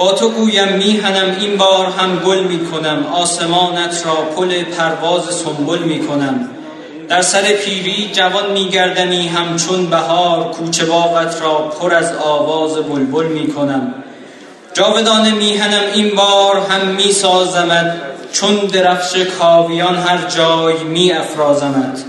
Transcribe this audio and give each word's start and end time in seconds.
با 0.00 0.12
تو 0.12 0.30
گویم 0.30 0.68
میهنم 0.68 1.36
این 1.40 1.56
بار 1.56 1.86
هم 1.86 2.16
گل 2.16 2.40
می‌کنم 2.40 3.06
آسمانت 3.12 4.06
را 4.06 4.14
پل 4.14 4.62
پرواز 4.62 5.22
سنبل 5.24 5.78
می‌کنم. 5.78 6.48
در 7.08 7.22
سر 7.22 7.42
پیری 7.42 8.10
جوان 8.12 8.52
میگردمی 8.52 9.28
همچون 9.28 9.86
بهار 9.86 10.44
کوچه 10.44 10.84
باغت 10.84 11.42
را 11.42 11.54
پر 11.54 11.94
از 11.94 12.12
آواز 12.24 12.76
بلبل 12.76 13.26
می‌کنم. 13.26 13.94
جاودان 14.74 15.30
میهنم 15.30 15.82
این 15.94 16.14
بار 16.14 16.62
هم 16.70 16.86
میسازمت 16.86 17.94
چون 18.32 18.54
درفش 18.54 19.16
کاویان 19.16 19.96
هر 19.96 20.18
جای 20.36 20.74
می 20.84 21.12
افرازمت 21.12 22.04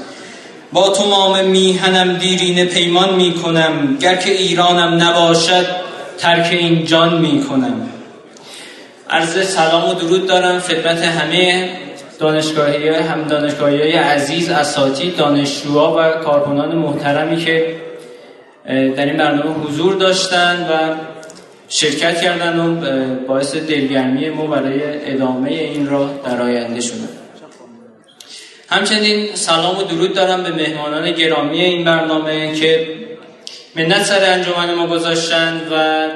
با 0.74 0.90
تو 0.90 1.10
مام 1.10 1.46
میهنم 1.46 2.18
دیرین 2.18 2.66
پیمان 2.66 3.16
می‌کنم 3.16 3.98
گر 4.00 4.16
که 4.16 4.32
ایرانم 4.32 5.04
نباشد 5.04 5.81
ترک 6.22 6.48
این 6.52 6.86
جان 6.86 7.22
می‌کنم. 7.22 7.90
عرض 9.10 9.48
سلام 9.48 9.90
و 9.90 9.94
درود 9.94 10.28
دارم 10.28 10.60
خدمت 10.60 11.04
همه 11.04 11.70
دانشگاهی 12.20 12.90
هم 12.90 13.24
دانشگاهی 13.24 13.92
عزیز 13.92 14.50
اساتید 14.50 15.16
دانشجوها 15.16 15.98
و 15.98 16.24
کارکنان 16.24 16.76
محترمی 16.76 17.46
که 17.46 17.76
در 18.66 19.06
این 19.06 19.18
برنامه 19.18 19.52
حضور 19.52 19.94
داشتن 19.96 20.68
و 20.70 20.96
شرکت 21.70 22.22
کردن 22.22 22.60
و 22.60 22.76
باعث 23.28 23.56
دلگرمی 23.56 24.30
ما 24.30 24.48
برای 24.48 24.82
ادامه 24.84 25.50
این 25.50 25.90
راه 25.90 26.12
در 26.26 26.42
آینده 26.42 26.82
شدن 26.82 27.10
همچنین 28.70 29.36
سلام 29.36 29.78
و 29.78 29.84
درود 29.84 30.14
دارم 30.14 30.44
به 30.44 30.52
مهمانان 30.52 31.12
گرامی 31.12 31.62
این 31.62 31.86
برنامه 31.86 32.54
که 32.54 33.01
منت 33.76 34.04
سر 34.04 34.24
انجمن 34.24 34.74
ما 34.74 34.88
گذاشتن 34.88 35.62
و 35.72 36.08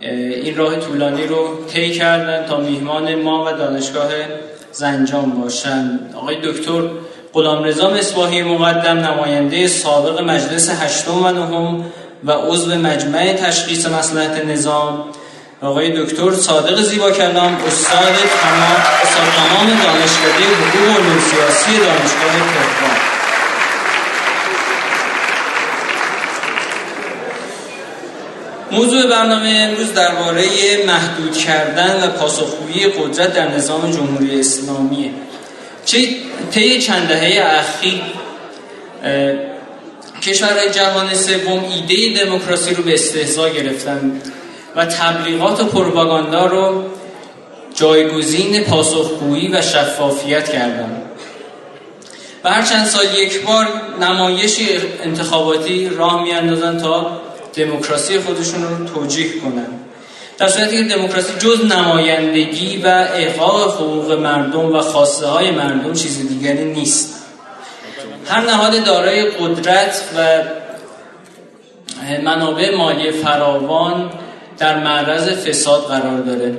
این 0.00 0.56
راه 0.56 0.76
طولانی 0.76 1.26
رو 1.26 1.64
طی 1.72 1.90
کردن 1.90 2.46
تا 2.46 2.56
میهمان 2.56 3.14
ما 3.14 3.44
و 3.44 3.52
دانشگاه 3.52 4.08
زنجان 4.72 5.30
باشند 5.30 6.14
آقای 6.16 6.36
دکتر 6.42 6.82
غلامرضا 7.32 7.90
مصباحی 7.90 8.42
مقدم 8.42 8.98
نماینده 8.98 9.66
سابق 9.66 10.20
مجلس 10.20 10.70
هشتم 10.70 11.24
و 11.24 11.32
نهم 11.32 11.84
و 12.24 12.32
عضو 12.32 12.74
مجمع 12.74 13.32
تشخیص 13.32 13.86
مسلحت 13.86 14.44
نظام. 14.44 15.04
آقای 15.62 16.04
دکتر 16.04 16.30
صادق 16.30 16.80
زیبا 16.80 17.10
کلام 17.10 17.56
استاد 17.66 18.14
تمام 18.42 18.82
استاد 19.02 19.28
تمام 19.36 19.66
دانشکده 19.66 20.44
حقوق 20.54 21.16
و 21.16 21.20
سیاسی 21.20 21.78
دانشگاه 21.78 22.32
تهران. 22.32 23.09
موضوع 28.72 29.06
برنامه 29.06 29.68
امروز 29.70 29.92
درباره 29.92 30.44
محدود 30.86 31.36
کردن 31.36 32.04
و 32.04 32.10
پاسخگویی 32.10 32.86
قدرت 32.86 33.34
در 33.34 33.48
نظام 33.48 33.90
جمهوری 33.90 34.40
اسلامیه. 34.40 35.10
چه 35.84 36.08
طی 36.50 36.80
چند 36.82 37.08
دهه 37.08 37.44
اخیر 37.44 38.02
کشورهای 40.22 40.70
جهان 40.70 41.14
سوم 41.14 41.64
ایده 41.64 42.24
دموکراسی 42.24 42.74
رو 42.74 42.82
به 42.82 42.94
استهزا 42.94 43.48
گرفتن 43.48 44.20
و 44.76 44.86
تبلیغات 44.86 45.60
و 45.60 45.64
پروپاگاندا 45.64 46.46
رو 46.46 46.84
جایگزین 47.74 48.64
پاسخگویی 48.64 49.48
و 49.48 49.62
شفافیت 49.62 50.52
کردن. 50.52 51.02
و 52.44 52.50
هر 52.50 52.62
چند 52.62 52.86
سال 52.86 53.04
یک 53.18 53.42
بار 53.42 53.68
نمایش 54.00 54.60
انتخاباتی 55.04 55.88
راه 55.88 56.22
میاندازن 56.22 56.78
تا 56.78 57.20
دموکراسی 57.54 58.18
خودشون 58.18 58.62
رو 58.62 58.86
توجیه 58.94 59.40
کنن. 59.40 59.66
در 60.38 60.48
صورتی 60.48 60.88
که 60.88 60.96
دموکراسی 60.96 61.32
جز 61.38 61.64
نمایندگی 61.64 62.76
و 62.76 62.86
احقاق 63.14 63.74
حقوق 63.74 64.12
مردم 64.12 64.76
و 64.76 64.80
خواسته 64.80 65.26
های 65.26 65.50
مردم 65.50 65.92
چیز 65.92 66.28
دیگری 66.28 66.64
نیست. 66.64 67.14
هر 68.26 68.40
نهاد 68.40 68.84
دارای 68.84 69.30
قدرت 69.30 70.04
و 70.16 70.42
منابع 72.24 72.76
مالی 72.76 73.10
فراوان 73.10 74.10
در 74.58 74.78
معرض 74.78 75.28
فساد 75.28 75.86
قرار 75.86 76.20
داره. 76.20 76.58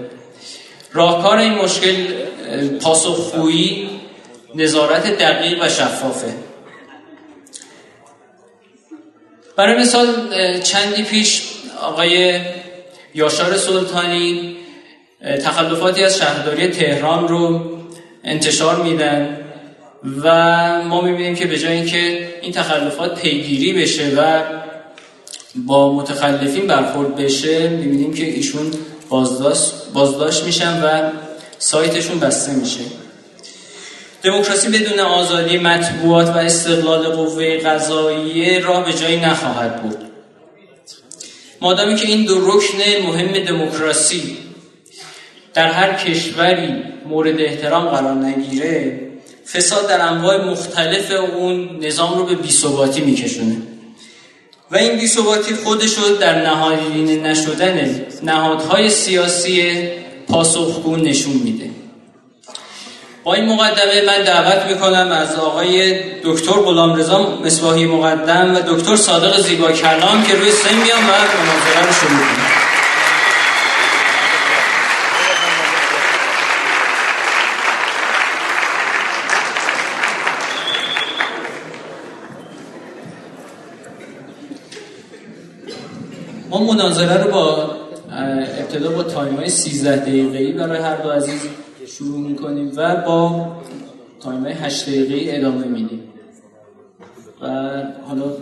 راهکار 0.94 1.38
این 1.38 1.54
مشکل 1.54 2.08
پاسخگویی 2.82 3.90
نظارت 4.56 5.18
دقیق 5.18 5.64
و 5.64 5.70
شفافه. 5.70 6.34
برای 9.56 9.80
مثال 9.80 10.08
چندی 10.64 11.04
پیش 11.04 11.42
آقای 11.82 12.40
یاشار 13.16 13.58
سلطانی 13.58 14.58
تخلفاتی 15.44 16.04
از 16.04 16.18
شهرداری 16.18 16.68
تهران 16.68 17.28
رو 17.28 17.72
انتشار 18.24 18.84
میدن 18.84 19.38
و 20.24 20.84
ما 20.84 21.02
می‌بینیم 21.02 21.36
که 21.36 21.46
به 21.46 21.60
جای 21.60 21.74
اینکه 21.74 22.30
این 22.42 22.52
تخلفات 22.52 23.22
پیگیری 23.22 23.74
بشه 23.74 24.16
و 24.18 24.42
با 25.56 25.94
متخلفین 25.94 26.68
برخورد 26.68 27.16
بشه 27.16 27.70
می‌بینیم 27.70 28.14
که 28.14 28.26
ایشون 28.26 28.72
بازداشت, 29.10 29.74
بازداشت 29.94 30.44
میشن 30.44 30.84
و 30.84 31.12
سایتشون 31.58 32.20
بسته 32.20 32.54
میشه. 32.54 32.82
دموکراسی 34.24 34.70
بدون 34.70 35.00
آزادی 35.00 35.58
مطبوعات 35.58 36.28
و 36.28 36.38
استقلال 36.38 37.08
قوه 37.08 37.58
قضاییه 37.58 38.60
راه 38.60 38.86
به 38.86 38.94
جایی 38.94 39.20
نخواهد 39.20 39.82
بود. 39.82 39.98
مادامی 41.62 41.96
که 41.96 42.08
این 42.08 42.26
دو 42.26 42.48
رکن 42.48 43.08
مهم 43.08 43.46
دموکراسی 43.46 44.38
در 45.54 45.72
هر 45.72 45.94
کشوری 45.94 46.84
مورد 47.06 47.42
احترام 47.42 47.88
قرار 47.88 48.14
نگیره 48.14 49.00
فساد 49.54 49.90
در 49.90 50.02
انواع 50.02 50.46
مختلف 50.46 51.12
اون 51.12 51.86
نظام 51.86 52.18
رو 52.18 52.26
به 52.26 52.36
بیثباتی 52.36 53.02
میکشونه. 53.02 53.58
و 54.72 54.78
این 54.78 55.00
بیثباتی 55.00 55.54
خودش 55.56 55.94
رو 55.94 56.16
در 56.16 56.42
نهادینه 56.42 57.16
نشدن 57.16 58.06
نهادهای 58.24 58.90
سیاسی 58.90 59.90
پاسخگو 60.28 60.96
نشون 60.96 61.34
میده. 61.34 61.81
با 63.24 63.34
این 63.34 63.46
مقدمه 63.46 64.02
من 64.08 64.24
دعوت 64.24 64.66
می‌کنم 64.66 65.12
از 65.12 65.36
آقای 65.36 66.00
دکتر 66.24 66.52
غلامرضا 66.52 67.40
مصباحی 67.46 67.86
مقدم 67.86 68.56
و 68.56 68.60
دکتر 68.60 68.96
صادق 68.96 69.42
زیبا 69.42 69.72
کلام 69.72 70.24
که 70.24 70.36
روی 70.36 70.52
سن 70.52 70.76
میان 70.76 71.00
و 71.00 71.12
مناظره 71.12 71.88
رو 71.88 71.94
شروع 71.94 72.20
کنم 72.20 72.62
ما 86.50 86.74
مناظره 86.74 87.24
رو 87.24 87.32
با 87.32 87.72
ابتدا 88.60 88.90
با 88.90 89.04
time 89.04 89.36
های 89.36 89.50
13 89.50 89.96
دقیقه‌ای 89.96 90.52
برای 90.52 90.80
هر 90.80 90.96
دو 90.96 91.10
عزیز 91.10 91.42
شروع 91.98 92.20
می‌کنیم 92.20 92.72
و 92.76 92.96
با 92.96 93.48
time 94.20 94.46
8 94.46 94.90
دقیقه 94.90 95.38
ادامه 95.38 95.66
میدیم. 95.66 96.04
و 97.42 97.48
حالا 98.08 98.34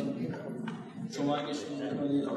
شما 1.17 1.35
اگه 1.35 1.53
شروع 1.53 1.91
می‌کنید. 1.91 2.29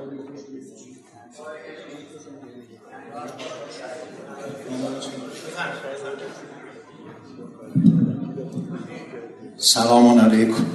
سلام 9.56 10.18
علیکم. 10.18 10.66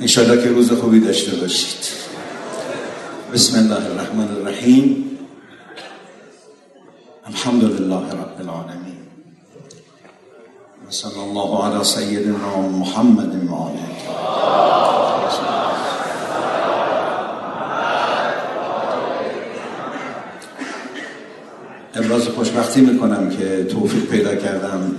انشالله 0.00 0.42
که 0.42 0.48
روز 0.48 0.72
خوبی 0.72 1.00
داشته 1.00 1.36
باشید. 1.36 1.78
بسم 3.34 3.58
الله 3.58 3.90
الرحمن 3.90 4.28
الرحیم. 4.28 5.13
الحمد 7.28 7.64
لله 7.64 8.12
رب 8.12 8.40
العالمين 8.40 8.98
وصلى 10.88 11.22
الله 11.22 11.64
على 11.64 11.84
سيدنا 11.84 12.56
محمد 12.56 13.48
وآله 13.50 13.88
ابراز 21.94 22.28
خوشبختی 22.28 22.80
می‌کنم 22.80 23.30
که 23.30 23.64
توفیق 23.64 24.04
پیدا 24.04 24.34
کردم 24.34 24.94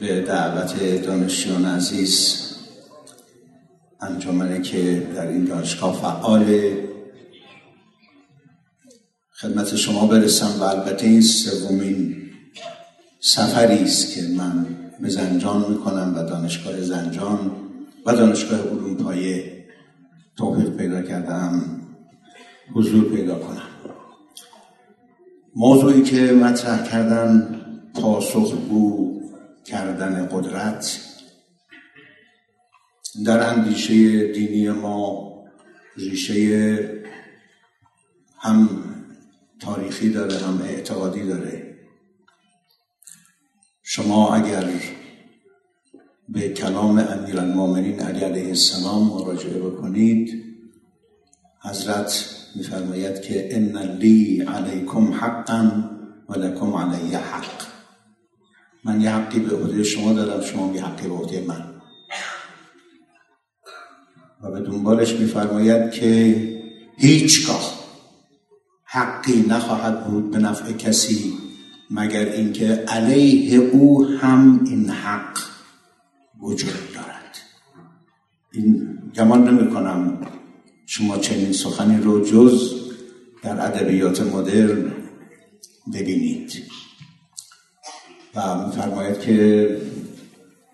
به 0.00 0.20
دعوت 0.20 1.02
دانشجویان 1.06 1.64
عزیز 1.64 2.40
انجامنه 4.00 4.62
که 4.62 5.06
در 5.16 5.28
این 5.28 5.44
دانشگاه 5.44 6.00
فعاله 6.00 6.93
خدمت 9.40 9.76
شما 9.76 10.06
برسم 10.06 10.60
و 10.60 10.62
البته 10.62 11.06
این 11.06 11.20
سومین 11.20 12.16
سفری 13.20 13.82
است 13.82 14.14
که 14.14 14.22
من 14.22 14.66
به 15.00 15.08
زنجان 15.08 15.70
می‌کنم 15.70 16.14
و 16.16 16.22
دانشگاه 16.22 16.80
زنجان 16.80 17.50
و 18.06 18.12
دانشگاه 18.12 18.60
علوم 18.60 18.96
پایه 18.96 19.64
توفیق 20.36 20.70
پیدا 20.76 21.02
کردم 21.02 21.80
حضور 22.74 23.16
پیدا 23.16 23.38
کنم. 23.38 23.68
موضوعی 25.56 26.02
که 26.02 26.32
مطرح 26.32 26.88
کردن 26.88 27.60
بو 28.68 29.20
کردن 29.64 30.28
قدرت 30.32 31.00
در 33.26 33.48
اندیشه 33.48 34.32
دینی 34.32 34.68
ما 34.68 35.32
ریشه 35.96 36.78
هم 38.38 38.83
تاریخی 39.64 40.10
داره 40.10 40.38
هم 40.38 40.62
اعتقادی 40.62 41.26
داره. 41.26 41.76
شما 43.82 44.34
اگر 44.34 44.70
به 46.28 46.48
کلام 46.48 46.98
امیر 46.98 47.40
المومنین 47.40 48.00
علی 48.00 48.20
علیه 48.20 48.48
السلام 48.48 49.06
مراجعه 49.06 49.58
بکنید 49.58 50.44
حضرت 51.62 52.36
میفرماید 52.54 53.22
که 53.22 53.56
ان 53.56 53.78
لی 53.78 54.40
علیکم 54.40 55.12
حقا 55.12 55.90
و 56.28 56.38
لکم 56.38 56.74
علی 56.74 57.14
حق 57.14 57.64
من 58.84 59.00
یه 59.00 59.10
حقی 59.10 59.40
به 59.40 59.56
عهده 59.56 59.82
شما 59.82 60.12
دارم 60.12 60.42
شما 60.42 60.74
یه 60.74 60.84
حقی 60.84 61.08
به 61.08 61.14
عهده 61.14 61.44
من. 61.48 61.74
و 64.42 64.50
به 64.50 64.60
دنبالش 64.60 65.12
میفرماید 65.12 65.90
که 65.90 66.36
هیچگاه 66.96 67.83
حقی 68.94 69.44
نخواهد 69.48 70.06
بود 70.06 70.30
به 70.30 70.38
نفع 70.38 70.72
کسی 70.72 71.32
مگر 71.90 72.24
اینکه 72.24 72.66
علیه 72.68 73.58
او 73.58 74.04
هم 74.04 74.60
این 74.66 74.90
حق 74.90 75.38
وجود 76.40 76.92
دارد. 76.94 77.38
این 78.52 78.98
گمان 79.16 79.48
نمی 79.48 79.74
کنم 79.74 80.26
شما 80.86 81.18
چنین 81.18 81.52
سخنی 81.52 81.96
رو 81.96 82.24
جز 82.24 82.74
در 83.42 83.66
ادبیات 83.66 84.20
مدرن 84.20 84.92
ببینید. 85.94 86.52
و 88.34 88.66
میفرماید 88.66 89.20
که 89.20 89.68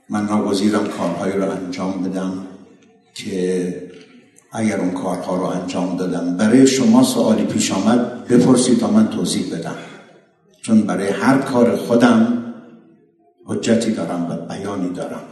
من 0.09 0.25
ناگزیرم 0.25 0.87
کارهایی 0.87 1.33
رو 1.33 1.51
انجام 1.51 2.03
بدم 2.03 2.47
که 3.15 3.90
اگر 4.53 4.81
اون 4.81 4.91
کارها 4.91 5.37
رو 5.37 5.43
انجام 5.43 5.97
دادم 5.97 6.37
برای 6.37 6.67
شما 6.67 7.03
سوالی 7.03 7.45
پیش 7.45 7.73
آمد 7.73 8.29
بپرسید 8.29 8.79
تا 8.79 8.91
من 8.91 9.09
توضیح 9.09 9.55
بدم. 9.55 9.77
چون 10.63 10.83
برای 10.83 11.09
هر 11.09 11.39
کار 11.39 11.77
خودم 11.77 12.45
حجتی 13.45 13.93
دارم 13.93 14.27
و 14.31 14.55
بیانی 14.55 14.91
دارم 14.91 15.23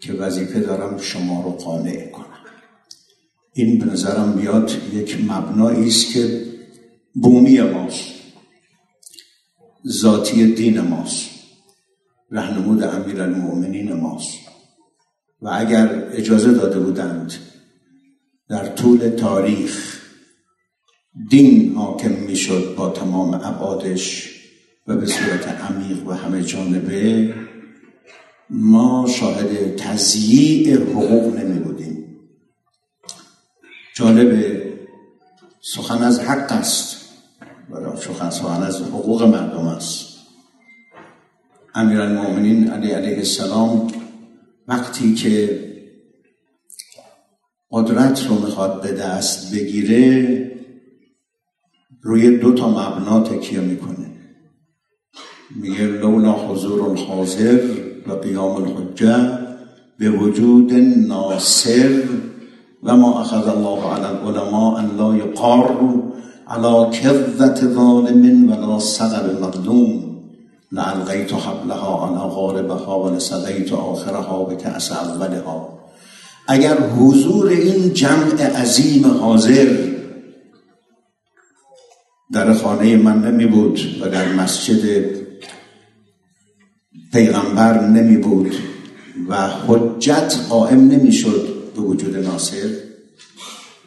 که 0.00 0.12
وظیفه 0.12 0.60
دارم 0.60 0.98
شما 0.98 1.42
رو 1.42 1.50
قانع 1.50 2.10
کنم. 2.10 2.26
این 3.52 3.78
به 3.78 3.86
نظرم 3.86 4.32
بیاد 4.32 4.72
یک 4.92 5.24
مبنایی 5.28 5.88
است 5.88 6.12
که 6.12 6.46
بومی 7.14 7.60
ماست 7.60 8.04
ذاتی 9.88 10.54
دین 10.54 10.80
ماست 10.80 11.30
رهنمود 12.30 12.82
امیر 12.82 13.22
المؤمنین 13.22 13.92
ماست. 13.92 14.38
و 15.42 15.48
اگر 15.52 16.08
اجازه 16.12 16.52
داده 16.52 16.78
بودند 16.78 17.32
در 18.50 18.66
طول 18.66 19.08
تاریخ 19.08 20.00
دین 21.30 21.74
حاکم 21.74 22.10
می‌شد 22.10 22.74
با 22.76 22.90
تمام 22.90 23.34
ابعادش 23.34 24.30
و 24.86 24.96
به 24.96 25.06
صورت 25.06 25.48
عمیق 25.48 26.06
و 26.06 26.12
همه 26.12 26.42
جانبه 26.42 27.34
ما 28.50 29.06
شاهد 29.08 29.76
تضییع 29.76 30.76
حقوق 30.76 31.36
نمی 31.36 31.58
بودیم. 31.58 32.16
جالب 33.96 34.62
سخن 35.60 36.02
از 36.02 36.20
حق 36.20 36.52
است 36.52 36.96
و 37.70 37.96
سخن 37.96 38.62
از 38.62 38.82
حقوق 38.82 39.22
مردم 39.22 39.66
است. 39.66 40.06
امیر 41.74 42.00
المؤمنین 42.00 42.70
علی 42.70 42.90
علیه 42.90 43.16
السلام 43.16 43.92
وقتی 44.68 45.14
که 45.14 45.69
قدرت 47.72 48.26
رو 48.26 48.34
می‌خواد 48.34 48.82
به 48.82 48.92
دست 48.92 49.54
بگیره 49.54 50.50
روی 52.02 52.38
دو 52.38 52.52
تا 52.52 52.68
مبنا 52.68 53.20
تکیه 53.20 53.60
می‌کنه. 53.60 54.10
میگه 55.56 55.86
لولا 55.86 56.32
حضور 56.32 56.90
الحاضر 56.90 57.60
و 58.08 58.12
قیام 58.12 58.62
الحجه 58.62 59.38
به 59.98 60.10
وجود 60.10 60.72
ناصر 61.08 62.02
و 62.82 62.96
ما 62.96 63.20
اخذ 63.20 63.48
الله 63.48 63.84
على 63.84 64.04
العلماء 64.04 64.78
ان 64.78 64.96
لا 64.96 65.16
يقاروا 65.16 66.02
على 66.48 66.90
كذة 66.90 67.54
ظالم 67.54 68.50
ولا 68.50 68.78
صدر 68.78 69.40
مظلوم 69.40 70.20
لالقیت 70.72 71.32
حبلها 71.32 72.06
على 72.06 72.30
غاربها 72.30 73.04
ولسقیت 73.04 73.72
آخرها 73.72 74.44
به 74.44 74.56
کأس 74.56 74.92
اولها. 74.92 75.79
اگر 76.50 76.80
حضور 76.80 77.48
این 77.48 77.92
جمع 77.92 78.42
عظیم 78.42 79.06
حاضر 79.06 79.76
در 82.32 82.54
خانه 82.54 82.96
من 82.96 83.22
نمی 83.22 83.46
بود 83.46 83.80
و 84.00 84.08
در 84.08 84.32
مسجد 84.32 85.04
پیغمبر 87.12 87.88
نمی 87.88 88.16
بود 88.16 88.54
و 89.28 89.48
حجت 89.48 90.34
قائم 90.48 90.88
نمی 90.88 91.12
شد 91.12 91.48
به 91.76 91.82
وجود 91.82 92.16
ناصر 92.16 92.70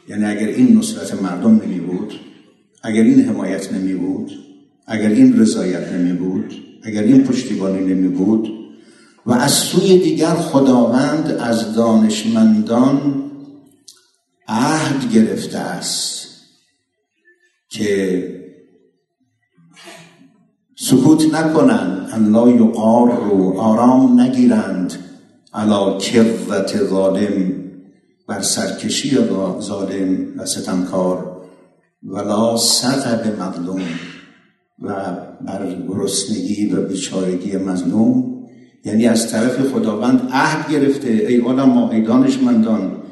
یعنی 0.09 0.25
اگر 0.25 0.47
این 0.47 0.77
نصرت 0.77 1.21
مردم 1.21 1.61
نمی 1.65 1.79
بود 1.79 2.13
اگر 2.83 3.03
این 3.03 3.29
حمایت 3.29 3.73
نمی 3.73 3.93
بود 3.93 4.31
اگر 4.87 5.09
این 5.09 5.39
رضایت 5.39 5.91
نمی 5.91 6.13
بود 6.13 6.53
اگر 6.83 7.03
این 7.03 7.23
پشتیبانی 7.23 7.93
نمی 7.93 8.07
بود 8.07 8.52
و 9.25 9.33
از 9.33 9.51
سوی 9.51 9.97
دیگر 9.97 10.33
خداوند 10.35 11.31
از 11.31 11.75
دانشمندان 11.75 13.23
عهد 14.47 15.13
گرفته 15.13 15.57
است 15.57 16.27
که 17.69 18.23
سکوت 20.75 21.33
نکنند 21.33 22.09
ان 22.13 22.31
یقار 22.49 23.11
رو 23.11 23.59
آرام 23.59 24.21
نگیرند 24.21 24.93
علا 25.53 25.97
کرت 25.97 26.83
ظالم 26.83 27.53
بر 28.27 28.41
سرکشی 28.41 29.17
ظالم 29.59 30.27
و 30.37 30.45
ستمکار 30.45 31.33
ولا 32.03 32.57
به 33.23 33.43
مظلوم 33.43 33.81
و 34.79 35.17
بر 35.41 35.75
گرسنگی 35.87 36.65
و 36.65 36.87
بیچارگی 36.87 37.57
مظلوم. 37.57 38.32
یعنی 38.85 39.07
از 39.07 39.31
طرف 39.31 39.59
خداوند 39.59 40.29
عهد 40.31 40.71
گرفته. 40.71 41.09
ای 41.09 41.37
علما 41.37 41.91
ای 41.91 42.01
دانشمندان 42.01 43.03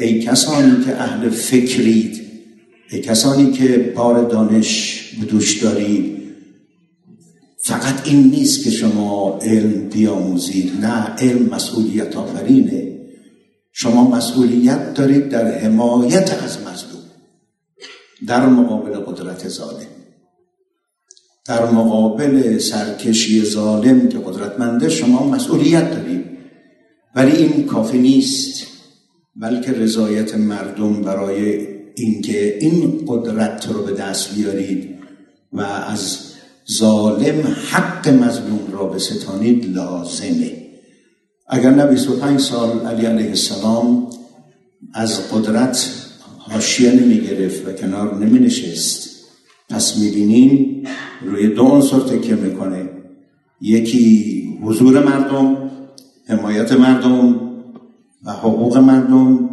ای 0.00 0.20
کسانی 0.20 0.84
که 0.84 0.96
اهل 0.96 1.28
فکرید 1.28 2.22
ای 2.90 3.00
کسانی 3.00 3.52
که 3.52 3.92
بار 3.96 4.28
دانش 4.28 5.02
به 5.20 5.26
دوش 5.26 5.62
دارید. 5.62 6.16
فقط 7.58 8.08
این 8.08 8.30
نیست 8.30 8.64
که 8.64 8.70
شما 8.70 9.38
علم 9.42 9.88
بیاموزید. 9.88 10.72
نه 10.80 11.14
علم 11.18 11.48
مسئولیت 11.54 12.16
آفرینه. 12.16 12.96
شما 13.72 14.10
مسئولیت 14.10 14.94
دارید 14.94 15.28
در 15.28 15.58
حمایت 15.58 16.42
از 16.44 16.58
مظلوم 16.60 17.02
در 18.26 18.46
مقابل 18.46 18.90
قدرت 18.90 19.48
ظالم. 19.48 19.95
در 21.48 21.70
مقابل 21.70 22.58
سرکشی 22.58 23.44
ظالم 23.44 24.08
که 24.08 24.18
قدرتمنده 24.18 24.88
شما 24.88 25.28
مسئولیت 25.28 25.90
دارید. 25.90 26.24
ولی 27.14 27.36
این 27.36 27.66
کافی 27.66 27.98
نیست 27.98 28.66
بلکه 29.36 29.72
رضایت 29.72 30.34
مردم 30.34 31.02
برای 31.02 31.66
اینکه 31.94 32.58
این 32.60 33.04
قدرت 33.08 33.68
رو 33.68 33.82
به 33.82 33.92
دست 33.92 34.34
بیارید 34.34 34.96
و 35.52 35.60
از 35.62 36.18
ظالم 36.72 37.56
حق 37.70 38.08
مظلوم 38.08 38.72
را 38.72 38.84
بستانید 38.84 39.76
لازمه. 39.76 40.52
اگر 41.48 41.70
نه 41.70 41.86
25 41.86 42.40
سال 42.40 42.86
علی 42.86 43.06
علیه 43.06 43.28
السلام 43.28 44.10
از 44.94 45.30
قدرت 45.32 45.90
حاشیه 46.38 46.92
نمی 46.92 47.20
گرفت 47.20 47.68
و 47.68 47.72
کنار 47.72 48.14
نمی 48.14 48.38
نشست 48.38 49.15
پس 49.68 49.96
می‌بینیم 49.98 50.82
روی 51.22 51.48
دو 51.48 51.62
عنصر 51.62 51.98
تکیه 51.98 52.34
می‌کنه. 52.34 52.90
یکی 53.60 54.58
حضور 54.62 55.04
مردم 55.04 55.70
حمایت 56.28 56.72
مردم 56.72 57.40
و 58.24 58.32
حقوق 58.32 58.76
مردم. 58.76 59.50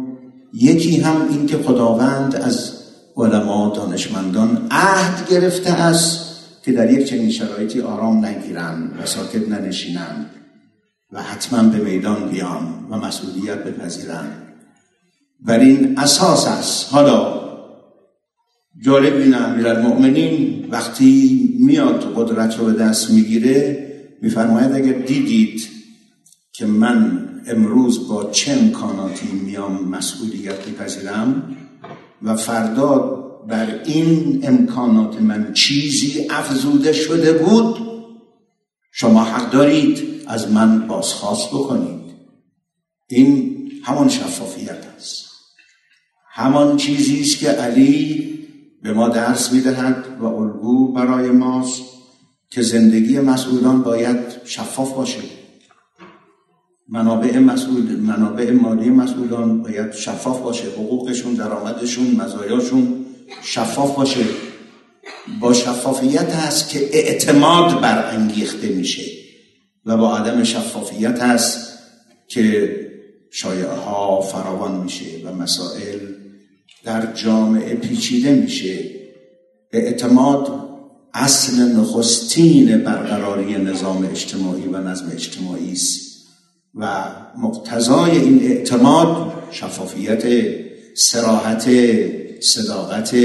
یکی 0.52 1.00
هم 1.00 1.28
این 1.30 1.46
که 1.46 1.58
خداوند 1.58 2.36
از 2.36 2.72
علما 3.16 3.72
دانشمندان 3.76 4.66
عهد 4.70 5.28
گرفته 5.30 5.70
است 5.70 6.36
که 6.64 6.72
در 6.72 6.92
یک 6.92 7.06
چنین 7.06 7.30
شرایطی 7.30 7.80
آرام 7.80 8.24
نگیرن 8.24 8.90
و 9.02 9.06
ساکت 9.06 9.48
ننشینن 9.48 10.26
و 11.12 11.22
حتما 11.22 11.62
به 11.62 11.78
میدان 11.78 12.28
بیان 12.28 12.86
و 12.90 12.96
مسئولیت 12.96 13.64
بپذیرن 13.64 14.26
بر 15.40 15.58
این 15.58 15.98
اساس 15.98 16.48
است. 16.48 16.92
حالا 16.92 17.43
جالب 18.82 19.16
این 19.16 19.34
امیرالمؤمنین 19.34 20.66
وقتی 20.70 21.40
میاد 21.60 22.12
قدرت 22.16 22.58
رو 22.58 22.64
به 22.64 22.72
دست 22.72 23.10
می‌گیره 23.10 23.84
میفرماید 24.22 24.72
اگر 24.72 24.92
دیدید 24.92 25.68
که 26.52 26.66
من 26.66 27.28
امروز 27.46 28.08
با 28.08 28.30
چه 28.30 28.52
امکاناتی 28.52 29.26
میام 29.26 29.88
مسئولیت 29.88 30.66
میپذیرم 30.66 31.56
و 32.22 32.36
فردا 32.36 32.98
بر 33.48 33.80
این 33.84 34.40
امکانات 34.42 35.20
من 35.20 35.52
چیزی 35.52 36.26
افزوده 36.30 36.92
شده 36.92 37.32
بود 37.32 37.76
شما 38.92 39.24
حق 39.24 39.50
دارید 39.50 39.98
از 40.26 40.52
من 40.52 40.86
بازخواست 40.86 41.48
بکنید. 41.48 42.00
این 43.08 43.54
همان 43.84 44.08
شفافیت 44.08 44.84
است. 44.96 45.24
همان 46.30 46.76
چیزی 46.76 47.20
است 47.20 47.38
که 47.38 47.48
علی 47.48 48.34
به 48.84 48.92
ما 48.92 49.08
درس 49.08 49.52
می‌دهد 49.52 50.04
و 50.20 50.24
الگو 50.24 50.92
برای 50.92 51.30
ماست 51.30 51.82
که 52.50 52.62
زندگی 52.62 53.18
مسئولان 53.18 53.82
باید 53.82 54.16
شفاف 54.44 54.92
باشه. 54.92 55.20
منابع 56.88 57.38
مسئول 57.38 57.96
منابع 58.00 58.50
مالی 58.50 58.90
مسئولان 58.90 59.62
باید 59.62 59.92
شفاف 59.92 60.40
باشه. 60.40 60.64
حقوقشون 60.68 61.34
درآمدشون 61.34 62.10
مزایاشون 62.10 63.06
شفاف 63.42 63.96
باشه. 63.96 64.24
با 65.40 65.52
شفافیت 65.52 66.34
هست 66.34 66.68
که 66.68 66.88
اعتماد 66.92 67.80
برانگیخته 67.80 68.68
میشه 68.68 69.02
و 69.86 69.96
با 69.96 70.16
عدم 70.16 70.42
شفافیت 70.42 71.22
هست 71.22 71.78
که 72.28 72.76
شایعه 73.30 73.74
ها 73.74 74.20
فراوان 74.20 74.80
میشه 74.80 75.04
و 75.24 75.34
مسائل 75.34 76.13
در 76.84 77.12
جامعه 77.12 77.74
پیچیده 77.74 78.34
میشه. 78.34 78.90
اعتماد 79.72 80.68
اصل 81.14 81.62
نخستین 81.62 82.78
برقراری 82.78 83.54
نظام 83.54 84.04
اجتماعی 84.10 84.66
و 84.66 84.78
نظم 84.80 85.10
اجتماعی 85.12 85.72
است 85.72 86.00
و 86.74 87.04
مقتضای 87.38 88.10
این 88.10 88.42
اعتماد 88.42 89.32
شفافیت 89.50 90.24
سراحت 90.96 91.70
صداقت 92.40 93.16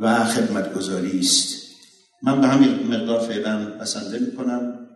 و 0.00 0.24
خدمتگذاری 0.24 1.18
است. 1.20 1.56
من 2.22 2.40
به 2.40 2.46
همین 2.46 2.70
مقدار 2.70 3.20
فعلا 3.20 3.78
بسنده 3.78 4.18
می‌کنم 4.18 4.86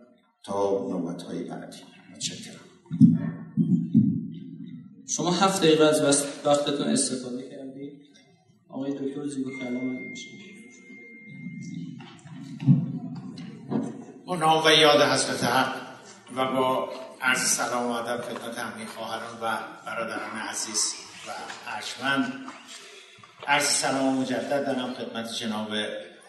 تا 0.43 0.87
نوبت 0.89 1.21
های 1.21 1.43
بعدی. 1.43 1.77
متشکرم. 2.15 3.44
شما 5.17 5.31
هفت 5.31 5.61
دقیقه 5.61 5.85
از 5.85 6.01
وقتتون 6.45 6.87
استفاده 6.87 7.49
کردید 7.49 8.01
آقای 8.69 8.91
دکتر 8.91 9.27
زیبا 9.27 9.51
کلام 9.59 9.83
میشه. 9.83 10.29
با 14.25 14.35
نام 14.35 14.65
و 14.65 14.71
یاد 14.71 15.01
حضرت 15.01 15.43
حق 15.43 15.75
و 16.35 16.45
با 16.45 16.89
عرض 17.21 17.39
سلام 17.39 17.91
و 17.91 17.91
ادب 17.91 18.21
خدمت 18.21 18.57
همه 18.57 18.85
خواهران 18.85 19.35
و 19.41 19.57
برادران 19.85 20.37
عزیز 20.49 20.93
و 21.27 21.31
ارجمند. 21.67 22.45
عرض 23.47 23.65
سلام 23.65 24.17
مجدد 24.17 24.65
دارم 24.65 24.93
خدمت 24.93 25.33
جناب 25.33 25.69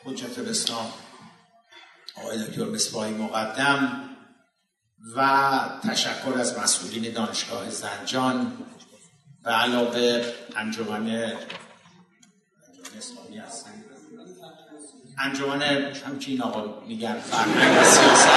حجت 0.04 0.38
الاسلام 0.38 0.86
آقای 2.16 2.44
دکتر 2.44 2.64
مصباحی 2.64 3.14
مقدم 3.14 4.10
و 5.16 5.80
تشکر 5.82 6.38
از 6.38 6.58
مسئولین 6.58 7.12
دانشگاه 7.12 7.70
زنجان 7.70 8.52
و 9.46 9.50
علاوه 9.50 10.24
انجمن 10.56 11.32
انجمن 15.18 15.62
همچین 16.06 16.42
آقا 16.42 16.86
میگن 16.86 17.20
فرهنگ 17.20 17.84
سیاست. 17.84 18.28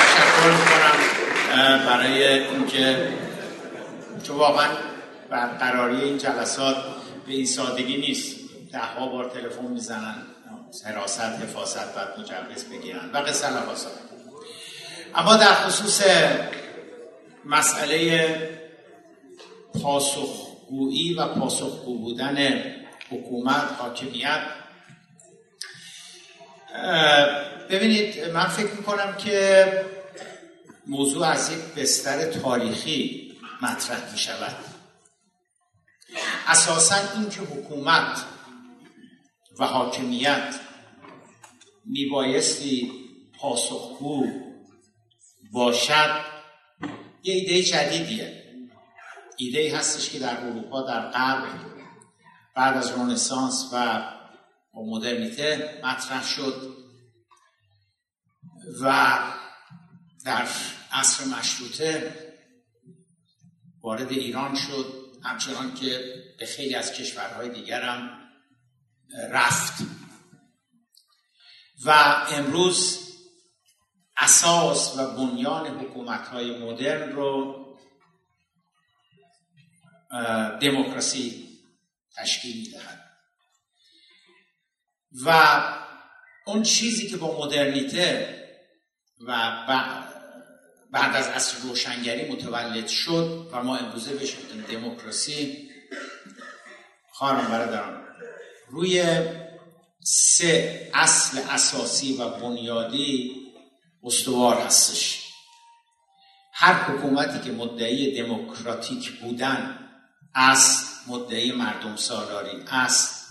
تشکر 0.00 0.50
می‌کنم 0.50 1.86
برای 1.86 2.38
اینکه 2.38 3.08
چون 4.22 4.36
واقعا 4.36 4.68
برقراری 5.30 6.00
این 6.00 6.18
جلسات 6.18 6.76
به 7.26 7.32
این 7.32 7.46
سادگی 7.46 7.96
نیست. 7.96 8.36
ده 8.72 8.78
ها 8.78 9.06
بار 9.06 9.30
تلفن 9.30 9.66
می‌زنن 9.66 10.16
حراست 10.84 11.20
حفاظت 11.20 11.94
بعد 11.94 12.08
مجوز 12.20 12.64
بگیرن 12.64 13.10
و 13.12 13.18
قصه 13.18 13.46
اما 15.14 15.36
در 15.36 15.54
خصوص 15.54 16.02
مسئله 17.46 18.58
پاسخگویی 19.82 21.14
و 21.14 21.26
پاسخگو 21.26 21.98
بودن 21.98 22.64
حکومت 23.10 23.72
حاکمیت. 23.78 24.42
ببینید 27.70 28.24
من 28.24 28.48
فکر 28.48 28.70
می‌کنم 28.70 29.16
که 29.16 29.66
موضوع 30.86 31.26
از 31.26 31.52
یک 31.52 31.58
بستر 31.58 32.30
تاریخی 32.30 33.32
مطرح 33.62 34.12
می 34.12 34.18
شود 34.18 34.56
اساسا 36.46 36.96
اینکه 37.16 37.40
حکومت 37.40 38.24
و 39.58 39.64
حاکمیت 39.66 40.54
میبایستی 41.84 42.92
پاسخگو 43.40 44.26
باشد 45.52 46.35
یه 47.26 47.34
ایده 47.34 47.62
جدیدیه. 47.62 48.42
ایده 49.36 49.76
هستش 49.76 50.10
که 50.10 50.18
در 50.18 50.46
اروپا 50.46 50.82
در 50.82 51.10
غرب 51.10 51.48
بعد 52.56 52.76
از 52.76 52.90
رونسانس 52.90 53.70
و 53.72 54.02
مدرنیته 54.74 55.80
مطرح 55.84 56.26
شد 56.26 56.76
و 58.82 59.18
در 60.24 60.48
عصر 60.92 61.24
مشروطه 61.24 62.14
وارد 63.82 64.12
ایران 64.12 64.54
شد. 64.54 65.06
همچنان 65.22 65.74
که 65.74 66.14
به 66.38 66.46
خیلی 66.46 66.74
از 66.74 66.92
کشورهای 66.92 67.48
دیگر 67.48 67.82
هم 67.82 68.10
رفت. 69.30 69.82
و 71.84 71.90
امروز 72.30 73.05
اساس 74.18 74.98
و 74.98 75.16
بنیان 75.16 75.66
حکومت 75.66 76.28
های 76.28 76.58
مدرن 76.58 77.12
رو 77.12 77.62
دموکراسی 80.60 81.48
تشکیل 82.16 82.56
می‌دهد. 82.56 83.02
و 85.24 85.60
اون 86.46 86.62
چیزی 86.62 87.08
که 87.08 87.16
با 87.16 87.46
مدرنیته 87.46 88.36
و 89.26 89.64
بعد 90.92 91.16
از 91.16 91.28
عصر 91.28 91.58
روشنگری 91.58 92.32
متولد 92.32 92.88
شد 92.88 93.48
و 93.52 93.62
ما 93.62 93.76
امروزه 93.76 94.14
بهش 94.14 94.36
دموکراسی 94.68 95.70
خواهرم 97.10 97.50
برادران 97.50 98.04
روی 98.68 99.04
سه 100.04 100.90
اصل 100.94 101.38
اساسی 101.50 102.16
و 102.16 102.28
بنیادی 102.28 103.45
استوار 104.06 104.60
هستش. 104.60 105.22
هر 106.52 106.72
حکومتی 106.72 107.40
که 107.44 107.50
مدعی 107.50 108.22
دموکراتیک 108.22 109.20
بودن 109.20 109.88
از 110.34 110.84
مدعی 111.06 111.52
مردم 111.52 111.96
سالاری 111.96 112.64
است. 112.70 113.26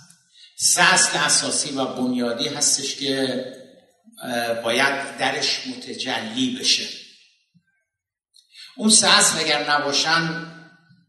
اصل 0.77 1.17
اساسی 1.17 1.71
و 1.71 1.85
بنیادی 1.85 2.47
هستش 2.47 2.95
که 2.95 3.45
باید 4.63 5.17
درش 5.17 5.67
متجلی 5.67 6.55
بشه. 6.59 6.87
اون 8.77 8.89
اصل 8.89 9.39
اگر 9.39 9.71
نباشن 9.71 10.51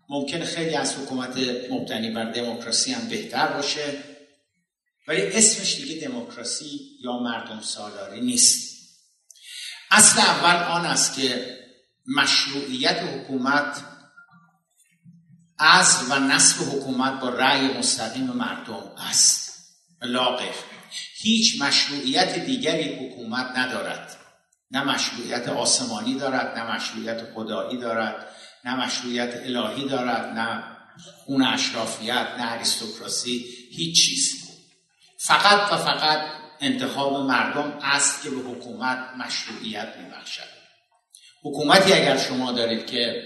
ممکن 0.09 0.45
خیلی 0.45 0.75
از 0.75 0.95
حکومت 0.95 1.39
مبتنی 1.71 2.11
بر 2.11 2.33
دموکراسی 2.33 2.93
هم 2.93 3.09
بهتر 3.09 3.47
باشه. 3.47 4.03
ولی 5.09 5.23
اسمش 5.23 5.77
دیگه 5.77 6.09
دموکراسی 6.09 6.81
یا 7.05 7.19
مردم 7.19 7.61
سالاری 7.61 8.21
نیست. 8.21 8.76
اصل 9.91 10.21
اول 10.21 10.63
آن 10.63 10.87
است 10.87 11.15
که 11.15 11.57
مشروعیت 12.17 12.97
حکومت 13.03 13.85
از 15.59 16.11
و 16.11 16.19
نصب 16.19 16.63
حکومت 16.63 17.21
با 17.21 17.29
رأی 17.29 17.79
مستقیم 17.79 18.27
مردم 18.27 18.93
است 18.99 19.47
لاغر. 20.03 20.55
هیچ 21.17 21.63
مشروعیت 21.63 22.39
دیگری 22.39 23.07
حکومت 23.07 23.47
ندارد. 23.57 24.17
نه 24.71 24.85
مشروعیت 24.85 25.49
آسمانی 25.49 26.15
دارد 26.15 26.59
نه 26.59 26.75
مشروعیت 26.75 27.35
خدایی 27.35 27.79
دارد 27.79 28.27
نه 28.65 28.85
مشروعیت 28.85 29.35
الهی 29.35 29.89
دارد 29.89 30.39
نه 30.39 30.77
خون 31.25 31.43
اشرافیت 31.47 32.27
نه 32.39 32.53
اریستوکراسی 32.53 33.47
هیچ 33.73 34.07
چیز. 34.07 34.47
فقط 35.19 35.73
و 35.73 35.77
فقط 35.77 36.21
انتخاب 36.61 37.21
مردم 37.21 37.79
است 37.83 38.23
که 38.23 38.31
به 38.31 38.37
حکومت 38.37 38.99
مشروعیت 39.19 39.89
میبخشد. 39.97 40.57
حکومتی 41.43 41.93
اگر 41.93 42.17
شما 42.17 42.53
دارید 42.53 42.87
که 42.87 43.23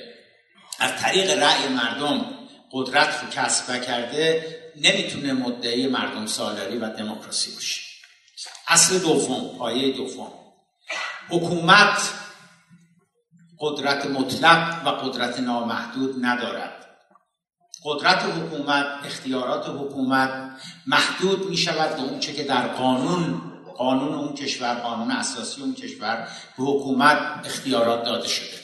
از 0.79 1.03
طریق 1.03 1.43
رأی 1.43 1.69
مردم 1.69 2.27
قدرت 2.73 3.21
رو 3.23 3.31
کسب 3.31 3.83
کرده 3.83 4.57
نمی‌تونه 4.77 5.33
مدعی 5.33 5.87
مردم 5.87 6.27
سالاری 6.27 6.79
و 6.79 6.89
دموکراسی 6.89 7.55
باشه. 7.55 7.81
اصل 8.69 8.99
دوم 8.99 9.59
پایه 9.59 9.93
دوم. 9.97 10.33
حکومت 11.29 12.13
قدرت 13.59 14.07
مطلق 14.07 14.87
و 14.87 14.89
قدرت 14.89 15.41
نامحدود 15.41 16.25
ندارد. 16.25 16.80
قدرت 17.85 18.23
حکومت 18.23 18.87
اختیارات 19.05 19.67
حکومت 19.69 20.31
محدود 20.87 21.51
می 21.51 21.57
شود 21.57 21.97
به 21.97 22.03
اونچه 22.03 22.33
که 22.33 22.45
در 22.45 22.67
قانون 22.67 23.43
قانون 23.77 24.15
اون 24.15 24.35
کشور 24.35 24.75
قانون 24.75 25.11
اساسی 25.11 25.63
اون 25.63 25.75
کشور 25.75 26.29
به 26.59 26.65
حکومت 26.65 27.19
اختیارات 27.45 28.05
داده 28.05 28.29
شده. 28.29 28.61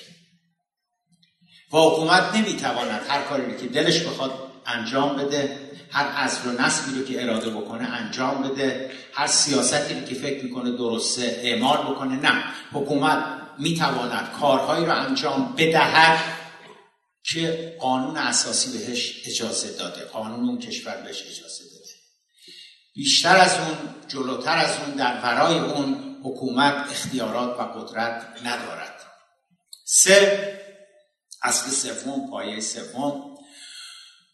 و 1.72 1.76
حکومت 1.76 2.36
نمی‌تواند 2.36 3.00
هر 3.08 3.22
کاری 3.22 3.56
که 3.56 3.66
دلش 3.66 4.00
بخواد 4.00 4.32
انجام 4.66 5.16
بده 5.16 5.60
هر 5.92 6.06
عزل 6.06 6.48
و 6.48 6.62
نسلی 6.62 6.98
رو 6.98 7.04
که 7.04 7.22
اراده 7.22 7.50
بکنه 7.50 7.84
انجام 7.84 8.42
بده 8.42 8.90
هر 9.14 9.26
سیاستی 9.26 9.94
رو 9.94 10.00
که 10.00 10.14
فکر 10.14 10.44
می‌کنه 10.44 10.70
درسته 10.70 11.40
اعمال 11.42 11.78
بکنه 11.78 12.16
نه. 12.16 12.44
حکومت 12.72 13.24
می‌تواند 13.58 14.30
کارهایی 14.40 14.86
رو 14.86 14.92
انجام 14.92 15.54
بدهد. 15.56 16.45
که 17.32 17.76
قانون 17.80 18.16
اساسی 18.16 18.78
بهش 18.78 19.22
اجازه 19.26 19.72
داده 19.78 20.04
قانون 20.04 20.48
اون 20.48 20.58
کشور 20.58 20.96
بهش 20.96 21.22
اجازه 21.22 21.64
داده. 21.64 21.86
بیشتر 22.94 23.36
از 23.36 23.58
اون 23.58 23.94
جلوتر 24.08 24.58
از 24.58 24.78
اون 24.78 24.90
در 24.90 25.20
ورای 25.20 25.58
اون 25.58 26.16
حکومت 26.24 26.74
اختیارات 26.90 27.60
و 27.60 27.62
قدرت 27.62 28.26
ندارد. 28.44 29.00
سه 29.84 30.52
اصل 31.42 31.70
سوم 31.70 32.30
پایه 32.30 32.60
سوم. 32.60 33.36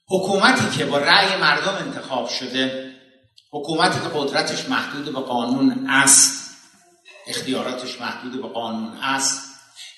حکومتی 0.08 0.78
که 0.78 0.84
با 0.84 0.98
رأی 0.98 1.36
مردم 1.36 1.74
انتخاب 1.74 2.28
شده 2.28 2.96
حکومتی 3.50 4.00
که 4.00 4.08
قدرتش 4.14 4.68
محدود 4.68 5.04
به 5.04 5.20
قانون 5.20 5.90
است. 5.90 6.50
اختیاراتش 7.26 8.00
محدود 8.00 8.42
به 8.42 8.48
قانون 8.48 8.96
است. 8.96 9.51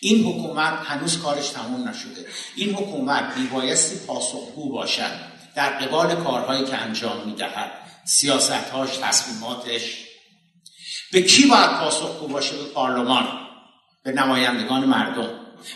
این 0.05 0.25
حکومت 0.25 0.73
هنوز 0.85 1.23
کارش 1.23 1.49
تموم 1.49 1.89
نشده. 1.89 2.27
این 2.57 2.75
حکومت 2.75 3.37
میبایستی 3.37 4.07
پاسخگو 4.07 4.73
باشد 4.73 5.13
در 5.55 5.69
قبال 5.69 6.15
کارهایی 6.15 6.65
که 6.65 6.77
انجام 6.77 7.27
می‌دهد. 7.27 7.71
سیاستهاش 8.05 8.97
تصمیماتش. 8.97 10.05
به 11.13 11.23
کی 11.23 11.47
باید 11.47 11.71
پاسخگو 11.71 12.29
باشه 12.29 12.57
به 12.57 12.65
پارلمان؟ 12.65 13.29
به 14.03 14.13
نمایندگان 14.13 14.85
مردم. 14.85 15.31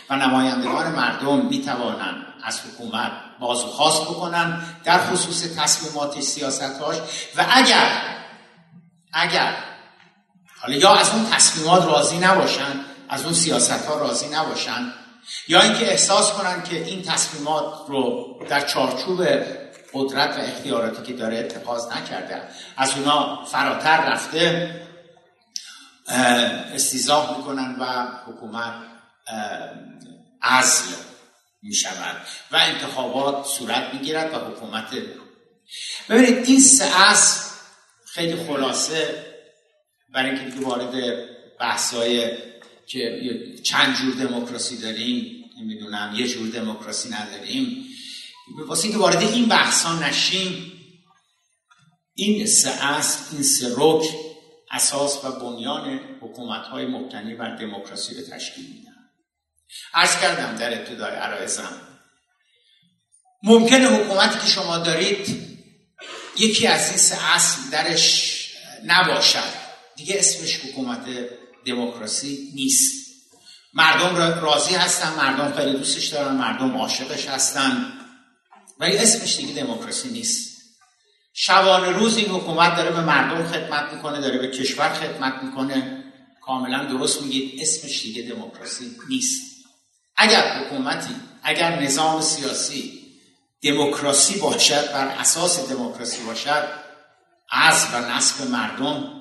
و 0.09 0.15
نمایندگان 0.15 0.91
مردم 0.91 1.45
می‌توانند 1.45 2.25
از 2.43 2.61
حکومت 2.61 3.11
بازخواست 3.39 4.01
بکنن 4.01 4.63
در 4.83 4.99
خصوص 4.99 5.55
تصمیمات 5.57 6.21
سیاستهاش. 6.21 6.97
و 7.35 7.45
اگر 7.49 8.01
اگر 9.13 9.55
حالا 10.61 10.75
یا 10.75 10.95
از 10.95 11.09
اون 11.09 11.25
تصمیمات 11.29 11.85
راضی 11.85 12.17
نباشن 12.17 12.88
از 13.09 13.23
اون 13.23 13.33
سیاست 13.33 13.85
ها 13.85 13.99
راضی 13.99 14.27
نباشن 14.27 14.93
یا 15.47 15.61
اینکه 15.61 15.91
احساس 15.91 16.31
کنن 16.31 16.63
که 16.63 16.83
این 16.85 17.01
تصمیمات 17.01 17.73
رو 17.87 18.35
در 18.49 18.67
چارچوب 18.67 19.23
قدرت 19.93 20.37
و 20.37 20.41
اختیاراتی 20.41 21.03
که 21.03 21.13
داره 21.13 21.39
اتخاذ 21.39 21.87
نکرده 21.91 22.41
از 22.77 22.97
اونا 22.97 23.45
فراتر 23.45 24.11
رفته 24.11 24.75
استیزاه 26.73 27.37
می‌کنن 27.37 27.75
و 27.79 28.07
حکومت 28.31 28.73
عزل 30.41 30.95
می‌شود 31.63 32.15
و 32.51 32.55
انتخابات 32.55 33.45
صورت 33.45 33.93
می‌گیرد 33.93 34.33
و 34.33 34.37
حکومت 34.37 34.85
ببینید 36.09 36.47
این 36.47 36.59
سه 36.59 37.01
اصل 37.01 37.49
خیلی 38.05 38.47
خلاصه 38.47 39.25
برای 40.13 40.29
اینکه 40.29 40.45
دیگه 40.45 40.67
وارد 40.67 40.93
که 42.89 43.21
چند 43.63 43.95
جور 43.95 44.13
دموکراسی 44.15 44.77
داریم 44.77 45.45
نمی‌دونم 45.61 46.15
یه 46.17 46.27
جور 46.27 46.49
دموکراسی 46.49 47.09
نداریم. 47.09 47.85
واسه 48.67 48.83
اینکه 48.83 48.99
وارد 48.99 49.21
این 49.21 49.45
بحثا 49.45 49.99
نشیم 49.99 50.71
این 52.13 52.45
سه 52.45 52.69
اصل 52.69 53.19
این 53.31 53.43
سه 53.43 53.73
رک 53.77 54.03
اساس 54.71 55.25
و 55.25 55.31
بنیان 55.31 55.99
حکومت 56.21 56.65
های 56.65 56.85
مبتنی 56.85 57.35
بر 57.35 57.55
دموکراسی 57.55 58.15
رو 58.15 58.21
تشکیل 58.21 58.65
میدن. 58.65 58.95
عرض 59.93 60.21
کردم 60.21 60.55
در 60.55 60.79
ابتدای 60.79 61.15
عرایزم 61.15 61.81
ممکنه 63.43 63.87
حکومتی 63.87 64.39
که 64.39 64.47
شما 64.47 64.77
دارید 64.77 65.49
یکی 66.37 66.67
از 66.67 66.89
این 66.89 66.97
سه 66.97 67.33
اصل 67.35 67.69
درش 67.71 68.35
نباشد. 68.85 69.53
دیگه 69.95 70.15
اسمش 70.17 70.55
حکومت 70.55 71.05
دموکراسی 71.71 72.51
نیست. 72.55 72.99
مردم 73.73 74.15
راضی 74.41 74.75
هستن 74.75 75.15
مردم 75.15 75.57
خیلی 75.57 75.77
دوستش 75.77 76.07
دارن 76.07 76.35
مردم 76.35 76.77
عاشقش 76.77 77.27
هستن. 77.27 77.93
ولی 78.79 78.97
اسمش 78.97 79.37
دیگه 79.37 79.53
دموکراسی 79.53 80.09
نیست. 80.09 80.59
شبانه 81.33 81.89
روز 81.89 82.17
این 82.17 82.29
حکومت 82.29 82.75
داره 82.75 82.91
به 82.91 83.01
مردم 83.01 83.47
خدمت 83.47 83.93
می‌کنه 83.93 84.21
داره 84.21 84.37
به 84.37 84.47
کشور 84.47 84.93
خدمت 84.93 85.43
می‌کنه. 85.43 86.03
کاملا 86.41 86.85
درست 86.85 87.21
میگید 87.21 87.61
اسمش 87.61 88.01
دیگه 88.01 88.21
دموکراسی 88.21 88.95
نیست. 89.09 89.41
اگر 90.15 90.59
حکومتی 90.59 91.15
اگر 91.43 91.81
نظام 91.81 92.21
سیاسی 92.21 92.99
دموکراسی 93.63 94.39
باشد 94.39 94.91
بر 94.91 95.07
اساس 95.07 95.69
دموکراسی 95.69 96.23
باشد 96.23 96.67
از 97.51 97.87
و 97.93 98.11
نصب 98.11 98.47
مردم 98.47 99.18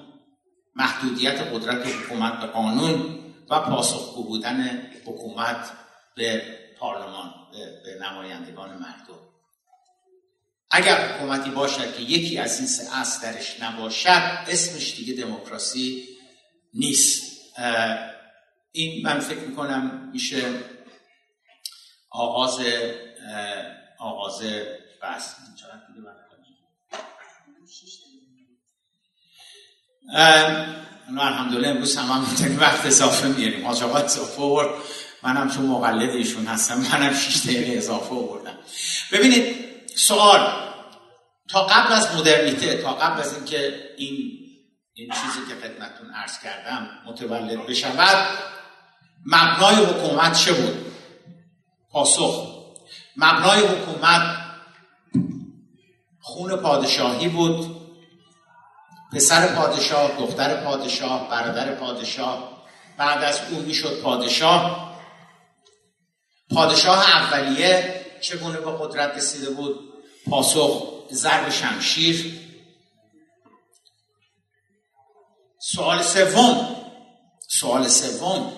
محدودیت 0.78 1.40
قدرت 1.40 1.86
حکومت 1.86 2.40
به 2.40 2.46
قانون 2.46 3.18
و 3.50 3.60
پاسخگو 3.60 4.24
بودن 4.24 4.90
حکومت 5.04 5.72
به 6.14 6.42
پارلمان 6.78 7.34
به 7.84 7.98
نمایندگان 8.02 8.70
مردم. 8.70 9.18
اگر 10.70 11.08
حکومتی 11.08 11.50
باشد 11.50 11.96
که 11.96 12.02
یکی 12.02 12.38
از 12.38 12.58
این 12.58 12.66
سه 12.66 12.96
اصل 12.96 13.22
درش 13.22 13.62
نباشد 13.62 14.38
اسمش 14.48 14.96
دیگه 14.96 15.24
دموکراسی 15.24 16.04
نیست. 16.74 17.22
این 18.72 19.06
من 19.06 19.20
فکر 19.20 19.40
می‌کنم 19.40 20.10
میشه 20.12 20.42
آغاز 22.10 22.60
آغاز 23.98 24.42
بحث. 25.02 25.34
الحمدلله 30.14 31.68
امروز 31.68 31.96
هم 31.96 32.04
هم 32.04 32.60
وقت 32.60 32.86
اضافه 32.86 33.28
میاریم 33.28 33.66
حاج 33.66 33.82
آقا 33.82 33.98
اضافه 33.98 34.42
آورد. 34.42 34.68
منم 35.22 35.50
چون 35.50 35.66
مقلد 35.66 36.10
ایشون 36.10 36.46
هستم 36.46 36.78
منم 36.78 37.14
6 37.14 37.36
دقیقه 37.36 37.76
اضافه 37.76 38.14
آوردم. 38.14 38.58
ببینید 39.12 39.56
سوال 39.96 40.68
تا 41.48 41.66
قبل 41.66 41.92
از 41.92 42.16
مدرنیته 42.16 42.82
تا 42.82 42.94
قبل 42.94 43.20
از 43.20 43.34
اینکه 43.34 43.74
این 43.96 44.38
این 44.94 45.10
چیزی 45.10 45.38
که 45.48 45.54
خدمتتون 45.54 46.10
عرض 46.14 46.38
کردم 46.40 46.88
متولد 47.06 47.66
بشود 47.66 48.38
مبنای 49.26 49.74
حکومت 49.74 50.38
چه 50.38 50.52
بود؟ 50.52 50.92
پاسخ. 51.90 52.46
مبنای 53.16 53.60
حکومت 53.60 54.36
خون 56.20 56.56
پادشاهی 56.56 57.28
بود. 57.28 57.77
پسر 59.12 59.54
پادشاه 59.54 60.16
دختر 60.18 60.64
پادشاه 60.64 61.30
برادر 61.30 61.74
پادشاه. 61.74 62.66
بعد 62.98 63.24
از 63.24 63.40
او 63.50 63.58
می‌شد 63.58 64.00
پادشاه. 64.02 64.88
پادشاه 66.54 67.10
اولیه 67.10 68.04
چگونه 68.20 68.60
به 68.60 68.70
قدرت 68.78 69.16
رسیده 69.16 69.50
بود؟ 69.50 69.92
پاسخ 70.30 70.82
ضرب 71.12 71.50
شمشیر. 71.50 72.40
سوال 75.58 76.02
سوم. 76.02 76.76
سوال 77.48 77.88
سوم 77.88 78.52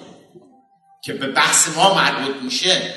که 1.02 1.12
به 1.12 1.26
بحث 1.26 1.76
ما 1.76 1.94
مربوط 1.94 2.36
میشه. 2.42 2.94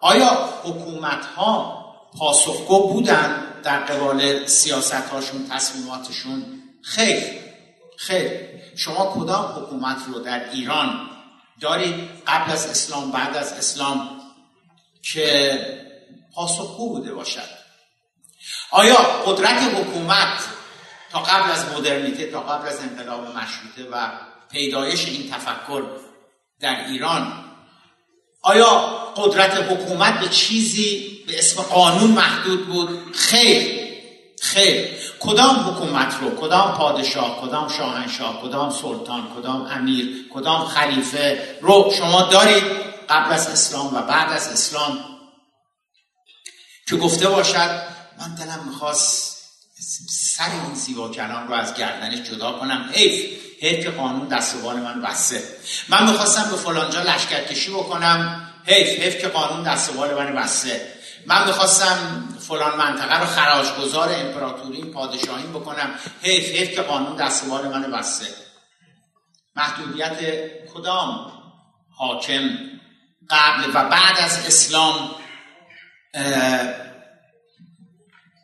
آیا 0.00 0.48
حکومت 0.64 1.24
ها 1.26 1.84
پاسخگو 2.18 2.88
بودن؟ 2.92 3.49
در 3.62 3.78
قبال 3.78 4.46
سیاست 4.46 4.92
هاشون 4.92 5.48
تصمیماتشون. 5.48 6.62
خیر 6.82 7.24
خیر. 7.98 8.30
شما 8.76 9.14
کدام 9.16 9.44
حکومت 9.44 9.98
رو 10.08 10.18
در 10.18 10.50
ایران 10.50 11.10
دارید؟ 11.60 11.94
قبل 12.26 12.52
از 12.52 12.66
اسلام 12.66 13.10
بعد 13.10 13.36
از 13.36 13.52
اسلام 13.52 14.20
که 15.02 15.58
پاسخگو 16.34 16.88
بوده 16.88 17.14
باشد. 17.14 17.60
آیا 18.70 18.96
قدرت 19.26 19.74
حکومت 19.74 20.48
تا 21.12 21.18
قبل 21.18 21.50
از 21.50 21.64
مدرنیته 21.72 22.26
تا 22.26 22.40
قبل 22.40 22.68
از 22.68 22.80
انقلاب 22.80 23.36
مشروطه 23.36 23.90
و 23.92 24.10
پیدایش 24.50 25.08
این 25.08 25.30
تفکر 25.30 25.82
در 26.60 26.86
ایران 26.86 27.44
آیا 28.42 28.66
قدرت 29.16 29.54
حکومت 29.70 30.20
به 30.20 30.28
چیزی 30.28 31.19
به 31.30 31.38
اسم 31.38 31.62
قانون 31.62 32.10
محدود 32.10 32.66
بود. 32.66 33.16
خیر 33.16 33.80
خیر. 34.42 34.88
کدام 35.20 35.56
حکومت 35.56 36.14
رو؟ 36.20 36.36
کدام 36.40 36.74
پادشاه؟ 36.74 37.40
کدام 37.42 37.68
شاهنشاه؟ 37.68 38.42
کدام 38.42 38.70
سلطان؟ 38.70 39.28
کدام 39.36 39.66
امیر؟ 39.66 40.26
کدام 40.34 40.64
خلیفه 40.64 41.58
رو 41.60 41.92
شما 41.98 42.22
دارید 42.22 42.64
قبل 43.08 43.32
از 43.32 43.48
اسلام 43.48 43.94
و 43.94 44.02
بعد 44.02 44.32
از 44.32 44.48
اسلام؟ 44.48 45.04
که 46.88 46.96
گفته 46.96 47.28
باشد 47.28 47.82
من 48.18 48.34
دلم 48.34 48.64
می‌خواست 48.68 49.36
سر 50.08 50.50
این 50.64 50.74
زیبا 50.74 51.08
کلام 51.08 51.48
رو 51.48 51.54
از 51.54 51.74
گردنش 51.74 52.30
جدا 52.30 52.52
کنم. 52.52 52.90
حیف 52.92 53.40
حیف 53.60 53.84
که 53.84 53.90
قانون 53.90 54.28
دستوال 54.28 54.76
من 54.76 55.02
بسته. 55.02 55.42
من 55.88 56.10
می‌خواستم 56.10 56.50
به 56.50 56.56
فلانجا 56.56 57.02
لشکرکشی 57.02 57.70
بکنم. 57.70 58.50
حیف 58.66 58.88
حیف 58.88 59.20
که 59.20 59.28
قانون 59.28 59.62
دستوال 59.62 60.14
من 60.14 60.34
بسته. 60.34 60.99
من 61.26 61.46
می‌خواستم 61.46 62.28
فلان 62.40 62.76
منطقه 62.76 63.20
رو 63.20 63.26
خراجگذار 63.26 64.08
امپراتوری 64.12 64.84
پادشاهی 64.84 65.46
بکنم. 65.46 65.94
حیف 66.22 66.54
حیف 66.54 66.74
که 66.74 66.82
قانون 66.82 67.16
دستوال 67.16 67.68
من 67.68 67.90
بسته. 67.92 68.26
محدودیت 69.56 70.18
کدام 70.74 71.32
حاکم 71.96 72.48
قبل 73.30 73.70
و 73.74 73.88
بعد 73.88 74.18
از 74.18 74.46
اسلام 74.46 75.10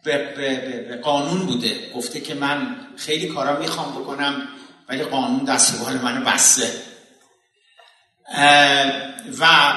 به, 0.05 0.35
به, 0.37 0.87
به, 0.89 0.97
قانون 0.97 1.47
بوده؟ 1.47 1.93
گفته 1.95 2.21
که 2.21 2.35
من 2.35 2.77
خیلی 2.97 3.29
کارا 3.29 3.59
می‌خوام 3.59 3.93
بکنم 3.93 4.49
ولی 4.89 5.03
قانون 5.03 5.45
دستوال 5.45 5.95
من 5.99 6.25
بسته. 6.25 6.83
و 9.41 9.73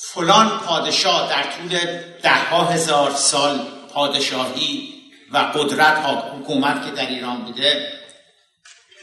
فلان 0.00 0.48
پادشاه 0.58 1.30
در 1.30 1.42
طول 1.42 1.78
ده 2.22 2.34
ها 2.50 2.64
هزار 2.64 3.10
سال 3.10 3.60
پادشاهی 3.94 4.94
و 5.32 5.38
قدرت 5.38 5.96
حکومت 6.34 6.84
که 6.86 6.90
در 6.90 7.06
ایران 7.06 7.36
بوده 7.44 7.92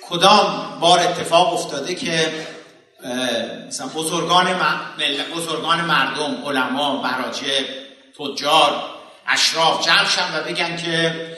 کدام 0.10 0.78
بار 0.80 1.00
اتفاق 1.00 1.54
افتاده 1.54 1.96
که 1.96 2.48
مثلا 3.68 3.88
بزرگان, 3.88 4.48
بزرگان 5.36 5.82
مردم 5.82 6.46
علما 6.46 7.02
براجع 7.02 7.64
تجار 8.20 8.84
اشراف 9.28 9.86
جمع 9.86 10.40
و 10.40 10.44
بگن 10.44 10.78
که 10.78 11.36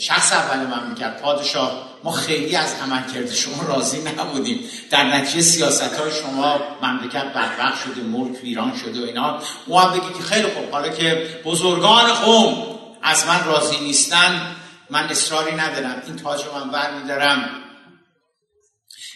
شخص 0.00 0.32
اول 0.32 0.88
می‌کرد. 0.88 1.22
پادشاه. 1.22 1.90
ما 2.04 2.12
خیلی 2.12 2.56
از 2.56 2.74
عملکرد 2.82 3.32
شما 3.32 3.62
راضی 3.62 4.02
نبودیم. 4.02 4.70
در 4.90 5.04
نتیجه 5.04 5.40
سیاست 5.40 5.94
های 5.94 6.12
شما 6.12 6.60
مملکت 6.82 7.24
بدبخت 7.24 7.84
شده 7.84 8.02
ملک 8.02 8.42
ویران 8.42 8.76
شده 8.76 9.00
و 9.00 9.04
اینا. 9.04 9.42
او 9.66 9.80
هم 9.80 9.90
بگی 9.90 10.12
که 10.18 10.22
خیلی 10.22 10.48
خوب. 10.48 10.70
حالا 10.70 10.88
که 10.88 11.40
بزرگان 11.44 12.12
قوم 12.12 12.78
از 13.02 13.26
من 13.26 13.44
راضی 13.44 13.80
نیستن 13.80 14.56
من 14.90 15.04
اصراری 15.04 15.54
ندارم. 15.56 16.02
این 16.06 16.16
تاج 16.16 16.44
رو 16.44 16.54
من 16.54 16.70
بر 16.70 16.90
میدارم 16.90 17.50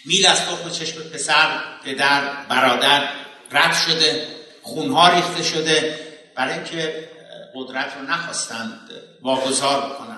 میل 0.05 0.25
از 0.25 0.41
تخم 0.41 0.69
چشم 0.69 1.01
پسر 1.01 1.59
پدر 1.83 2.21
برادر 2.49 3.09
رد 3.51 3.73
شده 3.73 4.27
خونها 4.61 5.09
ریخته 5.09 5.43
شده. 5.43 5.99
برای 6.35 6.53
اینکه 6.53 7.09
قدرت 7.55 7.93
رو 7.99 8.01
نخواستند 8.01 8.89
واگذار 9.21 9.79
بکنن 9.79 10.14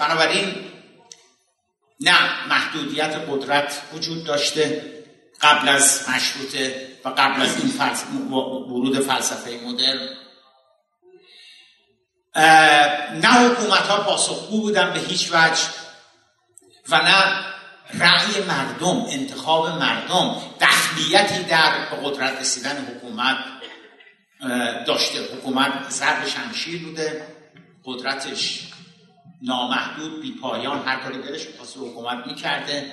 بنابراین 0.00 0.54
نه 2.00 2.46
محدودیت 2.48 3.14
قدرت 3.28 3.82
وجود 3.92 4.24
داشته 4.24 4.92
قبل 5.40 5.68
از 5.68 6.08
مشروطه 6.08 6.88
و 7.04 7.08
قبل 7.08 7.42
از 7.42 7.56
این 7.56 7.72
ورود 8.30 9.00
فلسفه 9.00 9.60
مدرن. 9.64 10.08
نه 13.20 13.28
حکومت 13.28 13.80
ها 13.80 14.02
پاسخگو 14.02 14.60
بودن 14.60 14.92
به 14.92 15.00
هیچ 15.00 15.28
وجه 15.32 15.62
و 16.88 16.96
نه 16.96 17.44
رأی 17.94 18.42
مردم 18.48 19.06
انتخاب 19.10 19.68
مردم 19.68 20.42
دخلیتی 20.60 21.42
در 21.42 21.90
به 21.90 21.96
قدرت 21.96 22.40
رسیدن 22.40 22.86
حکومت 22.86 23.36
داشته. 24.86 25.18
حکومت 25.34 25.90
ضرب 25.90 26.28
شمشیر 26.28 26.82
بوده 26.82 27.26
قدرتش 27.84 28.62
نامحدود 29.42 30.22
بی 30.22 30.32
پایان 30.32 30.82
هر 30.86 30.96
کاری 31.00 31.18
دلش 31.18 31.46
می‌خواست 31.46 31.76
حکومت 31.76 32.26
می‌کرده 32.26 32.92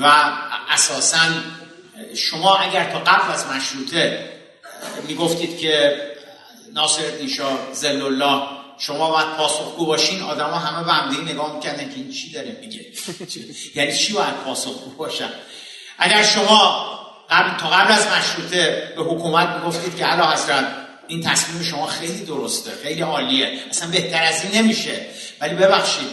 و 0.00 0.04
اساسا 0.70 1.18
شما 2.16 2.56
اگر 2.56 2.92
تا 2.92 2.98
قبل 2.98 3.32
از 3.32 3.46
مشروطه 3.46 4.32
می‌گفتید 5.08 5.58
که 5.58 6.00
ناصر 6.72 7.10
نیشا 7.20 7.72
زل 7.72 8.02
الله 8.02 8.48
شما 8.78 9.10
باید 9.10 9.28
پاسخگو 9.28 9.86
باشین 9.86 10.22
آدما 10.22 10.58
همه 10.58 11.16
به 11.16 11.32
نگاه 11.32 11.54
می‌کردن 11.54 11.88
که 11.88 11.94
این 11.94 12.10
چی 12.10 12.32
داره 12.32 12.58
میگه؟ 12.60 12.86
یعنی 13.76 13.96
چی 13.96 14.12
باید 14.12 14.34
پاسخگو 14.34 14.90
باشن؟ 14.90 15.30
اگر 15.98 16.22
شما 16.22 16.88
قبل 17.30 17.58
تا 17.58 17.70
قبل 17.70 17.92
از 17.92 18.06
مشروطه 18.06 18.92
به 18.96 19.02
حکومت 19.02 19.48
می‌گفتید 19.48 19.96
که 19.96 20.04
علا 20.04 20.32
حضرت 20.32 20.81
این 21.08 21.22
تصمیم 21.22 21.62
شما 21.62 21.86
خیلی 21.86 22.24
درسته 22.24 22.70
خیلی 22.82 23.00
عالیه. 23.00 23.58
اصلا 23.70 23.90
بهتر 23.90 24.22
از 24.22 24.44
این 24.44 24.62
نمیشه. 24.62 25.06
ولی 25.40 25.54
ببخشید 25.54 26.08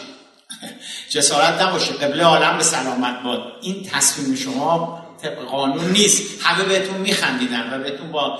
جسارت 1.09 1.61
نباشه. 1.61 1.93
قبله 1.93 2.23
عالم 2.23 2.57
به 2.57 2.63
سلامت 2.63 3.23
باد. 3.23 3.41
این 3.61 3.83
تصمیم 3.83 4.35
شما 4.35 4.99
طبق 5.23 5.39
قانون 5.39 5.91
نیست. 5.91 6.41
همه 6.43 6.63
بهتون 6.63 6.97
میخندیدن 6.97 7.73
و 7.73 7.83
بهتون 7.83 8.11
با, 8.11 8.39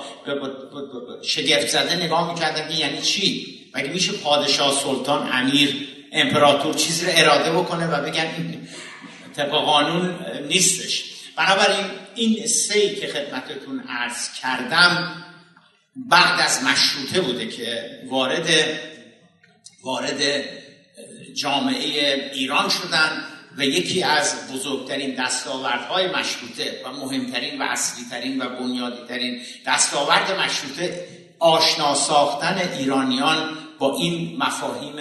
شگفت 1.22 1.66
زده 1.68 1.96
نگاه 1.96 2.32
می‌کردن 2.32 2.68
که 2.68 2.74
یعنی 2.74 3.02
چی؟ 3.02 3.46
مگه 3.74 3.88
میشه 3.88 4.12
پادشاه 4.12 4.72
سلطان 4.72 5.28
امیر 5.32 5.88
امپراتور 6.12 6.74
چیزی 6.74 7.06
رو 7.06 7.12
اراده 7.14 7.52
بکنه 7.52 7.86
و 7.86 8.02
بگن 8.02 8.30
این 8.36 8.68
طبق 9.36 9.50
قانون 9.50 10.14
نیستش؟ 10.48 11.04
بنابراین 11.36 11.84
این 12.14 12.46
سه 12.46 12.94
که 12.94 13.06
خدمتتون 13.06 13.84
عرض 13.88 14.32
کردم 14.42 15.24
بعد 15.96 16.40
از 16.40 16.64
مشروطه 16.64 17.20
بوده 17.20 17.46
که 17.46 18.00
وارد 18.08 18.48
وارد 19.82 20.44
جامعه 21.34 22.30
ایران 22.32 22.68
شدن 22.68 23.24
و 23.56 23.64
یکی 23.64 24.02
از 24.02 24.52
بزرگترین 24.52 25.14
دستاوردهای 25.14 26.06
مشروطه 26.06 26.82
و 26.84 26.92
مهمترین 26.92 27.62
و 27.62 27.64
اصلیترین 27.64 28.42
و 28.42 28.48
بنیادیترین 28.48 29.40
دستاورد 29.66 30.40
مشروطه 30.40 31.06
آشنا 31.38 31.94
ساختن 31.94 32.58
ایرانیان 32.78 33.58
با 33.78 33.96
این 33.96 34.36
مفاهیم 34.38 34.94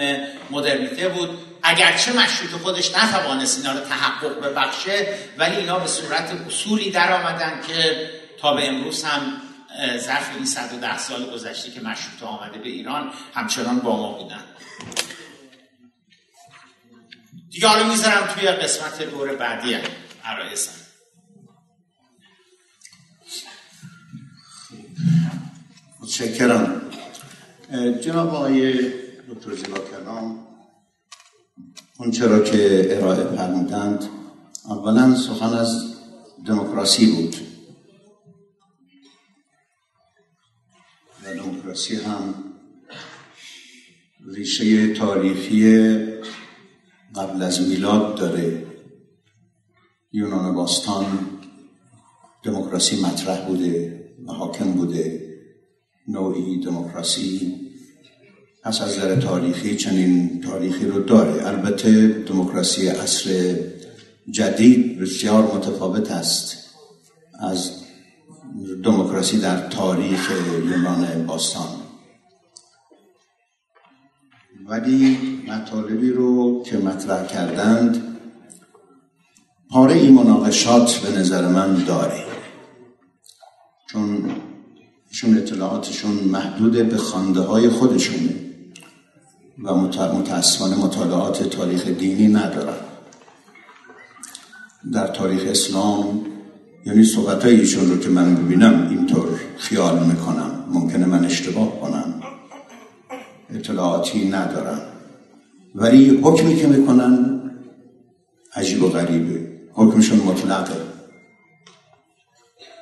مدرنیته 0.50 1.10
بود. 1.10 1.30
اگرچه 1.64 2.14
مشروط 2.14 2.62
خودش 2.62 2.96
نتوانست 2.96 3.58
اینا 3.58 3.80
رو 3.80 3.86
تحقق 3.86 4.46
ببخشه 4.46 5.08
ولی 5.38 5.56
اینا 5.56 5.80
به 5.80 5.88
صورت 5.88 6.32
اصولی 6.48 6.92
در 6.92 7.14
آمدن 7.14 7.62
که 7.68 8.10
تا 8.42 8.54
به 8.54 8.68
امروز 8.68 9.04
هم 9.04 9.42
ظرف 9.98 10.36
این 10.36 10.46
110 10.46 10.98
سال 10.98 11.32
گذشته 11.32 11.72
که 11.72 11.82
مشروط 11.82 12.24
آمده 12.24 12.60
به 12.60 12.70
ایران 12.70 13.12
همچنان 13.34 13.80
با 13.80 13.98
ما 13.98 14.24
بودن. 14.24 14.44
دیگه 17.52 17.68
حالا 17.68 17.90
می‌ذارم 17.90 18.28
توی 18.28 18.48
قسمت 18.48 19.02
دور 19.02 19.36
بعدی 19.36 19.78
عرایزم 20.24 20.72
متشکرم. 26.00 26.82
جناب 28.02 28.30
آقای 28.36 28.90
دکتر 29.30 29.56
زیبا 29.56 29.80
کلام 29.80 30.48
اون 31.98 32.12
چرا 32.12 32.40
که 32.40 32.88
ارائه 32.98 33.36
فرمودند 33.36 34.10
اولا 34.66 35.16
سخن 35.16 35.54
از 35.54 35.96
دموکراسی 36.46 37.12
بود. 37.12 37.36
دموکراسی 41.34 41.96
هم 41.96 42.34
ریشه 44.34 44.94
تاریخی 44.94 45.96
قبل 47.16 47.42
از 47.42 47.70
میلاد 47.70 48.16
داره. 48.16 48.66
یونان 50.12 50.56
باستان 50.56 51.06
دموکراسی 52.44 53.02
مطرح 53.02 53.48
بوده 53.48 54.06
و 54.28 54.32
حاکم 54.32 54.72
بوده. 54.72 55.30
نوعی 56.08 56.60
دموکراسی 56.60 57.56
پس 58.64 58.82
از 58.82 58.90
نظر 58.98 59.22
تاریخی 59.22 59.76
چنین 59.76 60.42
تاریخی 60.42 60.86
رو 60.86 61.00
داره. 61.00 61.48
البته 61.48 62.08
دموکراسی 62.08 62.88
عصر 62.88 63.56
جدید 64.32 65.00
بسیار 65.00 65.56
متفاوت 65.56 66.12
است. 66.12 66.58
از 67.40 67.79
دموکراسی 68.84 69.40
در 69.40 69.68
تاریخ 69.68 70.32
یونان 70.66 71.26
باستان. 71.26 71.68
ولی 74.68 75.18
مطالبی 75.48 76.10
رو 76.10 76.64
که 76.64 76.78
مطرح 76.78 77.28
کردند 77.28 78.18
پاره 79.70 79.94
این 79.94 80.14
مناقشات 80.14 80.98
به 80.98 81.20
نظر 81.20 81.48
من 81.48 81.84
داره. 81.84 82.26
چون 83.90 84.32
چون 85.12 85.38
اطلاعاتشون 85.38 86.12
محدود 86.12 86.90
به 86.90 86.98
خانده 86.98 87.40
های 87.40 87.70
خودشونه 87.70 88.36
و 89.64 89.76
متاسفانه 89.76 90.76
مطالعات 90.76 91.44
تاریخ 91.44 91.88
دینی 91.88 92.28
ندارن. 92.28 92.78
در 94.94 95.08
تاریخ 95.08 95.44
اسلام 95.48 96.26
یعنی 96.86 97.04
صحبت 97.04 97.46
ایشون 97.46 97.90
رو 97.90 97.98
که 97.98 98.10
من 98.10 98.36
ببینم 98.36 98.88
اینطور 98.90 99.40
خیال 99.58 100.06
می‌کنم. 100.06 100.66
ممکنه 100.74 101.06
من 101.06 101.26
اشتباه 101.26 101.80
کنم. 101.80 102.22
اطلاعاتی 103.56 104.30
ندارم. 104.30 104.82
ولی 105.76 106.20
حکمی 106.24 106.56
که 106.56 106.68
می‌کنن 106.68 107.42
عجیب 108.56 108.84
و 108.84 108.90
غریبه. 108.90 109.52
حکمشون 109.74 110.20
مطلقه. 110.20 110.76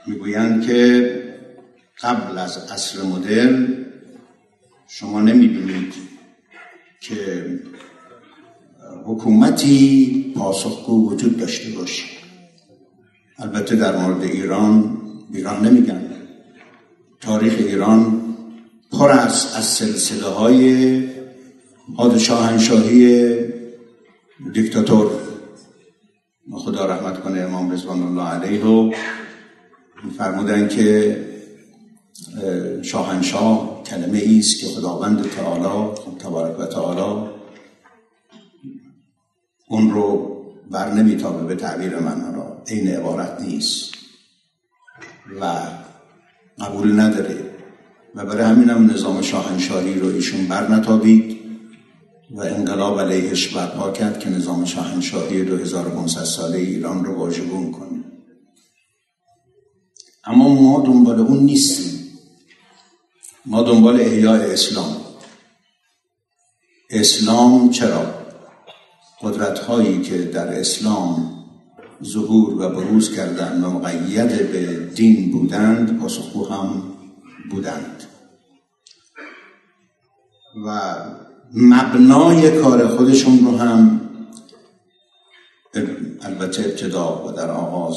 می‌گویند 0.07 0.65
که 0.65 1.12
قبل 2.01 2.38
از 2.38 2.57
عصر 2.57 3.03
مدرن 3.03 3.86
شما 4.88 5.21
نمی‌بینید 5.21 5.93
که 7.01 7.45
حکومتی 9.05 10.33
پاسخگو 10.38 11.12
وجود 11.12 11.38
داشته 11.38 11.71
باشه. 11.71 12.16
البته 13.39 13.76
در 13.76 13.97
مورد 13.97 14.23
ایران 14.23 14.97
ایران 15.34 15.65
نمیگن 15.65 16.02
تاریخ 17.21 17.56
ایران 17.58 18.21
پر 18.91 19.12
است 19.12 19.56
از 19.56 19.65
سلسله 19.65 20.28
های 20.28 21.04
پادشاهنشاهی 21.95 23.36
دیکتاتور. 24.54 25.12
خدا 26.52 26.86
رحمت 26.86 27.19
کنه 27.23 27.39
امام 27.41 27.71
رضوان 27.71 28.04
الله 28.04 28.23
علیه 28.23 28.63
رو 28.63 28.93
فرمودن 30.17 30.67
که 30.67 31.17
شاهنشاه 32.82 33.84
کلمه 33.84 34.17
ای 34.17 34.39
است 34.39 34.60
که 34.60 34.67
خداوند 34.67 35.30
تعالی 35.30 35.95
تبارک 36.19 36.60
و 36.60 36.65
تعالی 36.65 37.28
اون 39.67 39.91
رو 39.91 40.37
بر 40.71 40.93
نمیتابه 40.93 41.43
به 41.43 41.56
تعبیر 41.56 41.99
من 41.99 42.34
را 42.34 42.63
این 42.67 42.88
عبارت 42.88 43.41
نیست. 43.41 43.93
و 45.41 45.62
قبول 46.60 46.99
نداره. 46.99 47.51
و 48.15 48.25
برای 48.25 48.43
همین 48.43 48.69
هم 48.69 48.91
نظام 48.91 49.21
شاهنشاهی 49.21 49.93
رو 49.99 50.08
ایشون 50.08 50.47
بر 50.47 50.71
نتابید. 50.71 51.38
و 52.32 52.41
انقلاب 52.41 52.99
علیهش 52.99 53.47
برپا 53.47 53.91
کرد 53.91 54.19
که 54.19 54.30
نظام 54.30 54.65
شاهنشاهی 54.65 55.43
2500 55.43 56.23
ساله 56.23 56.58
ایران 56.58 57.06
رو 57.06 57.15
واژگون 57.15 57.71
کنه. 57.71 58.03
اما 60.25 60.49
ما 60.49 60.84
دنبال 60.86 61.19
اون 61.19 61.39
نیستیم. 61.39 61.97
ما 63.45 63.63
دنبال 63.63 64.01
احیای 64.01 64.53
اسلام. 64.53 64.97
اسلام 66.89 67.69
چرا؟ 67.69 68.26
قدرت 69.21 69.60
هایی 69.60 70.01
که 70.01 70.17
در 70.17 70.47
اسلام 70.47 71.34
ظهور 72.03 72.53
و 72.53 72.69
بروز 72.69 73.15
کردند 73.15 73.63
و 73.63 73.69
مقید 73.69 74.51
به 74.51 74.89
دین 74.95 75.32
بودند 75.32 75.99
پاسخگو 75.99 76.47
هم 76.47 76.84
بودند. 77.51 78.03
و 80.65 80.95
مبنای 81.53 82.62
کار 82.62 82.88
خودشون 82.88 83.45
رو 83.45 83.58
هم 83.58 84.01
البته 86.21 86.63
ابتدا 86.63 87.25
و 87.27 87.32
در 87.32 87.51
آغاز 87.51 87.95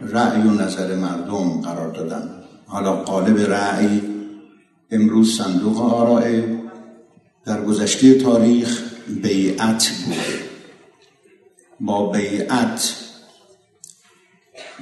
رأی 0.00 0.42
و 0.42 0.50
نظر 0.50 0.96
مردم 0.96 1.60
قرار 1.60 1.92
دادن. 1.92 2.30
حالا 2.66 2.92
قالب 2.92 3.38
رأی 3.38 4.02
امروز 4.90 5.38
صندوق 5.38 5.94
آرائه 5.94 6.58
در 7.44 7.64
گذشته 7.64 8.14
تاریخ 8.14 8.91
بیعت 9.20 9.90
بوده 10.06 10.52
با 11.80 12.10
بیعت 12.10 12.94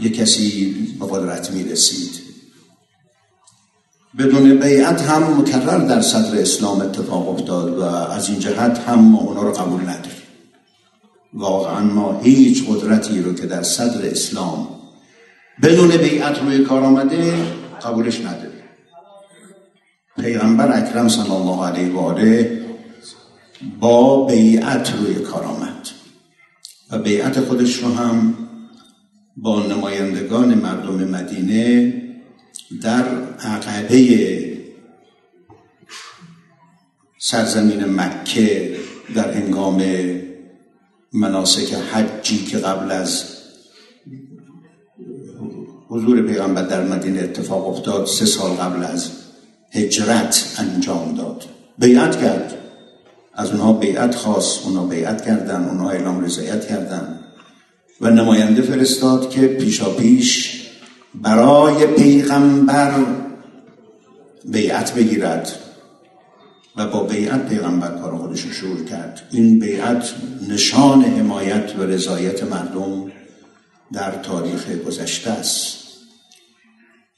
یک 0.01 0.17
کسی 0.17 0.75
به 1.01 1.07
قدرت 1.07 1.51
می 1.51 1.65
رسید 1.65 2.21
بدون 4.19 4.59
بیعت 4.59 5.03
هم 5.03 5.41
مکرر 5.41 5.79
در 5.79 6.01
صدر 6.01 6.41
اسلام 6.41 6.81
اتفاق 6.81 7.29
افتاد 7.29 7.79
و 7.79 7.83
از 7.85 8.29
این 8.29 8.39
جهت 8.39 8.79
هم 8.79 8.99
ما 8.99 9.19
اونا 9.19 9.43
رو 9.43 9.53
قبول 9.53 9.81
نداریم. 9.81 10.11
واقعا 11.33 11.81
ما 11.81 12.21
هیچ 12.21 12.65
قدرتی 12.69 13.23
رو 13.23 13.35
که 13.35 13.47
در 13.47 13.63
صدر 13.63 14.07
اسلام 14.07 14.69
بدون 15.63 15.97
بیعت 15.97 16.39
روی 16.39 16.65
کار 16.65 16.83
آمده 16.83 17.35
قبولش 17.85 18.21
نداریم. 18.21 18.51
پیغمبر 20.21 20.79
اکرم 20.79 21.09
صلی 21.09 21.31
الله 21.31 21.67
علیه 21.67 21.93
و 21.93 21.99
آله 21.99 22.60
با 23.81 24.27
بیعت 24.27 24.93
روی 24.95 25.15
کار 25.15 25.45
آمد. 25.45 25.89
و 26.91 26.99
بیعت 26.99 27.41
خودش 27.41 27.77
رو 27.77 27.95
هم 27.95 28.35
با 29.37 29.63
نمایندگان 29.63 30.55
مردم 30.55 30.95
مدینه 30.95 31.95
در 32.83 33.05
عقبه 33.39 34.61
سرزمین 37.19 37.85
مکه 37.85 38.77
در 39.15 39.33
هنگام 39.33 39.83
مناسک 41.13 41.75
حجی 41.75 42.45
که 42.45 42.59
قبل 42.59 42.91
از 42.91 43.25
حضور 45.89 46.23
پیغمبر 46.23 46.63
در 46.63 46.85
مدینه 46.85 47.21
اتفاق 47.21 47.69
افتاد 47.69 48.07
سه 48.07 48.27
سال 48.27 48.51
قبل 48.51 48.85
از 48.85 49.11
هجرت 49.73 50.57
انجام 50.59 51.15
داد. 51.15 51.45
بیعت 51.79 52.21
کرد. 52.21 52.60
از 53.41 53.51
اونها 53.51 53.73
بیعت 53.73 54.15
خواست 54.15 54.67
اونها 54.67 54.87
بیعت 54.87 55.25
کردن 55.25 55.65
اونها 55.65 55.91
اعلام 55.91 56.25
رضایت 56.25 56.69
کردن. 56.69 57.21
و 58.01 58.11
نماینده 58.11 58.63
فرستاد 58.63 59.31
که 59.31 59.47
پیشا 59.47 59.91
پیش 59.91 60.61
برای 61.15 61.87
پیغمبر 61.87 63.05
بیعت 64.45 64.95
بگیرد. 64.95 65.53
و 66.77 66.87
با 66.87 67.03
بیعت 67.03 67.49
پیغمبر 67.49 67.99
کار 67.99 68.17
خودش 68.17 68.41
رو 68.41 68.53
شروع 68.53 68.85
کرد. 68.85 69.29
این 69.31 69.59
بیعت 69.59 70.15
نشان 70.49 71.03
حمایت 71.03 71.73
و 71.79 71.83
رضایت 71.83 72.43
مردم 72.43 73.13
در 73.93 74.11
تاریخ 74.11 74.69
گذشته 74.69 75.31
است. 75.31 75.77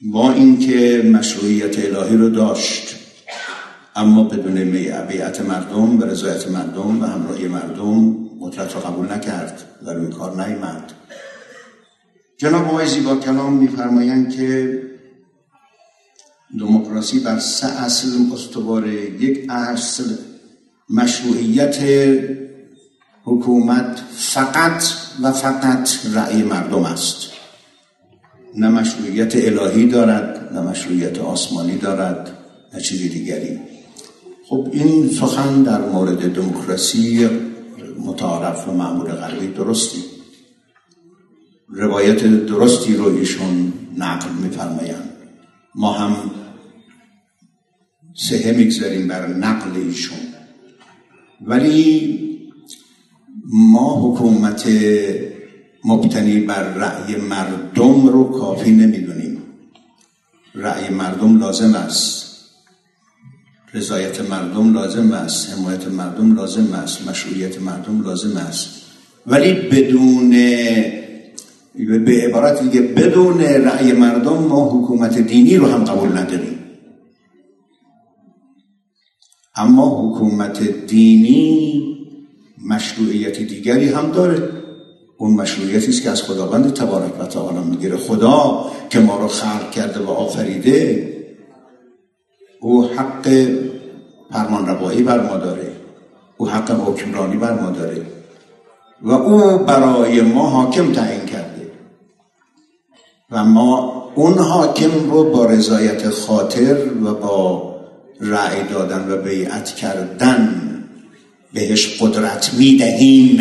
با 0.01 0.31
اینکه 0.31 1.09
مشروعیت 1.13 1.79
الهی 1.79 2.17
رو 2.17 2.29
داشت 2.29 2.92
اما 3.95 4.23
بدون 4.23 4.71
بیعت 5.07 5.41
مردم 5.41 5.99
و 5.99 6.03
رضایت 6.03 6.47
مردم 6.47 7.01
و 7.01 7.05
همراهی 7.05 7.47
مردم 7.47 8.15
قدرت 8.41 8.75
را 8.75 8.81
قبول 8.81 9.13
نکرد 9.13 9.63
و 9.85 9.89
روی 9.89 10.11
کار 10.11 10.45
نیامد. 10.45 10.91
جناب 12.37 12.67
آقای 12.67 12.87
زیبا 12.87 13.15
کلام 13.15 13.53
میفرمایند 13.53 14.35
که 14.35 14.81
دموکراسی 16.59 17.19
بر 17.19 17.39
سه 17.39 17.67
اصل 17.67 18.07
استواره 18.33 18.93
یک 19.21 19.49
اصل 19.49 20.03
مشروعیت 20.89 21.77
حکومت 23.23 24.01
فقط 24.15 24.83
و 25.21 25.31
فقط 25.31 25.89
رأی 26.13 26.43
مردم 26.43 26.83
است. 26.83 27.29
نه 28.55 28.69
مشروعیت 28.69 29.35
الهی 29.35 29.87
دارد 29.87 30.53
نه 30.53 30.61
مشروعیت 30.61 31.19
آسمانی 31.19 31.77
دارد 31.77 32.37
نه 32.73 32.81
چیزی 32.81 33.09
دیگری. 33.09 33.72
خب 34.53 34.69
این 34.71 35.09
سخن 35.09 35.63
در 35.63 35.89
مورد 35.89 36.33
دموکراسی 36.33 37.29
متعارف 38.05 38.69
و 38.69 38.71
معمول 38.71 39.11
غربی 39.11 39.47
درستی. 39.47 40.03
روایت 41.69 42.23
درستی 42.45 42.95
رو 42.95 43.05
ایشون 43.05 43.73
نقل 43.97 44.29
میفرمایند. 44.43 45.09
ما 45.75 45.93
هم 45.93 46.31
سهه 48.13 48.57
می‌گذاریم 48.57 49.07
بر 49.07 49.27
نقل 49.27 49.77
ایشون. 49.77 50.17
ولی 51.41 52.19
ما 53.53 54.01
حکومت 54.01 54.69
مبتنی 55.85 56.39
بر 56.39 56.63
رأی 56.73 57.15
مردم 57.15 58.07
رو 58.07 58.23
کافی 58.23 58.71
نمی‌دونیم. 58.71 59.37
رأی 60.55 60.89
مردم 60.89 61.39
لازم 61.39 61.75
است. 61.75 62.22
رضایت 63.73 64.21
مردم 64.21 64.73
لازم 64.73 65.11
است 65.11 65.49
حمایت 65.49 65.87
مردم 65.87 66.35
لازم 66.35 66.73
است 66.73 67.07
مشروعیت 67.07 67.61
مردم 67.61 68.01
لازم 68.01 68.37
است. 68.37 68.69
ولی 69.27 69.53
بدون 69.53 70.29
به 72.05 72.21
عبارت 72.27 72.63
دیگه 72.63 72.81
بدون 72.81 73.41
رأی 73.41 73.91
مردم 73.91 74.33
ما 74.33 74.69
حکومت 74.69 75.17
دینی 75.17 75.57
رو 75.57 75.67
هم 75.67 75.83
قبول 75.83 76.17
نداریم. 76.17 76.59
اما 79.55 80.09
حکومت 80.09 80.85
دینی 80.87 81.83
مشروعیت 82.67 83.39
دیگری 83.39 83.89
هم 83.89 84.11
داره. 84.11 84.49
اون 85.17 85.33
مشروعیتی 85.33 85.89
است 85.89 86.03
که 86.03 86.09
از 86.09 86.21
خداوند 86.21 86.73
تبارک 86.73 87.21
و 87.21 87.25
تعالی 87.25 87.69
می‌گیره. 87.69 87.97
خدا 87.97 88.65
که 88.89 88.99
ما 88.99 89.17
رو 89.19 89.27
خلق 89.27 89.71
کرده 89.71 89.99
و 89.99 90.09
آفریده 90.09 91.12
او 92.63 92.85
حق 92.85 93.47
فرمان 94.31 94.67
روایی 94.67 95.03
بر 95.03 95.21
ما 95.21 95.37
داره. 95.37 95.71
او 96.37 96.49
حق 96.49 96.71
حکمرانی 96.71 97.37
بر 97.37 97.61
ما 97.61 97.69
داره. 97.69 98.01
و 99.01 99.11
او 99.11 99.57
برای 99.57 100.21
ما 100.21 100.49
حاکم 100.49 100.91
تعیین 100.91 101.25
کرده. 101.25 101.71
و 103.31 103.43
ما 103.43 104.03
اون 104.15 104.37
حاکم 104.37 105.09
رو 105.11 105.31
با 105.31 105.45
رضایت 105.45 106.09
خاطر 106.09 106.77
و 107.03 107.13
با 107.13 107.75
رأی 108.21 108.63
دادن 108.63 109.11
و 109.11 109.17
بیعت 109.17 109.69
کردن 109.69 110.61
بهش 111.53 112.01
قدرت 112.01 112.53
می‌دهیم 112.53 113.39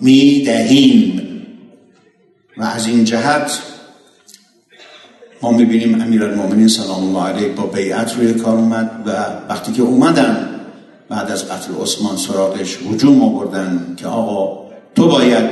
می‌دهیم 0.00 1.22
و 2.56 2.62
از 2.62 2.86
این 2.86 3.04
جهت 3.04 3.62
ما 5.42 5.50
می‌بینیم 5.50 6.00
امیر 6.00 6.24
المومنین 6.24 6.68
سلام 6.68 7.04
الله 7.04 7.28
علیه 7.28 7.48
با 7.48 7.66
بیعت 7.66 8.16
روی 8.16 8.34
کار 8.34 8.56
اومد 8.56 8.90
و 9.06 9.10
وقتی 9.48 9.72
که 9.72 9.82
اومدن 9.82 10.60
بعد 11.08 11.30
از 11.30 11.48
قتل 11.48 11.74
عثمان 11.82 12.16
سراغش 12.16 12.78
هجوم 12.92 13.22
آوردن 13.22 13.94
که 13.96 14.06
آقا 14.06 14.70
تو 14.94 15.08
باید 15.08 15.50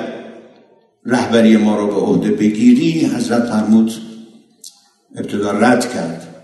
رهبری 1.07 1.57
ما 1.57 1.77
رو 1.79 1.87
به 1.87 2.01
عهده 2.01 2.31
بگیری 2.31 3.07
حضرت 3.07 3.44
فرمود 3.44 3.92
ابتدا 5.16 5.53
رد 5.53 5.94
کرد. 5.94 6.35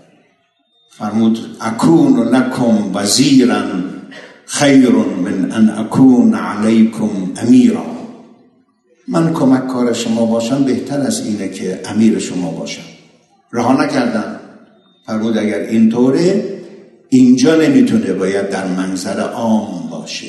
فرمود 0.89 1.39
اکون 1.61 2.19
لکم 2.19 2.95
وزیرا 2.95 3.63
خیر 4.45 4.89
من 4.89 5.51
ان 5.51 5.69
اکون 5.69 6.33
علیکم 6.33 7.09
امیرا. 7.37 7.85
من 9.07 9.33
کمک 9.33 9.67
کار 9.67 9.93
شما 9.93 10.25
باشم 10.25 10.63
بهتر 10.63 10.99
از 10.99 11.25
اینه 11.25 11.49
که 11.49 11.81
امیر 11.85 12.19
شما 12.19 12.51
باشم. 12.51 12.94
رها 13.55 13.83
نکردن. 13.83 14.39
فرمود 15.05 15.37
اگر 15.37 15.59
اینطوره 15.59 16.43
اینجا 17.09 17.55
نمی‌تونه 17.55 18.13
باید 18.13 18.49
در 18.49 18.67
منظر 18.67 19.19
عام 19.19 19.89
باشه. 19.91 20.27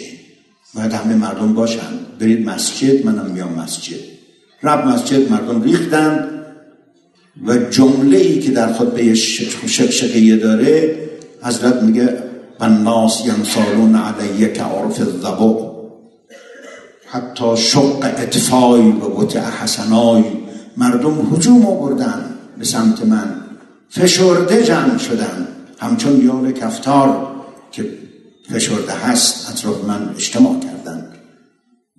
باید 0.75 0.93
همه 0.93 1.15
مردم 1.15 1.55
باشن. 1.55 1.93
برید 2.21 2.49
مسجد 2.49 3.07
منم 3.07 3.31
میام 3.31 3.53
مسجد. 3.53 3.97
رب 4.63 4.87
مسجد 4.87 5.31
مردم 5.31 5.63
ریختن 5.63 6.29
و 7.47 7.57
جمله 7.57 8.17
ای 8.17 8.41
که 8.41 8.51
در 8.51 8.73
خطبه 8.73 9.15
شقشقیه 9.15 10.37
داره 10.37 10.97
حضرت 11.43 11.83
میگه 11.83 12.19
و 12.61 12.69
ناس 12.69 13.23
ینسالون 13.27 13.95
علیه 13.95 14.53
که 14.53 14.63
عرف 14.63 15.01
الضبع. 15.01 15.67
حتی 17.07 17.57
شق 17.57 17.99
اطفای 18.03 18.81
و 18.81 19.05
وطع 19.05 19.41
حسنای 19.41 20.25
مردم 20.77 21.35
حجوم 21.35 21.67
آوردن. 21.67 22.36
به 22.59 22.65
سمت 22.65 23.07
من. 23.07 23.41
فشرده 23.89 24.63
جمع 24.63 24.99
شدن 24.99 25.49
همچون 25.79 26.27
یال 26.27 26.53
کفتار 26.53 27.37
که 27.73 27.99
فشرده 28.51 28.93
هست 28.93 29.51
اطراف 29.51 29.85
من 29.85 30.11
اجتماع 30.15 30.61
کردن 30.61 31.13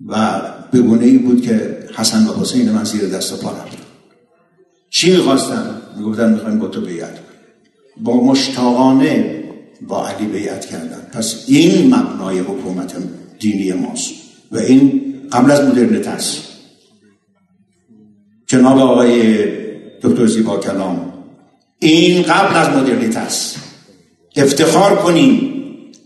و 0.06 0.40
به 0.72 1.04
ای 1.04 1.18
بود 1.18 1.42
که 1.42 1.78
حسن 1.94 2.26
و 2.26 2.34
حسین 2.40 2.70
من 2.70 2.84
زیر 2.84 3.08
دست 3.08 3.32
و 3.32 3.36
پا 3.36 3.50
رفتن 3.50 3.82
چی 4.90 5.16
می‌خواستن؟ 5.16 5.74
می‌گفتن 5.96 6.32
می‌خوایم 6.32 6.58
با 6.58 6.68
تو 6.68 6.80
بیعت 6.80 7.18
با 7.96 8.24
مشتاقانه 8.24 9.44
با 9.86 10.08
علی 10.08 10.26
بیعت 10.26 10.66
کردن. 10.66 11.00
پس 11.12 11.44
این 11.46 11.94
مبنای 11.94 12.38
حکومت 12.38 12.96
دینی 13.38 13.72
ماست. 13.72 14.14
و 14.52 14.58
این 14.58 15.14
قبل 15.32 15.50
از 15.50 15.68
مدرنیت 15.68 16.08
است 16.08 16.42
جناب 18.46 18.78
آقای 18.78 19.44
دکتر 20.02 20.26
زیبا 20.26 20.56
کلام. 20.56 21.12
این 21.78 22.22
قبل 22.22 22.56
از 22.56 22.68
مدرنیت 22.68 23.16
است. 23.16 23.56
افتخار 24.36 24.96
کنیم 24.96 25.54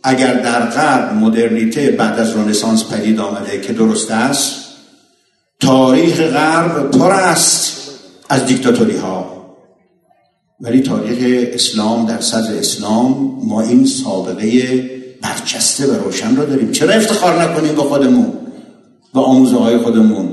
اگر 0.02 0.34
در 0.34 0.66
غرب 0.66 1.14
مدرنیته 1.14 1.90
بعد 1.90 2.18
از 2.18 2.36
رنسانس 2.36 2.84
پدید 2.84 3.20
آمده 3.20 3.60
که 3.60 3.72
درست 3.72 4.10
است 4.10 4.54
تاریخ 5.60 6.20
غرب 6.20 6.90
پر 6.90 7.10
است 7.10 7.90
از 8.28 8.46
دیکتاتوری 8.46 8.96
ها 8.96 9.32
ولی 10.60 10.80
تاریخ 10.80 11.48
اسلام 11.54 12.06
در 12.06 12.20
صدر 12.20 12.58
اسلام 12.58 13.38
ما 13.44 13.60
این 13.60 13.86
سابقه 13.86 14.82
برچسته 15.22 15.86
و 15.86 16.04
روشن 16.04 16.36
را 16.36 16.44
داریم. 16.44 16.72
چرا 16.72 16.94
افتخار 16.94 17.42
نکنیم 17.42 17.74
به 17.74 17.82
خودمون؟ 17.82 18.32
به 19.14 19.20
آموزه 19.20 19.56
های 19.56 19.78
خودمون 19.78 20.28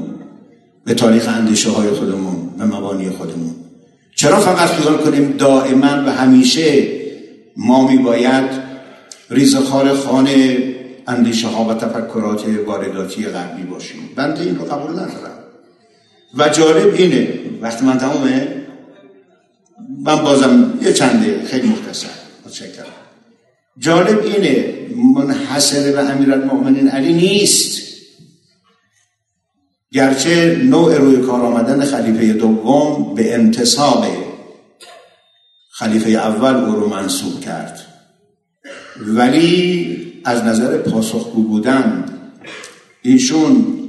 به 0.86 0.94
تاریخ 0.94 1.28
اندیشه 1.28 1.70
های 1.70 1.90
خودمون. 1.90 2.49
به 2.60 2.66
مبانی 2.66 3.10
خودمون. 3.10 3.56
چرا 4.16 4.40
فقط 4.40 4.70
خیال 4.70 4.98
کنیم 4.98 5.32
دائما 5.32 6.04
و 6.06 6.12
همیشه 6.12 6.88
ما 7.58 7.88
میباید 7.88 8.50
ریزخار 9.30 9.94
خانه 9.94 10.58
اندیشه 11.08 11.48
ها 11.48 11.66
و 11.66 11.74
تفکرات 11.74 12.46
وارداتی 12.68 13.26
غربی 13.26 13.64
باشیم؟ 13.64 14.00
بنده 14.16 14.42
این 14.42 14.56
رو 14.56 14.66
قبول 14.66 14.92
ندارم. 14.92 15.40
و 16.38 16.50
جالب 16.50 16.94
اینه 16.94 17.40
وقتی 17.62 17.86
من 17.86 17.98
تمامه 17.98 18.48
من 20.06 20.16
بازم 20.16 20.74
یه 20.82 20.94
چنده 20.94 21.46
خیلی 21.46 21.68
مختصر. 21.68 22.08
متشکرم. 22.46 22.86
جالب 23.78 24.24
اینه 24.24 24.74
منحصر 25.16 25.92
به 25.92 26.00
امیرالمؤمنین 26.00 26.88
علی 26.88 27.14
نیست. 27.14 27.89
گرچه 29.94 30.62
نوع 30.64 30.98
روی 30.98 31.18
کار 31.18 31.42
آمدن 31.42 31.86
خلیفه 31.86 32.34
دوم 32.34 33.16
به 33.16 33.34
انتصاب 33.34 34.06
خلیفه 35.72 36.10
اول 36.10 36.56
او 36.56 36.76
رو 36.76 36.90
منصوب 36.90 37.40
کرد. 37.42 37.80
ولی 39.00 40.22
از 40.26 40.44
نظر 40.44 40.78
پاسخگو 40.78 41.44
بودن 41.44 42.06
ایشون 43.02 43.80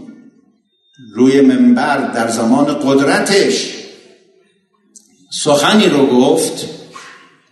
روی 1.14 1.40
منبر 1.40 1.96
در 1.96 2.28
زمان 2.28 2.64
قدرتش 2.64 3.76
سخنی 5.30 5.88
رو 5.88 6.06
گفت 6.06 6.66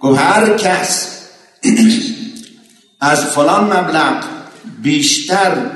گفت 0.00 0.18
هر 0.18 0.56
کس 0.56 1.18
از 3.00 3.24
فلان 3.24 3.64
مبلغ 3.64 4.24
بیشتر 4.82 5.70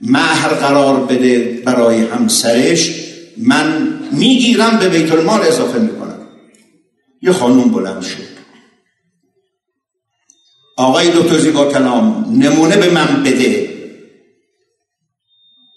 مهر 0.00 0.48
قرار 0.48 1.00
بده 1.00 1.62
برای 1.64 2.00
همسرش 2.00 3.04
من 3.36 3.98
می‌گیرم 4.12 4.78
به 4.78 4.88
بیت 4.88 5.12
المال 5.12 5.40
اضافه 5.40 5.78
می‌کنم. 5.78 6.28
یه 7.22 7.32
خانوم 7.32 7.70
بلند 7.70 8.02
شد. 8.02 8.36
آقای 10.76 11.08
دکتر 11.08 11.38
زیبا 11.38 11.72
کلام 11.72 12.26
نمونه 12.38 12.76
به 12.76 12.90
من 12.90 13.22
بده. 13.22 13.68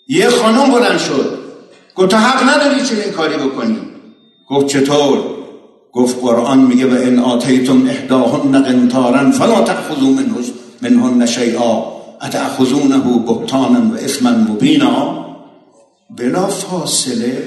یه 0.07 0.29
خانوم 0.29 0.71
بلند 0.71 0.99
شد. 0.99 1.39
گفت 1.95 2.11
تو 2.11 2.17
حق 2.17 2.49
نداری 2.49 2.81
چنین 2.81 3.11
کاری 3.11 3.35
بکنی. 3.37 3.77
گفت 4.49 4.67
چطور؟ 4.67 5.23
گفت 5.91 6.19
قرآن 6.21 6.59
میگه 6.59 6.85
و 6.85 6.93
ان 7.01 7.19
آتیتم 7.19 7.87
احداهن 7.87 8.63
قنطارا 8.63 9.31
فلا 9.31 9.61
تأخذوا 9.61 10.09
منه 10.09 10.35
منهن 10.81 11.25
شیئا. 11.25 11.98
اتأخذونه 12.21 12.97
بهتانا 12.97 13.91
و 13.91 13.95
اسما 13.95 14.31
مبینا؟ 14.31 15.25
بلا 16.17 16.47
فاصله 16.47 17.43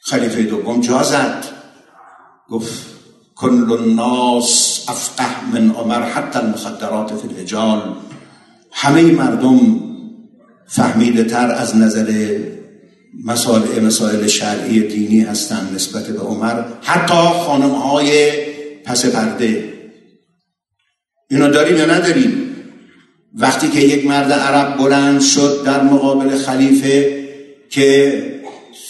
خلیفه 0.00 0.42
دوم 0.42 0.80
جازد 0.80 1.44
گفت 2.48 2.90
کل 3.36 3.72
الناس 3.72 4.84
افقه 4.88 5.50
من 5.52 5.70
عمر 5.70 6.02
حتی 6.02 6.38
المخدرات 6.38 7.14
فی 7.14 7.28
الهجال 7.28 7.94
همه 8.72 9.02
مردم 9.02 9.80
فهمیده 10.66 11.24
تر 11.24 11.50
از 11.50 11.76
نظر 11.76 12.38
مسائل 13.24 13.84
مسائل 13.84 14.26
شرعی 14.26 14.80
دینی 14.80 15.20
هستند 15.20 15.74
نسبت 15.74 16.06
به 16.06 16.20
عمر. 16.20 16.64
حتی 16.82 17.14
خانم 17.14 17.70
های 17.70 18.32
پس 18.84 19.06
پرده. 19.06 19.72
اینو 21.30 21.50
داریم 21.50 21.76
یا 21.76 21.86
نداریم؟ 21.86 22.49
وقتی 23.34 23.68
که 23.68 23.80
یک 23.80 24.06
مرد 24.06 24.32
عرب 24.32 24.78
بلند 24.78 25.20
شد 25.20 25.62
در 25.64 25.82
مقابل 25.82 26.36
خلیفه 26.36 27.24
که 27.70 28.22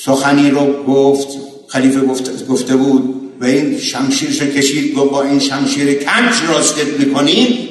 سخنی 0.05 0.51
رو 0.51 0.85
گفت 0.85 1.29
خلیفه 1.69 2.01
گفته 2.49 2.77
بود 2.77 3.33
و 3.41 3.45
این 3.45 3.79
شمشیرش 3.79 4.43
کشید 4.43 4.95
گفت 4.95 5.11
با 5.11 5.23
این 5.23 5.39
شمشیر 5.39 5.95
کنچ 5.95 6.43
راستت 6.49 6.99
می‌کنیم؟ 6.99 7.69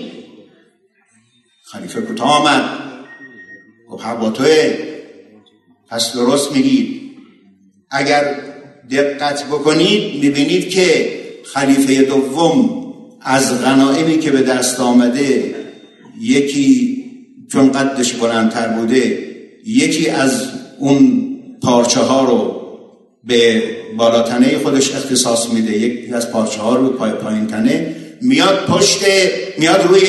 خلیفه 1.64 2.02
کوتاه 2.02 2.32
آمد. 2.32 2.64
گفت 3.90 4.06
حق 4.06 4.20
با 4.20 4.30
توه 4.30 4.78
پس 5.90 6.14
درست 6.14 6.52
میگید 6.52 7.02
اگر 7.92 8.36
دقت 8.92 9.46
بکنید 9.46 10.24
می‌بینید 10.24 10.70
که 10.70 11.20
خلیفه 11.54 12.02
دوم 12.02 12.80
از 13.22 13.62
غنائمی 13.62 14.20
که 14.20 14.32
به 14.32 14.42
دست 14.42 14.80
آمده 14.80 15.56
یکی 16.20 17.00
چون 17.52 17.72
قدش 17.72 18.14
بلندتر 18.14 18.68
بوده 18.68 19.30
یکی 19.66 20.10
از 20.10 20.50
اون 20.80 21.26
پارچه 21.62 22.00
ها 22.00 22.26
رو 22.26 22.60
به 23.24 23.64
بالاتنه 23.98 24.58
خودش 24.58 24.96
اختصاص 24.96 25.50
میده. 25.50 25.78
یکی 25.78 26.14
از 26.14 26.32
پارچه 26.32 26.62
ها 26.62 26.76
رو 26.76 26.90
پای 26.90 27.12
پایین 27.12 27.48
تنه. 27.48 27.96
میاد 28.22 28.66
پشت 28.66 29.06
میاد 29.58 29.88
روی 29.88 30.02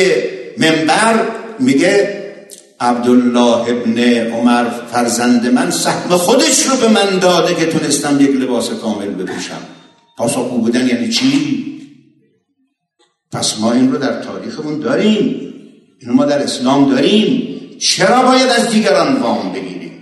منبر 0.58 1.28
میگه 1.58 2.20
عبدالله 2.80 3.70
ابن 3.70 3.98
عمر 4.32 4.64
فرزند 4.92 5.46
من 5.46 5.70
سهم 5.70 6.16
خودش 6.16 6.66
رو 6.66 6.76
به 6.76 6.88
من 6.88 7.18
داده 7.18 7.54
که 7.54 7.66
تونستم 7.66 8.20
یک 8.20 8.30
لباس 8.30 8.70
کامل 8.70 9.06
بپوشم. 9.06 9.62
پاسخگو 10.16 10.58
بودن 10.58 10.88
یعنی 10.88 11.08
چی؟ 11.08 11.66
پس 13.32 13.61
ما 13.61 13.72
این 13.72 13.92
رو 13.92 13.98
در 13.98 14.22
تاریخمون 14.22 14.80
داریم. 14.80 15.49
این 16.01 16.12
ما 16.12 16.24
در 16.24 16.42
اسلام 16.42 16.90
داریم. 16.90 17.46
چرا 17.78 18.22
باید 18.22 18.48
از 18.48 18.70
دیگران 18.70 19.16
وام 19.16 19.53
بگیریم؟ 19.53 19.92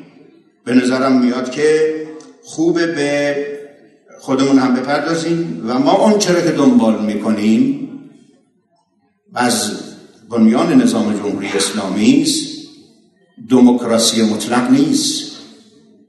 به 0.65 0.75
نظرم 0.75 1.21
میاد 1.21 1.51
که 1.51 1.95
خوبه 2.45 2.87
به 2.87 3.37
خودمون 4.21 4.59
هم 4.59 4.75
بپردازیم 4.75 5.65
و 5.67 5.79
ما 5.79 5.93
اون 5.93 6.19
چرا 6.19 6.41
که 6.41 6.51
دنبال 6.51 7.05
می‌کنیم 7.05 7.89
از 9.35 9.71
بنیان 10.31 10.83
نظام 10.83 11.13
جمهوری 11.13 11.49
اسلامی 11.57 12.23
است. 12.23 12.49
دموکراسی 13.49 14.23
مطلق 14.23 14.71
نیست. 14.71 15.33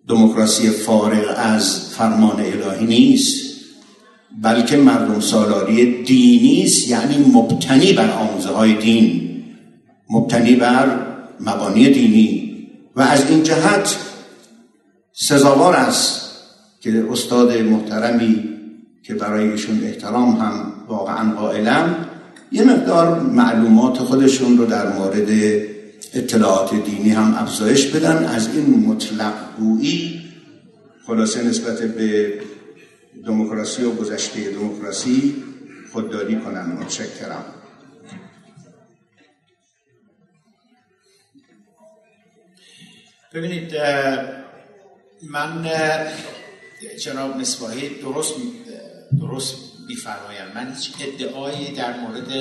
دموکراسی 0.07 0.69
فارغ 0.69 1.33
از 1.37 1.89
فرمان 1.89 2.39
الهی 2.39 2.85
نیست. 2.85 3.49
بلکه 4.41 4.77
مردم 4.77 5.19
سالاری 5.19 6.03
دینی 6.03 6.63
است 6.63 6.89
یعنی 6.89 7.17
مبتنی 7.33 7.93
بر 7.93 8.11
آموزه 8.11 8.49
های 8.49 8.73
دین. 8.73 9.28
مبتنی 10.09 10.55
بر 10.55 11.07
مبانی 11.39 11.89
دینی 11.89 12.49
و 12.95 13.01
از 13.01 13.29
این 13.29 13.43
جهت 13.43 13.97
سزاوار 15.13 15.75
است 15.75 16.29
که 16.81 17.05
استاد 17.11 17.57
محترمی 17.57 18.49
که 19.03 19.13
برای 19.13 19.51
ایشون 19.51 19.83
احترام 19.83 20.35
هم 20.35 20.73
واقعا 20.87 21.35
قائلم 21.35 22.05
یه 22.51 22.63
مقدار 22.63 23.19
معلومات 23.19 23.97
خودشون 23.97 24.57
رو 24.57 24.65
در 24.65 24.93
مورد 24.93 25.29
اطلاعات 26.13 26.75
دینی 26.85 27.09
هم 27.09 27.35
افزایش 27.37 27.87
بدن. 27.87 28.25
از 28.25 28.47
این 28.55 28.85
مطلق 28.87 29.33
گویی 29.59 30.21
خلاصه 31.07 31.43
نسبت 31.43 31.81
به 31.81 32.33
دموکراسی 33.25 33.83
و 33.83 33.91
گذشته 33.91 34.51
دموکراسی 34.51 35.35
خودداری 35.93 36.35
کنن 36.35 36.65
متشکرم. 36.81 37.45
ببینید 43.33 43.75
من 45.29 45.67
جناب 47.03 47.37
مصباحی 47.37 47.89
درست 47.89 48.33
درست 49.19 49.55
میفرمایند 49.87 50.55
من 50.55 50.73
هیچ 50.73 50.91
ادعایی 50.99 51.71
در 51.71 51.99
مورد 51.99 52.31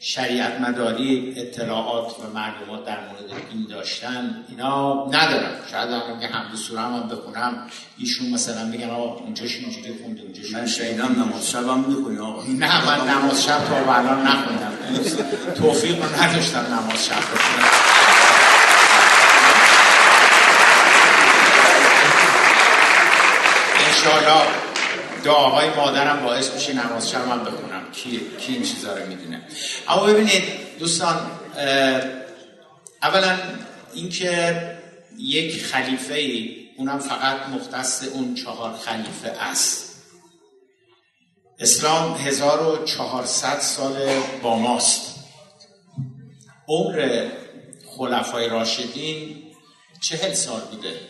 شریعت 0.00 0.60
مداری 0.60 1.34
اطلاعات 1.36 2.12
و 2.20 2.32
معلومات 2.34 2.86
در 2.86 3.00
مورد 3.00 3.42
این 3.50 3.66
داشتن 3.70 4.44
اینا 4.48 5.06
ندارم. 5.06 5.52
شاید 5.70 5.90
هم 5.90 6.20
که 6.20 6.26
حمد 6.26 6.54
سوره 6.56 6.80
هم 6.80 7.08
بخونم. 7.08 7.66
ایشون 7.98 8.30
مثلا 8.30 8.64
میگن 8.64 8.90
آقا 8.90 9.14
اونجاش 9.14 9.56
اینجوری 9.56 9.98
خونده 10.02 10.22
اونجاش 10.22 10.52
من 10.52 10.66
شنیدم 10.66 11.22
نماز 11.22 11.50
شب 11.50 11.68
هم 11.68 11.84
می‌خونی 11.88 12.18
آقا. 12.18 12.42
نه 12.42 12.86
من 12.86 13.10
نماز 13.10 13.44
شب 13.44 13.64
تا 13.64 13.94
الان 13.94 14.26
نخوندم. 14.26 14.72
توفیق 15.60 16.04
رو 16.04 16.22
نداشتم 16.22 16.58
نماز 16.58 17.06
شب 17.06 17.20
بخونم. 17.20 17.97
انشاءالله 24.08 24.46
دعاهای 25.24 25.70
مادرم 25.70 26.22
باعث 26.24 26.54
میشه 26.54 26.72
نماز 26.72 27.10
شب 27.10 27.28
من 27.28 27.44
بخونم. 27.44 27.92
کی, 27.92 28.20
کی 28.40 28.52
این 28.52 28.62
چیزا 28.62 28.96
رو 28.96 29.06
می‌دونه. 29.06 29.42
اما 29.88 30.04
ببینید 30.04 30.44
دوستان 30.78 31.30
اولا 33.02 33.38
اینکه 33.94 34.62
یک 35.18 35.64
خلیفه 35.64 36.14
ای 36.14 36.56
اونم 36.76 36.98
فقط 36.98 37.48
مختص 37.48 38.04
اون 38.12 38.34
چهار 38.34 38.72
خلیفه 38.72 39.28
است. 39.28 40.02
اسلام 41.58 42.14
1400 42.14 43.60
سال 43.60 44.20
با 44.42 44.58
ماست. 44.58 45.14
عمر 46.68 47.28
خلفای 47.96 48.48
راشدین 48.48 49.42
چهل 50.00 50.32
سال 50.32 50.60
بوده. 50.60 51.00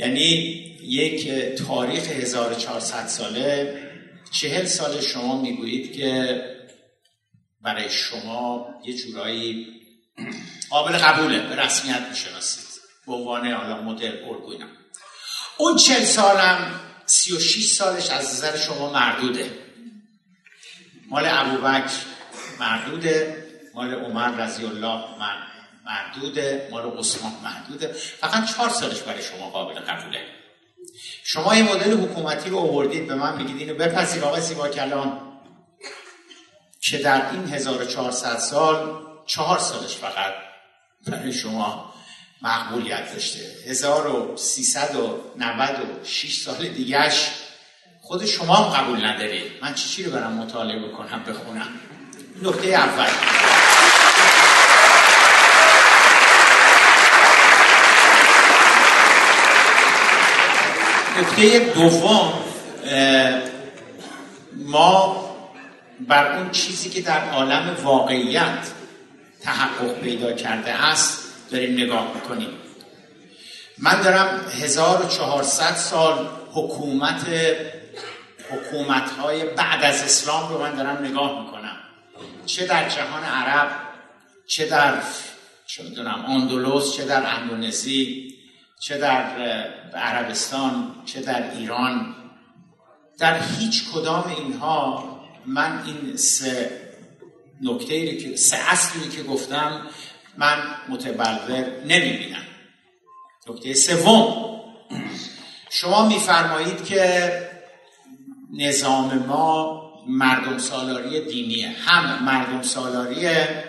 یعنی 0.00 0.26
یک 0.82 1.28
تاریخ 1.54 2.08
1400 2.08 3.06
ساله 3.06 3.78
چهل 4.32 4.64
سال 4.64 5.00
شما 5.00 5.42
می‌گویید 5.42 5.96
که 5.96 6.42
برای 7.60 7.90
شما 7.90 8.66
یه 8.84 8.94
جورایی 8.96 9.66
قابل 10.70 10.92
قبوله 10.92 11.40
به 11.40 11.56
رسمیت 11.56 12.06
می‌شناسید. 12.10 12.64
به 13.06 13.12
عنوان 13.12 13.52
حالا 13.52 13.82
مدل 13.82 14.12
ارگوینم 14.24 14.68
اون 15.58 15.76
چهل 15.76 16.04
سالم 16.04 16.80
سی 17.06 17.36
و 17.36 17.40
شیش 17.40 17.66
سالش 17.66 18.10
از 18.10 18.24
نظر 18.24 18.56
شما 18.56 18.92
مردوده. 18.92 19.50
مال 21.08 21.24
ابوبکر 21.26 21.96
مردوده 22.60 23.44
مال 23.74 23.94
عمر 23.94 24.46
رضی 24.46 24.64
الله 24.64 25.04
مردوده 25.90 26.68
مال 26.70 26.98
عثمان 26.98 27.32
مردوده 27.44 27.86
فقط 28.20 28.54
چهار 28.54 28.68
سالش 28.68 29.00
برای 29.00 29.22
شما 29.22 29.50
قابل 29.50 29.80
قبوله. 29.80 30.20
شما 31.24 31.52
این 31.52 31.64
مدل 31.64 31.92
حکومتی 31.92 32.50
رو 32.50 32.58
آوردید 32.58 33.06
به 33.06 33.14
من 33.14 33.36
میگید 33.36 33.56
اینو 33.56 33.74
بپذیر 33.74 34.24
آقای 34.24 34.40
سیوا 34.40 34.68
کلان 34.68 35.20
که 36.80 36.98
در 36.98 37.30
این 37.30 37.44
1400 37.44 38.38
سال 38.38 39.02
چهار 39.26 39.58
سالش 39.58 39.96
فقط 39.96 40.34
برای 41.06 41.32
شما 41.32 41.94
مقبولیت 42.42 43.12
داشته. 43.12 43.40
1396 43.66 46.42
سال 46.42 46.68
دیگهش 46.68 47.30
خود 48.00 48.26
شما 48.26 48.54
هم 48.54 48.82
قبول 48.82 49.04
ندارید. 49.04 49.52
من 49.62 49.74
چی 49.74 49.88
چی 49.88 50.04
رو 50.04 50.12
برم 50.12 50.32
مطالعه 50.32 50.88
بکنم 50.88 51.24
بخونم؟ 51.24 51.80
نکته 52.42 52.68
اول. 52.68 53.10
نکته 61.20 61.58
دوم 61.58 62.32
ما 64.56 65.26
بر 66.00 66.36
اون 66.36 66.50
چیزی 66.50 66.90
که 66.90 67.00
در 67.00 67.30
عالم 67.30 67.76
واقعیت 67.82 68.70
تحقق 69.42 70.00
پیدا 70.00 70.32
کرده 70.32 70.70
است 70.86 71.22
داریم 71.50 71.72
نگاه 71.72 72.14
می‌کنیم. 72.14 72.48
من 73.78 74.02
دارم 74.02 74.40
1400 74.60 75.74
سال 75.74 76.28
حکومت 76.52 77.26
حکومت 78.50 79.10
های 79.10 79.44
بعد 79.44 79.84
از 79.84 80.02
اسلام 80.02 80.48
رو 80.48 80.62
من 80.62 80.74
دارم 80.74 81.04
نگاه 81.04 81.44
می‌کنم. 81.44 81.76
چه 82.46 82.66
در 82.66 82.88
جهان 82.88 83.24
عرب 83.24 83.70
چه 84.46 84.66
در 84.66 84.94
چه 85.66 85.82
می‌دونم 85.82 86.24
اندلس 86.28 86.96
چه 86.96 87.04
در 87.04 87.22
اندونزی 87.26 88.29
چه 88.80 88.98
در 88.98 89.22
عربستان 89.94 90.94
چه 91.04 91.20
در 91.20 91.50
ایران. 91.56 92.14
در 93.18 93.42
هیچ 93.42 93.90
کدام 93.94 94.34
اینها 94.38 95.04
من 95.46 95.82
این 95.86 96.16
سه 96.16 96.80
نکته 97.62 98.16
که 98.16 98.36
سه 98.36 98.56
اصلی 98.56 99.08
که 99.08 99.22
گفتم 99.22 99.86
من 100.38 100.62
متبلور 100.88 101.66
نمی‌بینم. 101.84 102.42
نکته 103.48 103.74
سوم. 103.74 104.60
شما 105.70 106.08
میفرمایید 106.08 106.84
که 106.84 107.32
نظام 108.52 109.18
ما 109.18 109.80
مردم 110.08 110.58
سالاری 110.58 111.20
دینیه. 111.20 111.68
هم 111.68 112.24
مردم 112.24 112.62
سالاریه 112.62 113.64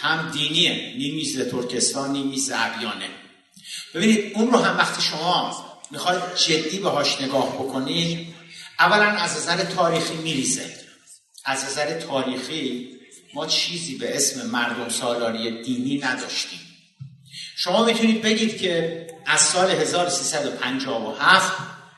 هم 0.00 0.30
دینیه. 0.30 0.94
نیمیز 0.98 1.50
ترکستان 1.50 2.12
نیمیز 2.12 2.52
ابیانه 2.54 3.17
ببینید 3.98 4.32
اون 4.34 4.50
رو 4.50 4.58
هم 4.58 4.78
وقتی 4.78 5.02
شما 5.02 5.64
می‌خواید 5.90 6.22
جدی 6.36 6.78
بهاش 6.78 7.20
نگاه 7.20 7.52
بکنید 7.54 8.34
اولا 8.78 9.04
از 9.04 9.36
نظر 9.36 9.56
تاریخی 9.64 10.14
میریزه. 10.14 10.76
از 11.44 11.64
نظر 11.64 12.00
تاریخی 12.00 12.88
ما 13.34 13.46
چیزی 13.46 13.98
به 13.98 14.16
اسم 14.16 14.46
مردم 14.46 14.88
سالاری 14.88 15.62
دینی 15.62 15.98
نداشتیم. 15.98 16.60
شما 17.56 17.84
می‌تونید 17.84 18.22
بگید 18.22 18.58
که 18.60 19.06
از 19.26 19.40
سال 19.40 19.70
1357 19.70 21.52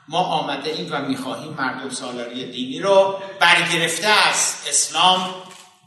ما 0.09 0.18
آمده 0.18 0.70
ایم 0.70 0.88
و 0.90 1.03
می‌خواهیم 1.03 1.53
مردم 1.53 1.90
سالاری 1.90 2.53
دینی 2.53 2.78
رو 2.78 3.22
برگرفته 3.40 4.09
از 4.09 4.55
اسلام 4.68 5.34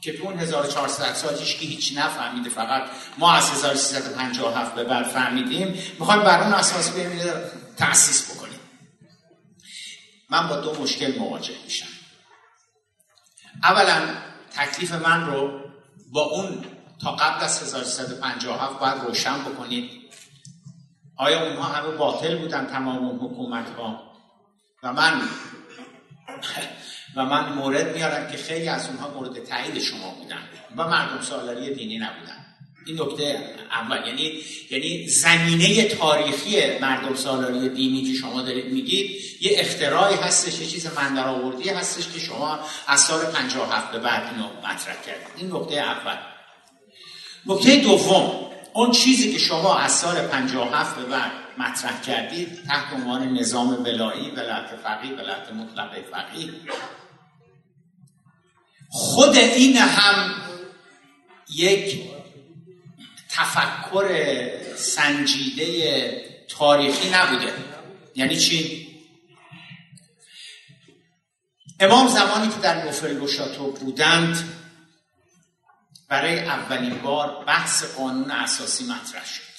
که 0.03 0.17
تو 0.17 0.23
اون 0.23 0.39
1400 0.39 1.13
سال 1.13 1.35
که 1.35 1.65
هیچ 1.65 1.97
نفهمیده 1.97 2.49
فقط 2.49 2.89
ما 3.17 3.33
از 3.33 3.51
1357 3.51 4.75
به 4.75 4.83
بعد 4.83 5.05
فهمیدیم. 5.05 5.67
می‌خوایم 5.99 6.23
بر 6.23 6.43
اون 6.43 6.53
اساس 6.53 6.89
ببینید 6.89 7.33
تأسیس 7.77 8.31
بکنیم. 8.31 8.59
من 10.29 10.47
با 10.47 10.55
دو 10.55 10.81
مشکل 10.81 11.19
مواجه 11.19 11.53
میشم. 11.63 11.87
اولا 13.63 14.15
تکلیف 14.55 14.93
من 14.93 15.25
رو 15.25 15.59
با 16.11 16.21
اون 16.21 16.65
تا 17.01 17.11
قبل 17.11 17.43
از 17.43 17.63
1357 17.63 18.79
باید 18.79 19.01
روشن 19.01 19.39
بکنید. 19.39 19.91
آیا 21.17 21.45
اونها 21.45 21.63
همه 21.63 21.97
باطل 21.97 22.37
بودن 22.37 22.65
تمام 22.65 23.25
حکومت 23.25 23.69
ها 23.69 24.13
و 24.83 24.93
من 24.93 25.21
و 27.15 27.25
من 27.25 27.53
مورد 27.53 27.95
میارم 27.95 28.31
که 28.31 28.37
خیلی 28.37 28.67
از 28.67 28.87
اونها 28.87 29.09
مورد 29.09 29.43
تایید 29.43 29.79
شما 29.79 30.09
بودن 30.09 30.49
و 30.77 30.87
مردم 30.87 31.21
سالاری 31.21 31.73
دینی 31.73 31.97
نبودن. 31.97 32.45
این 32.85 33.01
نکته 33.01 33.55
اول. 33.71 34.07
یعنی 34.07 34.43
یعنی 34.71 35.07
زمینه 35.07 35.83
تاریخی 35.83 36.79
مردم 36.79 37.15
سالاری 37.15 37.69
دینی 37.69 38.03
که 38.03 38.13
شما 38.13 38.41
دارید 38.41 38.65
میگید 38.65 39.11
یه 39.41 39.51
اختراعی 39.55 40.15
هستش 40.15 40.59
یه 40.59 40.67
چیز 40.67 40.87
من 40.95 41.17
آوردی 41.17 41.69
هستش 41.69 42.07
که 42.07 42.19
شما 42.19 42.59
از 42.87 42.99
سال 42.99 43.25
57 43.25 43.91
به 43.91 43.99
بعد 43.99 44.33
اینو 44.33 44.47
مطرح 44.59 44.95
کردید. 45.05 45.27
این 45.37 45.49
نکته 45.55 45.75
اول. 45.75 46.17
نکته 47.45 47.75
دوم. 47.75 48.49
اون 48.73 48.91
چیزی 48.91 49.33
که 49.33 49.39
شما 49.39 49.77
از 49.77 49.91
سال 49.91 50.27
57 50.27 50.95
به 50.95 51.03
بعد 51.03 51.31
مطرح 51.57 52.01
کردید 52.01 52.63
تحت 52.67 52.93
عنوان 52.93 53.33
نظام 53.33 53.83
ولایی 53.83 54.31
ولایت 54.31 54.75
فقیه 54.83 55.11
ولایت 55.11 55.51
مطلقه 55.51 56.01
فقیه. 56.11 56.53
خود 58.89 59.35
این 59.35 59.77
هم 59.77 60.35
یک 61.55 62.09
تفکر 63.29 64.49
سنجیده 64.75 66.33
تاریخی 66.49 67.09
نبوده. 67.09 67.53
یعنی 68.15 68.37
چی؟ 68.37 68.87
امام 71.79 72.07
زمانی 72.07 72.47
که 72.47 72.59
در 72.61 72.83
نوفل 72.83 73.19
گشاتو 73.19 73.71
بودند 73.71 74.49
برای 76.09 76.39
اولین 76.39 76.97
بار 76.97 77.45
بحث 77.45 77.83
قانون 77.83 78.31
اساسی 78.31 78.83
مطرح 78.83 79.25
شد. 79.25 79.52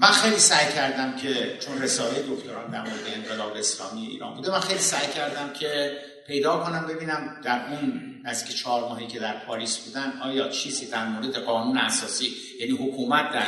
من 0.00 0.10
خیلی 0.10 0.38
سعی 0.38 0.72
کردم 0.72 1.16
که 1.16 1.58
چون 1.60 1.82
رساله 1.82 2.24
دکتران 2.28 2.70
در 2.70 2.80
مورد 2.80 3.02
انقلاب 3.14 3.56
اسلامی 3.56 4.06
ایران 4.06 4.34
بوده 4.34 4.50
من 4.50 4.60
خیلی 4.60 4.78
سعی 4.78 5.06
کردم 5.12 5.52
که 5.52 5.98
پیدا 6.26 6.58
کنم 6.58 6.86
ببینم 6.86 7.40
در 7.44 7.66
اون 7.70 8.02
از 8.24 8.44
که 8.44 8.52
چهار 8.52 8.80
ماهی 8.88 9.06
که 9.06 9.18
در 9.18 9.38
پاریس 9.38 9.78
بودن 9.78 10.12
آیا 10.22 10.48
چیزی 10.48 10.86
در 10.86 11.04
مورد 11.06 11.36
قانون 11.36 11.78
اساسی 11.78 12.32
یعنی 12.60 12.72
حکومت 12.72 13.32
در 13.32 13.46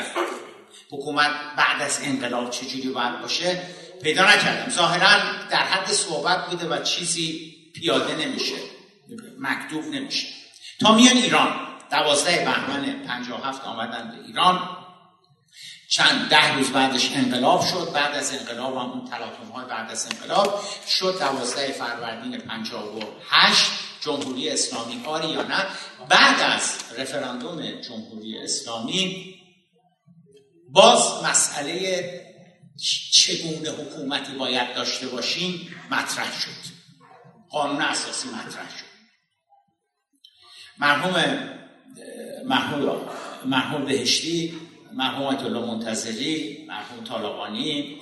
حکومت 0.91 1.31
بعد 1.57 1.83
از 1.83 2.01
انقلاب 2.03 2.51
چجوری 2.51 2.89
باید 2.89 3.21
باشه 3.21 3.63
پیدا 4.03 4.23
نکردم. 4.23 4.71
ظاهرا 4.71 5.21
در 5.51 5.63
حد 5.63 5.87
صحبت 5.87 6.51
بوده 6.51 6.69
و 6.69 6.83
چیزی 6.83 7.57
پیاده 7.75 8.27
نمیشه 8.27 8.57
مکتوب 9.39 9.85
نمیشه. 9.85 10.27
تا 10.81 10.95
میان 10.95 11.17
ایران 11.17 11.49
دوازده 11.91 12.45
بهمن 12.45 13.03
57 13.07 13.65
آمدن 13.65 14.11
به 14.11 14.27
ایران 14.27 14.82
چند 15.93 16.29
ده 16.29 16.55
روز 16.55 16.71
بعدش 16.71 17.11
انقلاب 17.13 17.63
شد. 17.63 17.91
بعد 17.95 18.15
از 18.15 18.33
انقلاب 18.33 18.77
هم 18.77 18.91
اون 18.91 19.05
تلاطم 19.05 19.53
های 19.55 19.67
بعد 19.67 19.91
از 19.91 20.07
انقلاب 20.13 20.61
شد. 20.89 21.19
دوازده 21.19 21.73
فروردین 21.73 22.39
58 22.39 23.71
جمهوری 24.01 24.51
اسلامی 24.51 25.05
آری 25.07 25.29
یا 25.29 25.43
نه. 25.43 25.67
بعد 26.09 26.41
از 26.41 26.79
رفراندوم 26.99 27.81
جمهوری 27.81 28.39
اسلامی 28.39 29.35
باز 30.69 31.25
مسئله 31.25 32.05
چگونه 33.13 33.71
حکومتی 33.71 34.33
باید 34.33 34.75
داشته 34.75 35.07
باشیم 35.07 35.77
مطرح 35.91 36.41
شد. 36.41 36.73
قانون 37.51 37.83
اساسی 37.83 38.29
مطرح 38.29 38.69
شد. 38.79 38.93
مرحوم 40.79 41.49
مرحوم 43.45 43.85
بهشتی 43.85 44.62
مرحوم 44.95 45.27
آیت 45.27 45.41
منتظری 45.43 46.65
مرحوم 46.69 47.05
طالقانی 47.05 47.99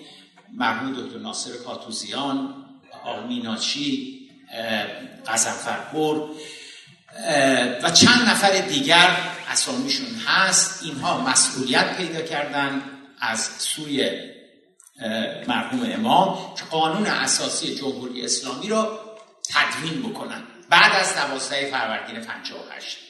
مرحوم 0.52 0.92
دکتر 0.92 1.18
ناصر 1.18 1.50
کاتوزیان 1.66 2.54
آقا 3.04 3.26
میناچی 3.26 4.20
قزنفرپور 5.26 6.30
و 7.82 7.90
چند 7.90 8.28
نفر 8.28 8.60
دیگر 8.60 9.16
اسامیشون 9.50 10.06
هست. 10.26 10.82
اینها 10.84 11.20
مسئولیت 11.20 11.96
پیدا 11.96 12.22
کردن 12.22 12.82
از 13.20 13.40
سوی 13.40 14.10
مرحوم 15.48 15.92
امام 15.92 16.54
که 16.54 16.64
قانون 16.70 17.06
اساسی 17.06 17.74
جمهوری 17.74 18.24
اسلامی 18.24 18.68
رو 18.68 18.98
تدوین 19.50 20.02
بکنن 20.02 20.42
بعد 20.70 20.92
از 20.96 21.14
دوازده 21.14 21.70
فروردین 21.70 22.20
58 22.20 23.09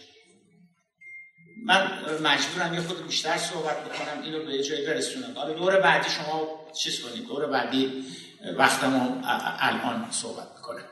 من 1.64 1.90
مجبورم 2.22 2.74
یه 2.74 2.80
خود 2.80 3.06
بیشتر 3.06 3.36
صحبت 3.36 3.84
بکنم 3.84 4.22
اینو 4.22 4.44
به 4.44 4.62
جایی 4.62 4.86
برسونم. 4.86 5.34
حالا 5.36 5.52
دور 5.52 5.80
بعدی 5.80 6.10
شما 6.10 6.48
چیز 6.82 7.00
کنید 7.00 7.26
دور 7.26 7.46
بعدی 7.46 8.04
وقتمو 8.56 9.22
الان 9.60 10.06
صحبت 10.10 10.46
می‌کنم 10.56 10.84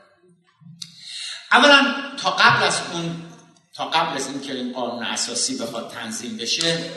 اولا 1.51 1.95
تا 2.17 2.31
قبل 2.31 2.63
از 2.63 2.81
اون 2.93 3.21
تا 3.73 3.85
قبل 3.85 4.15
از 4.17 4.27
اینکه 4.27 4.53
این 4.53 4.73
قانون 4.73 5.03
اساسی 5.03 5.57
بخواد 5.57 5.91
تنظیم 5.91 6.37
بشه 6.37 6.91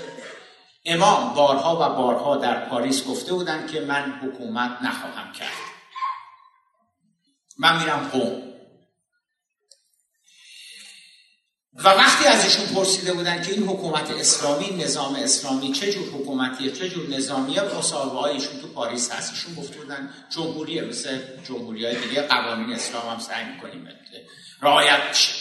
امام 0.84 1.34
بارها 1.34 1.76
و 1.76 1.94
بارها 1.96 2.36
در 2.36 2.68
پاریس 2.68 3.06
گفته 3.06 3.32
بودن 3.32 3.66
که 3.66 3.80
من 3.80 4.20
حکومت 4.22 4.82
نخواهم 4.82 5.32
کرد. 5.32 5.52
من 7.58 7.78
میرم 7.78 8.08
قوم 8.12 8.51
و 11.74 11.88
وقتی 11.88 12.24
از 12.24 12.74
پرسیده 12.74 13.12
بودن 13.12 13.42
که 13.42 13.52
این 13.52 13.62
حکومت 13.62 14.10
اسلامی 14.10 14.70
نظام 14.70 15.14
اسلامی 15.14 15.72
چه 15.72 15.92
جور 15.92 16.08
حکومتیه 16.08 16.72
چه 16.72 16.88
جور 16.88 17.08
نظامیه 17.08 17.62
مصاحبه 17.62 18.24
ایشون 18.24 18.60
تو 18.60 18.66
پاریس 18.68 19.12
هست 19.12 19.32
ایشون 19.32 19.54
گفته 19.54 19.78
بودن 19.78 20.10
جمهوریه 20.30 20.82
مثل 20.82 21.18
جمهوری 21.48 21.86
های 21.86 22.08
دیگه 22.08 22.22
قوانین 22.22 22.72
اسلام 22.72 23.08
هم 23.08 23.18
سعی 23.18 23.44
می‌کنیم 23.44 23.88
رعایت 24.62 25.10
بشه. 25.10 25.34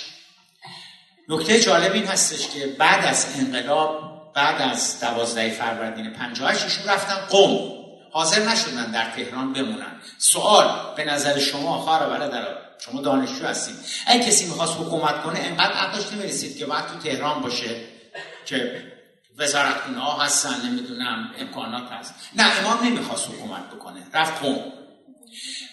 نکته 1.30 1.60
جالب 1.60 1.94
این 1.94 2.06
هستش 2.06 2.48
که 2.48 2.68
بعد 2.68 3.06
از 3.06 3.26
انقلاب 3.40 4.12
بعد 4.36 4.62
از 4.62 5.00
دوازده 5.00 5.50
فروردین 5.50 6.14
58 6.14 6.64
ایشون 6.64 6.86
رفتن 6.86 7.16
قوم 7.16 7.72
حاضر 8.12 8.50
نشدن 8.50 8.92
در 8.92 9.12
تهران 9.12 9.54
بمونن. 9.54 10.02
سوال 10.18 10.96
به 10.96 11.06
نظر 11.06 11.40
شما 11.40 11.78
خواهر 11.78 12.10
برادر 12.10 12.71
شما 12.86 13.02
دانشجو 13.02 13.46
هستید. 13.46 13.76
اگه 14.08 14.26
کسی 14.26 14.46
می‌خواست 14.46 14.74
حکومت 14.74 15.24
کنه 15.24 15.40
انقدر 15.40 15.74
عقلش 15.74 16.14
نمی‌رسید 16.14 16.58
که 16.58 16.66
باید 16.66 16.86
تو 16.86 16.98
تهران 17.10 17.42
باشه 17.42 17.76
که 18.46 18.92
وزارت 19.38 19.82
ها 19.98 20.24
هستن 20.24 20.62
نمی‌دونم 20.66 21.32
امکانات 21.40 21.92
هست. 21.92 22.14
نه 22.36 22.60
امام 22.60 22.86
نمی‌خواست 22.86 23.28
حکومت 23.28 23.70
بکنه. 23.70 24.00
رفت 24.14 24.42
قوم. 24.42 24.74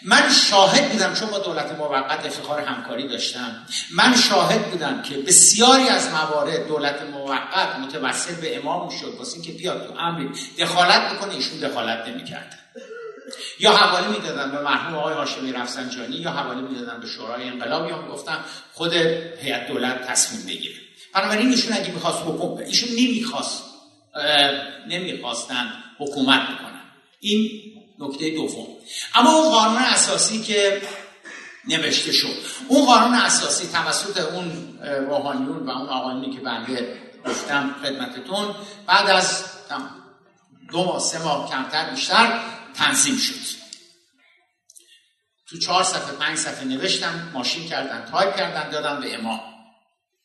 من 0.04 0.32
شاهد 0.50 0.92
بودم 0.92 1.14
چون 1.14 1.30
با 1.30 1.38
دولت 1.38 1.78
موقت 1.78 2.26
افتخار 2.26 2.60
همکاری 2.60 3.08
داشتم. 3.08 3.66
من 3.96 4.16
شاهد 4.16 4.70
بودم 4.70 5.02
که 5.02 5.14
بسیاری 5.14 5.88
از 5.88 6.08
موارد 6.08 6.66
دولت 6.68 7.02
موقت 7.02 7.76
متوسل 7.78 8.34
به 8.34 8.56
امام 8.56 8.90
شد 8.90 9.14
واسه 9.18 9.34
اینکه 9.34 9.52
بیاد 9.52 9.86
تو 9.86 9.98
امری 9.98 10.30
دخالت 10.58 11.12
بکنه 11.12 11.34
ایشون 11.34 11.58
دخالت 11.58 12.08
نمی‌کرد. 12.08 12.58
یا 13.58 13.72
حواله 13.72 14.08
می‌دادن 14.08 14.50
به 14.50 14.60
مرحوم 14.60 14.94
آقای 14.94 15.14
هاشمی 15.14 15.52
رفسنجانی 15.52 16.16
یا 16.16 16.30
حواله 16.30 16.60
می‌دادن 16.60 17.00
به 17.00 17.06
شورای 17.06 17.48
انقلاب 17.48 17.88
یا 17.88 18.02
می‌گفتن 18.02 18.38
خود 18.72 18.92
هیئت 18.92 19.68
دولت 19.68 20.06
تصمیم 20.06 20.46
بگیره. 20.46 20.74
بنابراین 21.14 21.50
ایشون 21.50 21.72
اگه 21.72 21.90
می‌خواست 21.90 22.18
حکومت 22.22 22.66
ایشون 22.66 22.88
نمی‌خواست 22.88 23.64
نمی‌خواستن 24.88 25.72
حکومت 25.98 26.42
بکنن. 26.42 26.82
این 27.20 27.50
نکته 27.98 28.30
دوم. 28.30 28.66
اما 29.14 29.32
اون 29.32 29.50
قانون 29.50 29.82
اساسی 29.82 30.42
که 30.42 30.82
نوشته 31.68 32.12
شد 32.12 32.34
اون 32.68 32.86
قانون 32.86 33.14
اساسی 33.14 33.68
توسط 33.72 34.32
اون 34.32 34.78
روحانیون 35.08 35.66
و 35.66 35.70
اون 35.70 35.88
آقایونی 35.88 36.30
که 36.36 36.40
بنده 36.40 36.98
گفتم 37.26 37.74
خدمتتون 37.82 38.54
بعد 38.86 39.10
از 39.10 39.44
دو 40.72 40.84
ماه 40.84 41.00
سه 41.00 41.22
ماه 41.22 41.50
کمتر 41.50 41.90
بیشتر 41.90 42.40
تنظیم 42.78 43.16
شد. 43.16 43.58
تو 45.48 45.58
چهار 45.58 45.84
صفحه 45.84 46.12
پنج 46.12 46.38
صفحه 46.38 46.64
نوشتم 46.64 47.30
ماشین 47.34 47.68
کردن 47.68 48.10
تایپ 48.10 48.36
کردن 48.36 48.70
دادم 48.70 49.00
به 49.00 49.14
امام. 49.14 49.40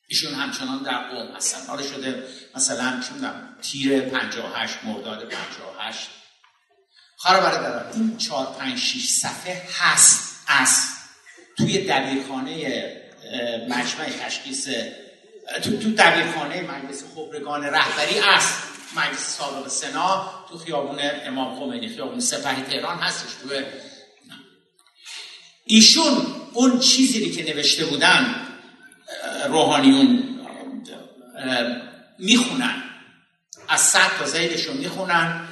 ایشون 0.07 0.33
همچنان 0.33 0.83
در 0.83 1.09
قوم 1.09 1.35
هستن. 1.35 1.65
حالا 1.67 1.83
شده 1.83 2.27
مثلا 2.55 3.01
چون 3.09 3.31
تیر 3.61 4.01
58 4.01 4.75
مرداد 4.83 5.29
58 5.29 6.09
خواهر 7.17 7.39
برادر 7.39 7.91
این 7.93 8.17
چهار 8.17 8.55
پنج 8.59 8.79
شیش 8.79 9.09
صفحه 9.09 9.67
هست 9.79 10.43
از 10.47 10.87
توی 11.57 11.85
دبیرخانه 11.85 12.87
مجمع 13.69 14.09
تشخیص 14.09 14.67
تو, 15.63 15.77
تو 15.77 15.91
دبیرخانه 15.97 16.61
مجلس 16.61 17.03
خبرگان 17.15 17.63
رهبری 17.63 18.19
است. 18.19 18.63
مجلس 18.95 19.37
سابق 19.37 19.67
سنا. 19.67 20.42
تو 20.53 20.59
خیابون 20.59 20.99
امام 21.25 21.59
خمینی 21.59 21.89
خیابون 21.89 22.19
سپه 22.19 22.63
تهران 22.63 22.97
هستش 22.97 23.29
تو 23.43 23.61
ایشون 25.65 26.25
اون 26.53 26.79
چیزی 26.79 27.31
که 27.31 27.53
نوشته 27.53 27.85
بودن 27.85 28.47
روحانیون 29.49 30.39
می‌خونن. 32.19 32.83
از 33.69 33.81
صد 33.81 34.17
تا 34.19 34.25
زیدشون 34.25 34.77
می‌خونن 34.77 35.47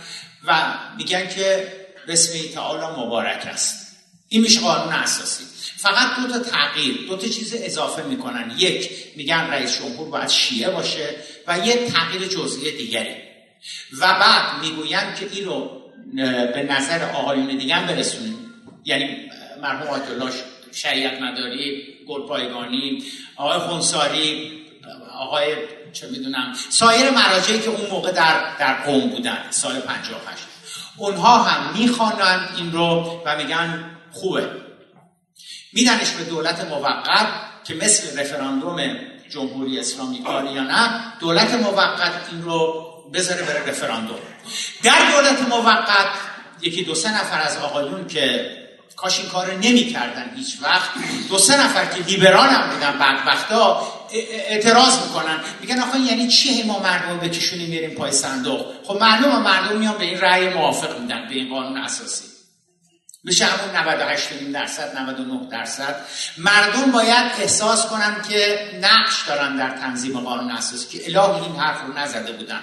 و 0.48 0.74
میگن 0.98 1.30
که 1.30 1.74
بسم 2.08 2.48
تعالی 2.54 3.02
مبارک 3.02 3.46
است. 3.46 3.98
این 4.30 4.42
میشه 4.42 4.60
قانون 4.60 4.94
اساسی. 4.94 5.44
فقط 5.78 6.20
دو 6.20 6.28
تا 6.28 6.40
تغییر 6.40 7.08
دو 7.08 7.18
تا 7.18 7.28
چیز 7.28 7.54
اضافه 7.56 8.04
می‌کنن. 8.04 8.56
یک 8.58 8.92
میگن 9.16 9.40
رئیس 9.40 9.78
جمهور 9.78 10.10
باید 10.10 10.30
شیعه 10.30 10.70
باشه 10.70 11.16
و 11.48 11.68
یک 11.68 11.80
تغییر 11.80 12.28
جزئی 12.28 12.78
دیگری. 12.78 13.31
و 14.00 14.08
بعد 14.08 14.62
می‌گویند 14.62 15.16
که 15.16 15.30
این 15.32 15.46
رو 15.46 15.82
به 16.54 16.68
نظر 16.70 17.04
آقایون 17.04 17.58
دیگه 17.58 17.86
برسونیم. 17.88 18.38
یعنی 18.86 19.32
مرحوم 19.62 19.88
آیت 19.88 20.10
الله 20.10 20.32
شریعت 20.72 21.22
مداری 21.22 21.84
گلپایگانی 22.08 23.04
آقای 23.36 23.60
خونساری 23.60 24.62
آقای 25.20 25.56
چه 25.94 26.08
می‌دونم 26.08 26.54
سایر 26.70 27.10
مراجعی 27.10 27.60
که 27.60 27.70
اون 27.70 27.90
موقع 27.90 28.12
در 28.12 28.58
در 28.60 28.84
قوم 28.84 29.10
بودن 29.10 29.38
سال 29.50 29.80
58 29.80 30.44
اونها 30.98 31.44
هم 31.44 31.80
می‌خوانند 31.80 32.50
این 32.58 32.72
رو 32.72 33.22
و 33.26 33.38
میگن 33.38 33.92
خوبه. 34.12 34.50
میدنش 35.74 36.12
به 36.12 36.24
دولت 36.24 36.66
موقت 36.66 37.28
که 37.64 37.76
مثل 37.76 38.20
رفراندوم 38.20 38.96
جمهوری 39.30 39.80
اسلامی 39.80 40.24
کاری 40.24 40.54
یا 40.54 40.64
نه 40.64 41.04
دولت 41.20 41.54
موقت 41.54 42.30
این 42.32 42.42
رو 42.42 42.91
بذاره 43.14 43.42
بره 43.42 43.70
رفراندوم. 43.70 44.20
در 44.84 45.12
دولت 45.12 45.42
موقت 45.42 46.08
یکی 46.62 46.84
دو 46.84 46.96
سه 46.96 47.22
نفر 47.22 47.42
از 47.42 47.58
آقایون 47.58 48.08
که 48.08 48.52
کاش 48.96 49.20
این 49.20 49.30
کار 49.30 49.54
نمی‌کردن 49.54 50.32
هیچ 50.36 50.58
وقت 50.62 50.90
دو 51.30 51.38
سه 51.38 51.64
نفر 51.64 51.86
که 51.86 52.04
لیبرال 52.04 52.50
هم 52.50 52.70
بودن 52.70 53.00
بدبختا 53.00 53.88
اعتراض 54.50 55.00
می‌کنن. 55.08 55.40
میگن 55.62 55.80
آخه 55.80 56.00
یعنی 56.00 56.28
چی 56.28 56.64
ما 56.64 56.80
مردم 56.80 57.18
بکشونیم 57.18 57.70
میریم 57.70 57.90
پای 57.90 58.12
صندوق؟ 58.12 58.66
خب 58.84 58.98
معلومه 59.02 59.40
مردم 59.40 59.78
میان 59.78 59.98
به 59.98 60.04
این 60.04 60.22
رأی 60.22 60.50
موافق 60.50 61.00
میدن 61.00 61.28
به 61.30 61.36
این 61.36 61.50
قانون 61.50 61.78
اساسی. 61.78 62.24
میشه 63.24 63.46
همون 63.46 63.76
98 63.76 64.52
درصد 64.54 64.98
99 64.98 65.50
درصد. 65.52 65.96
مردم 66.38 66.92
باید 66.92 67.32
احساس 67.40 67.86
کنن 67.88 68.16
که 68.30 68.60
نقش 68.82 69.28
دارن 69.28 69.56
در 69.56 69.70
تنظیم 69.70 70.20
قانون 70.20 70.52
اساسی 70.52 70.98
که 70.98 71.06
الهی 71.06 71.42
این 71.42 71.56
حرف 71.56 71.82
رو 71.82 71.94
نزده 71.98 72.32
بودن. 72.32 72.62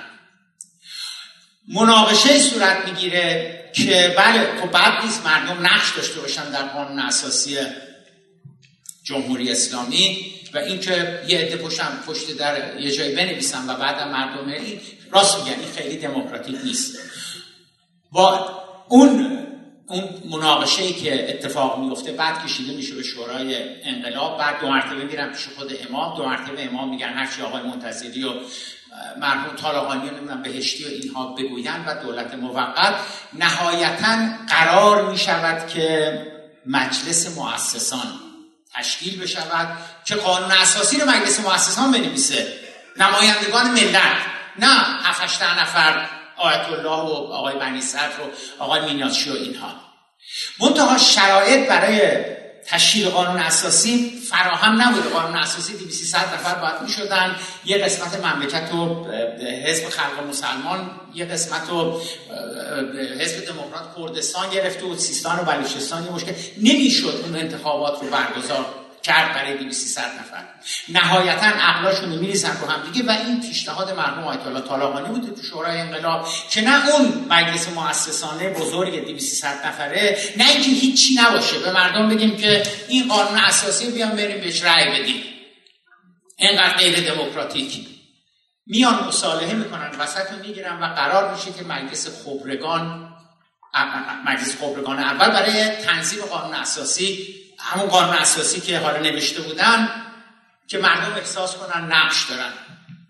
مناقشه 1.68 2.38
صورت 2.38 2.88
می‌گیره 2.88 3.54
که 3.72 4.14
بله 4.18 4.60
خب 4.60 4.70
بعد 4.70 5.04
نیست 5.04 5.26
مردم 5.26 5.66
نقش 5.66 5.96
داشته 5.96 6.20
باشن 6.20 6.50
در 6.50 6.62
قانون 6.62 6.98
اساسی 6.98 7.58
جمهوری 9.02 9.50
اسلامی 9.50 10.32
و 10.54 10.58
اینکه 10.58 11.22
یه 11.28 11.38
عده 11.38 11.56
پشتم 11.56 12.02
پشت 12.06 12.36
در 12.36 12.80
یه 12.80 12.90
جایی 12.90 13.14
بنویسن 13.14 13.70
و 13.70 13.74
بعد 13.74 14.08
مردم 14.08 14.48
این 14.48 14.80
راست 15.10 15.38
میگن 15.38 15.60
این 15.60 15.68
خیلی 15.76 15.96
دموکراتیک 15.96 16.56
نیست. 16.64 16.98
با 18.12 18.50
اون 18.88 19.38
اون 19.86 20.04
مناقشه 20.30 20.82
ای 20.82 20.92
که 20.92 21.30
اتفاق 21.30 21.78
میفته 21.78 22.12
بعد 22.12 22.44
کشیده 22.44 22.72
میشه 22.72 22.94
به 22.94 23.02
شورای 23.02 23.56
انقلاب 23.84 24.38
بعد 24.38 24.60
دو 24.60 24.68
مرتبه 24.68 25.04
میرن 25.04 25.32
پیش 25.32 25.48
خود 25.56 25.72
امام 25.88 26.16
دو 26.16 26.24
مرتبه 26.24 26.64
امام 26.64 26.90
میگن 26.90 27.08
هرچی 27.08 27.42
آقای 27.42 27.62
منتظری 27.62 28.24
و 28.24 28.32
مرحوم 29.20 29.56
طالقانی 29.56 30.10
نمی‌دونم 30.10 30.42
بهشتی 30.42 30.84
و 30.84 30.88
اینها 30.88 31.34
بگویند 31.34 31.84
و 31.86 31.94
دولت 31.94 32.34
موقت. 32.34 32.94
نهایتا 33.32 34.16
قرار 34.48 35.10
می 35.10 35.18
شود 35.18 35.68
که 35.68 36.12
مجلس 36.66 37.38
مؤسسان 37.38 38.20
تشکیل 38.74 39.22
بشود 39.22 39.78
که 40.04 40.14
قانون 40.14 40.52
اساسی 40.52 41.00
رو 41.00 41.10
مجلس 41.10 41.40
مؤسسان 41.40 41.92
بنویسه. 41.92 42.58
نمایندگان 42.96 43.70
ملت. 43.70 44.16
نه 44.58 44.68
هفت 45.02 45.42
نفر 45.42 46.08
آیت 46.36 46.68
الله 46.68 46.88
و 46.88 47.32
آقای 47.32 47.58
بنی 47.58 47.80
صدر 47.80 48.20
و 48.20 48.62
آقای 48.62 48.80
میناتشی 48.80 49.30
و 49.30 49.34
اینها. 49.34 49.74
منتها 50.60 50.98
شرایط 50.98 51.68
برای 51.68 52.24
تشکیل 52.70 53.08
قانون 53.08 53.36
اساسی 53.36 54.22
فراهم 54.30 54.82
نبوده 54.82 55.08
قانون 55.08 55.36
اساسی 55.36 55.72
200 55.72 56.14
نفر 56.14 56.54
باید 56.54 56.82
می 56.82 56.88
شدن 56.88 57.36
یه 57.64 57.78
قسمت 57.78 58.24
مملکت 58.24 58.74
و 58.74 59.06
حزب 59.66 59.88
خلق 59.88 60.26
مسلمان 60.28 60.90
یه 61.14 61.24
قسمت 61.24 61.70
و 61.70 62.00
حزب 63.20 63.46
دموکرات 63.46 63.96
کردستان 63.96 64.50
گرفته 64.50 64.86
و 64.86 64.96
سیستان 64.96 65.38
و 65.38 65.42
بلوچستان 65.42 66.04
یه 66.04 66.10
مشکل. 66.10 66.32
نمی‌شد 66.56 67.20
اون 67.24 67.36
انتخابات 67.36 68.02
رو 68.02 68.08
برگزار 68.10 68.66
کرد 69.02 69.34
برای 69.34 69.58
200 69.58 69.98
نفر. 69.98 70.44
نهایتا 70.88 71.46
عقلاشون 71.46 72.12
رو 72.12 72.20
میریزن 72.20 72.60
رو 72.60 72.66
هم 72.66 72.92
دیگه 72.92 73.06
و 73.06 73.10
این 73.10 73.40
پیشنهاد 73.40 73.96
مرحوم 73.96 74.24
آیت 74.24 74.46
الله 74.46 74.60
طالقانی 74.60 75.08
بوده 75.08 75.34
تو 75.34 75.42
شورای 75.42 75.80
انقلاب 75.80 76.28
که 76.50 76.60
نه 76.60 76.88
اون 76.88 77.26
مجلس 77.30 77.68
مؤسسانه 77.68 78.48
بزرگ 78.48 79.04
200 79.06 79.44
نفره 79.44 80.18
نه 80.36 80.50
اینکه 80.50 80.70
هیچی 80.70 81.14
نباشه. 81.14 81.58
به 81.58 81.72
مردم 81.72 82.08
بگیم 82.08 82.36
که 82.36 82.62
این 82.88 83.08
قانون 83.08 83.38
اساسی 83.38 83.90
بیان 83.90 84.10
بریم 84.10 84.40
بهش 84.40 84.62
رأی 84.62 85.02
بدیم. 85.02 85.22
اینقدر 86.36 86.76
غیر 86.76 87.14
دموکراتیک. 87.14 87.86
میان 88.66 89.04
مصالحه 89.04 89.54
می‌کنن 89.54 89.90
وسط 89.98 90.32
رو 90.32 90.38
می‌گیرن 90.46 90.82
و 90.82 90.86
قرار 90.86 91.34
میشه 91.34 91.52
که 91.52 91.64
مجلس 91.64 92.08
خبرگان 92.24 93.08
مجلس 94.26 94.56
خبرگان 94.56 94.98
اول 94.98 95.28
برای 95.28 95.68
تنظیم 95.68 96.22
قانون 96.22 96.54
اساسی 96.54 97.34
همون 97.58 97.86
قانون 97.88 98.16
اساسی 98.16 98.60
که 98.60 98.78
حالا 98.78 98.98
نوشته 98.98 99.42
بودن 99.42 99.88
که 100.66 100.78
مردم 100.78 101.12
احساس 101.12 101.56
کنن 101.56 101.92
نقش 101.92 102.30
دارن. 102.30 102.52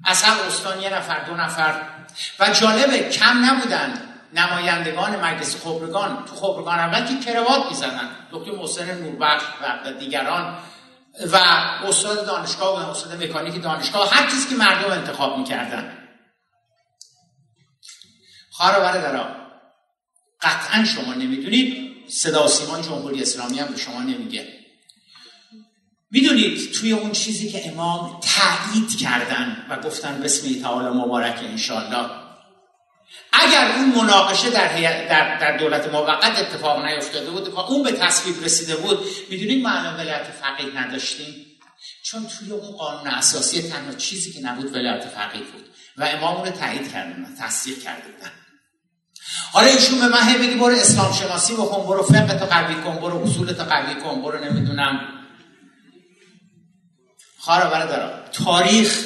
از 0.05 0.23
هر 0.23 0.41
استان 0.41 0.83
یه 0.83 0.95
نفر 0.95 1.25
دو 1.25 1.35
نفر. 1.35 1.83
و 2.41 2.51
جالبه 2.51 3.09
کم 3.09 3.45
نبودن 3.45 4.03
نمایندگان 4.33 5.17
مجلس 5.17 5.65
خبرگان. 5.65 6.25
تو 6.25 6.35
خبرگان 6.35 6.79
اول 6.79 7.07
که 7.07 7.33
کروات 7.33 7.67
می‌زنن 7.71 8.11
دکتر 8.33 8.51
محسن 8.53 8.99
نوربخش 8.99 9.45
و 9.85 9.93
دیگران. 9.93 10.59
و 11.33 11.37
استاد 11.87 12.27
دانشگاه 12.27 12.87
و 12.87 12.91
استاد 12.91 13.25
مکانیک 13.25 13.63
دانشگاه. 13.63 14.15
هر 14.15 14.31
چیزی 14.31 14.49
که 14.49 14.55
مردم 14.55 14.91
انتخاب 14.91 15.39
می‌کردن. 15.39 15.99
خواهر 18.51 18.81
برادران 18.81 19.37
قطعا 20.41 20.85
شما 20.85 21.15
نمی‌دونید 21.15 21.88
صدا 22.09 22.45
و 22.45 22.49
سیمان 22.49 22.83
جمهوری 22.83 23.23
اسلامی 23.23 23.59
هم 23.59 23.67
به 23.67 23.77
شما 23.77 24.03
نمیگه. 24.03 24.59
می‌دونید 26.11 26.73
توی 26.73 26.93
اون 26.93 27.13
چیزی 27.13 27.49
که 27.49 27.69
امام 27.69 28.21
تایید 28.21 28.99
کردن 28.99 29.67
و 29.71 29.81
گفتن 29.81 30.21
بسم 30.21 30.63
تعالی 30.63 30.99
مبارک 30.99 31.39
انشالله 31.39 32.11
اگر 33.33 33.73
اون 33.77 33.85
مناقشه 33.85 34.51
در, 34.51 34.69
در, 35.09 35.39
در 35.39 35.57
دولت 35.57 35.93
موقت 35.93 36.39
اتفاق 36.39 36.85
نیفتاده 36.85 37.31
بود 37.31 37.49
و 37.49 37.59
اون 37.59 37.83
به 37.83 37.93
تصویب 37.93 38.45
رسیده 38.45 38.77
بود 38.77 38.99
می‌دونید 39.31 39.65
معلوم 39.65 39.95
ولایت 39.95 40.25
فقیه 40.25 40.79
نداشتیم؟ 40.79 41.47
چون 42.03 42.27
توی 42.27 42.53
اون 42.53 42.77
قانون 42.77 43.07
اساسی 43.07 43.63
تنها 43.63 43.93
چیزی 43.93 44.33
که 44.33 44.41
نبود 44.41 44.75
ولایت 44.75 45.05
فقیه 45.05 45.43
بود 45.43 45.65
و 45.97 46.05
امام 46.05 46.45
رو 46.45 46.51
تایید 46.51 46.93
کردن 46.93 47.35
تصدیق 47.41 47.83
کرده 47.83 48.09
بودن. 48.09 48.31
حالا 49.53 49.67
ایشون 49.67 50.01
به 50.01 50.09
من 50.09 50.29
هی 50.29 50.39
بگی 50.39 50.55
برو 50.55 50.75
اسلام 50.75 51.13
شناسی 51.13 51.53
بکن 51.53 51.87
برو 51.87 52.03
فقه 52.03 52.39
تا 52.39 52.47
قوی 52.47 52.75
کن 52.75 52.97
برو 52.97 53.23
اصول 53.23 53.53
تا 53.53 53.65
قوی 53.65 53.95
کن 53.95 54.23
برو 54.23 54.45
نمی‌دونم. 54.45 55.01
خواهر 57.39 57.87
دارم 57.87 58.23
تاریخ 58.33 59.05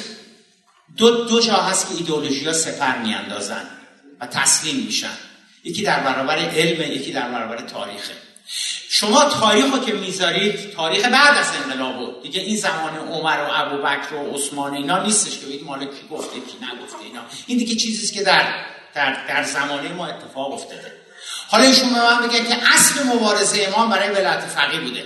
دو, 0.97 1.25
دو 1.25 1.41
جا 1.41 1.53
هست 1.53 1.89
که 1.89 1.95
ایدئولوژی 1.95 2.45
ها 2.45 2.53
سپر 2.53 2.97
میاندازن 2.97 3.65
و 4.21 4.27
تسلیم 4.27 4.85
میشن. 4.85 5.17
یکی 5.63 5.83
در 5.83 5.99
برابر 5.99 6.35
علم 6.37 6.91
یکی 6.91 7.11
در 7.11 7.31
برابر 7.31 7.61
تاریخه 7.61 8.13
شما 8.89 9.25
تاریخ 9.25 9.65
رو 9.73 9.79
که 9.85 9.93
می‌ذارید 9.93 10.71
تاریخ 10.71 11.05
بعد 11.05 11.37
از 11.37 11.45
انقلاب 11.63 11.97
بود. 11.97 12.23
دیگه 12.23 12.41
این 12.41 12.57
زمان 12.57 12.95
عمر 12.95 13.37
و 13.37 13.49
ابوبکر 13.51 14.13
و 14.13 14.35
عثمان 14.35 14.73
اینا 14.73 15.03
نیستش 15.03 15.39
که 15.39 15.45
بگید 15.45 15.63
مال 15.63 15.85
کی 15.85 16.07
گفته 16.09 16.35
کی 16.39 16.57
نگفته 16.57 17.03
اینا. 17.03 17.21
این 17.47 17.57
دیگه 17.57 17.75
چیزیست 17.75 18.13
که 18.13 18.23
در 18.23 18.65
در, 18.95 19.25
در 19.27 19.43
زمانه 19.43 19.89
ما 19.89 20.07
اتفاق 20.07 20.53
افتاده. 20.53 20.91
حالا 21.47 21.63
ایشون 21.63 21.93
به 21.93 21.99
من 21.99 22.27
بگه 22.27 22.45
که 22.45 22.55
اصل 22.73 23.03
مبارزه 23.03 23.63
امام 23.67 23.89
برای 23.89 24.09
ولایت 24.09 24.39
فقیه 24.39 24.79
بوده. 24.79 25.05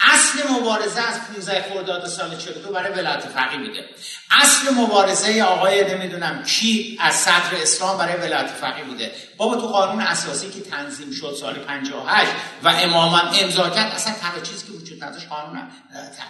اصل 0.00 0.52
مبارزه 0.52 1.00
از 1.00 1.20
15 1.34 1.64
خرداد 1.70 2.06
سال 2.06 2.36
42 2.36 2.72
برای 2.72 2.92
ولایت 2.92 3.20
فقیه 3.20 3.58
بوده. 3.58 3.84
اصل 4.30 4.74
مبارزه 4.74 5.42
آقای 5.42 5.94
نمی‌دونم 5.94 6.42
کی 6.42 6.98
از 7.00 7.14
صدر 7.14 7.62
اسلام 7.62 7.98
برای 7.98 8.16
ولایت 8.16 8.46
فقیه 8.46 8.84
بوده. 8.84 9.12
بابا 9.36 9.56
تو 9.56 9.66
قانون 9.66 10.00
اساسی 10.00 10.50
که 10.50 10.60
تنظیم 10.60 11.12
شد 11.12 11.36
سال 11.40 11.54
58 11.54 12.30
و 12.62 12.68
امامم 12.68 13.30
امضا 13.40 13.70
کرد 13.70 13.92
اصلا 13.92 14.12
تنها 14.12 14.40
چیزی 14.40 14.66
که 14.66 14.72
وجود 14.72 15.04
نداشت 15.04 15.28
قانون 15.28 15.62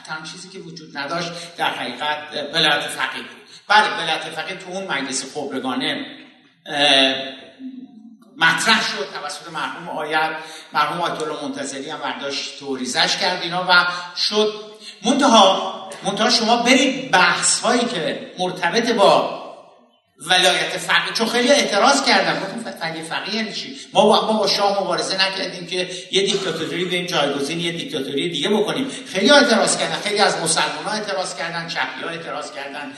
تنها 0.06 0.26
چیزی 0.32 0.48
که 0.48 0.58
وجود 0.58 0.98
نداشت 0.98 1.56
در 1.56 1.70
حقیقت 1.70 2.18
ولایت 2.54 2.80
فقیه 2.80 3.22
بود. 3.22 3.40
بله 3.68 4.02
ولایت 4.02 4.22
فقیه 4.22 4.56
تو 4.56 4.70
اون 4.70 4.86
مجلس 4.86 5.24
خبرگانه 5.34 6.19
مطرح 8.36 8.82
شد 8.82 9.08
توسط 9.20 9.52
مرحوم 9.52 9.88
آیت 9.88 10.30
مرحوم 10.72 11.00
آیت 11.00 11.22
الله 11.22 11.44
منتظری 11.44 11.90
هم 11.90 11.98
برداشت 11.98 12.58
توریزش 12.58 13.16
کرد 13.16 13.42
اینا 13.42 13.66
و 13.68 13.86
شد. 14.16 14.70
منتها 15.04 15.90
منتها 16.02 16.30
شما 16.30 16.56
برید 16.56 17.10
بحث 17.10 17.60
هایی 17.60 17.84
که 17.84 18.32
مرتبط 18.38 18.90
با 18.90 19.39
ولایت 20.20 20.76
فقیه. 20.78 21.12
چون 21.14 21.26
خیلی 21.28 21.48
اعتراض 21.48 22.04
کردن. 22.04 22.40
گفتم 22.40 22.70
فقیه 22.80 23.02
فقیه 23.02 23.34
یعنی 23.34 23.52
چی؟ 23.52 23.76
ما 23.92 24.04
با, 24.04 24.32
ما 24.32 24.38
با 24.38 24.46
شاه 24.46 24.82
مبارزه 24.82 25.14
نکردیم 25.14 25.66
که 25.66 25.90
یه 26.12 26.22
دیکتاتوری 26.22 26.96
این 26.96 27.06
جایگزین 27.06 27.60
یه 27.60 27.72
دیکتاتوری 27.72 28.30
دیگه 28.30 28.48
بکنیم. 28.48 28.86
خیلی 29.12 29.30
اعتراض 29.30 29.76
کردن. 29.76 29.96
خیلی 30.04 30.18
از 30.18 30.38
مسلمان 30.38 30.84
ها 30.84 30.90
اعتراض 30.90 31.34
کردن 31.36 31.68
چپی 31.68 32.04
ها 32.04 32.08
اعتراض 32.10 32.52
کردن 32.52 32.92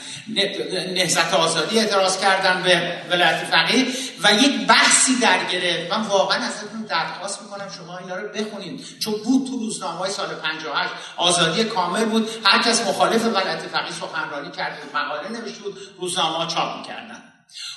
نهضت 0.93 1.33
آزادی 1.33 1.79
اعتراض 1.79 2.19
کردن 2.19 2.63
به 2.63 2.95
ولایت 3.09 3.43
فقیه. 3.51 3.87
و 4.23 4.33
یک 4.33 4.67
بحثی 4.67 5.19
در 5.19 5.43
گرفت. 5.51 5.91
من 5.91 6.01
واقعا 6.01 6.37
ازتون 6.37 6.81
درخواست 6.89 7.41
می‌کنم 7.41 7.67
شما 7.77 7.97
اینا 7.97 8.15
رو 8.15 8.27
بخونید. 8.29 8.85
چون 8.99 9.13
بود 9.23 9.47
تو 9.47 9.57
روزنامه 9.57 9.97
های 9.97 10.11
سال 10.11 10.27
58 10.27 10.89
آزادی 11.17 11.63
کامل 11.63 12.05
بود. 12.05 12.29
هر 12.43 12.63
کس 12.63 12.87
مخالف 12.87 13.25
ولایت 13.25 13.59
فقیه 13.59 13.91
سخنرانی 13.91 14.51
کرد 14.51 14.77
مقاله 14.93 15.29
نوشته 15.29 15.61
روزنامه 15.99 16.53
چاپ 16.53 16.77
می‌کردن. 16.77 17.12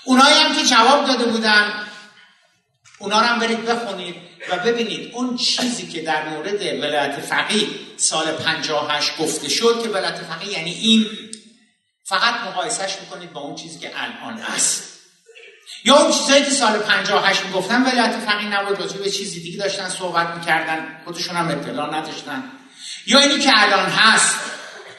اونایی 0.05 0.35
هم 0.35 0.57
که 0.57 0.65
جواب 0.65 1.07
داده 1.07 1.25
بودن 1.25 1.87
اونا 2.99 3.21
رو 3.21 3.27
هم 3.27 3.39
برید 3.39 3.65
بخونید 3.65 4.17
و 4.51 4.57
ببینید 4.57 5.15
اون 5.15 5.37
چیزی 5.37 5.87
که 5.87 6.03
در 6.03 6.29
مورد 6.29 6.63
ولایت 6.63 7.21
فقیه 7.21 7.69
سال 7.97 8.33
58 8.33 9.17
گفته 9.19 9.49
شد 9.49 9.83
که 9.83 9.89
ولایت 9.89 10.19
فقیه 10.19 10.53
یعنی 10.53 10.73
این 10.73 11.07
فقط 12.05 12.35
مقایسهش 12.35 12.97
می‌کنید 13.01 13.33
با 13.33 13.41
اون 13.41 13.57
چیزی 13.57 13.79
که 13.79 13.91
الان 13.95 14.39
هست. 14.39 14.83
یا 15.85 15.97
اون 15.97 16.13
چیزایی 16.13 16.45
که 16.45 16.51
سال 16.51 16.79
58 16.79 17.45
می‌گفتن 17.45 17.83
ولایت 17.83 18.17
فقیه 18.27 18.61
نبود 18.61 18.81
راجع 18.81 18.99
به 18.99 19.11
چیزی 19.11 19.41
دیگه 19.41 19.59
داشتن 19.59 19.89
صحبت 19.89 20.27
می‌کردن 20.27 21.01
خودشون 21.05 21.37
هم 21.37 21.49
اطلاع 21.49 21.95
نداشتن. 21.95 22.45
یا 23.07 23.19
اینی 23.19 23.39
که 23.39 23.53
الان 23.55 23.89
هست 23.89 24.37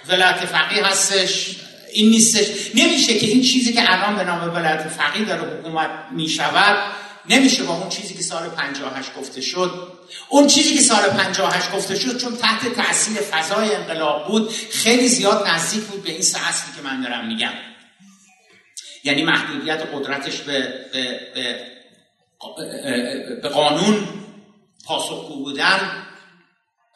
ولایت 0.08 0.46
فقیه 0.46 0.86
هستش. 0.86 1.56
این 1.98 2.10
نیستش. 2.10 2.76
نمیشه 2.76 3.20
که 3.20 3.28
این 3.28 3.42
چیزی 3.42 3.74
که 3.74 3.94
الان 3.94 4.16
به 4.16 4.24
نام 4.24 4.56
ولایت 4.56 4.88
فقیه 4.88 5.26
داره 5.26 5.42
حکومت 5.42 5.90
می‌شود 6.12 6.94
نمیشه 7.30 7.64
با 7.64 7.74
اون 7.74 7.90
چیزی 7.90 8.14
که 8.14 8.22
سال 8.22 8.50
58 8.50 9.14
گفته 9.14 9.42
شد. 9.42 9.94
اون 10.30 10.48
چیزی 10.48 10.74
که 10.74 10.82
سال 10.82 11.10
58 11.10 11.72
گفته 11.72 11.96
شد 11.96 12.18
چون 12.18 12.38
تحت 12.38 12.76
تاثیر 12.76 13.18
فضای 13.18 13.76
انقلاب 13.76 14.28
بود 14.28 14.52
خیلی 14.72 15.08
زیاد 15.08 15.48
نزدیک 15.48 15.84
بود 15.84 16.04
به 16.04 16.12
این 16.12 16.22
سه 16.22 16.48
اصلی 16.48 16.76
که 16.76 16.82
من 16.82 17.02
دارم 17.02 17.28
میگم. 17.28 17.54
یعنی 19.04 19.24
محدودیت 19.24 19.82
قدرتش 19.94 20.38
به, 20.38 20.86
به, 20.94 21.20
به, 21.36 21.60
به 23.42 23.50
قانون 23.50 24.08
پاسخگو 24.86 25.44
بودن. 25.44 26.07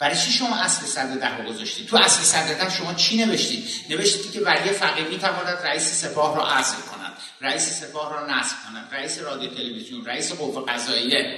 برای 0.01 0.15
چی 0.15 0.31
شما 0.31 0.55
اصل 0.55 0.85
صدر 0.85 1.15
ده 1.15 1.49
گذاشتید 1.49 1.87
تو 1.87 1.97
اصل 1.97 2.23
صدر 2.23 2.53
ده 2.53 2.69
شما 2.69 2.93
چی 2.93 3.25
نوشتید 3.25 3.65
نوشتید 3.89 4.31
که 4.31 4.41
ولی 4.41 4.69
فقیه 4.69 5.07
می‌تواند 5.07 5.57
رئیس 5.63 6.05
سپاه 6.05 6.37
را 6.37 6.47
عزل 6.47 6.77
کند 6.77 7.13
رئیس 7.41 7.83
سپاه 7.83 8.13
را 8.13 8.25
نصب 8.25 8.55
کند 8.67 8.89
رئیس 8.91 9.19
رادیو 9.19 9.49
تلویزیون 9.49 10.05
رئیس 10.05 10.33
قوه 10.33 10.65
قضاییه. 10.65 11.37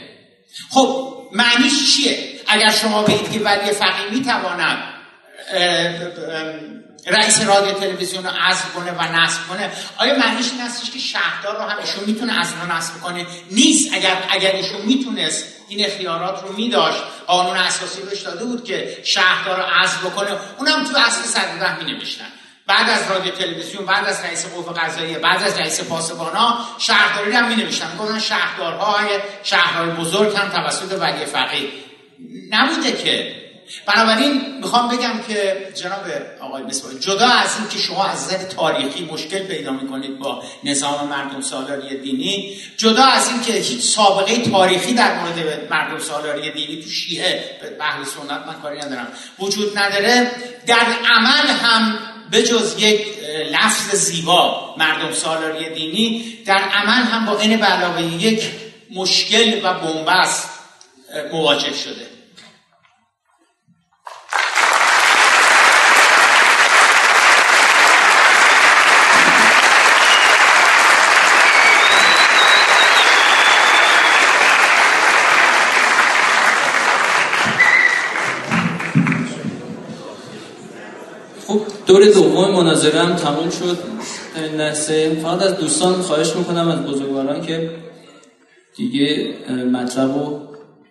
خب 0.69 1.21
معنیش 1.31 1.95
چیه؟ 1.95 2.39
اگر 2.47 2.71
شما 2.71 3.03
بگید 3.03 3.31
که 3.31 3.39
ولی 3.39 3.71
فقیه 3.71 4.09
می‌تواند 4.11 4.93
رئیس 7.07 7.41
رادیو 7.41 7.73
تلویزیون 7.73 8.23
رو 8.23 8.29
عزل 8.29 8.69
کنه 8.75 8.91
و 8.91 9.01
نصب 9.01 9.47
کنه. 9.49 9.71
آیا 9.97 10.15
معنیش 10.17 10.51
این 10.51 10.61
هستش 10.61 10.91
که 10.91 10.99
شهردار 10.99 11.55
رو 11.55 11.61
هم 11.61 11.77
ایشون 11.77 12.03
می‌تونه 12.05 12.39
از 12.39 12.47
رو 12.61 12.77
نصب 12.77 13.01
کنه؟ 13.01 13.25
نیست. 13.51 13.93
اگر 13.93 14.17
اگر 14.29 14.51
ایشون 14.51 14.81
می‌تونست 14.81 15.45
این 15.67 15.85
اختیارات 15.85 16.43
رو 16.43 16.53
میداشت 16.53 17.03
قانون 17.27 17.57
اساسی 17.57 18.01
بهش 18.01 18.21
داده 18.21 18.45
بود 18.45 18.63
که 18.63 18.97
شهردار 19.03 19.57
رو 19.57 19.63
عزل 19.63 19.97
بکنه 19.97 20.31
اونم 20.57 20.83
تو 20.83 20.97
اصل 20.97 21.21
صدر 21.23 21.83
می 21.83 21.93
نوشتن. 21.93 22.27
بعد 22.67 22.89
از 22.89 23.11
رادیو 23.11 23.31
تلویزیون 23.31 23.85
بعد 23.85 24.05
از 24.05 24.23
رئیس 24.23 24.45
قوه 24.45 24.73
قضاییه 24.73 25.19
بعد 25.19 25.43
از 25.43 25.59
رئیس 25.59 25.81
پاسبانا 25.81 26.59
شهرداری 26.77 27.31
هم 27.31 27.47
می 27.47 27.55
نوشتن 27.55 27.91
می‌گفتن 27.91 28.19
شهردارهای 28.19 29.07
شهرهای 29.43 29.89
بزرگ 29.89 30.35
هم 30.35 30.49
توسط 30.49 31.01
ولی 31.01 31.25
فقیه. 31.25 31.69
نبوده 32.49 32.91
که 32.91 33.42
بنابراین 33.85 34.57
می‌خوام 34.61 34.87
بگم 34.87 35.19
که 35.27 35.67
جناب 35.75 36.05
آقای 36.41 36.63
مصباحی 36.63 36.99
جدا 36.99 37.27
از 37.27 37.57
این 37.59 37.69
که 37.69 37.77
شما 37.77 38.05
از 38.05 38.25
نظر 38.25 38.43
تاریخی 38.43 39.05
مشکل 39.05 39.39
پیدا 39.39 39.71
می‌کنید 39.71 40.19
با 40.19 40.43
نظام 40.63 41.07
مردم 41.07 41.41
سالاری 41.41 41.97
دینی 42.01 42.57
جدا 42.77 43.03
از 43.03 43.29
این 43.29 43.41
که 43.41 43.53
هیچ 43.53 43.81
سابقه 43.81 44.37
تاریخی 44.37 44.93
در 44.93 45.19
مورد 45.19 45.67
مردم 45.69 45.99
سالاری 45.99 46.51
دینی 46.51 46.83
تو 46.83 46.89
شیعه 46.89 47.59
به 47.61 47.83
اهل 47.83 48.03
سنت 48.03 48.47
من 48.47 48.61
کاری 48.61 48.77
ندارم 48.77 49.07
وجود 49.39 49.77
نداره. 49.77 50.31
در 50.67 50.85
عمل 51.15 51.47
هم 51.47 51.99
به 52.31 52.43
جز 52.43 52.75
یک 52.79 53.07
لفظ 53.51 53.95
زیبا 53.95 54.75
مردم 54.77 55.13
سالاری 55.13 55.73
دینی 55.73 56.37
در 56.45 56.59
عمل 56.59 57.03
هم 57.03 57.25
با 57.25 57.39
این 57.39 57.63
علاوه 57.63 58.01
یک 58.01 58.43
مشکل 58.91 59.59
و 59.63 59.73
بنبست 59.73 60.49
مواجه 61.31 61.73
شده. 61.73 62.12
دور 81.93 82.05
دوم 82.05 82.51
مناظره 82.51 82.99
هم 82.99 83.15
تموم 83.15 83.49
شد. 83.49 83.77
در 84.35 84.43
این 84.43 84.55
لحظه 84.55 85.17
فقط 85.23 85.41
از 85.41 85.57
دوستان 85.57 85.93
خواهش 85.93 86.35
می‌کنم 86.35 86.67
از 86.67 86.79
بزرگواران 86.79 87.41
که 87.41 87.69
دیگه 88.75 89.33
مطلب 89.71 90.13
رو 90.17 90.39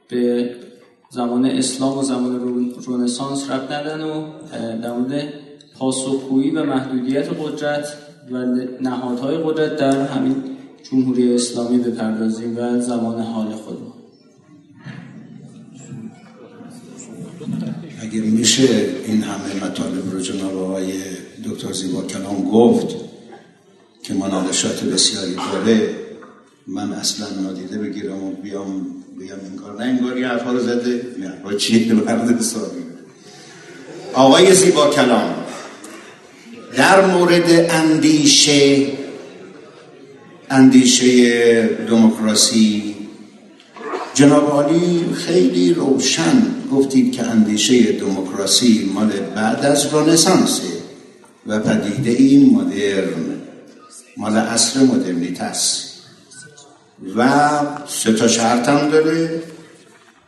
به 0.09 0.51
زمان 1.11 1.47
اسلام 1.47 1.99
و 1.99 2.03
زمان 2.03 2.41
رونسانس 2.87 3.51
رب 3.51 3.73
ندن 3.73 4.01
و 4.01 4.25
در 4.83 4.93
مورد 4.93 5.33
پاسخگویی 5.79 6.51
و 6.51 6.65
محدودیت 6.65 7.29
قدرت 7.29 7.97
و 8.31 8.39
نهادهای 8.81 9.37
قدرت 9.37 9.77
در 9.77 10.07
همین 10.07 10.45
جمهوری 10.91 11.35
اسلامی 11.35 11.79
بپردازیم 11.79 12.59
و 12.59 12.81
زمان 12.81 13.21
حال 13.21 13.47
خود 13.47 14.02
اگر 18.13 18.23
میشه 18.23 18.69
این 19.07 19.23
همه 19.23 19.65
مطالب 19.65 20.13
رو 20.13 20.21
جناب 20.21 20.57
آقای 20.57 20.93
دکتر 21.45 21.73
زیبا 21.73 22.03
کلام 22.03 22.51
گفت 22.51 22.97
که 24.03 24.15
مناقشات 24.15 24.85
بسیاری 24.85 25.35
داره. 25.35 25.91
من 26.67 26.93
اصلا 26.93 27.27
نادیده 27.43 27.79
بگیرم 27.79 28.25
و 28.25 28.33
بیام 28.33 28.87
بیام 29.19 29.39
این 29.51 29.57
کار. 29.57 29.77
نه 29.79 29.85
انگار 29.85 30.19
یه 30.19 30.29
حرفا 30.29 30.53
رو 30.53 30.61
زده. 30.61 31.07
نه 31.19 31.57
چیه؟ 31.57 31.93
مرد 31.93 32.41
سالی 32.41 32.83
آقای 34.15 34.55
زیبا 34.55 34.91
کلام 34.91 35.35
در 36.77 37.07
مورد 37.07 37.71
اندیشه 37.71 38.87
اندیشه 40.51 41.67
دموکراسی 41.67 42.92
جناب 44.15 44.51
عالی 44.51 45.15
خیلی 45.15 45.75
روشن 45.75 46.55
گفتید 46.73 47.13
که 47.13 47.23
اندیشه 47.23 47.93
دموکراسی 47.93 48.91
مال 48.95 49.11
بعد 49.35 49.65
از 49.65 49.95
رنسانسه 49.95 50.73
و 51.47 51.59
پدیده 51.59 52.11
این 52.11 52.55
مدرن 52.55 53.33
مال 54.17 54.37
عصر 54.37 54.81
مدرنیت 54.81 55.41
است. 55.41 55.93
و 57.17 57.51
سه 57.89 58.13
تا 58.13 58.29
شرط 58.29 58.69
هم 58.69 58.89
داره. 58.89 59.43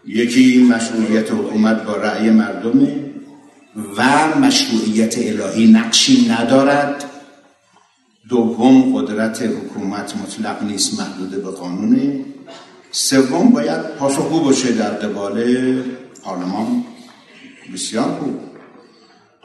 یکی 0.07 0.63
مشروعیت 0.63 1.33
حکومت 1.33 1.83
با 1.83 1.97
رأی 1.97 2.31
مردمه 2.31 3.11
و 3.97 4.29
مشروعیت 4.39 5.19
الهی 5.19 5.73
نقشی 5.73 6.29
ندارد. 6.29 7.05
دوم 8.29 8.97
قدرت 8.97 9.43
حکومت 9.43 10.17
مطلق 10.17 10.63
نیست 10.63 11.01
محدود 11.01 11.31
به 11.31 11.51
قانونه. 11.51 12.25
سوم 12.97 13.51
باید 13.51 13.81
پاسخگو 13.99 14.41
باشه 14.41 14.73
در 14.73 14.91
قبال 14.91 15.45
پارلمان. 16.23 16.85
بسیار 17.75 18.19
خوب. 18.21 18.41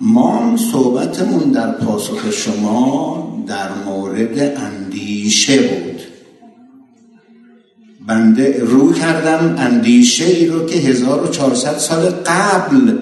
ما 0.02 0.58
صحبتمون 0.72 1.52
در 1.52 1.72
پاسخ 1.72 2.32
شما 2.32 3.46
در 3.48 3.70
مورد 3.86 4.40
اندیشه 4.40 5.62
بود. 5.62 6.02
بنده 8.08 8.64
رو 8.64 8.94
کردم 8.94 9.56
اندیشه 9.58 10.26
ای 10.26 10.48
رو 10.48 10.66
که 10.66 10.80
1400 10.80 11.78
سال 11.78 12.06
قبل 12.10 12.98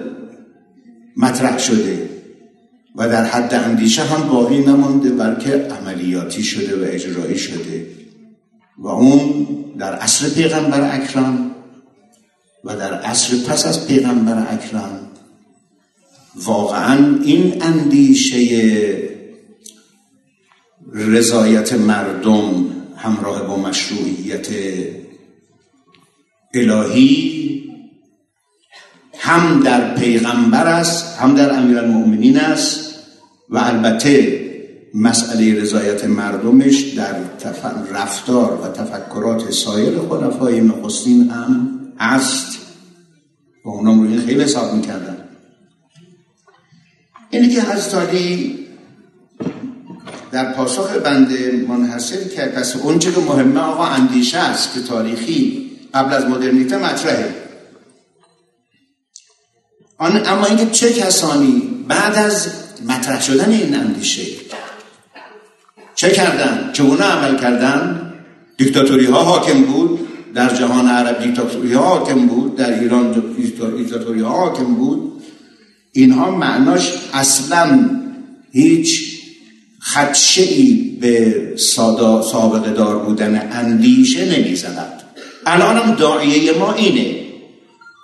مطرح 1.16 1.58
شده 1.58 2.08
و 2.96 3.08
در 3.08 3.24
حد 3.24 3.54
اندیشه 3.54 4.02
هم 4.02 4.28
باقی 4.28 4.58
نمانده 4.58 5.10
بلکه 5.10 5.68
عملیاتی 5.80 6.42
شده 6.42 6.76
و 6.76 6.94
اجرایی 6.94 7.38
شده. 7.38 7.97
و 8.78 8.88
اون 8.88 9.46
در 9.78 9.94
عصر 9.94 10.28
پیغمبر 10.28 10.96
اکرم 10.96 11.50
و 12.64 12.76
در 12.76 12.94
عصر 12.94 13.36
پس 13.36 13.66
از 13.66 13.86
پیغمبر 13.86 14.46
اکرم. 14.52 15.10
واقعا 16.36 17.18
این 17.22 17.62
اندیشه 17.62 19.08
رضایت 20.92 21.72
مردم 21.72 22.66
همراه 22.96 23.46
با 23.46 23.56
مشروعیت 23.56 24.48
الهی 26.54 27.38
هم 29.18 29.60
در 29.60 29.94
پیغمبر 29.94 30.66
است 30.66 31.18
هم 31.18 31.34
در 31.34 31.58
امیرالمؤمنین 31.58 32.36
است 32.36 32.94
و 33.50 33.58
البته 33.58 34.47
مسئله 34.98 35.62
رضایت 35.62 36.04
مردمش 36.04 36.80
در 36.80 37.16
رفتار 37.92 38.60
و 38.62 38.68
تفکرات 38.68 39.50
سایر 39.50 39.98
خلفای 39.98 40.60
نخستین 40.60 41.30
هم 41.30 41.80
هست. 41.98 42.58
و 43.64 43.68
اونام 43.68 44.00
رو 44.00 44.08
این 44.08 44.20
خیلی 44.20 44.42
حساب 44.42 44.74
می‌کردن. 44.74 45.16
اینی 47.30 47.48
که 47.48 47.62
حضرت 47.62 48.10
در 50.32 50.52
پاسخ 50.52 50.96
بنده 50.96 51.64
منحصر 51.68 52.24
کرد 52.24 52.54
پس 52.54 52.76
اون 52.76 52.98
که 52.98 53.10
مهمه 53.10 53.60
آقا 53.60 53.84
اندیشه 53.86 54.38
است 54.38 54.74
که 54.74 54.80
تاریخی 54.80 55.70
قبل 55.94 56.14
از 56.14 56.24
مدرنیته 56.24 56.76
مطرحه. 56.76 57.34
آن 59.98 60.26
اما 60.26 60.46
اینکه 60.46 60.66
چه 60.66 60.92
کسانی 60.92 61.84
بعد 61.88 62.14
از 62.14 62.48
مطرح 62.88 63.22
شدن 63.22 63.50
این 63.50 63.74
اندیشه 63.74 64.22
چه 65.98 66.10
کردن؟ 66.10 66.70
چگونه 66.72 67.02
عمل 67.02 67.38
کردن؟ 67.38 68.12
دیکتاتوری 68.56 69.04
ها 69.04 69.22
حاکم 69.22 69.62
بود 69.62 69.98
در 70.34 70.54
جهان 70.54 70.88
عرب 70.88 71.22
دیکتاتوری 71.22 71.72
ها 71.72 71.82
حاکم 71.82 72.26
بود 72.26 72.56
در 72.56 72.80
ایران 72.80 73.22
دیکتاتوری 73.76 74.20
ها 74.20 74.28
حاکم 74.28 74.64
بود. 74.64 75.12
اینها 75.92 76.30
معناش 76.30 76.92
اصلا 77.12 77.90
هیچ 78.52 79.18
خدشه 79.80 80.42
ای 80.42 80.98
به 81.00 81.36
سابقه 82.22 82.70
دار 82.70 82.98
بودن 82.98 83.48
اندیشه 83.52 84.38
نمی‌زند. 84.38 85.02
الانم 85.46 85.94
داعیه 85.94 86.52
ما 86.52 86.72
اینه. 86.72 87.16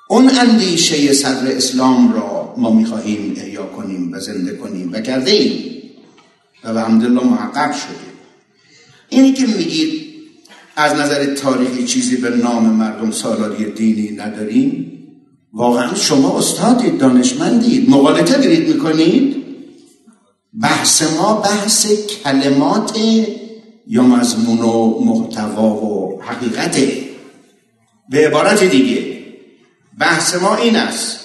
اون 0.09 0.31
اندیشه 0.41 1.13
صدر 1.13 1.47
اسلام 1.47 2.13
را 2.13 2.55
ما 2.57 2.71
می‌خواهیم 2.71 3.35
احیا 3.37 3.67
کنیم 3.67 4.13
و 4.13 4.21
زنده 4.21 4.57
کنیم 4.57 4.93
و 4.93 5.01
کرده 5.01 5.31
ایم. 5.31 5.74
و 6.65 6.75
به 6.75 6.81
همدلله 6.81 7.25
محقق 7.25 7.75
شده 7.77 8.15
اینی 9.09 9.33
که 9.33 9.47
میگید 9.47 10.05
از 10.77 10.93
نظر 10.93 11.35
تاریخی 11.35 11.85
چیزی 11.85 12.17
به 12.17 12.31
نام 12.31 12.67
مردم 12.67 13.11
سالاری 13.11 13.71
دینی 13.71 14.11
نداریم 14.17 14.91
واقعا 15.53 15.95
شما 15.95 16.39
استادید 16.39 16.99
دانشمندید 16.99 17.91
مقالطه 17.91 18.39
دارید 18.39 18.69
می‌کنید؟ 18.69 19.45
بحث 20.63 21.03
ما 21.03 21.35
بحث 21.35 21.87
کلمات 22.25 22.99
یا 23.87 24.03
مضمون 24.03 24.59
و 24.59 25.05
محتوا 25.05 25.75
و 25.75 26.23
حقیقته. 26.23 27.05
به 28.11 28.27
عبارت 28.27 28.65
دیگه 28.65 29.19
بحث 29.99 30.35
ما 30.35 30.57
این 30.57 30.77
است 30.77 31.24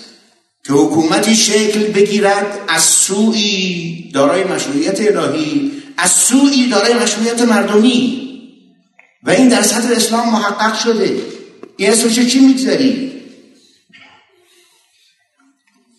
که 0.70 0.76
حکومتی 0.76 1.36
شکل 1.36 1.80
بگیرد 1.80 2.60
از 2.68 2.84
سوی 2.84 4.12
دارای 4.14 4.44
مشروعیت 4.44 5.18
الهی 5.18 5.72
از 5.98 6.12
سوی 6.12 6.68
دارای 6.72 6.94
مشروعیت 6.94 7.42
مردمی. 7.42 8.30
و 9.24 9.30
این 9.30 9.48
در 9.48 9.62
سطح 9.62 9.92
اسلام 9.92 10.32
محقق 10.32 10.80
شده. 10.80 11.18
این 11.78 11.90
اسمش 11.90 12.20
چی 12.20 12.40
می‌گذاری؟ 12.40 13.12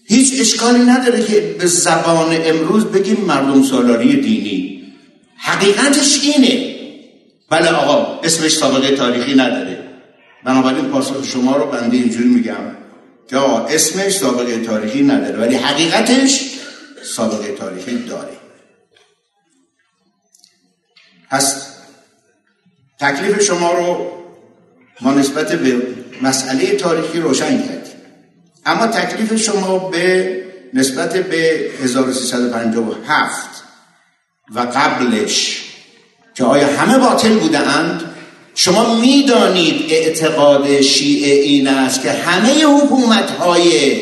هیچ 0.04 0.40
اشکالی 0.40 0.78
نداره 0.78 1.24
که 1.24 1.56
به 1.58 1.66
زبان 1.66 2.36
امروز 2.44 2.84
بگیم 2.84 3.20
مردم 3.20 3.62
سالاری 3.62 4.20
دینی. 4.20 4.82
حقیقتش 5.36 6.20
اینه. 6.22 6.76
بله 7.50 7.68
آقا 7.68 8.20
اسمش 8.20 8.52
سابقه 8.52 8.96
تاریخی 8.96 9.34
نداره. 9.34 9.84
بنابراین 10.44 10.84
پاسخ 10.84 11.24
شما 11.24 11.56
رو 11.56 11.66
بنده 11.66 11.96
اینجوری 11.96 12.28
میگم. 12.28 12.79
آقا 13.36 13.66
اسمش 13.66 14.12
سابقه 14.12 14.64
تاریخی 14.64 15.02
نداره 15.02 15.38
ولی 15.38 15.54
حقیقتش 15.54 16.50
سابقه 17.02 17.54
تاریخی 17.54 17.98
داره. 17.98 18.36
هست 21.30 21.70
تکلیف 23.00 23.42
شما 23.42 23.72
رو 23.72 24.12
ما 25.00 25.14
نسبت 25.14 25.52
به 25.52 25.82
مسئله 26.22 26.76
تاریخی 26.76 27.20
روشن 27.20 27.58
کردیم. 27.58 28.00
اما 28.66 28.86
تکلیف 28.86 29.36
شما 29.42 29.78
به 29.78 30.36
نسبت 30.74 31.16
به 31.16 31.70
1357 31.82 33.64
و 34.54 34.60
قبلش 34.60 35.64
که 36.34 36.44
آیا 36.44 36.66
همه 36.66 36.98
باطل 36.98 37.38
بودند 37.38 38.09
شما 38.54 38.94
می‌دانید 38.94 39.84
اعتقاد 39.88 40.80
شیعه 40.80 41.42
این 41.42 41.68
است 41.68 42.02
که 42.02 42.10
همه 42.10 42.64
حکومت 42.64 43.30
های 43.30 43.98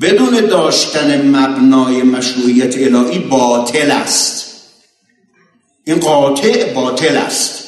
بدون 0.00 0.46
داشتن 0.46 1.28
مبنای 1.28 2.02
مشروعیت 2.02 2.76
الهی 2.76 3.18
باطل 3.18 3.90
است. 3.90 4.46
این 5.84 5.98
قاطع 5.98 6.72
باطل 6.72 7.16
است. 7.16 7.64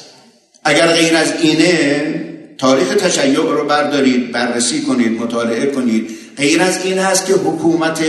اگر 0.64 0.86
غیر 0.86 1.16
از 1.16 1.32
اینه 1.42 2.14
تاریخ 2.58 2.94
تشیع 2.94 3.36
رو 3.36 3.64
بردارید 3.64 4.32
بررسی 4.32 4.82
کنید 4.82 5.22
مطالعه 5.22 5.66
کنید. 5.66 6.10
غیر 6.36 6.62
از 6.62 6.84
این 6.84 6.98
هست 6.98 7.26
که 7.26 7.32
حکومت 7.32 8.00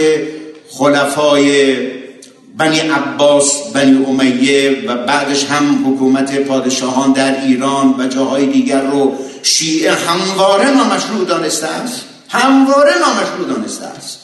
خلفای 0.69 1.75
بنی 2.57 2.79
عباس 2.79 3.71
بنی 3.73 4.05
امیه 4.05 4.85
و 4.87 5.05
بعدش 5.05 5.45
هم 5.45 5.93
حکومت 5.93 6.39
پادشاهان 6.39 7.11
در 7.11 7.41
ایران 7.41 7.95
و 7.99 8.07
جاهای 8.07 8.45
دیگر 8.45 8.81
رو 8.81 9.17
شیعه 9.43 9.93
همواره 9.93 10.71
نامشروع 10.71 11.25
دانسته 11.25 11.67
است. 11.67 12.05
همواره 12.29 12.91
نامشروع 12.99 13.47
دانسته 13.55 13.85
است. 13.85 14.19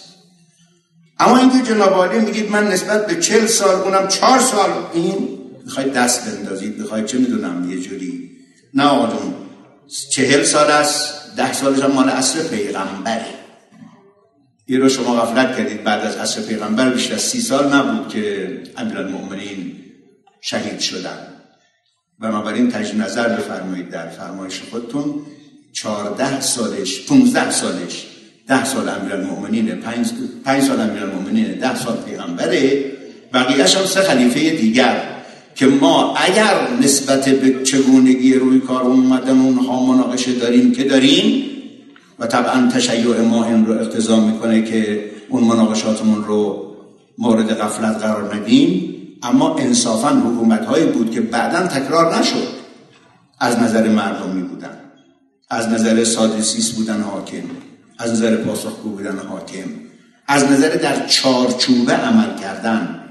اما 1.19 1.37
اینکه 1.37 1.61
جناب 1.61 2.13
میگید 2.13 2.51
من 2.51 2.67
نسبت 2.67 3.07
به 3.07 3.15
چل 3.15 3.45
سال 3.45 3.75
اونم 3.75 4.07
چهار 4.07 4.39
سال 4.39 4.69
این 4.93 5.29
می‌خواید 5.65 5.93
دست 5.93 6.25
بندازید. 6.25 6.79
می‌خواید 6.79 7.05
چه 7.05 7.17
می‌دونم 7.17 7.71
یه 7.71 7.79
جوری 7.79 8.31
نه 8.73 8.83
آقا 8.83 9.19
چهل 10.11 10.43
سال 10.43 10.71
است 10.71 11.13
ده 11.37 11.53
سالش 11.53 11.79
هم 11.79 11.91
مال 11.91 12.09
اصر 12.09 12.39
پیغمبره. 12.39 13.25
این 14.67 14.81
رو 14.81 14.89
شما 14.89 15.15
غفلت 15.15 15.57
کردید. 15.57 15.83
بعد 15.83 16.05
از 16.05 16.15
عصر 16.15 16.41
پیغمبر 16.41 16.89
بیشتر 16.89 17.13
از 17.13 17.21
سی 17.21 17.41
سال 17.41 17.73
نبود 17.73 18.09
که 18.09 18.49
امیرالمؤمنین 18.77 19.75
شهید 20.41 20.79
شدن. 20.79 21.17
بنابراین 22.19 22.71
تجدید 22.71 23.01
نظر 23.01 23.29
بفرمایید 23.29 23.89
در 23.89 24.09
فرمایش 24.09 24.61
خودتون. 24.71 25.21
چهارده 25.73 26.41
سالش 26.41 27.01
پونزده 27.01 27.51
سالش 27.51 28.07
ده 28.47 28.65
سال 28.65 28.89
امیرالمؤمنینه 28.89 29.75
پنج, 29.75 30.07
پنج 30.45 30.63
سال 30.63 30.81
امیرالمؤمنینه 30.81 31.53
ده 31.53 31.75
سال 31.75 31.97
پیغمبره 31.97 32.85
بقیهش 33.33 33.75
هم 33.75 33.85
سه 33.85 34.01
خلیفه 34.01 34.49
دیگر 34.49 35.03
که 35.55 35.65
ما 35.65 36.15
اگر 36.15 36.67
نسبت 36.81 37.29
به 37.29 37.63
چگونگی 37.63 38.33
روی 38.33 38.59
کار 38.59 38.83
اومدن 38.83 39.39
اونها 39.39 39.85
مناقشه 39.85 40.33
داریم 40.33 40.71
که 40.71 40.83
داریم 40.83 41.56
و 42.19 42.27
طبعا 42.27 42.69
تشیع 42.73 43.21
ما 43.21 43.45
این 43.45 43.65
رو 43.65 43.73
اقتضا 43.73 44.19
می‌کنه 44.19 44.63
که 44.63 45.11
اون 45.29 45.43
مناقشاتمون 45.43 46.23
رو 46.23 46.73
مورد 47.17 47.59
غفلت 47.59 47.95
قرار 47.95 48.35
ندیم. 48.35 48.93
اما 49.23 49.55
انصافا 49.55 50.09
حکومت 50.09 50.65
هایی 50.65 50.85
بود 50.85 51.11
که 51.11 51.21
بعدا 51.21 51.67
تکرار 51.67 52.19
نشد. 52.19 52.47
از 53.39 53.59
نظر 53.59 53.87
مردمی 53.87 54.41
بودن 54.41 54.77
از 55.49 55.67
نظر 55.67 56.03
سادسیس 56.03 56.71
بودن 56.71 57.01
حاکم 57.01 57.43
از 57.97 58.11
نظر 58.11 58.35
پاسخگو 58.35 58.89
بودن 58.89 59.17
حاکم 59.29 59.69
از 60.27 60.51
نظر 60.51 60.69
در 60.69 61.07
چارچوبه 61.07 61.93
عمل 61.93 62.39
کردن. 62.41 63.03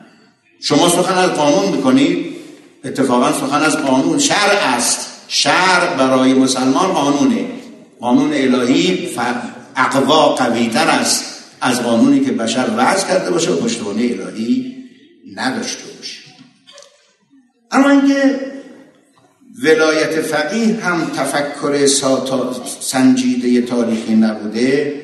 شما 0.61 0.89
سخن 0.89 1.19
از 1.19 1.31
قانون 1.31 1.77
می‌کنید؟ 1.77 2.37
اتفاقا 2.85 3.33
سخن 3.33 3.63
از 3.63 3.77
قانون. 3.77 4.19
شرع 4.19 4.75
است. 4.77 5.11
شرع 5.29 5.97
برای 5.97 6.35
مسلمان 6.35 6.93
قانونه. 6.93 7.45
قانون 8.07 8.33
الهی 8.35 9.09
اقوا 9.77 10.35
قویتر 10.35 10.89
است 10.89 11.25
از 11.61 11.83
قانونی 11.83 12.21
که 12.21 12.33
بشر 12.33 12.67
وضع 12.77 13.09
کرده 13.09 13.31
باشه 13.31 13.51
و 13.51 13.57
پشتوانه 13.57 14.03
الهی 14.03 14.77
نداشته 15.35 15.85
باشه. 15.97 16.19
اما 17.71 17.91
اینکه 17.91 18.41
ولایت 19.63 20.21
فقیه 20.21 20.77
هم 20.85 21.11
تفکر 21.17 21.87
سنجیده 22.81 23.63
تاریخی 23.63 24.15
نبوده 24.15 25.03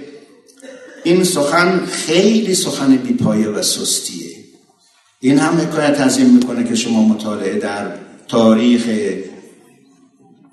این 1.05 1.24
سخن 1.24 1.86
خیلی 1.86 2.55
سخن 2.55 2.96
بیپایه 2.96 3.48
و 3.48 3.62
سستیه. 3.62 4.36
این 5.20 5.38
هم 5.38 5.61
حکایت 5.61 6.00
این 6.18 6.30
می‌کنه 6.30 6.64
که 6.64 6.74
شما 6.74 7.03
مطالعه 7.03 7.59
در 7.59 7.86
تاریخ 8.28 8.82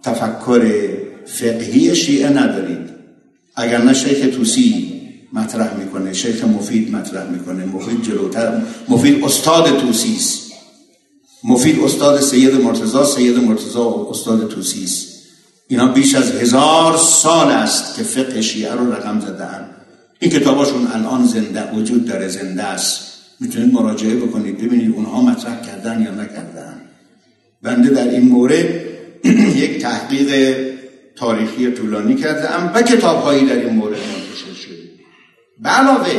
تفکر 0.04 0.90
فقهی 1.34 1.96
شیعه 1.96 2.30
ندارید. 2.30 2.90
اگر 3.56 3.82
نه 3.82 3.94
شیخ 3.94 4.36
توسی 4.36 5.00
مطرح 5.34 5.78
می‌کنه 5.78 6.14
شیخ 6.14 6.44
مفید 6.44 6.96
مطرح 6.96 7.30
می‌کنه 7.30 7.66
مفید 7.66 8.02
جلوتر 8.02 8.62
مفید 8.90 9.24
استاد 9.24 9.80
توسی 9.80 10.16
است. 10.16 10.52
مفید 11.44 11.80
استاد 11.80 12.22
سید 12.22 12.56
مرتضا 12.56 13.06
سید 13.06 13.38
مرتضا 13.38 14.08
استاد 14.10 14.48
توسی 14.48 14.84
است. 14.84 15.08
اینا 15.68 15.88
بیش 15.88 16.16
از 16.16 16.32
هزار 16.32 16.98
سال 16.98 17.52
است 17.52 17.96
که 17.96 18.04
فقه 18.04 18.42
شیعه 18.42 18.74
رو 18.74 18.94
رقم 18.94 19.20
زدن 19.20 19.70
این 20.20 20.32
کتاباشون 20.32 20.88
الان 20.88 21.26
زنده 21.26 21.72
وجود 21.72 22.06
داره 22.06 22.28
زنده 22.28 22.64
است. 22.64 23.00
می‌تونید 23.40 23.74
مراجعه 23.74 24.16
بکنید 24.16 24.58
ببینید 24.58 24.96
اونها 24.96 25.22
مطرح 25.22 25.62
کردن 25.62 26.02
یا 26.02 26.12
نکردن. 26.12 26.82
بنده 27.62 27.90
در 27.90 28.10
این 28.10 28.28
مورد 28.28 28.66
یک 29.64 29.82
تحقیق 29.82 30.69
تاریخی 31.20 31.72
طولانی 31.72 32.16
کرده 32.16 32.56
ام 32.56 32.72
و 32.76 32.82
کتاب 32.82 33.24
هایی 33.24 33.46
در 33.46 33.56
این 33.56 33.76
مورد 33.76 33.98
منتشر 33.98 34.62
شده. 34.62 34.90
به 35.60 35.70
علاوه 35.70 36.10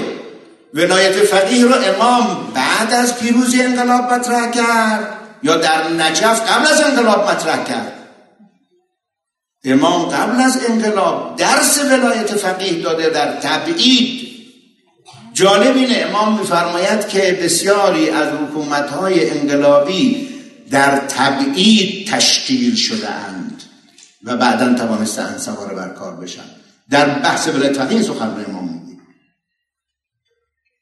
ولایت 0.74 1.12
فقیه 1.12 1.64
رو 1.64 1.74
امام 1.74 2.52
بعد 2.54 2.92
از 2.92 3.18
پیروزی 3.18 3.62
انقلاب 3.62 4.12
مطرح 4.12 4.50
کرد 4.50 5.16
یا 5.42 5.56
در 5.56 5.88
نجف 5.88 6.50
قبل 6.50 6.66
از 6.66 6.80
انقلاب 6.80 7.30
مطرح 7.30 7.64
کرد؟ 7.64 7.92
امام 9.64 10.02
قبل 10.02 10.40
از 10.40 10.58
انقلاب 10.68 11.36
درس 11.36 11.80
ولایت 11.90 12.34
فقیه 12.34 12.82
داده 12.82 13.10
در 13.10 13.32
تبعید. 13.32 14.30
جالب 15.32 15.76
اینه 15.76 16.06
امام 16.08 16.38
میفرماید 16.38 17.08
که 17.08 17.38
بسیاری 17.42 18.10
از 18.10 18.28
حکومتهای 18.28 19.30
انقلابی 19.30 20.28
در 20.70 20.96
تبعید 20.96 22.10
تشکیل 22.10 22.74
شده 22.74 23.10
اند 23.10 23.49
و 24.24 24.36
بعدا 24.36 24.74
توانستند 24.74 25.38
سوار 25.38 25.74
بر 25.74 25.88
کار 25.88 26.16
بشن. 26.16 26.44
در 26.90 27.08
بحث 27.18 27.48
ولایت 27.48 28.02
سخن 28.02 28.44
امام 28.48 28.64
میگه 28.64 29.00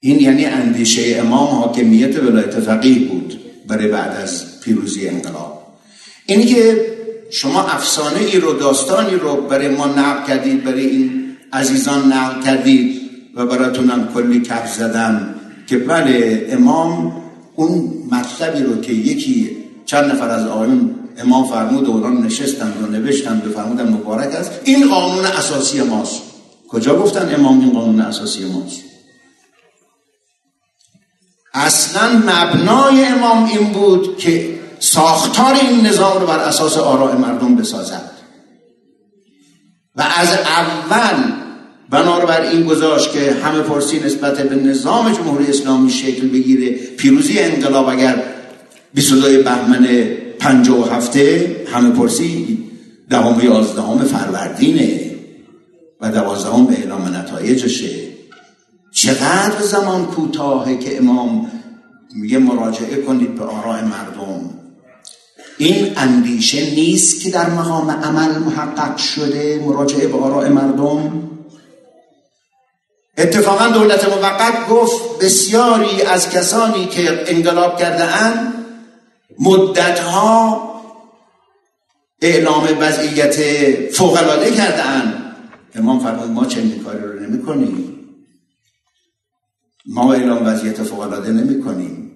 این 0.00 0.20
یعنی 0.20 0.44
اندیشه 0.44 1.16
امام 1.18 1.48
حاکمیت 1.48 2.22
ولایت 2.22 2.60
فقیه 2.60 3.08
بود 3.08 3.40
برای 3.68 3.88
بعد 3.88 4.16
از 4.16 4.60
پیروزی 4.60 5.08
انقلاب. 5.08 5.76
اینی 6.26 6.44
که 6.44 6.86
شما 7.30 7.62
افسانه 7.62 8.18
ای 8.18 8.40
رو 8.40 8.52
داستانی 8.52 9.16
رو 9.16 9.36
برای 9.36 9.68
ما 9.68 9.86
نقل 9.86 10.26
کردید 10.26 10.64
برای 10.64 10.86
این 10.86 11.36
عزیزان 11.52 12.12
نقل 12.12 12.42
کردید 12.42 13.00
و 13.34 13.46
براتونم 13.46 14.08
کلی 14.14 14.40
کف 14.40 14.74
زدم 14.74 15.34
که 15.66 15.78
بله 15.78 16.46
امام 16.50 17.22
اون 17.56 17.92
مطلبی 18.10 18.62
رو 18.62 18.80
که 18.80 18.92
یکی 18.92 19.56
چند 19.86 20.04
نفر 20.10 20.28
از 20.28 20.46
آیون 20.46 20.94
امام 21.18 21.48
فرمود 21.48 21.88
و 21.88 21.90
اونان 21.90 22.26
نشستند 22.26 22.82
و 22.82 22.86
نوشتند 22.86 23.46
و 23.46 23.52
فرمودن 23.52 23.88
مبارک 23.88 24.34
است. 24.34 24.50
این 24.64 24.88
قانون 24.88 25.24
اساسی 25.24 25.80
ماست. 25.80 26.22
کجا 26.68 26.98
گفتن 26.98 27.34
امام 27.34 27.60
این 27.60 27.72
قانون 27.72 28.00
اساسی 28.00 28.44
ماست؟ 28.44 28.80
اصلا 31.54 32.18
مبنای 32.18 33.04
امام 33.04 33.44
این 33.44 33.72
بود 33.72 34.18
که 34.18 34.58
ساختار 34.78 35.54
این 35.54 35.86
نظام 35.86 36.20
رو 36.20 36.26
بر 36.26 36.38
اساس 36.38 36.76
آراء 36.76 37.18
مردم 37.18 37.56
بسازد. 37.56 38.10
و 39.96 40.02
از 40.16 40.28
اول 40.32 41.32
بنا 41.90 42.20
بر 42.20 42.40
این 42.40 42.64
گذاشت 42.64 43.12
که 43.12 43.32
همه 43.44 43.60
پرسی 43.60 44.00
نسبت 44.00 44.38
به 44.38 44.56
نظام 44.56 45.12
جمهوری 45.12 45.46
اسلامی 45.46 45.90
شکل 45.90 46.28
بگیره. 46.28 46.70
پیروزی 46.70 47.38
انقلاب 47.38 47.88
اگر 47.88 48.22
22 48.94 49.42
بهمن 49.42 49.86
57 50.38 51.16
همه 51.72 51.90
پرسی 51.90 52.64
دهم 53.10 53.40
یازدهم 53.44 53.98
فروردینه 53.98 55.10
و 56.00 56.10
دوازدهم 56.10 56.66
به 56.66 56.78
اعلام 56.78 57.16
نتایجشه 57.16 58.08
چقدر 58.92 59.62
زمان 59.62 60.06
کوتاهه 60.06 60.76
که 60.76 60.96
امام 60.96 61.50
میگه 62.14 62.38
مراجعه 62.38 63.02
کنید 63.02 63.34
به 63.34 63.44
آراء 63.44 63.84
مردم. 63.84 64.50
این 65.58 65.92
اندیشه 65.96 66.70
نیست 66.74 67.20
که 67.22 67.30
در 67.30 67.50
مقام 67.50 67.90
عمل 67.90 68.38
محقق 68.38 68.96
شده 68.96 69.62
مراجعه 69.66 70.08
به 70.08 70.18
آراء 70.18 70.48
مردم. 70.48 71.28
اتفاقا 73.18 73.68
دولت 73.68 74.08
موقت 74.08 74.68
گفت 74.68 75.18
بسیاری 75.24 76.02
از 76.02 76.30
کسانی 76.30 76.86
که 76.86 77.24
انقلاب 77.26 77.78
کرده 77.78 78.04
اند 78.04 78.57
مدتها 79.40 80.68
اعلام 82.22 82.68
وضعیت 82.80 83.36
فوقلاده 83.92 84.50
کرده 84.50 84.84
اند 84.84 85.36
امام 85.74 85.98
فرمود 85.98 86.30
ما 86.30 86.44
چنین 86.44 86.84
کاری 86.84 86.98
رو 86.98 87.20
نمی 87.20 87.42
کنیم 87.42 87.94
ما 89.86 90.12
اعلام 90.12 90.46
وضعیت 90.46 90.82
فوقلاده 90.82 91.32
نمی 91.32 91.62
کنیم 91.64 92.08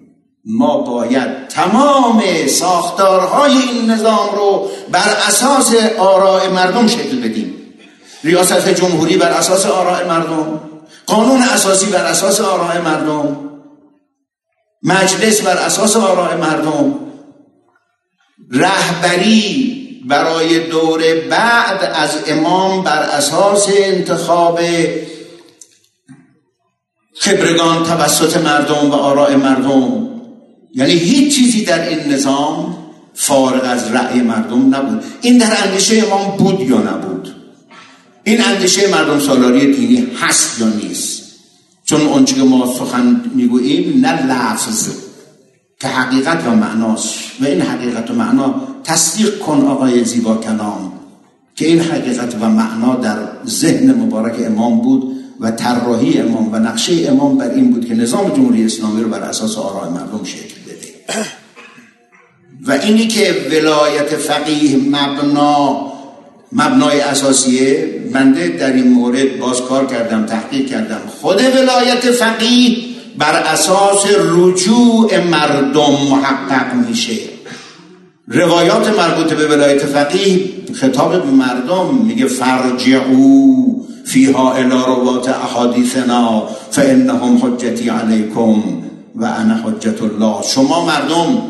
ما 0.45 0.77
باید 0.77 1.47
تمام 1.47 2.23
ساختارهای 2.47 3.57
این 3.57 3.91
نظام 3.91 4.35
رو 4.35 4.69
بر 4.91 5.15
اساس 5.27 5.75
آراء 5.97 6.49
مردم 6.49 6.87
شکل 6.87 7.21
بدیم. 7.21 7.55
ریاست 8.23 8.69
جمهوری 8.69 9.17
بر 9.17 9.31
اساس 9.31 9.65
آراء 9.65 10.07
مردم. 10.07 10.61
قانون 11.05 11.41
اساسی 11.41 11.85
بر 11.85 12.05
اساس 12.05 12.41
آراء 12.41 12.81
مردم. 12.81 13.49
مجلس 14.83 15.41
بر 15.41 15.57
اساس 15.57 15.95
آراء 15.95 16.37
مردم. 16.37 16.99
رهبری 18.51 19.83
برای 20.07 20.59
دور 20.59 21.01
بعد 21.29 21.91
از 21.95 22.09
امام 22.27 22.83
بر 22.83 23.01
اساس 23.01 23.67
انتخاب 23.77 24.59
خبرگان 27.19 27.83
توسط 27.83 28.37
مردم 28.37 28.91
و 28.91 28.93
آراء 28.93 29.37
مردم. 29.37 30.09
یعنی 30.75 30.93
هیچ 30.93 31.35
چیزی 31.35 31.65
در 31.65 31.89
این 31.89 32.13
نظام 32.13 32.77
فارغ 33.13 33.63
از 33.63 33.91
رأی 33.91 34.21
مردم 34.21 34.75
نبود. 34.75 35.03
این 35.21 35.37
در 35.37 35.57
اندیشه 35.65 36.03
امام 36.07 36.37
بود 36.37 36.59
یا 36.59 36.77
نبود؟ 36.77 37.35
این 38.23 38.43
اندیشه 38.43 38.87
مردم 38.87 39.19
سالاری 39.19 39.73
دینی 39.73 40.07
هست 40.21 40.59
یا 40.59 40.67
نیست؟ 40.67 41.23
چون 41.85 42.01
اونچه 42.01 42.35
که 42.35 42.43
ما 42.43 42.75
سخن 42.79 43.31
می‌گوییم 43.35 44.05
نه 44.05 44.25
لفظ. 44.25 45.02
که 45.83 45.89
حقیقت 45.89 46.47
و 46.47 46.49
معناست. 46.49 47.19
و 47.41 47.45
این 47.45 47.61
حقیقت 47.61 48.11
و 48.11 48.13
معنا 48.13 48.55
تصدیق 48.83 49.39
کن 49.39 49.61
آقای 49.67 50.03
زیبا 50.03 50.35
کلام 50.37 50.91
که 51.55 51.67
این 51.67 51.79
حقیقت 51.79 52.35
و 52.41 52.49
معنا 52.49 52.95
در 52.95 53.17
ذهن 53.47 53.93
مبارک 53.93 54.35
امام 54.45 54.81
بود 54.81 55.03
و 55.39 55.51
طراحی 55.51 56.19
امام 56.19 56.53
و 56.53 56.55
نقشه 56.55 57.07
امام 57.09 57.37
بر 57.37 57.49
این 57.49 57.71
بود 57.71 57.87
که 57.87 57.95
نظام 57.95 58.29
جمهوری 58.29 58.65
اسلامی 58.65 59.03
رو 59.03 59.09
بر 59.09 59.19
اساس 59.19 59.57
آراء 59.57 59.89
مردم 59.89 60.23
شکل 60.23 60.55
بده. 60.67 61.19
و 62.67 62.71
اینی 62.71 63.07
که 63.07 63.35
ولایت 63.51 64.15
فقیه 64.15 64.77
مبنا 64.77 65.81
مبنای 66.51 67.01
اساسیه 67.01 67.89
بنده 68.13 68.47
در 68.47 68.73
این 68.73 68.87
مورد 68.87 69.39
باز 69.39 69.61
کار 69.61 69.85
کردم 69.85 70.25
تحقیق 70.25 70.67
کردم. 70.67 71.01
خود 71.21 71.41
ولایت 71.41 72.11
فقیه 72.11 72.92
بر 73.17 73.35
اساس 73.35 74.05
رجوع 74.19 75.17
مردم 75.17 75.91
محقق 76.11 76.73
میشه. 76.87 77.17
روایات 78.27 78.99
مربوط 78.99 79.33
به 79.33 79.47
ولایت 79.47 79.85
فقیه 79.85 80.49
خطاب 80.73 81.23
به 81.23 81.31
مردم 81.31 81.95
میگه 82.03 82.27
فرجعو 82.27 83.53
فیها 84.05 84.53
الى 84.53 84.69
روات 84.87 85.29
احادیثنا 85.29 86.43
فانهم 86.71 87.37
حجتی 87.37 87.89
علیکم 87.89 88.63
و 89.15 89.25
انا 89.25 89.55
حجت 89.55 90.01
الله. 90.01 90.41
شما 90.43 90.85
مردم 90.85 91.41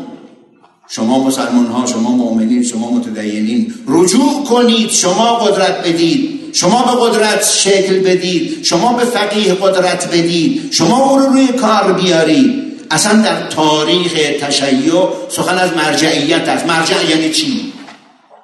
شما 0.88 1.24
مسلمان 1.24 1.66
ها 1.66 1.86
شما 1.86 2.10
مؤمنین 2.10 2.62
شما 2.62 2.90
متدینین 2.90 3.74
رجوع 3.88 4.44
کنید 4.44 4.90
شما 4.90 5.34
قدرت 5.34 5.88
بدید. 5.88 6.43
شما 6.54 6.82
به 6.82 7.00
قدرت 7.00 7.44
شکل 7.44 8.00
بدید 8.00 8.64
شما 8.64 8.92
به 8.92 9.04
فقیه 9.04 9.54
قدرت 9.54 10.08
بدید 10.08 10.72
شما 10.72 11.10
او 11.10 11.18
رو 11.18 11.26
روی 11.26 11.46
کار 11.46 11.92
بیارید. 11.92 12.64
اصلا 12.90 13.22
در 13.22 13.46
تاریخ 13.46 14.12
تشیع 14.40 14.92
سخن 15.28 15.58
از 15.58 15.70
مرجعیت 15.72 16.48
است. 16.48 16.66
مرجع 16.66 17.10
یعنی 17.10 17.30
چی؟ 17.30 17.72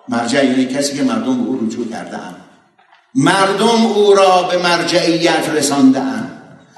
مرجع 0.08 0.44
یعنی 0.44 0.66
کسی 0.66 0.96
که 0.96 1.02
مردم 1.02 1.44
به 1.44 1.48
او 1.48 1.60
رجوع 1.66 1.90
کرده 1.90 2.18
مردم 3.14 3.86
او 3.94 4.14
را 4.14 4.42
به 4.42 4.58
مرجعیت 4.58 5.48
رسانده 5.54 6.02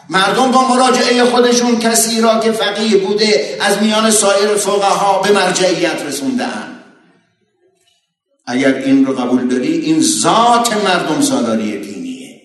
مردم 0.08 0.50
با 0.50 0.68
مراجعه 0.68 1.24
خودشون 1.24 1.78
کسی 1.78 2.20
را 2.20 2.40
که 2.40 2.52
فقیه 2.52 2.96
بوده 2.96 3.58
از 3.60 3.82
میان 3.82 4.10
سایر 4.10 4.48
فقها 4.48 5.22
به 5.22 5.32
مرجعیت 5.32 6.02
رسوندن 6.08 6.71
اگر 8.46 8.74
این 8.74 9.06
رو 9.06 9.12
قبول 9.12 9.48
داری 9.48 9.72
این 9.72 10.00
ذات 10.00 10.84
مردم 10.84 11.20
سالاری 11.20 11.78
دینیه. 11.78 12.40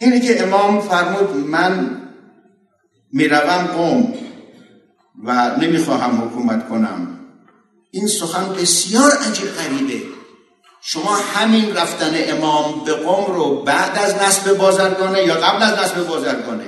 اینه 0.00 0.20
که 0.20 0.42
امام 0.42 0.80
فرمود 0.80 1.36
من 1.36 2.02
می‌روم 3.12 3.66
قوم 3.66 4.14
و 5.24 5.56
نمی‌خواهم 5.56 6.22
حکومت 6.22 6.68
کنم. 6.68 7.18
این 7.90 8.06
سخن 8.06 8.52
بسیار 8.52 9.10
عجیب 9.10 9.46
غریبه. 9.46 10.04
شما 10.84 11.16
همین 11.16 11.74
رفتن 11.74 12.10
امام 12.14 12.84
به 12.84 12.92
قوم 12.92 13.34
رو 13.34 13.62
بعد 13.62 13.98
از 13.98 14.14
نصب 14.14 14.56
بازرگانه 14.56 15.22
یا 15.22 15.34
قبل 15.34 15.62
از 15.62 15.78
نصب 15.78 16.06
بازرگانه 16.06 16.64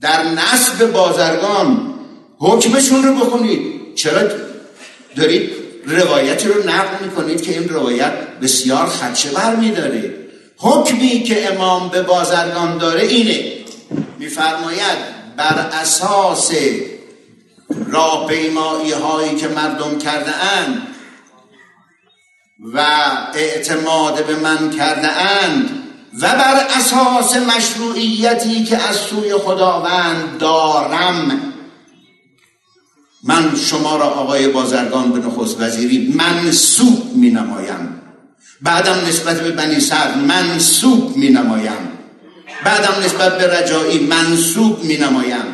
در 0.00 0.22
نصب 0.22 0.92
بازرگان 0.92 1.94
حکمشون 2.38 3.02
رو 3.02 3.14
بخونید. 3.14 3.94
چرا 3.94 4.28
دارید 5.16 5.63
روایتی 5.86 6.48
رو 6.48 6.70
نقل 6.70 7.04
می‌کنید 7.04 7.42
که 7.42 7.58
این 7.58 7.68
روایت 7.68 8.12
بسیار 8.42 8.86
خدشه 8.86 9.30
بر 9.30 9.56
میداره. 9.56 10.14
حکمی 10.56 11.22
که 11.22 11.52
امام 11.52 11.88
به 11.88 12.02
بازرگان 12.02 12.78
داره 12.78 13.02
اینه. 13.02 13.52
میفرماید 14.18 14.98
بر 15.36 15.70
اساس 15.72 16.52
راهپیمایی 17.88 18.92
هایی 18.92 19.36
که 19.36 19.48
مردم 19.48 19.98
کرده 19.98 20.32
اند 20.34 20.82
و 22.74 22.80
اعتماد 23.34 24.26
به 24.26 24.36
من 24.36 24.70
کرده 24.70 25.08
اند 25.08 25.70
و 26.20 26.28
بر 26.28 26.66
اساس 26.76 27.36
مشروعیتی 27.36 28.64
که 28.64 28.76
از 28.76 28.96
سوی 28.96 29.34
خداوند 29.34 30.38
دارم 30.38 31.53
من 33.24 33.56
شما 33.56 33.96
را 33.96 34.04
آقای 34.04 34.48
بازرگان 34.48 35.12
به 35.12 35.18
نخست 35.18 35.60
وزیری 35.60 36.14
منصوب 36.16 37.16
می 37.16 37.30
نمایم 37.30 38.00
بعدم 38.62 38.96
نسبت 39.08 39.40
به 39.40 39.50
بنی 39.50 39.80
سر 39.80 40.14
منصوب 40.14 41.16
می 41.16 41.28
نمایم 41.28 41.88
بعدم 42.64 43.04
نسبت 43.04 43.38
به 43.38 43.58
رجایی 43.58 43.98
منصوب 43.98 44.84
می 44.84 44.96
نمایم 44.96 45.44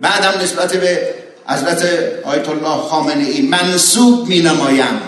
بعدم 0.00 0.40
نسبت 0.42 0.76
به 0.76 1.14
حضرت 1.46 1.82
آیت 2.24 2.48
الله 2.48 2.76
خامنه 2.76 3.24
ای 3.24 3.42
منصوب 3.42 4.28
می 4.28 4.40
نمایم 4.40 5.00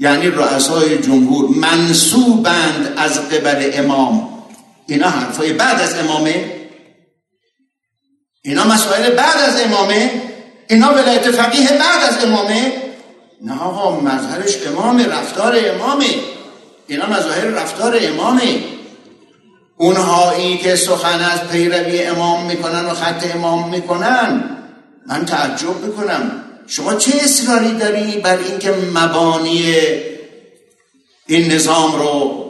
یعنی 0.00 0.26
رؤسای 0.26 0.98
جمهور 0.98 1.56
منصوبند 1.56 2.94
از 2.96 3.28
قبل 3.28 3.70
امام. 3.72 4.28
اینا 4.86 5.08
حرفای 5.08 5.52
بعد 5.52 5.80
از 5.80 5.94
امامه. 5.94 6.52
اینا 8.42 8.64
مسائل 8.64 9.14
بعد 9.14 9.36
از 9.36 9.60
امامه. 9.60 10.10
اینا 10.68 10.92
ولایت 10.92 11.30
فقیه 11.30 11.68
بعد 11.68 12.08
از 12.08 12.24
امامه. 12.24 12.72
نه 13.42 13.62
آقا 13.62 14.00
مظهرش 14.00 14.66
امام 14.66 14.98
رفتار 14.98 15.56
امامه. 15.64 16.06
اینا 16.86 17.06
مظاهر 17.06 17.44
رفتار 17.44 17.98
امامه. 18.00 18.64
اونهایی 19.76 20.58
که 20.58 20.76
سخن 20.76 21.20
از 21.20 21.48
پیروی 21.52 22.02
امام 22.02 22.46
می‌کنن 22.46 22.86
و 22.86 22.94
خط 22.94 23.34
امام 23.34 23.70
می‌کنن 23.70 24.44
من 25.06 25.24
تعجب 25.24 25.84
می‌کنم. 25.84 26.40
شما 26.66 26.94
چه 26.94 27.12
اصراری 27.24 27.72
داری 27.72 28.20
بر 28.20 28.38
اینکه 28.38 28.74
مبانی 28.94 29.74
این 31.26 31.52
نظام 31.52 31.92
رو 31.92 32.40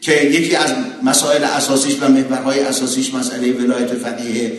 که 0.00 0.12
یکی 0.12 0.56
از 0.56 0.74
مسائل 1.02 1.44
اساسیش 1.44 2.02
و 2.02 2.08
محورهای 2.08 2.60
اساسیش 2.60 3.14
مسئله 3.14 3.52
ولایت 3.52 3.94
فقیه 3.94 4.52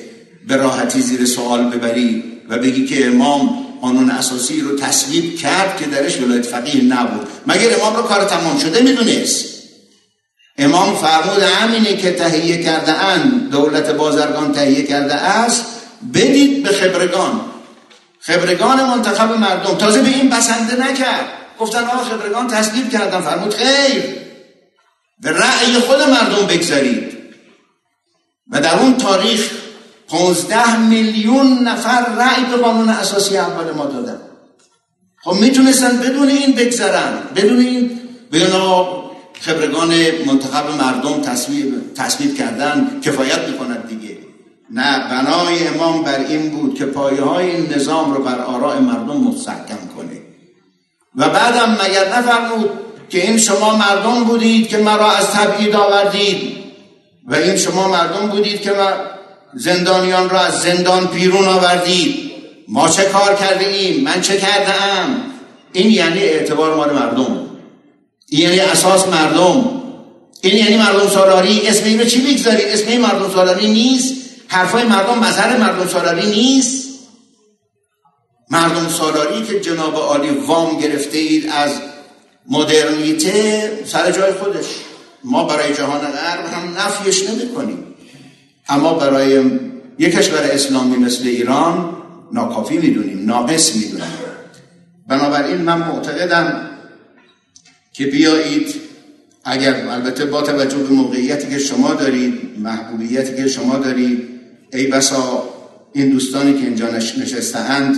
به 0.47 0.55
راحتی 0.55 1.01
زیر 1.01 1.25
سوال 1.25 1.69
ببری؟ 1.69 2.32
و 2.49 2.57
بگی 2.57 2.85
که 2.85 3.07
امام 3.07 3.65
قانون 3.81 4.11
اساسی 4.11 4.61
رو 4.61 4.75
تصویب 4.75 5.37
کرد 5.37 5.77
که 5.77 5.85
درش 5.85 6.21
ولایت 6.21 6.45
فقیه 6.45 6.83
نبود. 6.83 7.27
مگر 7.47 7.79
امام 7.79 7.95
رو 7.95 8.01
کار 8.03 8.25
تمام 8.25 8.59
شده 8.59 8.81
می‌دونست؟ 8.81 9.45
امام 10.57 10.95
فرمود 10.95 11.43
همینی 11.43 11.97
که 11.97 12.11
تهیه 12.11 12.63
کرده 12.63 12.91
اند 12.91 13.49
دولت 13.49 13.89
بازرگان 13.89 14.51
تهیه 14.51 14.83
کرده 14.83 15.13
است 15.13 15.65
بدید 16.13 16.63
به 16.63 16.69
خبرگان. 16.69 17.41
خبرگان 18.19 18.83
منتخب 18.83 19.31
مردم. 19.31 19.75
تازه 19.75 20.01
به 20.01 20.09
این 20.09 20.29
بسنده 20.29 20.75
نکرد. 20.75 21.25
گفتن 21.59 21.83
آقا 21.83 22.03
خبرگان 22.03 22.47
تصویب 22.47 22.89
کردن. 22.89 23.21
فرمود 23.21 23.53
خیر. 23.53 24.03
به 25.21 25.31
رأی 25.31 25.73
خود 25.73 26.01
مردم 26.01 26.47
بگذارید 26.47 27.17
و 28.51 28.61
در 28.61 28.79
اون 28.79 28.97
تاریخ 28.97 29.51
15 30.13 30.77
میلیون 30.77 31.67
نفر 31.67 32.05
رأی 32.17 32.43
به 32.45 32.57
قانون 32.57 32.89
اساسی 32.89 33.37
اول 33.37 33.71
ما 33.71 33.85
دادن. 33.85 34.17
خب 35.23 35.33
می‌تونستن 35.33 35.97
بدون 35.97 36.29
این 36.29 36.51
بگذرن. 36.51 37.13
بدون 37.35 37.59
این 37.59 37.99
بنا 38.31 39.03
خبرگان 39.41 39.93
منتخب 40.25 40.81
مردم 40.81 41.21
تصویب, 41.21 41.93
تصویب 41.95 42.37
کردن 42.37 42.99
کفایت 43.03 43.39
می‌کند 43.49 43.87
دیگه. 43.87 44.17
نه 44.71 45.09
بنای 45.09 45.67
امام 45.67 46.03
بر 46.03 46.19
این 46.19 46.49
بود 46.49 46.75
که 46.75 46.85
پایه 46.85 47.21
های 47.21 47.51
این 47.51 47.73
نظام 47.75 48.13
رو 48.13 48.23
بر 48.23 48.39
آراء 48.39 48.79
مردم 48.79 49.17
مستحکم 49.17 49.87
کنه. 49.97 50.21
و 51.15 51.29
بعدم 51.29 51.71
مگر 51.71 52.19
نفرمود 52.19 52.69
که 53.09 53.27
این 53.27 53.37
شما 53.37 53.77
مردم 53.77 54.23
بودید 54.23 54.67
که 54.67 54.77
مرا 54.77 55.11
از 55.11 55.31
تبعید 55.31 55.75
آوردید؟ 55.75 56.57
و 57.27 57.35
این 57.35 57.57
شما 57.57 57.87
مردم 57.87 58.27
بودید 58.27 58.61
که 58.61 58.71
زندانیان 59.55 60.29
را 60.29 60.39
از 60.39 60.61
زندان 60.61 61.05
بیرون 61.05 61.47
آوردید 61.47 62.31
ما 62.67 62.89
چه 62.89 63.03
کار 63.03 63.35
کرده 63.35 63.67
ایم 63.67 64.03
من 64.03 64.21
چه 64.21 64.37
کرده 64.37 64.83
ام 64.83 65.33
این 65.73 65.91
یعنی 65.91 66.19
اعتبار 66.19 66.75
مال 66.75 66.93
مردم. 66.93 67.49
یعنی 68.29 68.59
اساس 68.59 69.07
مردم. 69.07 69.81
این 70.41 70.57
یعنی 70.57 70.77
مردم 70.77 71.09
سالاری. 71.09 71.67
اسم 71.67 71.85
این 71.85 71.99
رو 71.99 72.05
چی 72.05 72.21
بگذارید 72.21 72.67
اسم 72.67 72.87
این 72.87 73.01
مردم 73.01 73.29
سالاری 73.29 73.71
نیست. 73.71 74.13
حرفای 74.47 74.83
مردم 74.83 75.19
مظهر 75.19 75.57
مردم 75.57 75.87
سالاری 75.87 76.29
نیست. 76.29 76.99
مردم 78.49 78.89
سالاری 78.89 79.45
که 79.45 79.59
جناب 79.59 79.95
عالی 79.95 80.29
وام 80.29 80.79
گرفته 80.79 81.17
اید 81.17 81.49
از 81.49 81.71
مدرنیته 82.49 83.71
سر 83.85 84.11
جای 84.11 84.31
خودش. 84.31 84.65
ما 85.23 85.43
برای 85.43 85.73
جهان 85.73 85.99
غرب 85.99 86.45
هم 86.53 86.77
نفیش 86.77 87.29
نمی 87.29 87.53
کنیم 87.53 87.92
اما 88.69 88.93
برای 88.93 89.43
یک 89.99 90.15
کشور 90.15 90.41
اسلامی 90.41 90.97
مثل 90.97 91.27
ایران 91.27 91.95
ناکافی 92.33 92.77
می‌دونیم 92.77 93.25
ناقص 93.25 93.75
می‌دونیم. 93.75 94.07
بنابراین 95.07 95.57
من 95.57 95.77
معتقدم 95.77 96.69
که 97.93 98.05
بیایید 98.05 98.75
اگر 99.45 99.87
البته 99.87 100.25
با 100.25 100.41
توجه 100.41 100.77
به 100.77 100.93
موقعیتی 100.93 101.49
که 101.49 101.59
شما 101.59 101.93
دارید 101.93 102.59
محبوبیتی 102.59 103.35
که 103.35 103.47
شما 103.47 103.77
دارید 103.77 104.29
ای 104.73 104.87
بسا 104.87 105.49
این 105.93 106.09
دوستانی 106.09 106.53
که 106.53 106.65
اینجا 106.65 106.89
نشستهاند 106.91 107.97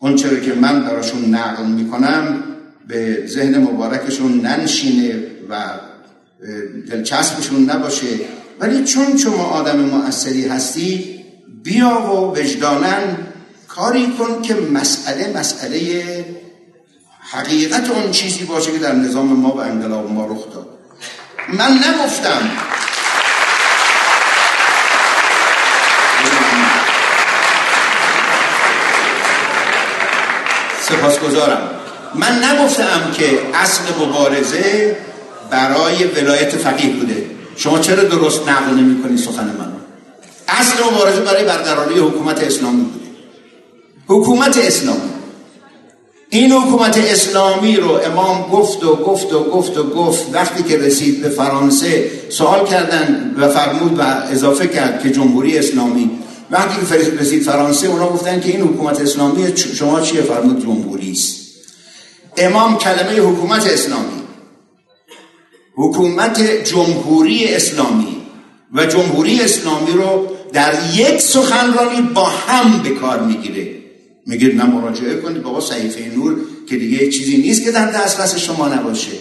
اون 0.00 0.16
چرا 0.16 0.36
که 0.36 0.54
من 0.54 0.82
براشون 0.82 1.34
نقل 1.34 1.66
می‌کنم 1.66 2.44
به 2.88 3.26
ذهن 3.26 3.58
مبارکشون 3.58 4.40
ننشینه 4.40 5.22
و 5.50 5.64
دلچسبشون 6.90 7.70
نباشه. 7.70 8.06
ولی 8.60 8.84
چون 8.84 9.18
شما 9.18 9.44
آدم 9.44 9.76
مؤثری 9.78 10.48
هستی 10.48 11.24
بیا 11.62 12.00
و 12.00 12.36
وجدانن 12.36 13.16
کاری 13.68 14.06
کن 14.18 14.42
که 14.42 14.54
مسئله 14.54 15.32
مسئله 15.36 16.24
حقیقت 17.20 17.90
اون 17.90 18.10
چیزی 18.10 18.44
باشه 18.44 18.72
که 18.72 18.78
در 18.78 18.92
نظام 18.92 19.26
ما 19.26 19.48
و 19.48 19.60
انقلاب 19.60 20.12
ما 20.12 20.26
رخ 20.26 20.54
داد. 20.54 20.68
من 21.48 21.72
نگفتم. 21.72 22.50
سپاسگزارم. 30.82 31.70
من 32.14 32.44
نگفتم 32.44 33.12
که 33.16 33.38
اصل 33.54 33.82
مبارزه 34.00 34.96
برای 35.50 36.04
ولایت 36.04 36.56
فقیه 36.56 36.90
بوده. 36.90 37.35
شما 37.56 37.78
چرا 37.78 38.02
درست 38.02 38.48
نقل 38.48 38.74
نمی 38.74 39.02
کنید 39.02 39.18
سخن 39.18 39.44
من 39.44 39.72
اصل 40.48 40.84
مبارزه 40.92 41.20
برای 41.20 41.44
برقراری 41.44 41.98
حکومت 41.98 42.42
اسلامی 42.42 42.82
بوده. 42.82 43.06
حکومت 44.06 44.58
اسلامی. 44.58 45.00
این 46.30 46.52
حکومت 46.52 46.98
اسلامی 46.98 47.76
رو 47.76 47.90
امام 47.90 48.42
گفت 48.42 48.84
و 48.84 48.96
گفت 48.96 49.32
و 49.32 49.44
گفت 49.44 49.78
و 49.78 49.82
گفت. 49.82 50.24
وقتی 50.32 50.62
که 50.62 50.78
رسید 50.78 51.22
به 51.22 51.28
فرانسه 51.28 52.10
سوال 52.28 52.66
کردن 52.66 53.34
و 53.38 53.48
فرمود 53.48 53.98
و 53.98 54.02
اضافه 54.30 54.66
کرد 54.66 55.02
که 55.02 55.10
جمهوری 55.10 55.58
اسلامی. 55.58 56.10
وقتی 56.50 56.86
که 56.86 56.94
رسید 57.20 57.42
فرانسه 57.42 57.86
اونا 57.86 58.08
گفتن 58.08 58.40
که 58.40 58.48
این 58.48 58.60
حکومت 58.60 59.00
اسلامی 59.00 59.56
شما 59.56 60.00
چیه؟ 60.00 60.22
فرمود 60.22 60.62
جمهوری 60.62 61.12
است. 61.12 61.36
امام 62.36 62.78
کلمه 62.78 63.18
حکومت 63.18 63.66
اسلامی. 63.66 64.25
حکومت 65.76 66.40
جمهوری 66.64 67.44
اسلامی 67.54 68.16
و 68.72 68.86
جمهوری 68.86 69.40
اسلامی 69.40 69.92
رو 69.92 70.28
در 70.52 70.74
یک 70.94 71.20
سخنرانی 71.20 72.02
با 72.14 72.24
هم 72.24 72.82
به 72.82 72.90
کار 72.90 73.20
می‌گیره. 73.20 73.68
میگه 74.26 74.54
نه 74.54 74.64
مراجعه 74.64 75.20
کنید 75.20 75.42
بابا 75.42 75.60
صحیفه 75.60 76.16
نور 76.16 76.36
که 76.68 76.76
دیگه 76.76 77.08
چیزی 77.08 77.36
نیست 77.36 77.64
که 77.64 77.70
در 77.70 77.90
دسترس 77.90 78.36
شما 78.36 78.68
نباشه. 78.68 79.12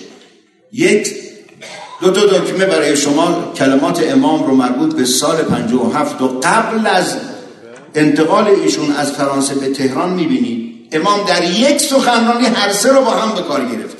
یک 0.74 1.14
دو 2.02 2.10
دو 2.10 2.28
دکمه 2.28 2.66
برای 2.66 2.98
شما 2.98 3.52
کلمات 3.58 4.04
امام 4.12 4.44
رو 4.44 4.56
مربوط 4.56 4.96
به 4.96 5.06
سال 5.06 5.38
57 5.44 6.22
و 6.22 6.28
قبل 6.44 6.88
از 6.88 7.16
انتقال 7.96 8.48
ایشون 8.48 8.92
از 8.92 9.12
فرانسه 9.12 9.56
به 9.56 9.70
تهران 9.70 10.14
می‌بینید 10.14 10.88
امام 10.92 11.26
در 11.28 11.44
یک 11.52 11.82
سخنرانی 11.82 12.46
هر 12.46 12.72
سه 12.72 12.90
رو 12.90 13.02
با 13.02 13.12
هم 13.12 13.36
به 13.36 13.42
کار 13.42 13.66
گرفته. 13.66 13.95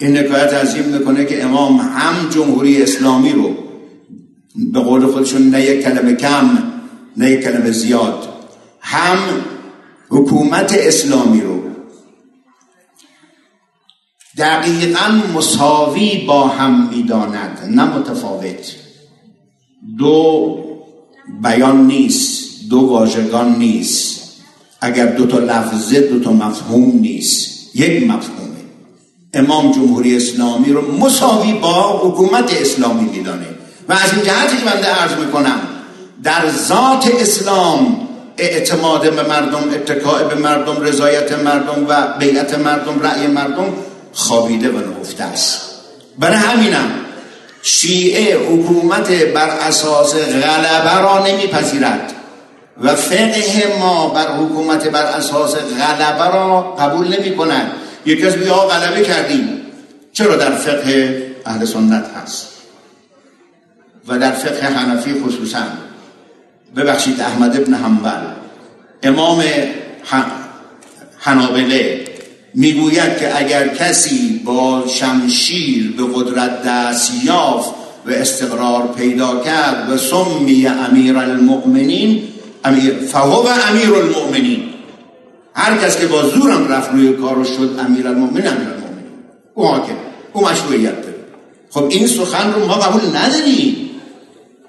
این 0.00 0.18
نکایت 0.18 0.54
عظیم 0.54 0.84
می‌کنه 0.84 1.24
که 1.24 1.44
امام 1.44 1.76
هم 1.76 2.28
جمهوری 2.30 2.82
اسلامی 2.82 3.32
رو 3.32 3.56
به 4.72 4.80
قول 4.80 5.06
خودشون 5.06 5.48
نه 5.50 5.62
یک 5.62 5.84
کلمه 5.84 6.14
کم 6.14 6.58
نه 7.16 7.30
یک 7.30 7.40
کلمه 7.40 7.70
زیاد 7.70 8.28
هم 8.80 9.18
حکومت 10.08 10.74
اسلامی 10.78 11.40
رو 11.40 11.62
دقیقا 14.38 15.20
مساوی 15.34 16.24
با 16.28 16.48
هم 16.48 16.88
می‌داند 16.88 17.58
نه 17.70 17.84
متفاوت. 17.84 18.76
دو 19.98 20.58
بیان 21.42 21.86
نیست 21.86 22.46
دو 22.70 22.80
واژگان 22.80 23.58
نیست. 23.58 24.16
اگر 24.80 25.06
دو 25.06 25.26
تا 25.26 25.38
لفظه 25.38 26.00
دو 26.00 26.20
تا 26.20 26.32
مفهوم 26.32 26.98
نیست 26.98 27.76
یک 27.76 28.02
مفهومه 28.02 28.55
امام 29.36 29.72
جمهوری 29.72 30.16
اسلامی 30.16 30.72
رو 30.72 30.96
مساوی 30.98 31.52
با 31.52 32.00
حکومت 32.04 32.60
اسلامی 32.60 33.10
میدانه. 33.10 33.46
و 33.88 33.92
از 33.92 34.12
این 34.12 34.22
جهتی 34.22 34.56
که 34.56 34.64
بنده 34.64 34.86
عرض 34.86 35.12
می‌کنم 35.12 35.60
در 36.22 36.50
ذات 36.50 37.10
اسلام 37.20 37.96
اعتماد 38.38 39.14
به 39.14 39.22
مردم 39.22 39.70
اتکاع 39.74 40.22
به 40.22 40.34
مردم 40.34 40.80
رضایت 40.80 41.32
مردم 41.32 41.86
و 41.88 42.18
بیعت 42.18 42.58
مردم 42.58 43.00
رأی 43.02 43.26
مردم 43.26 43.74
خوابیده 44.12 44.68
و 44.68 44.78
نهفته 44.78 45.24
است. 45.24 45.60
برای 46.18 46.36
همینم 46.36 46.90
شیعه 47.62 48.38
حکومت 48.38 49.10
بر 49.22 49.48
اساس 49.48 50.14
غلبه 50.14 51.00
را 51.00 51.26
نمیپذیرد 51.26 52.12
و 52.82 52.94
فقه 52.94 53.76
ما 53.80 54.08
بر 54.08 54.36
حکومت 54.36 54.88
بر 54.88 55.02
اساس 55.02 55.54
غلبه 55.54 56.36
را 56.36 56.60
قبول 56.60 57.16
نمی 57.18 57.36
کند 57.36 57.72
یکی 58.06 58.26
از 58.26 58.36
بیا 58.36 58.54
غلبه 58.54 59.02
کردیم. 59.02 59.48
چرا 60.12 60.36
در 60.36 60.50
فقه 60.50 61.26
اهل 61.46 61.64
سنت 61.64 62.04
هست؟ 62.22 62.48
و 64.08 64.18
در 64.18 64.32
فقه 64.32 64.66
حنفی 64.66 65.14
خصوصا. 65.20 65.62
ببخشید 66.76 67.20
احمد 67.20 67.56
ابن 67.56 67.74
حنبل 67.74 68.26
امام 69.02 69.42
حنابله 71.18 72.04
می‌گوید 72.54 73.18
که 73.18 73.38
اگر 73.38 73.68
کسی 73.68 74.40
با 74.44 74.84
شمشیر 74.88 75.94
به 75.96 76.02
قدرت 76.14 76.62
دست 76.62 77.24
یافت 77.24 77.70
و 78.06 78.10
استقرار 78.10 78.94
پیدا 78.96 79.40
کرد 79.40 79.90
و 79.90 79.96
سمی 79.96 80.66
امیر 80.66 81.18
المؤمنین 81.18 82.22
امیر 82.64 82.94
فهو 82.94 83.48
امیر 83.68 83.94
المؤمنین. 83.94 84.75
هر 85.56 85.76
کس 85.76 86.00
که 86.00 86.06
با 86.06 86.28
زورم 86.28 86.68
رفت 86.68 86.92
روی 86.92 87.12
کارو 87.12 87.44
شد 87.44 87.76
امیر 87.86 88.08
المؤمنین 88.08 88.46
امیر 88.46 88.68
المؤمنین. 88.68 89.12
او 89.54 89.66
حاکم 89.66 89.96
او 90.32 90.48
مشروعیت 90.48 91.02
داره. 91.02 91.14
خب 91.70 91.84
این 91.88 92.06
سخن 92.06 92.52
رو 92.52 92.66
ما 92.66 92.74
قبول 92.74 93.16
نداریم. 93.16 93.90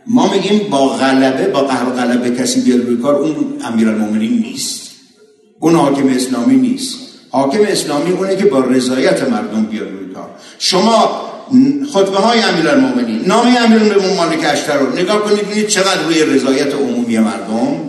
ما 0.07 0.34
میگیم 0.34 0.69
با 0.69 0.88
غلبه 0.88 1.47
با 1.47 1.61
قهر 1.61 1.85
غلبه 1.85 2.31
کسی 2.31 2.61
بیاد 2.61 2.85
روی 2.85 2.97
کار 2.97 3.15
اون 3.15 3.35
امیر 3.65 3.89
المؤمنین 3.89 4.39
نیست. 4.39 4.91
اون 5.59 5.76
حاکم 5.76 6.07
اسلامی 6.07 6.55
نیست. 6.55 6.97
حاکم 7.30 7.61
اسلامی 7.68 8.11
اونه 8.11 8.35
که 8.35 8.45
با 8.45 8.59
رضایت 8.59 9.30
مردم 9.30 9.64
بیاد 9.64 9.88
روی 9.88 10.14
کار. 10.14 10.30
شما 10.59 11.22
خطبه 11.93 12.18
های 12.18 12.41
امیر 12.41 12.69
المومنین 12.69 13.22
نام 13.26 13.47
امیر 13.47 13.81
المومنین 13.81 14.18
مالک 14.18 14.39
اشتر 14.43 14.77
رو 14.77 14.95
نگاه 14.95 15.22
کنید 15.22 15.68
چقدر 15.68 16.03
روی 16.03 16.23
رضایت 16.23 16.73
عمومی 16.73 17.18
مردم 17.18 17.80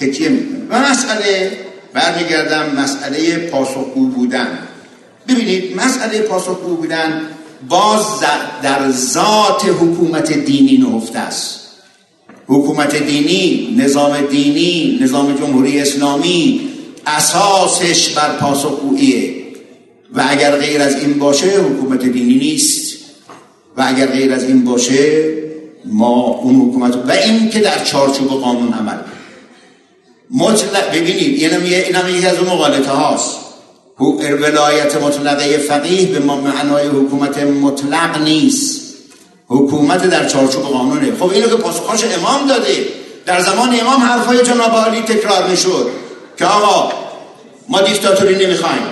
تکیه 0.00 0.28
می‌کنه. 0.28 0.58
و 0.70 0.90
مسئله 0.90 1.52
برمیگردم 1.92 2.76
مسئله 2.76 3.36
پاسخگو 3.36 4.06
بودن. 4.06 4.58
ببینید 5.28 5.76
مسئله 5.76 6.20
پاسخگو 6.20 6.76
بودن 6.76 7.20
باز 7.68 8.04
در 8.62 8.90
ذات 8.90 9.64
حکومت 9.80 10.32
دینی 10.32 10.76
نهفته 10.76 11.18
است. 11.18 11.60
حکومت 12.46 12.96
دینی 12.96 13.76
نظام 13.78 14.20
دینی 14.30 14.98
نظام 15.02 15.34
جمهوری 15.34 15.80
اسلامی 15.80 16.68
اساسش 17.06 18.08
بر 18.08 18.36
پاسخگوییه. 18.36 19.34
و 20.14 20.24
اگر 20.28 20.56
غیر 20.56 20.82
از 20.82 20.96
این 20.96 21.18
باشه 21.18 21.46
حکومت 21.46 22.04
دینی 22.04 22.34
نیست. 22.34 22.98
و 23.76 23.84
اگر 23.86 24.06
غیر 24.06 24.32
از 24.32 24.44
این 24.44 24.64
باشه 24.64 25.32
ما 25.84 26.26
اون 26.26 26.54
حکومت 26.56 26.96
و 26.96 27.10
این 27.10 27.50
که 27.50 27.60
در 27.60 27.84
چارچوب 27.84 28.28
قانون 28.28 28.72
عمل 28.72 28.96
مطلق 30.32 30.90
ببینید 30.90 31.42
اینم 31.42 32.08
یکی 32.08 32.26
از 32.26 32.38
اون 32.38 32.48
مقالطه 32.48 32.90
هاست. 32.90 33.36
ولایت 34.40 34.96
مطلقه 34.96 35.58
فقیه 35.58 36.06
به 36.06 36.18
معنای 36.18 36.86
حکومت 36.86 37.38
مطلق 37.38 38.22
نیست. 38.22 38.80
حکومت 39.46 40.10
در 40.10 40.28
چارچوب 40.28 40.62
قانونه. 40.62 41.12
خب 41.20 41.30
اینو 41.30 41.48
که 41.48 41.56
پاسخاش 41.56 42.04
امام 42.04 42.46
داده. 42.48 42.86
در 43.26 43.40
زمان 43.40 43.80
امام 43.80 44.00
حرفای 44.00 44.42
جناب 44.42 44.70
عالی 44.70 45.00
تکرار 45.00 45.48
می‌شد 45.50 45.90
که 46.38 46.44
آقا 46.44 46.92
ما 47.68 47.80
دیکتاتوری 47.80 48.46
نمی‌خوایم. 48.46 48.82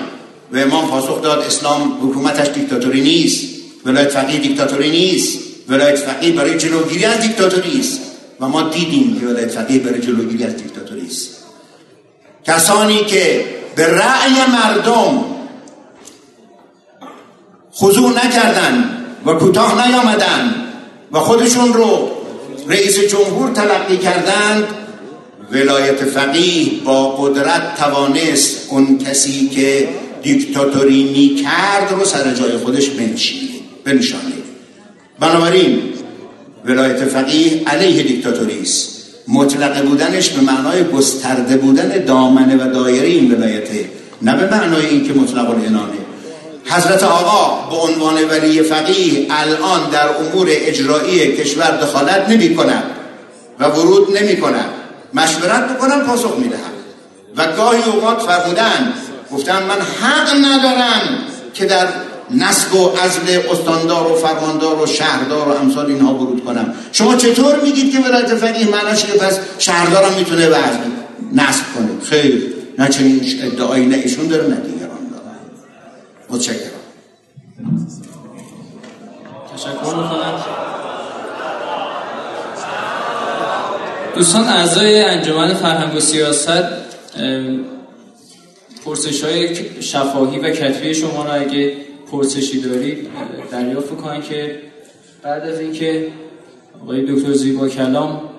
و 0.52 0.58
امام 0.58 0.88
پاسخ 0.88 1.22
داد 1.22 1.38
اسلام 1.38 1.98
حکومتش 2.02 2.48
دیکتاتوری 2.54 3.00
نیست. 3.00 3.44
ولایت 3.86 4.08
فقیه 4.08 4.40
دیکتاتوری 4.40 4.90
نیست. 4.90 5.38
ولایت 5.68 5.96
فقیه 5.96 6.32
برای 6.32 6.58
جلوگیری 6.58 7.04
از 7.04 7.20
دیکتاتوری 7.20 7.80
است 7.80 8.00
و 8.40 8.48
ما 8.48 8.62
دیدیم 8.62 9.20
که 9.20 9.26
ولایت 9.26 9.50
فقیه 9.50 9.78
برای 9.78 10.00
جلوگیری 10.00 10.44
از 10.44 10.56
دیکتاتوری 10.56 10.99
کسانی 12.44 13.04
که 13.04 13.44
به 13.76 13.86
رأی 13.86 14.50
مردم 14.52 15.24
خضوع 17.74 18.10
نکردن 18.10 18.96
و 19.26 19.32
کوتاه 19.32 19.88
نیامدن 19.88 20.54
و 21.12 21.18
خودشون 21.18 21.72
رو 21.72 22.10
رئیس 22.68 23.00
جمهور 23.00 23.50
تلقی 23.50 23.96
کردند 23.96 24.64
ولایت 25.52 26.04
فقیه 26.04 26.80
با 26.84 27.10
قدرت 27.10 27.76
توانست 27.78 28.68
اون 28.70 28.98
کسی 28.98 29.48
که 29.48 29.88
دیکتاتوری 30.22 31.04
می 31.04 31.42
کرد 31.42 31.92
رو 31.92 32.04
سر 32.04 32.34
جای 32.34 32.56
خودش 32.56 32.90
بنشانه. 33.84 34.32
بنابراین 35.20 35.82
ولایت 36.64 37.04
فقیه 37.04 37.62
علیه 37.66 38.02
دیکتاتوری 38.02 38.60
است. 38.60 38.99
مطلق 39.28 39.82
بودنش 39.84 40.28
به 40.28 40.40
معنای 40.40 40.84
گسترده 40.84 41.56
بودن 41.56 42.04
دامنه 42.04 42.56
و 42.56 42.72
دایره 42.72 43.06
این 43.06 43.34
ولایته 43.34 43.90
نه 44.22 44.36
به 44.36 44.50
معنای 44.56 44.86
اینکه 44.86 45.12
مطلق 45.12 45.50
الانانه 45.50 46.00
حضرت 46.64 47.02
آقا 47.02 47.70
به 47.70 47.76
عنوان 47.76 48.14
ولی 48.30 48.62
فقیه 48.62 49.26
الان 49.30 49.90
در 49.90 50.08
امور 50.08 50.48
اجرایی 50.50 51.36
کشور 51.36 51.70
دخالت 51.70 52.28
نمی 52.28 52.54
کند 52.54 52.84
و 53.58 53.64
ورود 53.64 54.16
نمی 54.18 54.36
کند. 54.36 54.70
مشورت 55.14 55.76
بکنم 55.76 56.00
پاسخ 56.06 56.38
می‌دهم 56.38 56.70
و 57.36 57.46
گاهی 57.56 57.82
اوقات 57.82 58.22
فرمودن 58.22 58.92
گفتن 59.32 59.62
من 59.62 59.80
حق 60.02 60.34
ندارم 60.44 61.00
که 61.54 61.64
در 61.64 61.88
نسب 62.34 62.74
و 62.74 62.88
عزل 62.88 63.50
استاندار 63.50 64.12
و 64.12 64.14
فرماندار 64.14 64.82
و 64.82 64.86
شهردار 64.86 65.48
و 65.48 65.52
امثال 65.52 65.86
اینها 65.86 66.14
ورود 66.14 66.44
کنم. 66.44 66.74
شما 66.92 67.16
چطور 67.16 67.60
میگید 67.60 67.92
که 67.92 67.98
ولایت 67.98 68.34
فقیه 68.34 68.68
معناش 68.68 69.04
که 69.04 69.12
پس 69.12 69.38
شهردارم 69.58 70.12
می‌تونه 70.18 70.48
وزن 70.48 70.92
نصب 71.34 71.64
کنه. 71.74 71.88
خیر 72.02 72.54
نه 72.78 72.88
چنین 72.88 73.20
ادعایی 73.42 73.86
نه 73.86 73.96
ایشون 73.96 74.26
داره 74.26 74.42
نه 74.42 74.56
دیگران 74.56 75.08
دارن. 75.10 75.38
متشکرم. 76.30 76.70
تشکر 79.56 80.10
دوستان 84.16 84.44
اعضای 84.44 85.02
انجمن 85.02 85.54
فرهنگ 85.54 85.96
و 85.96 86.00
سیاست 86.00 86.62
پرسش 88.84 89.24
های 89.24 89.56
شفاهی 89.82 90.38
و 90.38 90.50
کتبی 90.50 90.94
شما 90.94 91.24
را 91.24 91.32
اگه 91.32 91.76
پرسشی 92.10 92.60
دارید 92.60 93.08
دریافت 93.50 93.96
کنید 93.96 94.24
که 94.24 94.62
بعد 95.22 95.42
از 95.42 95.60
اینکه 95.60 96.12
آقای 96.82 97.14
دکتر 97.14 97.32
زیبا 97.32 97.68
کلام 97.68 98.30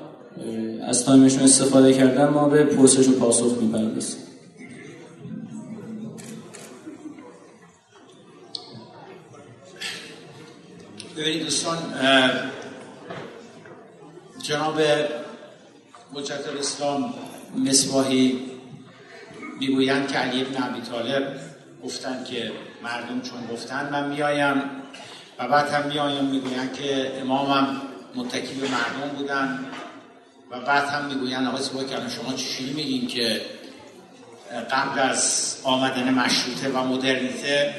از 0.88 1.06
تایمشون 1.06 1.44
استفاده 1.44 1.94
کردن 1.94 2.30
ما 2.30 2.50
به 2.50 2.64
پرسش 2.64 3.08
و 3.08 3.12
پاسخ 3.12 3.58
می‌پردازیم. 3.62 4.22
ببینید 11.18 11.44
دوستان 11.44 11.78
جناب 14.44 14.80
حجت 16.14 16.48
الاسلام 16.54 17.14
مصباحی 17.66 18.40
می‌گویند 19.60 20.08
که 20.08 20.18
علی 20.18 20.42
ابن 20.42 20.64
ابی 20.64 20.82
طالب 20.82 21.40
گفتن 21.84 22.24
که 22.24 22.52
مردم 22.84 23.22
چون 23.22 23.48
گفتن 23.52 23.90
من 23.92 24.08
میایم 24.08 24.62
و 25.40 25.48
بعد 25.48 25.70
هم 25.70 25.88
میایم 25.88 26.26
می‌گویند 26.26 26.74
که 26.74 27.12
امامم 27.22 27.82
متکی 28.16 28.54
به 28.54 28.68
مردم 28.68 29.16
بودن 29.18 29.66
و 30.52 30.60
بعد 30.60 30.90
هم 30.90 31.06
می‌گویند 31.06 31.48
آقای 31.48 31.64
سبا 31.64 31.84
که 31.84 31.96
شما 31.96 32.34
چی 32.34 32.74
میگین 32.74 33.08
که 33.08 33.42
قبل 34.72 35.00
از 35.00 35.56
آمدن 35.64 36.14
مشروطه 36.14 36.70
و 36.70 36.84
مدرنیته 36.84 37.76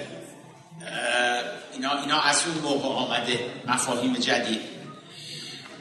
اینا, 1.72 2.00
اینا 2.00 2.20
از 2.20 2.42
اون 2.46 2.58
موقع 2.58 2.88
آمده 2.88 3.40
مفاهیم 3.66 4.14
جدید. 4.14 4.60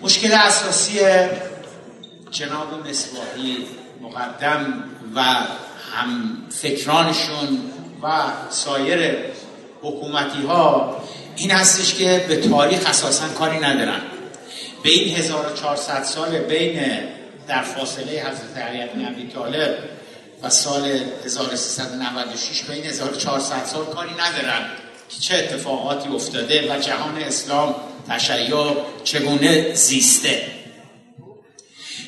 مشکل 0.02 0.34
اساسی 0.34 1.00
جناب 2.32 2.88
مصباحی 2.88 3.66
مقدم 4.02 4.84
و 5.16 5.24
هم 5.94 6.38
فکرانشون 6.50 7.72
و 8.04 8.32
سایر 8.50 9.16
حکومتی 9.82 10.42
ها 10.42 10.98
این 11.36 11.52
هستش 11.52 11.94
که 11.94 12.26
به 12.28 12.36
تاریخ 12.36 12.90
اساسا 12.90 13.28
کاری 13.28 13.60
ندارن. 13.60 14.02
به 14.84 14.90
این 14.90 15.16
1400 15.16 16.04
سال 16.04 16.40
بین 16.40 17.00
در 17.48 17.62
فاصله 17.62 18.12
حضرت 18.12 18.58
علی 18.58 18.86
بن 18.86 19.30
طالب 19.34 19.78
و 20.44 20.50
سال 20.50 21.00
1396 21.26 22.64
به 22.64 22.74
این 22.74 22.84
1400 22.84 23.66
سال 23.66 23.86
کاری 23.86 24.12
ندارن 24.12 24.66
که 25.10 25.20
چه 25.20 25.36
اتفاقاتی 25.36 26.10
افتاده 26.10 26.74
و 26.74 26.80
جهان 26.80 27.18
اسلام 27.18 27.76
تشیع 28.10 28.76
چگونه 29.04 29.74
زیسته. 29.74 30.48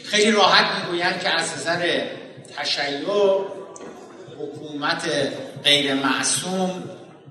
خیلی 0.05 0.31
راحت 0.31 0.83
می‌گویند 0.83 1.21
که 1.21 1.29
از 1.29 1.53
نظر 1.57 2.01
تشیع 2.57 3.07
حکومت 4.39 5.03
غیر 5.63 5.93
معصوم 5.93 6.83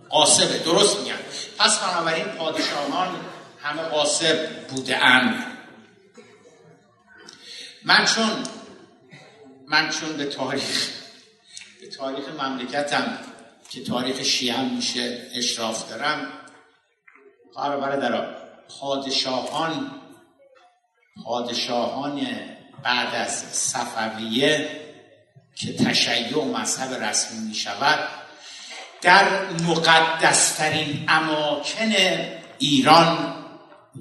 قاسبه. 0.09 0.59
درست 0.59 0.99
میگن 0.99 1.19
پس 1.59 1.79
بنابراین 1.79 2.25
پادشاهان 2.25 3.09
همه 3.63 3.83
قاسب 3.83 4.67
بوده 4.69 5.05
اند. 5.05 5.47
من 7.85 8.05
چون 8.05 8.45
من 9.67 9.91
چون 9.91 10.13
به 10.13 10.25
تاریخ 10.25 10.91
به 11.81 11.89
تاریخ 11.89 12.29
مملکتم 12.29 13.19
که 13.71 13.85
تاریخ 13.85 14.23
شیعه 14.23 14.63
میشه 14.63 15.31
اشراف 15.35 15.91
دارم 15.91 16.33
خواهر 17.53 17.77
برادران 17.77 18.35
پادشاهان 18.81 19.91
پادشاهان 21.25 22.27
بعد 22.83 23.15
از 23.15 23.33
صفویه 23.53 24.81
که 25.55 25.77
تشیع 25.77 26.39
و 26.39 26.59
مذهب 26.59 27.05
رسمی 27.05 27.49
می 27.49 27.55
شود 27.55 28.22
در 29.03 29.51
مقدسترین 29.51 31.05
اماکن 31.09 31.93
ایران 32.59 33.35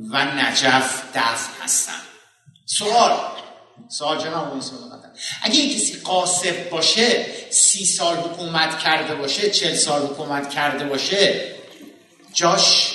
و 0.09 0.25
نجف 0.25 1.03
دفن 1.15 1.63
هستند. 1.63 2.01
سوال. 2.65 3.19
سوال 3.89 4.23
جناب 4.23 4.61
اگه 5.41 5.59
این 5.59 5.75
کسی 5.75 5.99
قاسب 5.99 6.69
باشه 6.69 7.25
سی 7.49 7.85
سال 7.85 8.17
حکومت 8.17 8.79
کرده 8.79 9.15
باشه 9.15 9.49
چل 9.49 9.75
سال 9.75 10.01
حکومت 10.01 10.49
کرده 10.49 10.85
باشه 10.85 11.51
جاش 12.33 12.91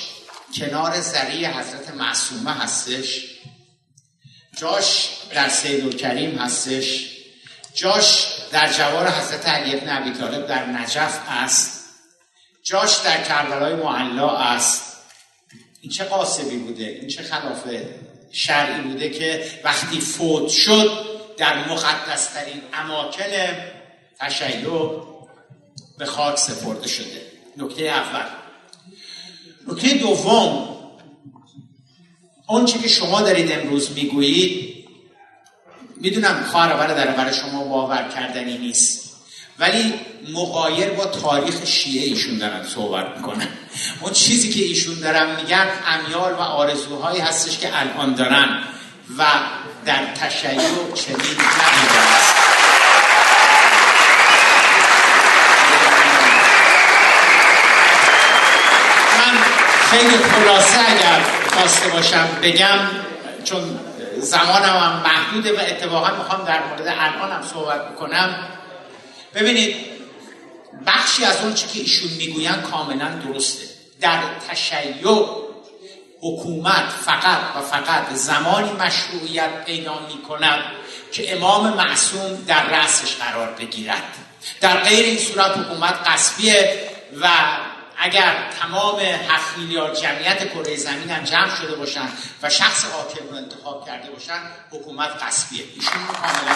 کنار 0.55 1.01
زریع 1.01 1.59
حضرت 1.59 1.89
معصومه 1.95 2.53
هستش. 2.53 3.25
جاش 4.57 5.09
در 5.33 5.49
سید 5.49 5.97
کریم 5.97 6.37
هستش. 6.37 7.09
جاش 7.73 8.27
در 8.51 8.73
جوار 8.73 9.07
حضرت 9.09 9.47
علی 9.47 9.75
ابن 9.75 9.97
ابی 9.97 10.19
طالب 10.19 10.47
در 10.47 10.65
نجف 10.65 11.19
است. 11.29 11.76
جاش 12.67 12.97
در 12.97 13.23
کربلای 13.23 13.75
معلا 13.75 14.37
است. 14.37 14.97
این 15.81 15.91
چه 15.91 16.03
قاسبی 16.03 16.57
بوده؟ 16.57 16.83
این 16.83 17.07
چه 17.07 17.23
خلاف 17.23 17.67
شرعی 18.31 18.81
بوده 18.81 19.09
که 19.09 19.51
وقتی 19.63 19.99
فوت 19.99 20.49
شد 20.49 21.05
در 21.37 21.69
مقدسترین 21.69 22.61
اماکن 22.73 23.31
تشیع 24.19 24.67
به 25.97 26.05
خاک 26.05 26.37
سپرده 26.37 26.87
شده. 26.87 27.21
نکته 27.57 27.83
اول. 27.83 28.25
نکته 29.67 29.93
دوم. 29.93 30.77
آنچه 32.47 32.79
که 32.79 32.87
شما 32.87 33.21
دارید 33.21 33.51
امروز 33.51 33.91
می‌گویید 33.91 34.87
می‌دونم 35.95 36.43
خواهر 36.43 36.73
برادر 36.73 37.07
برای 37.07 37.33
شما 37.33 37.63
باور 37.63 38.09
کردنی 38.15 38.57
نیست. 38.57 39.17
ولی 39.59 39.93
مقایر 40.33 40.89
با 40.89 41.05
تاریخ 41.05 41.65
شیعه 41.65 42.05
ایشون 42.05 42.37
دارن 42.37 42.63
صحبت 42.63 43.17
می‌کنن. 43.17 43.47
اون 44.01 44.13
چیزی 44.13 44.49
که 44.49 44.59
ایشون 44.65 44.99
دارن 44.99 45.35
میگن 45.35 45.67
امیال 45.87 46.33
و 46.33 46.41
آرزوهایی 46.41 47.19
هستش 47.19 47.57
که 47.57 47.69
الان 47.73 48.15
دارن 48.15 48.63
و 49.17 49.23
در 49.85 50.05
تشیع 50.05 50.49
چنین 50.95 51.17
نبوده 51.17 51.99
من 59.17 59.37
خیلی 59.91 60.17
خلاصه 60.17 60.79
اگر 60.79 61.21
خواسته 61.53 61.87
باشم 61.87 62.27
بگم 62.43 62.79
چون 63.43 63.79
زمانم 64.19 64.77
هم 64.77 65.03
محدوده 65.03 65.57
و 65.57 65.59
اتفاقا 65.59 66.11
می‌خوام 66.17 66.45
در 66.45 66.63
مورد 66.63 66.87
الان 66.87 67.31
هم 67.31 67.43
صحبت 67.53 67.91
بکنم. 67.91 68.35
ببینید 69.35 69.96
بخشی 70.87 71.25
از 71.25 71.41
اون 71.41 71.53
که 71.53 71.79
ایشون 71.79 72.09
می‌گوین 72.17 72.51
کاملا 72.51 73.09
درسته. 73.09 73.65
در 74.01 74.21
تشیع 74.49 75.03
حکومت 76.21 76.89
فقط 77.05 77.39
و 77.55 77.61
فقط 77.61 78.13
زمانی 78.13 78.71
مشروعیت 78.71 79.65
پیدا 79.65 79.99
می 79.99 80.21
کند 80.21 80.59
که 81.11 81.33
امام 81.33 81.73
معصوم 81.73 82.43
در 82.47 82.63
رأسش 82.63 83.15
قرار 83.15 83.47
بگیرد. 83.47 84.03
در 84.61 84.77
غیر 84.77 85.05
این 85.05 85.17
صورت 85.17 85.57
حکومت 85.57 85.93
قصبیه 86.05 86.89
و 87.21 87.27
اگر 87.97 88.35
تمام 88.61 88.99
هفت 88.99 89.57
میلیارد 89.57 89.95
جمعیت 89.95 90.53
کره 90.53 90.75
زمین 90.75 91.09
هم 91.09 91.23
جمع 91.23 91.55
شده 91.55 91.75
باشن 91.75 92.09
و 92.41 92.49
شخص 92.49 92.85
حاکم 92.85 93.29
رو 93.29 93.35
انتخاب 93.35 93.85
کرده 93.85 94.11
باشن 94.11 94.39
حکومت 94.71 95.09
قصبیه. 95.23 95.63
ایشون 95.75 96.05
کاملا 96.21 96.53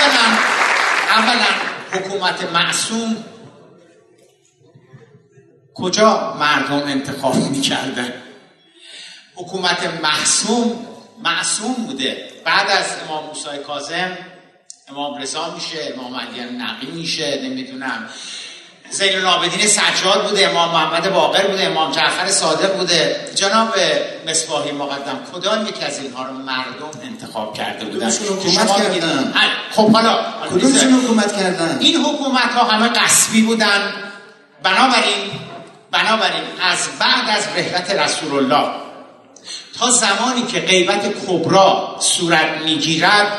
اولا 0.00 0.38
اولا 1.16 1.46
حکومت 1.92 2.52
معصوم 2.52 3.24
کجا 5.74 6.34
مردم 6.40 6.82
انتخاب 6.82 7.36
می‌کردن 7.36 8.22
حکومت 9.34 9.84
محسوم 10.02 10.86
معصوم 11.22 11.74
بوده. 11.74 12.32
بعد 12.44 12.70
از 12.70 12.86
امام 13.08 13.26
موسی 13.26 13.58
کاظم 13.66 14.18
امام 14.88 15.22
رضا 15.22 15.54
میشه 15.54 15.94
امام 15.96 16.14
علی 16.16 16.40
نقی 16.40 16.86
میشه 16.86 17.42
نمی‌دونم. 17.42 18.08
زین 18.90 19.16
العابدین 19.16 19.66
سجاد 19.66 20.28
بوده 20.28 20.48
امام 20.48 20.70
محمد 20.70 21.12
باقر 21.12 21.46
بوده 21.46 21.66
امام 21.66 21.92
جعفر 21.92 22.30
صادق 22.30 22.76
بوده. 22.76 23.30
جناب 23.34 23.74
مصباحی 24.28 24.72
مقدم 24.72 25.18
کدام 25.34 25.66
یک 25.66 25.82
از 25.82 25.98
اینها 25.98 26.26
رو 26.26 26.32
مردم 26.32 27.00
انتخاب 27.02 27.54
کرده 27.54 27.84
بودن؟ 27.84 28.10
حکومت 28.10 28.76
کردن؟ 28.76 29.34
خب 29.72 29.92
حالا 29.92 30.18
کدومشون 30.50 30.92
حکومت 30.92 31.36
کردن؟ 31.36 31.78
این 31.80 31.96
حکومت 31.96 32.52
ها 32.52 32.64
همه 32.64 32.88
قصبی 32.88 33.42
بودن. 33.42 33.92
بنابراین 34.62 35.30
بنابراین 35.90 36.42
از 36.60 36.78
بعد 37.00 37.38
از 37.38 37.44
رحلت 37.56 37.90
رسول 37.90 38.38
الله 38.38 38.70
تا 39.78 39.90
زمانی 39.90 40.42
که 40.52 40.60
غیبت 40.60 41.26
کبرا 41.26 41.96
صورت 42.00 42.62
می‌گیرد 42.64 43.38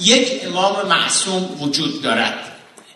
یک 0.00 0.40
امام 0.44 0.88
معصوم 0.88 1.60
وجود 1.60 2.02
دارد. 2.02 2.34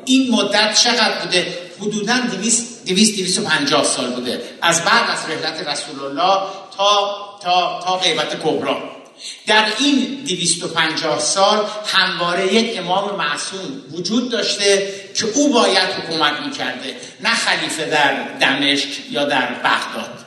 این 0.05 0.35
مدت 0.35 0.75
چقدر 0.75 1.19
بوده؟ 1.25 1.68
حدودا 1.81 2.21
200 2.21 2.87
250 2.87 3.85
سال 3.85 4.11
بوده. 4.11 4.43
از 4.63 4.85
بعد 4.85 5.11
از 5.11 5.19
رحلت 5.31 5.69
رسول 5.69 6.05
الله 6.05 6.43
تا 6.77 7.29
تا 7.43 7.81
تا 7.85 7.97
غیبت 7.97 8.43
کبرا 8.43 8.99
در 9.47 9.73
این 9.79 10.25
250 10.27 11.19
سال 11.19 11.67
همواره 11.87 12.55
یک 12.55 12.79
امام 12.79 13.17
معصوم 13.17 13.83
وجود 13.93 14.31
داشته 14.31 14.95
که 15.15 15.27
او 15.35 15.53
باید 15.53 15.89
حکومت 15.89 16.41
می‌کرده 16.41 16.97
نه 17.21 17.35
خلیفه 17.35 17.87
در 17.87 18.29
دمشق 18.41 18.89
یا 19.11 19.25
در 19.25 19.47
بغداد. 19.55 20.19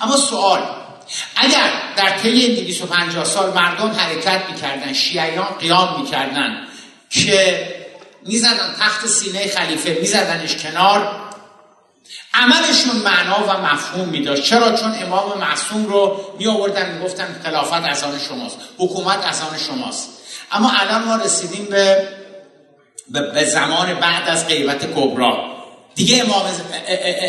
اما 0.00 0.16
سوال 0.16 0.62
اگر 1.36 1.72
در 1.96 2.18
طی 2.18 2.28
این 2.28 2.54
250 2.54 3.24
سال 3.24 3.52
مردم 3.52 3.90
حرکت 3.90 4.42
می‌کردن 4.50 4.92
شیعیان 4.92 5.58
قیام 5.60 6.00
می‌کردن 6.00 6.66
که 7.10 7.73
می‌زدن 8.26 8.74
تخت 8.80 9.06
سینه 9.06 9.48
خلیفه 9.48 9.98
میزدنش 10.00 10.56
کنار. 10.56 11.24
عملشون 12.34 12.96
معنا 13.04 13.44
و 13.48 13.62
مفهوم 13.62 14.08
می 14.08 14.42
چرا؟ 14.42 14.76
چون 14.76 14.94
امام 15.02 15.38
معصوم 15.38 15.86
رو 15.86 16.20
می 16.38 16.46
آوردن 16.46 16.94
می 16.94 17.04
گفتن 17.04 17.40
خلافت 17.44 17.72
از 17.72 18.04
آن 18.04 18.18
شماست 18.28 18.56
حکومت 18.78 19.26
از 19.26 19.40
آن 19.40 19.58
شماست. 19.58 20.08
اما 20.52 20.72
الان 20.80 21.04
ما 21.04 21.16
رسیدیم 21.16 21.64
به 21.64 22.08
به 23.34 23.44
زمان 23.44 23.94
بعد 23.94 24.28
از 24.28 24.46
غیبت 24.46 24.94
کبرا. 24.94 25.54
دیگه 25.94 26.24
امام, 26.24 26.42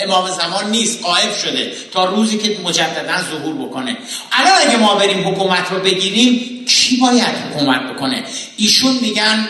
امام 0.03 0.29
زمان 0.29 0.69
نیست 0.69 1.03
قائب 1.03 1.33
شده 1.33 1.73
تا 1.93 2.05
روزی 2.05 2.37
که 2.37 2.59
مجددا 2.63 3.21
ظهور 3.31 3.67
بکنه. 3.67 3.97
الان 4.31 4.53
اگه 4.67 4.77
ما 4.77 4.95
بریم 4.95 5.27
حکومت 5.27 5.71
رو 5.71 5.79
بگیریم 5.79 6.65
کی 6.65 6.97
باید 6.97 7.35
حکومت 7.35 7.93
بکنه؟ 7.93 8.23
ایشون 8.57 8.97
میگن 9.01 9.47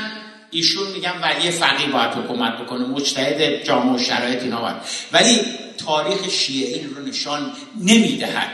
ایشون 0.55 0.87
میگن 0.87 1.21
ولی 1.21 1.51
فقیه 1.51 1.87
باید 1.87 2.11
حکومت 2.11 2.57
بکنه 2.57 2.87
مجتهد 2.87 3.63
جامعه 3.63 3.95
و 3.95 4.03
شرایط 4.03 4.43
اینا 4.43 4.61
باید. 4.61 4.75
ولی 5.11 5.41
تاریخ 5.85 6.29
شیعه 6.29 6.77
این 6.77 6.95
رو 6.95 7.05
نشان 7.05 7.51
نمی‌دهد. 7.81 8.51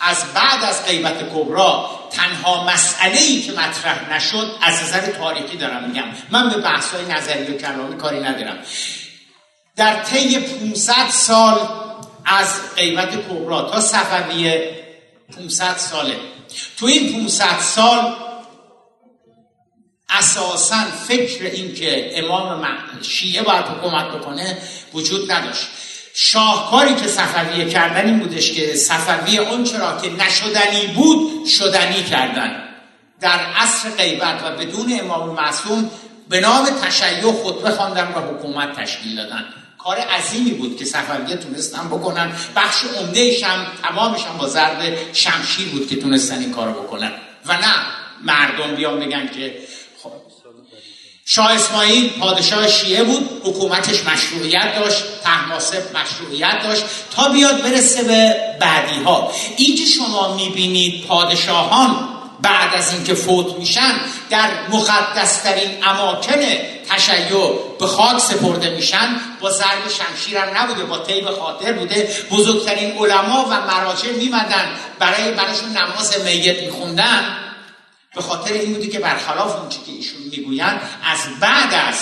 از 0.00 0.24
بعد 0.34 0.64
از 0.64 0.86
غیبت 0.86 1.30
کبرا 1.34 1.90
تنها 2.10 2.64
مسئله 2.64 3.20
ای 3.20 3.42
که 3.42 3.52
مطرح 3.52 4.14
نشد 4.14 4.56
از 4.62 4.82
نظر 4.82 5.00
تاریخی 5.00 5.56
دارم 5.56 5.88
میگم. 5.88 6.04
من 6.30 6.48
به 6.48 6.58
بحث 6.58 6.94
های 6.94 7.04
نظری 7.04 7.54
و 7.54 7.58
کلامی 7.58 7.96
کاری 7.96 8.20
ندارم. 8.20 8.58
در 9.76 10.02
طی 10.02 10.38
500 10.38 11.08
سال 11.10 11.68
از 12.24 12.74
غیبت 12.76 13.28
کبرا 13.28 13.62
تا 13.62 13.80
صفویه 13.80 14.84
500 15.36 15.76
ساله. 15.76 16.16
تو 16.76 16.86
این 16.86 17.12
500 17.12 17.58
سال 17.60 18.14
اساسا 20.18 20.76
فکر 21.08 21.44
این 21.44 21.74
که 21.74 22.18
امام 22.18 22.66
شیعه 23.02 23.42
باید 23.42 23.64
حکومت 23.64 24.08
بکنه 24.08 24.58
وجود 24.94 25.32
نداشت. 25.32 25.68
شاهکاری 26.14 26.94
که 26.94 27.08
صفویه 27.08 27.68
کردن 27.70 28.06
این 28.06 28.18
بودش 28.18 28.52
که 28.52 28.74
صفویه 28.74 29.40
اون 29.40 29.64
چرا 29.64 30.00
که 30.02 30.10
نشدنی 30.10 30.86
بود 30.86 31.46
شدنی 31.46 32.02
کردن. 32.02 32.64
در 33.20 33.40
عصر 33.56 33.90
غیبت 33.90 34.42
و 34.44 34.56
بدون 34.56 35.00
امام 35.00 35.30
معصوم 35.30 35.90
به 36.28 36.40
نام 36.40 36.66
تشیع 36.82 37.32
خطبه 37.32 37.70
خواندن 37.70 38.08
و 38.08 38.20
حکومت 38.20 38.76
تشکیل 38.76 39.16
دادن. 39.16 39.44
کار 39.78 39.96
عظیمی 39.96 40.50
بود 40.50 40.76
که 40.76 40.84
صفویه 40.84 41.36
تونستن 41.36 41.88
بکنن. 41.88 42.32
بخش 42.56 42.84
عمدهش 42.84 43.42
هم 43.42 43.66
تمامش 43.82 44.24
هم 44.24 44.38
با 44.38 44.48
ضرب 44.48 45.12
شمشیر 45.12 45.68
بود 45.68 45.88
که 45.88 45.96
تونستن 45.96 46.38
این 46.38 46.52
کارو 46.52 46.72
بکنن. 46.72 47.12
و 47.46 47.52
نه 47.52 47.74
مردم 48.24 48.76
بیان 48.76 49.00
بگن 49.00 49.28
که 49.28 49.58
شاه 51.26 51.52
اسماعیل 51.52 52.18
پادشاه 52.18 52.68
شیعه 52.68 53.04
بود 53.04 53.42
حکومتش 53.44 54.06
مشروعیت 54.06 54.74
داشت 54.74 55.02
تحماسب 55.24 55.96
مشروعیت 55.96 56.62
داشت 56.62 56.84
تا 57.16 57.28
بیاد 57.28 57.62
برسه 57.62 58.02
به 58.02 58.36
بعدی 58.60 59.02
ها 59.04 59.32
این 59.56 59.76
که 59.76 59.84
شما 59.84 60.34
می‌بینید 60.34 61.06
پادشاهان 61.06 62.08
بعد 62.42 62.74
از 62.74 62.92
اینکه 62.92 63.14
فوت 63.14 63.58
میشن 63.58 63.92
در 64.30 64.50
مقدسترین 64.72 65.84
اماکن 65.84 66.40
تشیع 66.88 67.50
به 67.80 67.86
خاک 67.86 68.18
سپرده 68.18 68.70
میشن 68.70 69.20
با 69.40 69.50
ضرب 69.50 69.88
شمشیر 69.88 70.38
هم 70.38 70.62
نبوده 70.62 70.84
با 70.84 70.98
طیب 70.98 71.30
خاطر 71.30 71.72
بوده. 71.72 72.08
بزرگترین 72.30 72.98
علما 72.98 73.44
و 73.44 73.60
مراجع 73.60 74.10
میمدن 74.10 74.68
برای 74.98 75.32
براشون 75.32 75.68
نماز 75.68 76.14
میت 76.24 76.62
میخوندن. 76.62 77.43
به 78.14 78.22
خاطر 78.22 78.52
این 78.52 78.74
بوده 78.74 78.86
که 78.86 78.98
برخلاف 78.98 79.56
اون 79.56 79.68
که 79.68 79.92
ایشون 79.96 80.20
می‌گویند 80.30 80.80
از 81.04 81.18
بعد 81.40 81.74
از 81.88 81.94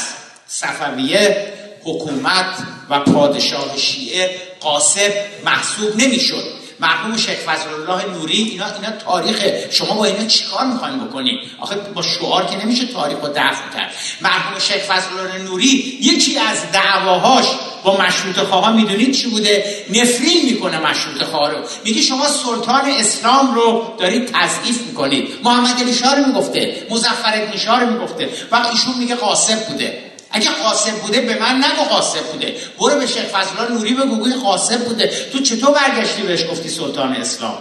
صفویه 0.46 1.52
حکومت 1.84 2.54
و 2.90 3.00
پادشاه 3.00 3.76
شیعه 3.76 4.40
قاسب 4.60 5.12
محسوب 5.44 5.96
نمی‌شد. 5.96 6.61
مرحوم 6.82 7.16
شیخ 7.16 7.38
فضل 7.38 7.68
الله 7.74 8.04
نوری 8.18 8.36
اینا 8.36 8.66
اینا 8.66 8.90
تاریخ 9.04 9.42
شما 9.70 9.94
با 9.94 10.04
اینا 10.04 10.26
چیکار 10.26 10.66
می‌خواین 10.66 10.98
بکنید 10.98 11.38
آخه 11.60 11.76
با 11.76 12.02
شعار 12.02 12.46
که 12.46 12.64
نمیشه 12.64 12.86
تاریخ 12.86 13.18
رو 13.22 13.28
دفن 13.28 13.78
کرد. 13.78 13.94
مرحوم 14.20 14.58
شیخ 14.58 14.82
فضل 14.82 15.18
الله 15.18 15.38
نوری 15.38 15.98
یکی 16.00 16.38
از 16.38 16.58
دعواهاش 16.72 17.46
با 17.84 17.96
مشروط 17.96 18.38
خواه 18.38 18.76
می‌دونید 18.76 19.14
چی 19.14 19.30
بوده؟ 19.30 19.84
نفرین 19.90 20.44
می‌کنه 20.44 20.78
مشروط 20.78 21.22
خواه 21.22 21.50
رو. 21.50 21.58
میگه 21.84 22.02
شما 22.02 22.28
سلطان 22.28 22.84
اسلام 22.86 23.54
رو 23.54 23.94
دارید 23.98 24.30
تضعیف 24.32 24.82
می‌کنید. 24.86 25.28
محمد 25.44 25.80
علی 25.80 25.94
شاه 25.94 26.14
رو 26.14 26.26
می‌گفته 26.26 26.86
مظفر 26.90 27.42
ابن 27.42 27.80
رو 27.80 27.92
می‌گفته. 27.92 28.28
و 28.50 28.66
ایشون 28.72 28.94
میگه 28.98 29.14
قاسب 29.14 29.68
بوده. 29.68 30.11
اگه 30.32 30.50
قاسم 30.50 30.90
بوده 30.92 31.20
به 31.20 31.38
من 31.40 31.56
نگو 31.56 31.82
قاسم 31.82 32.20
بوده. 32.32 32.56
برو 32.78 32.98
به 32.98 33.06
شیخ 33.06 33.24
فضلان 33.24 33.72
نوری 33.72 33.94
بگو 33.94 34.16
گوی 34.16 34.34
قاسم 34.34 34.76
بوده. 34.76 35.28
تو 35.32 35.38
چطور 35.38 35.70
برگشتی 35.70 36.22
بهش 36.22 36.44
گفتی 36.50 36.68
سلطان 36.68 37.12
اسلام؟ 37.12 37.58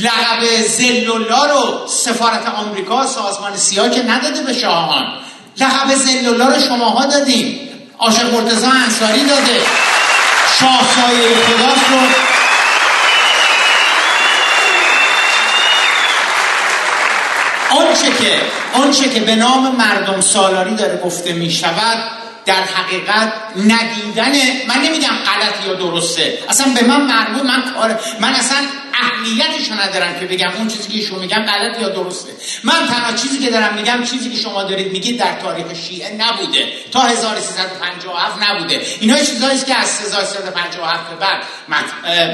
لقب 0.00 0.66
زلولا 0.68 1.44
رو 1.44 1.86
سفارت 1.86 2.46
آمریکا 2.46 3.06
سازمان 3.06 3.56
سیاه 3.56 3.90
که 3.90 4.02
نداده 4.02 4.42
به 4.42 4.52
شاهان. 4.52 5.04
لقب 5.60 5.94
زلولا 5.94 6.48
رو 6.48 6.60
شماها 6.60 7.06
دادیم. 7.06 7.68
عاشق 7.98 8.34
مرتضی 8.34 8.66
انصاری 8.66 9.24
داده. 9.24 9.60
شاه 10.60 10.80
سایه 10.94 11.34
خداست 11.34 11.90
رو 11.90 12.29
آنچه 17.70 18.06
که 18.24 18.40
آنچه 18.74 19.08
که 19.08 19.20
به 19.20 19.34
نام 19.34 19.76
مردم 19.76 20.20
سالاری 20.20 20.74
داره 20.74 20.96
گفته 20.96 21.32
می 21.32 21.50
شود 21.50 21.98
در 22.46 22.62
حقیقت 22.62 23.32
ندیدن 23.56 24.32
من 24.68 24.82
نمیگم 24.82 25.08
غلط 25.08 25.66
یا 25.66 25.74
درسته. 25.74 26.38
اصلا 26.48 26.66
به 26.74 26.86
من 26.86 27.00
مربوط 27.00 27.42
من 27.42 27.74
کار 27.74 28.00
من 28.20 28.34
اصلا 28.34 28.58
اهمیتشو 28.94 29.74
ندارم 29.74 30.20
که 30.20 30.26
بگم 30.26 30.50
اون 30.58 30.68
چیزی 30.68 30.88
که 30.88 31.06
شما 31.06 31.18
میگم 31.18 31.42
غلط 31.42 31.80
یا 31.80 31.88
درسته. 31.88 32.32
من 32.64 32.86
تنها 32.86 33.12
چیزی 33.12 33.38
که 33.38 33.50
دارم 33.50 33.74
میگم 33.74 34.04
چیزی 34.04 34.30
که 34.30 34.36
شما 34.36 34.62
دارید 34.62 34.92
میگید 34.92 35.18
در 35.18 35.40
تاریخ 35.42 35.66
شیعه 35.88 36.14
نبوده. 36.14 36.66
تا 36.92 37.00
1357 37.00 38.42
نبوده. 38.42 38.80
اینا 39.00 39.16
چیزهایی 39.16 39.58
که 39.58 39.74
از 39.74 40.00
1357 40.00 41.10
به 41.10 41.16
بعد 41.16 41.42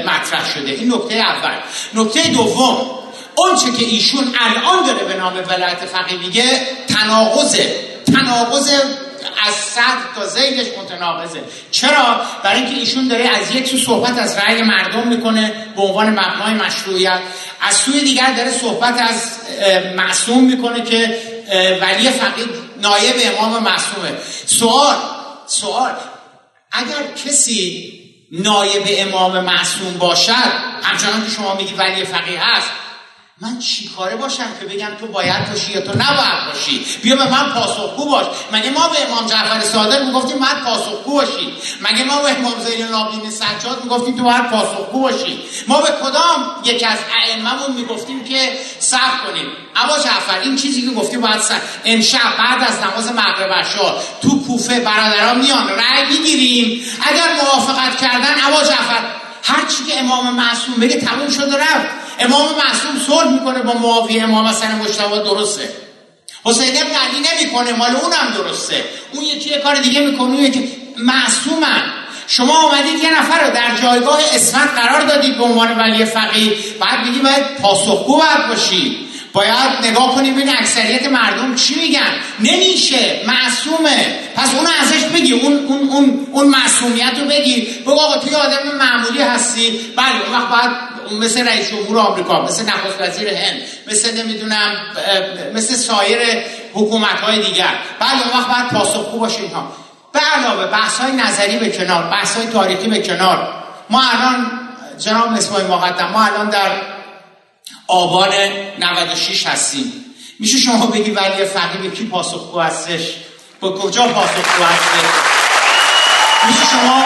مطرح 0.05 0.51
شده. 0.53 0.71
این 0.71 0.93
نکته 0.93 1.15
اول. 1.15 1.55
نکته 1.93 2.29
دوم. 2.29 3.06
اونچه 3.37 3.71
که 3.71 3.85
ایشون 3.85 4.35
الان 4.39 4.85
داره 4.85 5.05
به 5.05 5.13
نام 5.13 5.33
ولایت 5.33 5.85
فقیه 5.85 6.19
میگه 6.19 6.67
تناقضه 6.87 7.75
تناقض 8.13 8.69
از 9.47 9.53
صد 9.53 9.97
تا 10.15 10.27
زیدش 10.27 10.65
متناقضه. 10.77 11.43
چرا؟ 11.71 12.21
برای 12.43 12.61
اینکه 12.61 12.79
ایشون 12.79 13.07
داره 13.07 13.27
از 13.27 13.55
یک 13.55 13.67
سو 13.67 13.77
صحبت 13.77 14.17
از 14.17 14.37
رأی 14.37 14.61
مردم 14.61 15.07
می‌کنه 15.07 15.53
به 15.75 15.81
عنوان 15.81 16.09
مبنای 16.09 16.53
مشروعیت. 16.53 17.19
از 17.61 17.75
سوی 17.75 17.99
دیگر 17.99 18.33
داره 18.37 18.51
صحبت 18.51 19.01
از 19.01 19.31
معصوم 19.95 20.43
می‌کنه 20.43 20.83
که 20.83 21.21
ولی 21.81 22.09
فقیه 22.09 22.45
نایب 22.81 23.15
امام 23.37 23.63
معصومه. 23.63 24.11
سوال 24.45 24.95
سوال 25.47 25.91
اگر 26.71 27.13
کسی 27.25 27.93
نایب 28.31 28.83
امام 28.87 29.39
معصوم 29.39 29.93
باشد 29.93 30.51
همچنان 30.83 31.25
که 31.25 31.31
شما 31.31 31.55
میگی 31.55 31.73
ولی 31.73 32.05
فقیه 32.05 32.39
هست 32.43 32.67
من 33.41 33.59
چی 33.59 33.89
کاره 33.97 34.15
باشم 34.15 34.47
که 34.59 34.65
بگم 34.65 34.91
تو 34.99 35.07
باید 35.07 35.49
باشی 35.49 35.71
یا 35.71 35.81
تو 35.81 35.91
نباید 35.91 36.45
باشی؟ 36.53 36.85
بیا 37.03 37.15
به 37.15 37.29
من 37.29 37.53
پاسخگو 37.53 38.05
باش. 38.09 38.25
مگه 38.51 38.69
ما 38.69 38.87
به 38.87 39.11
امام 39.11 39.27
جعفر 39.27 39.61
صادق 39.61 40.03
می‌گفتیم 40.03 40.39
باید 40.39 40.63
پاسخگو 40.63 41.13
باشی؟ 41.13 41.53
مگه 41.81 42.03
ما 42.03 42.21
به 42.21 42.39
امام 42.39 42.53
زین 42.65 42.85
العابدین 42.85 43.31
سجاد 43.31 43.83
می‌گفتیم 43.83 44.17
تو 44.17 44.23
باید 44.23 44.49
پاسخگو 44.49 45.01
باشی؟ 45.01 45.39
ما 45.67 45.81
به 45.81 45.87
کدام 46.03 46.61
یکی 46.63 46.85
از 46.85 46.97
ائمه‌مون 47.23 47.75
می‌گفتیم 47.75 48.23
که 48.23 48.59
صبر 48.79 49.17
کنیم؟ 49.27 49.47
ابا 49.75 49.97
جعفر 49.97 50.39
این 50.39 50.55
چیزی 50.55 50.81
که 50.81 50.91
گفتی 50.91 51.17
باید 51.17 51.41
سر 51.41 51.61
امشب 51.85 52.37
بعد 52.37 52.63
از 52.71 52.79
نماز 52.79 53.11
مغرب 53.11 53.53
عشا 53.53 53.95
تو 54.21 54.39
کوفه 54.47 54.79
برادران 54.79 55.39
میان 55.39 55.69
رأی 55.69 56.05
می‌گیریم. 56.09 56.83
اگر 57.01 57.33
موافقت 57.43 58.01
کردن 58.01 58.35
ابا 58.47 58.63
جعفر 58.63 59.26
هر 59.47 59.65
چی 59.65 59.83
که 59.91 59.99
امام 59.99 60.35
معصوم 60.35 60.75
بگه 60.75 61.01
تموم 61.01 61.29
شده 61.29 61.57
رفت. 61.57 61.87
امام 62.19 62.45
معصوم 62.45 62.99
صلح 63.07 63.31
می‌کنه 63.31 63.59
با 63.59 63.73
معاویه 63.73 64.23
امام 64.23 64.47
حسن 64.47 64.75
مجتبی 64.75 65.15
درسته. 65.15 65.69
حسین 66.43 66.77
ابن 66.77 66.91
علی 66.91 67.25
نمی‌کنه 67.31 67.73
مال 67.73 67.95
اونم 67.95 68.33
درسته. 68.37 68.85
اون 69.13 69.23
یکی 69.23 69.49
یه 69.49 69.57
کار 69.57 69.75
دیگه 69.75 69.99
می‌کنه 69.99 70.37
یکی 70.37 70.71
معصومن. 70.97 71.83
شما 72.27 72.53
آمدید 72.53 73.03
یه 73.03 73.19
نفر 73.19 73.47
رو 73.47 73.53
در 73.53 73.81
جایگاه 73.81 74.19
اسمت 74.33 74.69
قرار 74.75 75.01
دادید 75.01 75.37
به 75.37 75.43
عنوان 75.43 75.77
ولی 75.77 76.05
فقیه. 76.05 76.57
بعد 76.79 77.05
میگی 77.05 77.19
باید 77.19 77.57
پاسخگو 77.61 78.17
باید 78.17 78.47
باشی. 78.47 79.06
باید 79.37 79.85
نگاه 79.85 80.15
کنیم 80.15 80.35
ببین 80.35 80.49
اکثریت 80.49 81.07
مردم 81.07 81.55
چی 81.55 81.75
میگن. 81.75 82.11
نمیشه. 82.39 83.21
معصومه. 83.27 84.19
پس 84.35 84.55
اون 84.55 84.67
ازش 84.81 85.03
بگی. 85.03 85.33
اون 85.33 85.65
اون 85.67 85.89
اون 85.89 86.27
اون 86.31 86.47
معصومیت 86.47 87.19
رو 87.19 87.25
بگی. 87.25 87.61
بگو 87.81 87.99
آقا 87.99 88.17
توی 88.17 88.35
آدم 88.35 88.77
معمولی 88.79 89.21
هستی. 89.21 89.79
بله 89.97 90.25
اون 90.25 90.39
وقت 90.39 90.49
باید 90.49 90.71
مثل 91.21 91.47
رئیس 91.47 91.69
جمهور 91.69 91.99
آمریکا 91.99 92.41
مثل 92.41 92.63
نخست 92.65 93.01
وزیر 93.01 93.29
هند 93.29 93.61
مثل 93.91 94.17
نمی‌دونم 94.17 94.71
مثل 95.53 95.75
سایر 95.75 96.19
حکومت 96.73 97.19
های 97.19 97.41
دیگر. 97.41 97.73
بله 97.99 98.21
اون 98.27 98.39
وقت 98.39 98.47
باید 98.47 98.67
پاسخگو 98.67 99.19
باشه 99.19 99.41
اینها. 99.41 99.71
به 100.13 100.19
علاوه 100.19 100.65
بحث 100.65 100.99
های 100.99 101.11
نظری 101.11 101.57
به 101.57 101.69
کنار 101.69 102.03
بحث 102.03 102.35
های 102.35 102.47
تاریخی 102.47 102.87
به 102.87 102.99
کنار. 103.01 103.53
ما 103.89 104.01
الان 104.01 104.51
جناب 104.99 105.31
مصباح 105.31 105.61
مقدم 105.61 106.09
ما 106.09 106.23
الان 106.23 106.49
در 106.49 106.96
آبان 107.87 108.33
96 108.79 109.47
هستیم. 109.47 109.93
میشه 110.39 110.57
شما 110.57 110.85
بگی 110.85 111.11
ولی 111.11 111.45
فقیه 111.45 111.81
به 111.81 111.95
کی 111.95 112.05
پاسخگو 112.05 112.59
هستش؟ 112.59 113.01
با 113.59 113.71
کجا 113.71 114.07
پاسخگو 114.07 114.63
هستش 114.63 115.09
میشه 116.47 116.59
شما 116.71 117.05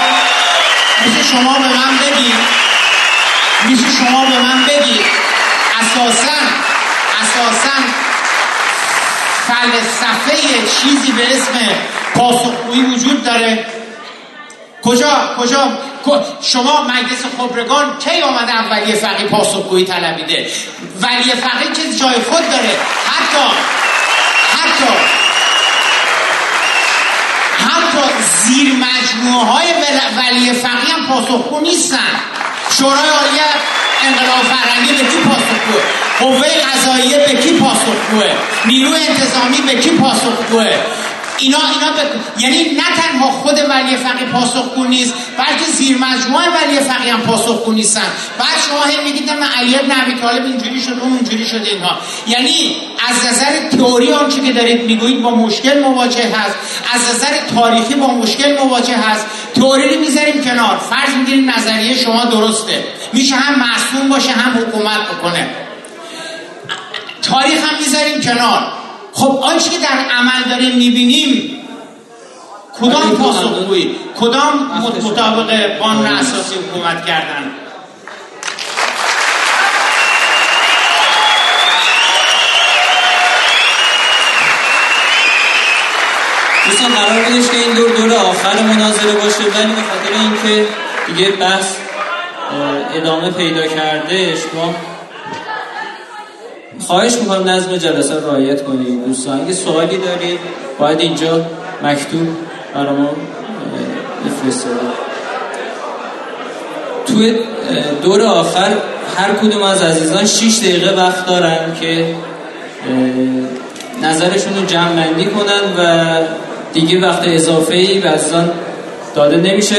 میشه 1.06 1.24
شما 1.32 1.54
به 1.54 1.68
من 1.68 1.98
بگی؟ 1.98 2.34
میشه 3.66 3.98
شما 3.98 4.26
به 4.26 4.40
من 4.40 4.66
بگی؟ 4.66 5.00
اساسا 5.82 6.38
اساسا 7.22 7.78
فلسفه 9.48 10.38
چیزی 10.82 11.12
به 11.12 11.36
اسم 11.36 11.60
پاسخگویی 12.16 12.82
وجود 12.82 13.24
داره. 13.24 13.66
کجا؟ 14.84 15.36
کجا؟ 15.40 15.91
شما 16.42 16.84
مجلس 16.84 17.22
خبرگان 17.38 17.98
کی 18.00 18.22
آمده 18.22 18.56
اولیه 18.56 18.96
فقی 18.96 19.24
پاسخگویی 19.24 19.86
طلبیده؟ 19.86 20.52
ولی 21.02 21.32
فقی 21.32 21.66
که 21.74 21.98
جای 22.00 22.14
خود 22.14 22.50
داره. 22.52 22.78
حتی 23.08 23.46
حتی 24.58 24.94
حتی 27.66 28.08
زیر 28.46 28.74
مجموعه 28.74 29.46
های 29.46 29.68
ولی 30.18 30.54
فقی 30.54 30.92
هم 30.92 31.08
پاسخگو 31.08 31.60
نیستن. 31.60 32.22
شورای 32.78 33.10
عالی 33.10 33.40
انقلاب 34.08 34.44
فرهنگی 34.44 34.92
به 34.92 35.10
کی 35.10 35.18
پاسخگوه؟ 35.18 35.82
قوه 36.20 36.48
قضاییه 36.48 37.18
به 37.18 37.42
کی 37.42 37.60
پاسخگوه؟ 37.60 38.32
نیروی 38.66 39.08
انتظامی 39.08 39.62
به 39.62 39.80
کی 39.80 39.90
پاسخگوه؟ 39.90 40.76
اینا 41.38 41.58
اینا 41.58 41.92
یعنی 42.38 42.72
نه 42.74 42.84
تنها 42.96 43.32
خود 43.32 43.60
ولی 43.70 43.98
فقی 43.98 44.26
پاسخگو 44.26 44.86
نیست 44.86 45.14
بلکه 45.38 45.72
زیر 45.78 45.98
مجموعه 45.98 46.46
ولی 46.50 46.80
فقی 46.80 47.10
هم 47.10 47.22
پاسخگو 47.22 47.74
نیستن. 47.74 48.08
بعد 48.40 48.58
شما 48.68 48.82
هم 48.82 49.04
میگید 49.04 49.30
من 49.30 49.44
علی 49.44 49.76
ابن 49.76 49.92
ابی 50.02 50.16
طالب 50.22 50.46
اینجوری 50.46 50.82
شد 50.82 51.00
اون 51.02 51.14
اونجوری 51.14 51.46
شده 51.46 51.70
اینها. 51.70 51.98
یعنی 52.28 52.76
از 53.10 53.26
نظر 53.26 53.70
تئوری 53.78 54.12
آنچه 54.12 54.42
که 54.42 54.54
دارید 54.54 54.84
می‌گویید 54.84 55.22
با 55.22 55.30
مشکل 55.30 55.80
مواجه 55.80 56.24
هست. 56.24 56.56
از 56.94 57.16
نظر 57.16 57.38
تاریخی 57.56 57.96
با 57.96 58.08
مشکل 58.08 58.58
مواجه 58.58 58.98
هست. 58.98 59.26
تئوری 59.56 59.96
رو 59.96 60.00
می‌ذاریم 60.02 60.44
کنار. 60.44 60.78
فرض 60.78 61.16
می‌گیریم 61.16 61.50
نظریه 61.50 61.98
شما 61.98 62.26
درسته. 62.26 62.84
میشه 63.14 63.36
هم 63.36 63.60
معصوم 63.60 64.10
باشه 64.10 64.32
هم 64.32 64.58
حکومت 64.58 65.10
بکنه. 65.10 65.50
تاریخ 67.22 67.64
هم 67.64 67.78
می‌ذاریم 67.80 68.22
کنار. 68.22 68.81
خب 69.14 69.40
آنچه 69.44 69.70
که 69.70 69.78
در 69.78 70.06
عمل 70.18 70.50
داریم 70.50 70.76
می‌بینیم 70.78 71.58
کدام 72.80 73.16
پاسخگویی؟ 73.18 73.96
کدام 74.20 74.72
مطابق 75.04 75.78
قانون 75.80 76.06
اساسی 76.06 76.56
حکومت 76.56 77.06
کردن؟ 77.06 77.52
دوستان 86.66 86.92
قرار 86.92 87.24
بودش 87.24 87.48
که 87.48 87.58
این 87.58 87.74
دور 87.74 87.90
دور 87.90 88.14
آخر 88.14 88.62
مناظره 88.62 89.12
باشه 89.12 89.44
ولی 89.44 89.74
به 89.74 89.82
خاطر 89.82 90.14
اینکه 90.20 90.68
دیگه 91.08 91.32
بحث 91.32 91.76
ادامه 92.94 93.32
پیدا 93.32 93.68
کرده 93.68 94.38
ما 94.54 94.76
خواهش 96.88 97.14
می‌کنم 97.16 97.50
نظم 97.50 97.78
جلسه 97.78 98.16
رعایت 98.16 98.64
کنید. 98.64 99.06
دوستان 99.06 99.42
اگه 99.42 99.54
سوالی 99.54 99.98
دارید 99.98 100.40
باید 100.80 101.00
اینجا 101.00 101.46
مکتوب 101.84 102.28
برای 102.76 102.96
ما 102.96 103.10
بفرستید. 104.26 104.72
توی 107.08 107.36
دور 108.04 108.22
آخر 108.22 108.74
هر 109.18 109.34
کدوم 109.42 109.64
از 109.64 109.82
عزیزان 109.82 110.26
6 110.26 110.60
دقیقه 110.60 110.96
وقت 110.96 111.26
دارن 111.26 111.76
که 111.82 112.16
نظرشون 114.04 114.56
رو 114.58 114.66
جمع 114.68 114.94
بندی 114.96 115.26
کنن 115.26 115.62
و 115.78 116.06
دیگه 116.74 117.02
وقت 117.02 117.22
اضافه 117.26 117.76
ای 117.76 118.00
به 118.00 118.10
عزیزان 118.10 118.52
داده 119.16 119.38
نمیشه 119.38 119.76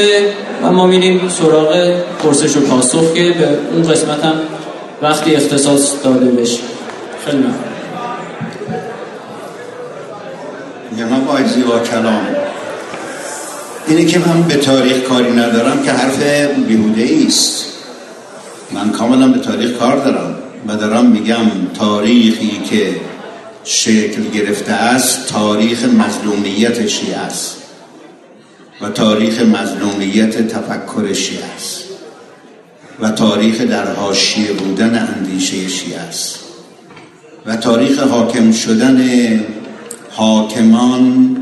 و 0.63 0.71
ما 0.71 0.87
میریم 0.87 1.29
سراغ 1.29 1.95
پرسش 2.23 2.57
و 2.57 2.61
پاسخ 2.61 3.13
که 3.13 3.31
به 3.31 3.47
اون 3.73 3.91
قسمت 3.91 4.23
هم 4.23 4.35
وقتی 5.01 5.35
اختصاص 5.35 5.91
داده 6.03 6.25
بشه. 6.25 6.59
خیلی 7.25 7.43
جناب 10.97 11.29
آقای 11.29 11.47
زیبا 11.47 11.79
کلام. 11.79 12.27
اینه 13.87 14.05
که 14.05 14.19
من 14.19 14.41
به 14.41 14.55
تاریخ 14.55 14.97
کاری 14.97 15.31
ندارم 15.31 15.83
که 15.83 15.91
حرف 15.91 16.23
بیهوده 16.67 17.25
است. 17.27 17.65
من 18.71 18.91
کاملا 18.91 19.27
به 19.27 19.39
تاریخ 19.39 19.71
کار 19.71 19.97
دارم 19.97 20.35
و 20.67 20.75
دارم 20.75 21.05
میگم 21.05 21.45
تاریخی 21.73 22.61
که 22.69 22.95
شکل 23.63 24.23
گرفته 24.29 24.73
است 24.73 25.27
تاریخ 25.27 25.85
مظلومیت 25.85 26.87
شیعه 26.87 27.17
است. 27.17 27.57
و 28.81 28.89
تاریخ 28.89 29.41
مظلومیت 29.41 30.47
تفکر 30.47 31.13
شیعه 31.13 31.45
است. 31.55 31.83
و 32.99 33.09
تاریخ 33.09 33.61
در 33.61 33.93
حاشیه 33.93 34.51
بودن 34.51 35.15
اندیشه 35.17 35.67
شیعه 35.67 35.99
است. 35.99 36.42
و 37.45 37.55
تاریخ 37.55 37.99
حاکم 37.99 38.51
شدن 38.51 38.99
حاکمان 40.09 41.37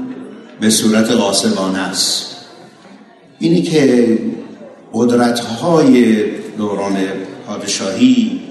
به 0.60 0.70
صورت 0.70 1.12
غاصبانه 1.12 1.80
است. 1.80 2.36
اینی 3.40 3.62
که 3.62 4.18
قدرت 4.94 5.40
های 5.40 6.24
دوران 6.58 6.98
پادشاهی 7.48 8.42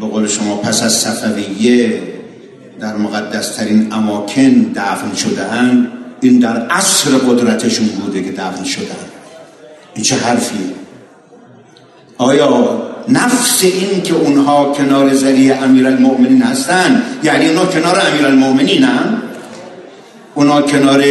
به 0.00 0.06
قول 0.06 0.26
شما 0.26 0.56
پس 0.56 0.82
از 0.82 0.92
صفویه 0.92 2.02
در 2.80 2.96
مقدسترین 2.96 3.92
اماکن 3.92 4.72
دفن 4.74 5.14
شده 5.14 5.46
این 6.20 6.38
در 6.38 6.66
عصر 6.66 7.10
قدرتشون 7.10 7.86
بوده 7.86 8.22
که 8.22 8.32
دفن 8.32 8.64
شدن 8.64 8.96
این 9.94 10.04
چه 10.04 10.16
حرفیه؟ 10.16 10.74
آیا 12.18 12.91
نفس 13.08 13.64
این 13.64 14.02
که 14.02 14.14
اونها 14.14 14.72
کنار 14.72 15.14
زری 15.14 15.50
امیر 15.50 15.86
المؤمنین 15.86 16.42
هستن. 16.42 17.02
یعنی 17.22 17.46
اونها 17.48 17.66
کنار 17.66 18.02
امیر 18.10 18.26
المؤمنین 18.26 18.84
هم. 18.84 19.22
اونا 20.34 20.62
کنار 20.62 21.04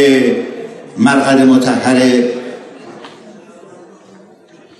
مرقد 0.98 1.40
متحر 1.40 2.22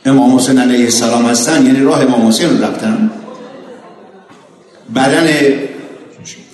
امام 0.06 0.36
حسین 0.36 0.58
علیه 0.58 0.84
السلام 0.84 1.26
هستن. 1.26 1.66
یعنی 1.66 1.80
راه 1.80 2.02
امام 2.02 2.28
حسین 2.28 2.62
رفتن. 2.62 3.10
بدن 4.94 5.28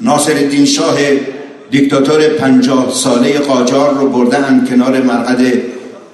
ناصر 0.00 0.32
الدین 0.32 0.64
شاه 0.64 0.96
دیکتاتور 1.70 2.28
پنجاه 2.28 2.92
ساله 2.94 3.38
قاجار 3.38 3.94
رو 3.94 4.08
بردن 4.08 4.66
کنار 4.70 5.02
مرقد 5.02 5.52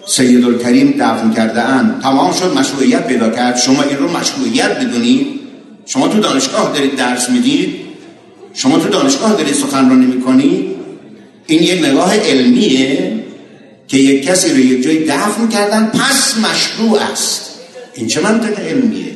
سید 0.07 0.45
الکریم 0.45 0.91
دفن 0.91 1.33
کرده 1.33 1.63
اند. 1.63 2.03
تمام 2.03 2.33
شد 2.33 2.57
مشروعیت 2.57 3.07
پیدا 3.07 3.31
کرد. 3.31 3.57
شما 3.57 3.83
این 3.83 3.97
رو 3.97 4.17
مشروعیت 4.17 4.79
بدونید؟ 4.79 5.27
شما 5.87 6.09
تو 6.09 6.21
دانشگاه 6.21 6.73
دارید 6.75 6.97
درس 6.97 7.31
می‌دید؟ 7.31 7.77
شما 8.55 8.79
تو 8.79 8.89
دانشگاه 8.89 9.33
دارید 9.33 9.55
سخنرانی 9.55 10.07
می‌کنید؟ 10.07 10.75
این 11.47 11.63
یک 11.63 11.85
نگاه 11.85 12.17
علمیه 12.17 13.25
که 13.89 13.97
یک 13.97 14.27
کسی 14.27 14.51
رو 14.51 14.59
یک 14.59 14.83
جای 14.83 15.05
دفن 15.05 15.49
کردن 15.49 15.87
پس 15.87 16.37
مشروع 16.39 16.99
است. 17.13 17.51
این 17.95 18.07
چه 18.07 18.21
منطق 18.21 18.61
علمیه؟ 18.61 19.13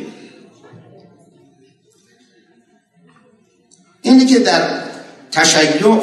اینی 4.03 4.27
که 4.27 4.39
در 4.39 4.63
تشیع 5.33 5.99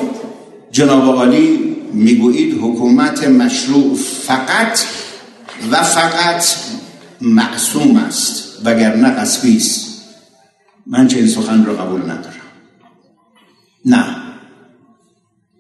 جناب 0.72 1.16
عالی 1.16 1.65
می‌گویید 1.94 2.58
حکومت 2.62 3.28
مشروع 3.28 3.96
فقط 4.28 4.80
و 5.72 5.84
فقط 5.84 6.46
معصوم 7.22 7.98
است 7.98 8.44
وگرنه 8.64 9.10
قصبی 9.10 9.58
است. 9.58 9.86
من 10.88 11.08
چه 11.08 11.18
این 11.18 11.28
سخن 11.28 11.66
را 11.66 11.74
قبول 11.74 12.02
ندارم. 12.02 12.34
نه. 13.86 14.06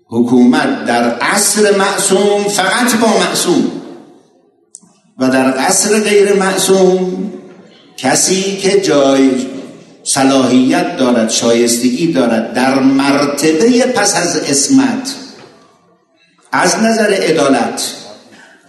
حکومت 0.07 0.85
در 0.85 1.19
عصر 1.19 1.77
معصوم 1.77 2.43
فقط 2.43 2.95
با 2.95 3.07
معصوم 3.07 3.71
و 5.17 5.29
در 5.29 5.53
عصر 5.53 5.99
غیر 5.99 6.33
معصوم 6.33 7.31
کسی 7.97 8.57
که 8.57 8.81
جای 8.81 9.31
صلاحیت 10.03 10.97
دارد 10.97 11.29
شایستگی 11.29 12.13
دارد 12.13 12.53
در 12.53 12.79
مرتبه 12.79 13.85
پس 13.95 14.15
از 14.15 14.37
اسمت 14.37 15.15
از 16.55 16.79
نظر 16.79 17.13
عدالت 17.13 17.93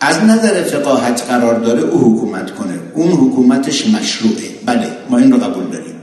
از 0.01 0.25
نظر 0.25 0.63
فقاهت 0.63 1.23
قرار 1.29 1.61
داره 1.61 1.83
او 1.83 1.99
حکومت 1.99 2.55
کنه. 2.55 2.79
اون 2.95 3.13
حکومتش 3.13 3.87
مشروعه. 3.87 4.51
بله 4.67 4.87
ما 5.11 5.19
این 5.19 5.33
رو 5.33 5.39
قبول 5.39 5.65
داریم. 5.65 6.03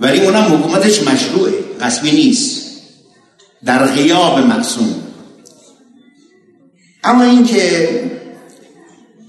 ولی 0.00 0.26
اونم 0.26 0.42
حکومتش 0.42 1.02
مشروعه. 1.02 1.52
قصبی 1.80 2.10
نیست. 2.10 2.62
در 3.64 3.86
غیاب 3.86 4.38
معصوم 4.38 4.94
اما 7.04 7.24
اینکه 7.24 7.88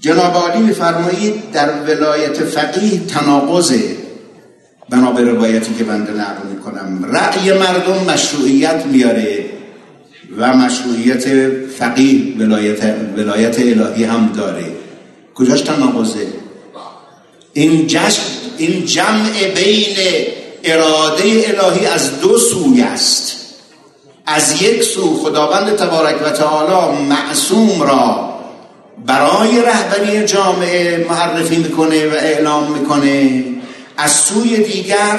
جناب 0.00 0.34
عالی 0.34 0.62
میفرمایید 0.62 1.50
در 1.50 1.82
ولایت 1.82 2.44
فقیه 2.44 3.00
تناقضه. 3.06 3.96
بنابر 4.90 5.22
روایتی 5.22 5.74
که 5.74 5.84
بنده 5.84 6.12
نقل 6.12 6.48
می‌کنم. 6.48 7.04
رأی 7.04 7.52
مردم 7.52 8.12
مشروعیت 8.12 8.86
میاره. 8.86 9.45
و 10.38 10.56
مشروعیت 10.56 11.50
فقیه 11.78 12.36
ولایت, 12.38 12.94
ولایت 13.16 13.58
الهی 13.58 14.04
هم 14.04 14.32
داره. 14.36 14.66
کجاش 15.34 15.60
تناقضه 15.60 16.26
این 17.52 17.86
جشن 17.86 18.22
این 18.58 18.84
جمع 18.84 19.30
بین 19.54 19.96
اراده 20.64 21.24
الهی 21.24 21.86
از 21.86 22.20
دو 22.20 22.38
سوی 22.38 22.82
است. 22.82 23.32
از 24.26 24.62
یک 24.62 24.82
سو 24.82 25.14
خداوند 25.14 25.76
تبارک 25.76 26.22
و 26.22 26.30
تعالی 26.30 27.02
معصوم 27.02 27.82
را 27.82 28.32
برای 29.06 29.62
رهبری 29.62 30.24
جامعه 30.24 31.06
معرفی 31.08 31.56
می‌کنه 31.56 32.06
و 32.06 32.12
اعلام 32.12 32.72
می‌کنه. 32.72 33.44
از 33.96 34.12
سوی 34.12 34.56
دیگر 34.56 35.18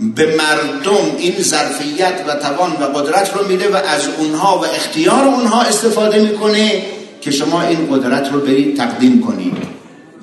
به 0.00 0.26
مردم 0.26 1.16
این 1.18 1.34
ظرفیت 1.42 2.24
و 2.28 2.34
توان 2.34 2.72
و 2.72 2.84
قدرت 2.84 3.34
رو 3.34 3.48
میده 3.48 3.68
و 3.68 3.76
از 3.76 4.08
اونها 4.18 4.58
و 4.58 4.64
اختیار 4.64 5.24
اونها 5.24 5.62
استفاده 5.62 6.22
می‌کنه 6.22 6.82
که 7.20 7.30
شما 7.30 7.62
این 7.62 7.88
قدرت 7.90 8.32
رو 8.32 8.40
برید 8.40 8.76
تقدیم 8.76 9.20
کنید. 9.20 9.56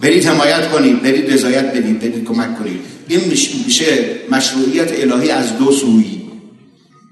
برید 0.02 0.26
حمایت 0.26 0.72
کنید 0.72 1.02
برید 1.02 1.34
رضایت 1.34 1.66
بدید 1.66 2.00
برید 2.00 2.28
کمک 2.28 2.60
کنید. 2.60 2.82
این 3.08 3.22
میشه 3.66 3.86
مشروعیت 4.32 5.00
الهی 5.00 5.32
از 5.32 5.58
دو 5.58 5.72
سویی 5.72 6.22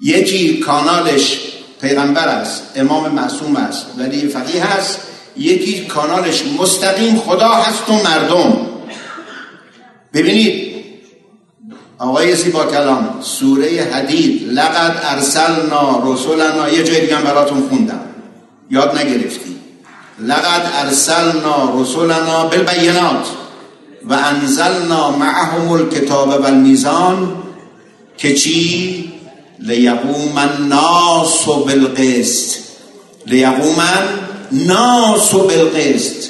یکی 0.02 0.60
کانالش 0.60 1.40
پیغمبر 1.82 2.28
است 2.28 2.64
امام 2.76 3.12
معصوم 3.12 3.56
است 3.56 3.86
ولی 3.98 4.28
فقیه 4.28 4.66
هست 4.66 5.00
یکی 5.38 5.86
کانالش 5.86 6.44
مستقیم 6.60 7.16
خدا 7.16 7.50
هست 7.50 7.90
و 7.90 7.94
مردم. 7.94 8.58
ببینید 10.14 10.69
آقای 12.00 12.36
زیبا 12.36 12.66
کلام 12.66 13.10
سوره 13.22 13.90
حدید 13.94 14.48
لقد 14.52 15.00
ارسلنا 15.04 16.04
رسولنا 16.06 16.70
یه 16.70 16.84
جای 16.84 17.02
دیگه 17.02 17.16
براتون 17.16 17.68
خوندم. 17.70 18.00
یاد 18.70 18.98
نگرفتی. 18.98 19.56
لقد 20.20 20.72
ارسلنا 20.74 21.82
رسولنا 21.82 22.48
بالبینات 22.48 23.28
و 24.10 24.14
انزلنا 24.14 25.12
معهم 25.12 25.72
الكتاب 25.72 26.28
والمیزان 26.28 27.34
که 28.18 28.36
چی؟ 28.36 29.14
لیقوم 29.60 30.38
الناس 30.38 31.46
بالقسط. 31.46 32.60
لیقوم 33.26 33.76
الناس 34.52 35.32
بالقسط. 35.32 36.30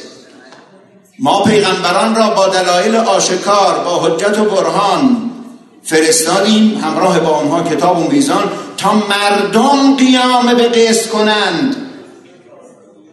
ما 1.20 1.44
پیغمبران 1.44 2.16
را 2.16 2.30
با 2.30 2.48
دلایل 2.48 2.96
آشکار 2.96 3.84
با 3.84 4.00
حجت 4.00 4.40
و 4.40 4.46
برهان 4.46 5.29
فرستادیم 5.90 6.82
همراه 6.84 7.20
با 7.20 7.30
آنها 7.30 7.64
کتاب 7.64 8.00
و 8.00 8.12
میزان 8.12 8.52
تا 8.78 8.94
مردم 8.94 9.96
قیام 9.96 10.54
به 10.56 10.64
قسط 10.64 11.10
کنند. 11.10 11.76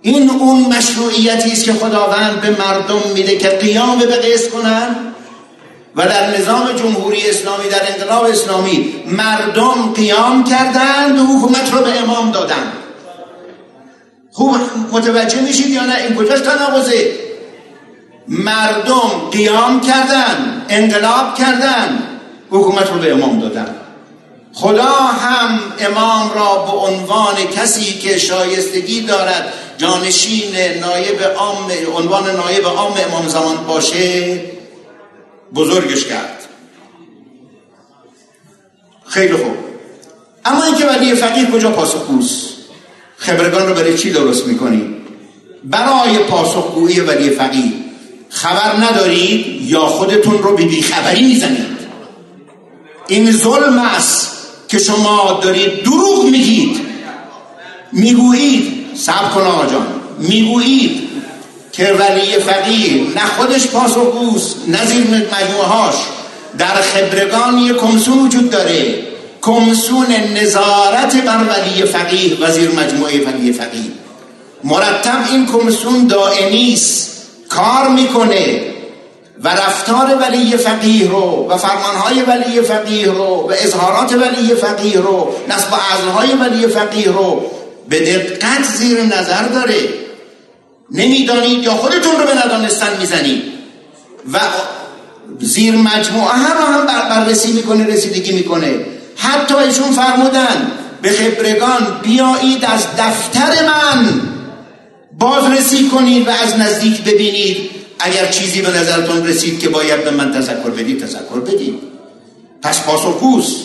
این 0.03 0.31
اون 0.31 0.77
مشروعیتی 0.77 1.53
است 1.53 1.65
که 1.65 1.73
خداوند 1.73 2.41
به 2.41 2.51
مردم 2.51 3.01
میده 3.15 3.37
که 3.37 3.49
قیام 3.49 3.99
به 3.99 4.07
قسط 4.07 4.51
کنند. 4.51 4.97
و 5.97 6.07
در 6.07 6.39
نظام 6.39 6.73
جمهوری 6.73 7.31
اسلامی 7.31 7.69
در 7.69 7.83
انقلاب 7.93 8.25
اسلامی 8.25 8.95
مردم 9.07 9.93
قیام 9.95 10.45
کردند 10.45 11.19
و 11.19 11.23
حکومت 11.23 11.73
رو 11.73 11.81
به 11.81 12.01
امام 12.01 12.31
دادند. 12.31 12.73
خوب 14.33 14.57
متوجه 14.93 15.41
میشید 15.41 15.69
یا 15.69 15.85
نه؟ 15.85 15.95
این 15.95 16.17
کجاش 16.17 16.41
تناقضه؟ 16.41 17.13
مردم 18.29 19.11
قیام 19.33 19.81
کردن 19.81 20.63
انقلاب 20.69 21.35
کردن 21.35 22.06
حکومت 22.57 22.93
رو 22.93 22.99
به 22.99 23.13
امام 23.13 23.41
دادن. 23.41 23.75
خدا 24.53 24.95
هم 24.95 25.59
امام 25.79 26.31
را 26.35 26.55
به 26.55 26.73
عنوان 26.73 27.35
کسی 27.57 27.99
که 27.99 28.19
شایستگی 28.19 29.01
دارد 29.01 29.53
جانشین 29.79 30.55
نایب 30.81 31.23
عام 31.23 31.71
عنوان 31.97 32.37
نایب 32.37 32.67
عام 32.67 32.95
امام 33.09 33.29
زمان 33.29 33.57
باشه 33.57 34.41
بزرگش 35.55 36.05
کرد. 36.05 36.45
خیلی 39.07 39.35
خوب. 39.35 39.55
اما 40.45 40.65
اینکه 40.65 40.87
ولی 40.87 41.15
فقیه 41.15 41.51
کجا 41.51 41.71
پاسخگوست 41.71 42.47
خبرگان 43.17 43.69
رو 43.69 43.75
برای 43.75 43.99
چی 43.99 44.11
درست 44.11 44.47
می‌کنی؟ 44.47 44.97
برای 45.65 46.19
پاسخگویی 46.19 47.01
ولی 47.01 47.31
فقیه. 47.31 47.73
خبر 48.29 48.77
ندارید 48.77 49.63
یا 49.63 49.81
خودتون 49.81 50.39
رو 50.39 50.57
به 50.57 50.65
بیخبری 50.65 51.27
می‌زنید؟ 51.27 51.76
این 53.09 53.33
ظلم 53.33 53.79
است 53.79 54.33
که 54.69 54.79
شما 54.79 55.41
دارید 55.43 55.83
دروغ 55.83 56.25
میگید. 56.25 56.81
می‌گویید 57.93 58.87
سب 58.97 59.31
کن 59.35 59.41
آقا 59.41 59.67
جان. 59.67 59.87
می‌گویید 60.19 61.09
که 61.73 61.85
ولی 61.85 62.27
فقیه 62.27 63.03
نه 63.15 63.27
خودش 63.39 63.67
پاسخگوست 63.67 64.57
نه 64.69 64.87
زیر 64.87 65.05
مجموعه 65.07 65.67
هاش 65.67 65.95
در 66.59 66.75
خبرگان 66.75 67.59
یک 67.59 67.77
کمسون 67.77 68.19
وجود 68.19 68.51
داره. 68.51 69.03
کمسون 69.43 70.07
نظارت 70.35 71.17
بر 71.17 71.39
ولی 71.49 71.83
فقیه 71.83 72.37
وزیر 72.41 72.71
مجموعه 72.71 73.27
ولی 73.27 73.53
فقیه. 73.53 73.91
مرتب 74.65 75.19
این 75.31 75.47
کمسون 75.47 76.07
دائمی 76.07 76.73
است. 76.73 77.11
کار 77.49 77.89
می‌کنه. 77.89 78.76
و 79.47 79.49
رفتار 79.49 80.19
ولی 80.21 80.57
فقیه 80.57 81.09
رو 81.11 81.47
و 81.51 81.57
فرمانهای 81.57 82.23
ولی 82.23 82.61
فقیه 82.61 83.07
رو 83.07 83.49
و 83.49 83.53
اظهارات 83.59 84.13
ولی 84.13 84.55
فقیه 84.55 85.01
رو 85.01 85.35
نصب 85.49 85.75
عزلهای 85.93 86.33
ولی 86.33 86.67
فقیه 86.67 87.13
رو 87.13 87.51
به 87.89 88.01
دقت 88.01 88.65
زیر 88.65 89.03
نظر 89.03 89.43
داره. 89.43 89.89
نمی‌دانید 90.91 91.65
یا 91.65 91.71
خودتون 91.71 92.13
رو 92.19 92.27
به 92.27 92.47
ندانستن 92.47 92.97
می‌زنید. 93.01 93.43
و 94.33 94.39
زیر 95.41 95.77
مجموعه 95.77 96.35
هم 96.35 96.75
هم 96.75 96.87
بررسی 96.87 97.53
می‌کنه 97.53 97.87
رسیدگی 97.87 98.33
می‌کنه. 98.33 98.75
حتی 99.17 99.55
ایشون 99.55 99.93
فرمودن 99.93 100.73
به 101.03 101.11
خبرگان 101.11 102.01
بیایید 102.03 102.65
از 102.65 102.87
دفتر 102.99 103.67
من 103.67 104.21
بازرسی 105.19 105.89
کنید 105.89 106.29
و 106.29 106.31
از 106.31 106.59
نزدیک 106.59 107.05
ببینید. 107.05 107.76
اگر 107.99 108.27
چیزی 108.31 108.63
به 108.63 108.79
نظرتون 108.79 109.27
رسید 109.27 109.61
که 109.61 109.69
باید 109.69 110.05
به 110.05 110.11
من 110.11 110.33
تذکر 110.33 110.71
بدید 110.71 111.01
تذکر 111.01 111.41
بدید. 111.47 111.83
پس 112.63 112.83
پاسخگوست. 112.83 113.57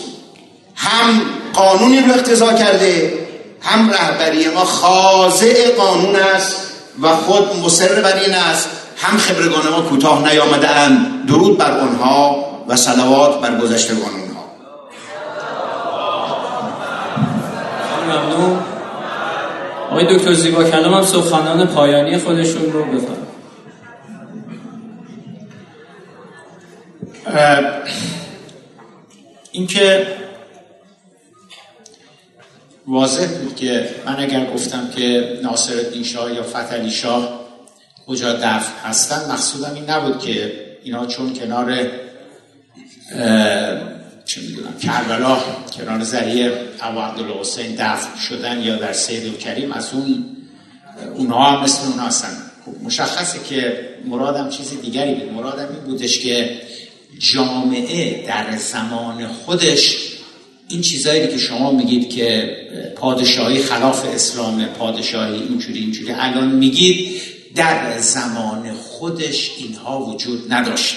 هم 0.76 1.22
قانونی 1.54 2.00
رو 2.00 2.14
اقتضا 2.14 2.54
کرده 2.54 3.14
هم 3.62 3.90
رهبری 3.90 4.48
ما 4.48 4.66
خاضع 4.66 5.72
قانون 5.78 6.16
است 6.16 6.72
و 7.02 7.16
خود 7.16 7.60
مصر 7.66 8.02
بر 8.02 8.16
این 8.16 8.34
است 8.34 8.70
هم 8.98 9.18
خبرگان 9.18 9.68
ما 9.72 9.82
کوتاه 9.82 10.32
نیامده 10.32 10.70
اند 10.70 11.26
درود 11.28 11.58
بر 11.58 11.80
آنها 11.80 12.46
و 12.68 12.76
صلوات 12.76 13.42
بر 13.42 13.58
گذشتگان 13.58 14.00
آنها. 14.00 14.46
ممنون. 18.06 18.60
آقای 19.92 20.18
دکتر 20.18 20.34
زیبا 20.34 20.64
کلام 20.64 20.94
هم 20.94 21.06
سخنان 21.06 21.68
پایانی 21.68 22.18
خودشون 22.18 22.72
رو 22.74 22.84
بفرم 22.84 23.31
اینکه 29.52 30.08
واضح 32.88 33.28
بود 33.28 33.56
که 33.56 33.90
من 34.06 34.20
اگر 34.20 34.46
گفتم 34.46 34.90
که 34.96 35.40
ناصر 35.44 35.74
الدین 35.74 36.04
شاه 36.04 36.34
یا 36.34 36.44
فتلی 36.44 36.92
شاه 36.92 37.42
کجا 38.08 38.34
دفن 38.34 38.90
هستن 38.90 39.32
مقصودم 39.32 39.74
این 39.74 39.90
نبود 39.90 40.20
که 40.20 40.54
اینا 40.84 41.06
چون 41.06 41.34
کنار 41.34 41.88
چه 44.26 44.42
می‌دونم 44.42 44.78
کربلا 44.84 45.38
کنار 45.78 46.04
زریع 46.04 46.52
ابو 46.82 47.00
عبدالحسین 47.00 47.76
دفن 47.76 48.20
شدن 48.20 48.62
یا 48.62 48.76
در 48.76 48.94
سید 48.94 49.34
و 49.34 49.38
کریم 49.38 49.72
از 49.72 49.94
اون 49.94 50.26
اونها 51.16 51.52
هم 51.52 51.64
مثل 51.64 51.88
اونها 51.88 52.08
هستن. 52.08 52.38
خب 52.66 52.84
مشخصه 52.84 53.40
که 53.50 53.90
مرادم 54.06 54.50
چیز 54.50 54.82
دیگری 54.82 55.16
بود. 55.16 55.34
مرادم 55.34 55.68
این 55.74 55.84
بودش 55.84 56.20
که 56.20 56.62
جامعه 57.22 58.28
در 58.28 58.58
زمان 58.58 59.28
خودش 59.28 59.98
این 60.68 60.82
چیزایی 60.82 61.28
که 61.28 61.38
شما 61.38 61.72
میگید 61.72 62.10
که 62.10 62.58
پادشاهی 62.96 63.64
خلاف 63.64 64.06
اسلام 64.06 64.66
پادشاهی 64.66 65.42
اینجوری 65.42 65.80
اینجوری 65.80 66.12
الان 66.12 66.52
میگید 66.52 67.22
در 67.56 68.00
زمان 68.00 68.74
خودش 68.74 69.52
اینها 69.58 70.06
وجود 70.06 70.54
نداشت. 70.54 70.96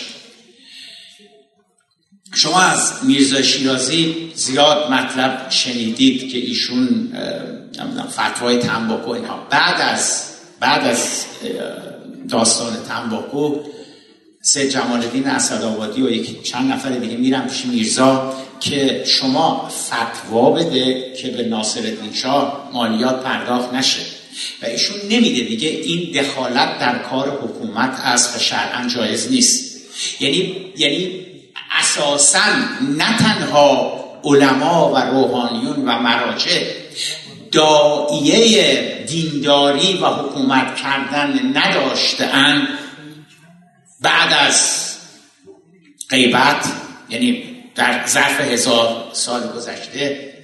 شما 2.34 2.60
از 2.60 2.92
میرزا 3.02 3.42
شیرازی 3.42 4.32
زیاد 4.34 4.92
مطلب 4.92 5.46
شنیدید 5.50 6.28
که 6.32 6.38
ایشون 6.38 7.12
فتوای 8.08 8.58
تنباکو 8.58 9.10
اینها. 9.10 9.46
بعد 9.50 9.80
از 9.80 10.24
بعد 10.60 10.86
از 10.86 11.24
داستان 12.28 12.76
تنباکو 12.88 13.60
سید 14.46 14.70
جمال 14.70 15.00
الدین 15.00 15.26
اسدآبادی 15.26 16.02
و 16.02 16.10
یک 16.10 16.42
چند 16.42 16.72
نفر 16.72 16.90
دیگه 16.90 17.16
میرن 17.16 17.48
پیش 17.48 17.64
میرزا 17.64 18.34
که 18.60 19.04
شما 19.06 19.68
فتوا 19.68 20.50
بده 20.50 21.14
که 21.22 21.28
به 21.28 21.42
ناصر 21.42 21.80
شاه 22.12 22.70
مالیات 22.72 23.22
پرداخت 23.22 23.74
نشه. 23.74 24.00
و 24.62 24.66
ایشون 24.66 24.96
نمیده 25.10 25.40
دیگه 25.40 25.68
این 25.68 26.22
دخالت 26.22 26.78
در 26.78 26.98
کار 26.98 27.28
حکومت 27.28 27.90
و 28.36 28.38
شرعا 28.38 28.88
جایز 28.88 29.30
نیست. 29.30 29.80
یعنی 30.20 30.56
یعنی 30.76 31.26
اساسا 31.80 32.38
نه 32.98 33.16
تنها 33.18 33.92
علما 34.24 34.92
و 34.94 34.96
روحانیون 34.98 35.88
و 35.88 35.98
مراجع 35.98 36.60
دائیه 37.52 39.04
دینداری 39.08 39.96
و 39.96 40.06
حکومت 40.06 40.76
کردن 40.76 41.52
نداشتن 41.54 42.68
بعد 44.04 44.32
از 44.32 44.90
غیبت 46.10 46.66
یعنی 47.10 47.44
در 47.74 48.06
ظرف 48.06 48.40
هزار 48.40 49.04
سال 49.12 49.52
گذشته 49.56 50.34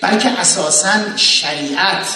بلکه 0.00 0.28
اساسا 0.28 1.16
شریعت 1.16 2.06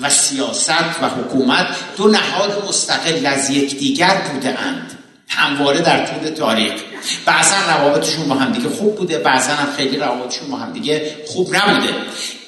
و 0.00 0.10
سیاست 0.10 1.02
و 1.02 1.08
حکومت 1.08 1.66
دو 1.96 2.08
نهاد 2.08 2.64
مستقل 2.68 3.26
از 3.26 3.50
یکدیگر 3.50 4.14
بوده 4.14 4.60
اند. 4.60 4.98
همواره 5.28 5.80
در 5.80 6.06
طول 6.06 6.30
تاریخ. 6.30 6.72
بعضا 7.26 7.56
روابطشون 7.68 8.28
با 8.28 8.34
همدیگه 8.34 8.68
خوب 8.68 8.96
بوده 8.96 9.18
بعضا 9.18 9.52
هم 9.52 9.72
خیلی 9.76 9.96
روابطشون 9.96 10.48
با 10.48 10.56
همدیگه 10.56 11.16
خوب 11.26 11.56
نبوده. 11.56 11.94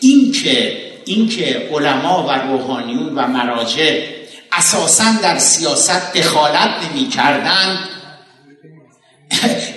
اینکه 0.01 0.85
اینکه 1.05 1.69
علما 1.73 2.27
و 2.27 2.31
روحانیون 2.31 3.15
و 3.15 3.27
مراجع 3.27 4.14
اساسا 4.57 5.05
در 5.23 5.39
سیاست 5.39 6.13
دخالت 6.13 6.71
نمی 6.85 7.09
کردن 7.09 7.79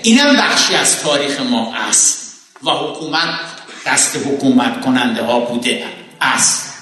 اینم 0.04 0.36
بخشی 0.36 0.76
از 0.76 1.02
تاریخ 1.04 1.40
ما 1.40 1.76
است 1.76 2.34
و 2.64 2.70
حکومت 2.70 3.40
دست 3.86 4.16
حکومت 4.16 4.82
کننده 4.82 5.24
ها 5.24 5.40
بوده 5.40 5.84
است. 6.22 6.74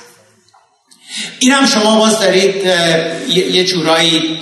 اینم 1.40 1.66
شما 1.66 2.00
باز 2.00 2.20
دارید 2.20 2.66
یه 3.30 3.66
جورایی 3.66 4.40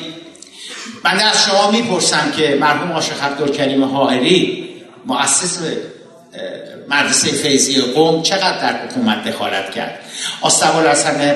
بنده 1.04 1.24
از 1.24 1.44
شما 1.46 1.72
می‌پرسم 1.72 2.32
که 2.38 2.58
مرحوم 2.62 2.92
عاشق 2.92 3.24
عبدالکریم 3.24 3.84
حائری 3.84 4.70
مؤسس 5.06 5.60
مدرسه 6.90 7.32
فیضی 7.32 7.82
قوم 7.82 8.22
چقدر 8.22 8.58
در 8.58 8.86
حکومت 8.86 9.24
دخالت 9.24 9.72
کرد؟ 9.72 10.00
آستوال 10.42 10.88
حسن 10.88 11.36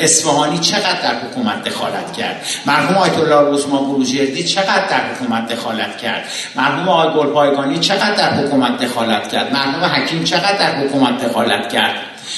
اصفهانی 0.00 0.58
چقدر 0.58 1.02
در 1.02 1.14
حکومت 1.14 1.64
دخالت 1.64 2.12
کرد؟ 2.12 2.46
مرحوم 2.66 2.96
آیت 2.96 3.18
الله 3.18 3.40
روزما 3.40 3.82
بروجردی 3.82 4.44
چقدر 4.44 4.88
در 4.90 5.14
حکومت 5.14 5.52
دخالت 5.52 5.98
کرد؟ 5.98 6.24
مرحوم 6.54 6.88
آقای 6.88 7.24
گلپایگانی 7.24 7.78
چقدر 7.78 8.14
در 8.14 8.34
حکومت 8.34 8.84
دخالت 8.84 9.32
کرد؟ 9.32 9.52
مرحوم 9.52 9.84
حکیم 9.84 10.24
چقدر 10.24 10.58
در 10.58 10.76
حکومت 10.76 11.24
دخالت 11.24 11.72
کرد؟ 11.72 11.94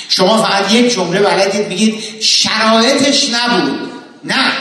شما 0.08 0.42
فقط 0.42 0.72
یک 0.72 0.94
جمله 0.94 1.20
بلدید 1.20 1.68
بگید 1.68 2.22
شرایطش 2.22 3.30
نبود. 3.30 3.90
نه 4.24 4.52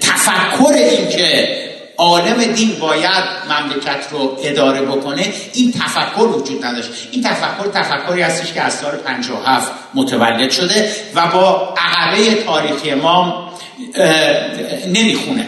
تفکر 0.00 0.72
این 0.72 1.08
که 1.08 1.63
عالم 1.98 2.44
دین 2.44 2.78
باید 2.80 3.24
مملکت 3.50 4.06
رو 4.10 4.38
اداره 4.42 4.80
بکنه 4.82 5.32
این 5.52 5.72
تفکر 5.72 6.22
وجود 6.22 6.64
نداشت. 6.64 6.90
این 7.10 7.22
تفکر 7.22 7.70
تفکری 7.74 8.22
هستش 8.22 8.52
که 8.52 8.62
از 8.62 8.74
سال 8.74 8.90
57 8.96 9.72
متولد 9.94 10.50
شده 10.50 10.90
و 11.14 11.26
با 11.26 11.74
عقبه 11.76 12.34
تاریخی 12.34 12.94
ما 12.94 13.50
نمی‌خونه. 14.86 15.46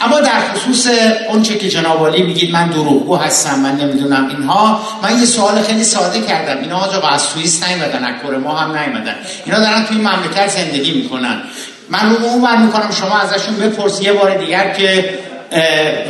اما 0.00 0.20
در 0.20 0.40
خصوص 0.40 0.86
اونچه 1.28 1.58
که 1.58 1.68
جناب 1.68 2.06
علی 2.06 2.22
میگید 2.22 2.52
من 2.52 2.68
دروغگو 2.68 3.16
هستم 3.16 3.58
من 3.58 3.76
نمی‌دونم 3.76 4.28
اینها 4.28 4.82
من 5.02 5.18
یه 5.18 5.24
سوال 5.26 5.62
خیلی 5.62 5.84
ساده 5.84 6.20
کردم. 6.20 6.60
اینا 6.60 6.78
آجا 6.78 7.00
از 7.00 7.22
سوئیس 7.22 7.64
نیومدن 7.64 8.04
از 8.04 8.14
کره 8.22 8.38
ما 8.38 8.56
هم 8.56 8.76
نیومدن. 8.76 9.14
اینا 9.46 9.58
دارن 9.58 9.84
توی 9.84 9.96
مملکت 9.96 10.48
زندگی 10.48 10.92
می‌کنن. 11.02 11.42
من 11.90 12.10
رو 12.10 12.24
اون 12.24 12.62
می‌کنم 12.62 12.90
شما 12.90 13.18
ازشون 13.18 13.56
بپرس. 13.56 14.02
یه 14.02 14.12
بار 14.12 14.36
دیگر 14.36 14.72
که 14.72 15.18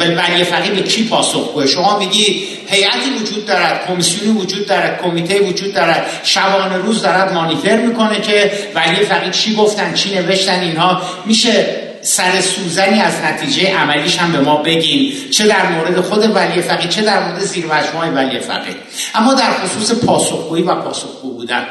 ولی 0.01 0.45
فقیه 0.45 0.71
به 0.71 0.83
کی 0.83 1.05
پاسخگوه 1.05 1.67
شما 1.67 1.99
میگی 1.99 2.49
هیئتی 2.67 3.11
وجود 3.21 3.47
دارد 3.47 3.87
کمیسیونی 3.89 4.39
وجود 4.39 4.67
دارد 4.67 5.03
کمیته 5.03 5.41
وجود 5.41 5.75
دارد. 5.75 6.07
شبانه 6.25 6.77
روز 6.77 7.03
دارد 7.03 7.33
مانیتور 7.33 7.77
می‌کنه 7.77 8.21
که 8.21 8.53
ولی 8.75 8.97
فقیه 8.97 9.31
چی 9.31 9.55
گفتن 9.55 9.95
چی 9.95 10.15
نوشتن 10.15 10.61
اینها 10.61 11.03
میشه 11.27 11.67
سر 12.03 12.41
سوزنی 12.41 13.01
از 13.01 13.13
نتیجه 13.25 13.77
عملیش 13.77 14.19
هم 14.19 14.33
به 14.33 14.41
ما 14.41 14.57
بگین. 14.57 15.13
چه 15.31 15.47
در 15.47 15.67
مورد 15.67 16.01
خود 16.01 16.37
ولی 16.37 16.63
فقیه 16.63 16.89
چه 16.89 17.03
در 17.03 17.29
مورد 17.29 17.41
زیر 17.41 17.67
ولی 18.15 18.41
فقیه. 18.41 18.75
اما 19.15 19.35
در 19.35 19.51
خصوص 19.51 20.05
پاسخگویی 20.05 20.63
و 20.63 20.75
پاسخگو 20.75 21.31
بودن. 21.35 21.67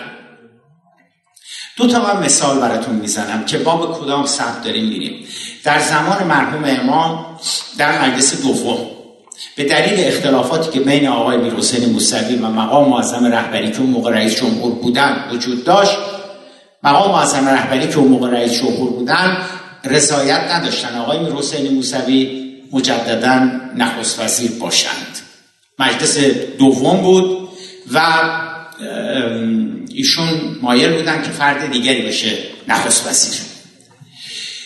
دو 1.78 1.88
تا 1.88 2.00
من 2.00 2.26
مثال 2.26 2.60
براتون 2.60 2.96
می‌زنم 2.96 3.46
که 3.46 3.58
باب 3.58 4.00
کدام 4.00 4.26
سبت 4.26 4.64
داریم 4.64 4.86
میریم 4.86 5.28
در 5.64 5.80
زمان 5.80 6.24
مرحوم 6.24 6.64
امام 6.64 7.26
در 7.78 8.02
مجلس 8.02 8.42
دوم 8.42 8.78
به 9.56 9.64
دلیل 9.64 10.08
اختلافاتی 10.08 10.72
که 10.72 10.80
بین 10.80 11.08
آقای 11.08 11.38
میرحسین 11.38 11.90
موسوی 11.90 12.36
و 12.36 12.48
مقام 12.48 12.90
معظم 12.90 13.26
رهبری 13.26 13.72
که 13.72 13.80
اون 13.80 13.90
موقع 13.90 14.12
رئیس 14.12 14.36
جمهور 14.36 14.72
بودن 14.72 15.24
وجود 15.32 15.64
داشت 15.64 15.98
مقام 16.84 17.12
معظم 17.12 17.48
رهبری 17.48 17.88
که 17.88 17.98
اون 17.98 18.08
موقع 18.08 18.30
رئیس 18.30 18.62
جمهور 18.62 18.90
بودن 18.90 19.38
رضایت 19.84 20.52
نداشتن. 20.52 20.98
آقای 20.98 21.20
میرحسین 21.20 21.74
موسوی 21.74 22.48
مجددا 22.72 23.52
نخست 23.78 24.20
وزیر 24.20 24.52
باشند. 24.52 25.18
مجلس 25.80 26.18
دوم 26.58 26.98
بود 27.02 27.50
و 27.94 28.02
ایشون 29.98 30.58
مایل 30.62 30.94
بودن 30.94 31.22
که 31.22 31.30
فرد 31.30 31.72
دیگری 31.72 32.02
بشه 32.02 32.38
نخست 32.68 33.08
وزیر. 33.08 33.42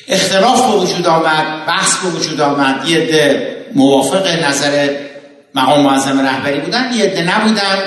اختلاف 0.07 0.71
به 0.71 0.77
وجود 0.77 1.07
آمد 1.07 1.65
بحث 1.65 1.97
به 1.97 2.09
وجود 2.09 2.41
آمد. 2.41 2.89
یه 2.89 2.97
عده 2.97 3.55
موافق 3.75 4.27
نظر 4.27 4.89
مقام 5.55 5.81
معظم 5.81 6.19
رهبری 6.19 6.59
بودن 6.59 6.93
یه 6.93 7.03
عده 7.03 7.21
نبودن 7.21 7.77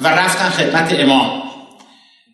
و 0.00 0.08
رفتن 0.08 0.48
خدمت 0.48 0.92
امام. 1.00 1.42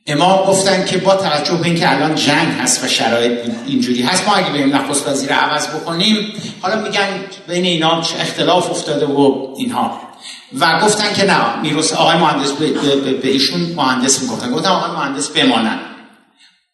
امام 0.07 0.47
گفتن 0.47 0.85
که 0.85 0.99
با 0.99 1.15
توجه 1.15 1.55
به 1.55 1.65
اینکه 1.65 1.93
الان 1.93 2.15
جنگ 2.15 2.49
هست 2.61 2.85
و 2.85 2.89
شرایط 2.89 3.39
اینجوری 3.67 4.03
هست 4.03 4.29
ما 4.29 4.35
اگه 4.35 4.51
بریم 4.51 4.77
نخست 4.77 5.09
وزیر 5.09 5.33
عوض 5.33 5.67
بکنیم 5.67 6.33
حالا 6.61 6.83
میگن 6.83 7.09
بین 7.49 7.65
اینا 7.65 7.99
اختلاف 7.99 8.71
افتاده 8.71 9.07
و 9.07 9.55
اینها. 9.57 10.12
و 10.61 10.81
گفتن 10.81 11.13
که 11.13 11.25
نه 11.25 11.61
میروس 11.63 11.93
آقای 11.93 12.17
مهندس 12.17 12.51
به, 12.53 12.67
به, 13.13 13.29
ایشون 13.29 13.61
مهندس 13.61 14.23
می‌گفتن. 14.23 14.51
گفتن 14.51 14.69
آقای 14.69 14.91
مهندس 14.91 15.29
بمانن 15.29 15.79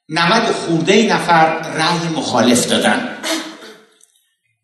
90 0.08 0.42
خورده 0.42 1.14
نفر 1.14 1.46
رأی 1.58 2.08
مخالف 2.16 2.66
دادن. 2.66 3.08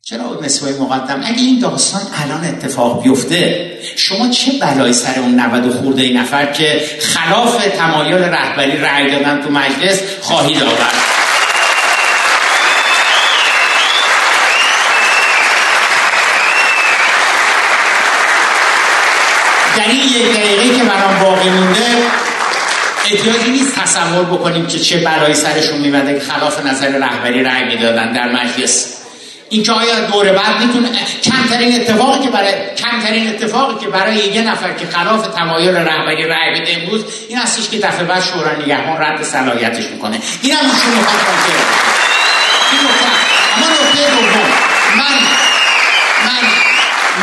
چرا 0.03 0.41
مسوای 0.43 0.73
مقدم؟ 0.73 1.23
اگه 1.25 1.41
این 1.41 1.59
داستان 1.59 2.03
الان 2.15 2.45
اتفاق 2.45 3.03
بیفته 3.03 3.73
شما 3.97 4.29
چه 4.29 4.53
بلایی 4.61 4.93
سر 4.93 5.21
اون 5.21 5.41
90 5.41 5.73
خورده 5.73 6.13
نفر 6.13 6.53
که 6.53 6.89
خلاف 7.01 7.67
تمایل 7.67 8.15
رهبری 8.15 8.77
رأی 8.77 9.11
دادن 9.11 9.43
تو 9.43 9.51
مجلس 9.51 10.03
خواهید 10.21 10.63
آورد؟ 10.63 11.04
در 19.77 19.89
این 19.89 20.01
یک 20.01 20.37
دقیقه 20.37 20.79
که 20.79 20.85
برام 20.85 21.19
باقی 21.23 21.49
مونده 21.49 21.87
احتیاجی 23.05 23.51
نیست 23.51 23.75
تصور 23.81 24.25
بکنیم 24.25 24.67
که 24.67 24.79
چه 24.79 24.97
برای 24.97 25.35
سرشون 25.35 25.79
میمده 25.79 26.15
که 26.15 26.33
خلاف 26.33 26.67
نظر 26.67 26.89
رهبری 26.89 27.43
رأی 27.43 27.65
می‌دادن 27.65 28.13
در 28.13 28.33
مجلس. 28.33 28.95
اینکه 29.51 29.73
آیا 29.73 30.01
دوره 30.01 30.33
بعد 30.33 30.61
می‌تونه 30.61 30.89
کمترین 31.23 31.81
اتفاقی 31.81 32.25
که 32.25 32.31
برای 32.31 32.53
کمترین 32.77 33.29
اتفاقی 33.29 33.85
که 33.85 33.91
برای 33.91 34.17
یه 34.17 34.43
نفر 34.43 34.73
که 34.73 34.87
خلاف 34.87 35.27
تمایل 35.27 35.77
رهبری 35.77 36.25
رأی 36.25 36.61
بده 36.61 36.83
امروز 36.83 37.05
این 37.29 37.39
هستش 37.39 37.69
که 37.69 37.79
دفعه 37.79 38.05
بعد 38.05 38.23
شورای 38.23 38.63
نگهبان 38.63 39.03
رد 39.03 39.23
صلاحیتش 39.23 39.85
می‌کنه. 39.85 40.21
این 40.43 40.53
هم 40.53 40.65
میشه 40.65 40.87
می‌خواد 40.87 41.21
این 42.73 42.81
اما 43.57 43.67
نکته 43.67 44.11
دوم. 44.11 44.64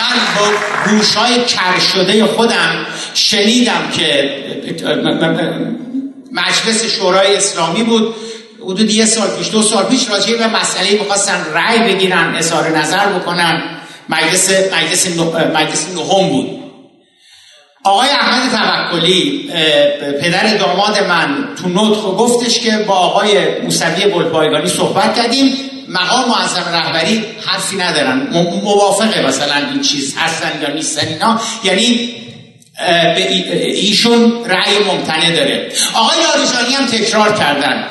من 0.01 0.17
با 0.37 0.47
گوشهای 0.91 1.45
کر 1.45 1.79
شده 1.93 2.25
خودم 2.25 2.85
شنیدم 3.13 3.81
که 3.97 4.29
مجلس 6.31 6.95
شورای 6.95 7.35
اسلامی 7.35 7.83
بود. 7.83 8.15
حدود 8.63 8.91
یه 8.91 9.05
سال 9.05 9.27
پیش 9.37 9.49
دو 9.49 9.61
سال 9.61 9.83
پیش 9.83 10.09
راجعه 10.09 10.37
به 10.37 10.47
مسئله 10.47 10.91
می‌خواستن 10.91 11.45
رأی 11.53 11.79
بگیرن 11.79 12.35
اظهار 12.35 12.77
نظر 12.77 13.05
بکنن. 13.05 13.63
مجلس 14.09 14.49
مجلس 14.49 15.07
مجلس 15.55 15.87
نهم 15.95 16.29
بود. 16.29 16.61
آقای 17.83 18.09
احمد 18.09 18.51
توکلی 18.51 19.49
پدر 20.21 20.57
داماد 20.57 20.99
من 21.03 21.47
تو 21.61 21.69
نطق 21.69 22.01
گفتش 22.01 22.59
که 22.59 22.77
با 22.77 22.93
آقای 22.93 23.61
موسوی 23.61 24.11
گلپایگانی 24.11 24.67
صحبت 24.67 25.15
کردیم. 25.15 25.70
مقام 25.93 26.29
معظم 26.29 26.63
رهبری 26.73 27.25
حرفی 27.45 27.75
ندارن. 27.75 28.27
موافقه 28.63 29.21
مثلا 29.21 29.55
این 29.55 29.81
چیز 29.81 30.15
هستن 30.17 30.51
یا 30.61 30.69
نیستن 30.69 31.07
اینا. 31.07 31.41
یعنی 31.63 32.15
به 33.15 33.65
ایشون 33.65 34.45
رأی 34.45 34.79
ممتنع 34.79 35.31
داره. 35.35 35.71
آقای 35.93 36.17
لاریجانی 36.23 36.75
هم 36.75 36.85
تکرار 36.85 37.37
کردن. 37.37 37.87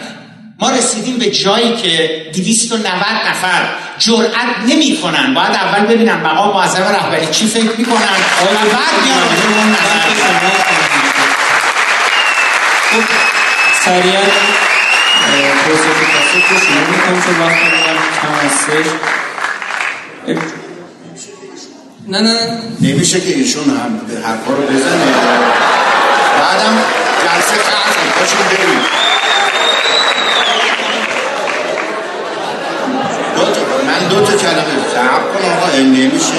ما 0.60 0.70
رسیدیم 0.70 1.18
به 1.18 1.30
جایی 1.30 1.76
که 1.76 2.26
290 2.34 3.06
نفر 3.28 3.68
جرأت 3.98 4.56
نمی‌کنن. 4.66 5.34
باید 5.34 5.50
اول 5.50 5.80
ببینن 5.80 6.14
مقام 6.14 6.54
معظم 6.54 6.82
رهبری 6.82 7.26
چی 7.26 7.46
فکر 7.46 7.76
می‌کنن. 7.78 8.18
و 8.42 8.46
بعد 8.46 9.04
بیان 9.04 9.76
سریعا 13.84 14.20
پرسش 15.66 16.00
پاسخ 16.12 16.50
رو 16.50 16.56
شروع 16.58 16.86
می‌کنم 16.90 17.89
کم 18.22 18.46
هستش 18.46 18.86
نه 22.08 22.20
نه. 22.20 22.38
نمیشه 22.80 23.20
که 23.20 23.34
ایشون 23.34 23.64
هم 23.64 24.00
حرفا 24.24 24.52
رو 24.52 24.62
بزنه. 24.62 25.04
بعدم 26.40 26.78
جلسه 27.22 27.56
قطع 27.56 28.18
پاشون 28.18 28.46
بریم. 28.50 28.80
من 33.86 34.08
دو 34.08 34.20
تا 34.26 34.32
کلمه 34.36 34.64
صبر 34.94 35.22
کن 35.32 35.52
آقا 35.52 35.76
نمیشه. 35.76 36.34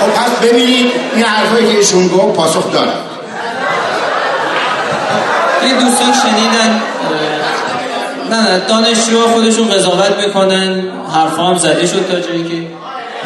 خب 0.00 0.10
پس 0.10 0.30
ببینید 0.42 0.92
این 1.14 1.24
حرفایی 1.24 1.66
که 1.66 1.76
ایشون 1.76 2.08
گفت 2.08 2.36
پاسخ 2.36 2.72
داره 2.72 2.92
یه 5.66 5.72
دوستان 5.72 6.12
شنیدن 6.12 6.82
نه 8.30 8.50
نه 8.50 8.58
دانشجو 8.68 9.20
خودشون 9.34 9.68
قضاوت 9.68 10.26
می‌کنن. 10.26 10.82
حرفا 11.14 11.42
هم 11.42 11.58
زده 11.58 11.86
شد 11.86 12.06
تا 12.10 12.20
جایی 12.20 12.44
که 12.44 12.66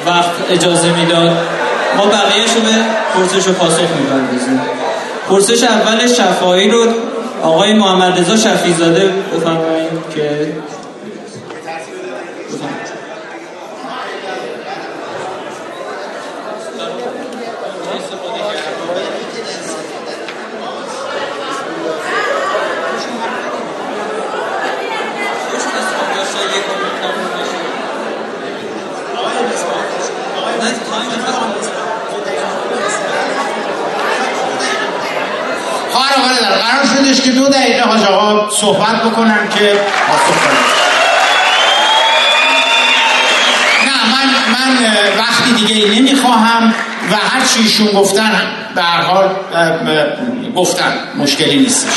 وقت 0.07 0.31
اجازه 0.51 0.89
می‌داد. 1.01 1.37
ما 1.97 2.07
بقیهشو 2.07 2.61
به 2.61 2.75
پرسش 3.15 3.49
و 3.49 3.53
پاسخ 3.53 3.81
می‌پردازیم. 3.81 4.61
پرسش 5.31 5.63
اول 5.65 6.07
شفایی 6.07 6.71
رو 6.71 6.85
آقای 7.43 7.73
محمد 7.73 8.21
رضا 8.21 8.37
شفیزاده 8.37 9.13
بفرمایید 9.37 9.91
که 10.15 10.53
شدش 37.15 37.23
که 37.23 37.31
دو 37.31 37.49
دقیقه 37.49 37.83
حاج 37.83 38.03
آقا 38.03 38.51
صحبت 38.51 39.03
بکنم 39.03 39.49
که 39.59 39.81
پاسخ 40.09 40.43
نه 43.87 44.13
من 44.13 44.27
من 44.53 44.87
وقتی 45.19 45.53
دیگه 45.53 46.01
نمی‌خواهم 46.01 46.75
و 47.13 47.15
هر 47.15 47.45
چیشون 47.47 47.87
گفتن 47.87 48.43
به 48.75 48.83
هر 48.83 49.03
حال 49.03 49.31
گفتن. 50.57 50.93
مشکلی 51.17 51.59
نیستش. 51.59 51.93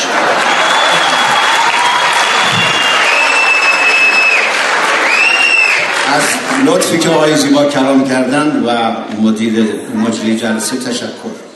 از 6.15 6.23
لطفی 6.65 6.97
که 6.97 7.09
آقای 7.09 7.35
زیبا 7.35 7.65
کلام 7.65 8.09
کردن 8.09 8.63
و 8.65 8.91
مدیر 9.21 9.65
مجری 9.95 10.39
جلسه 10.39 10.77
تشکر. 10.77 11.46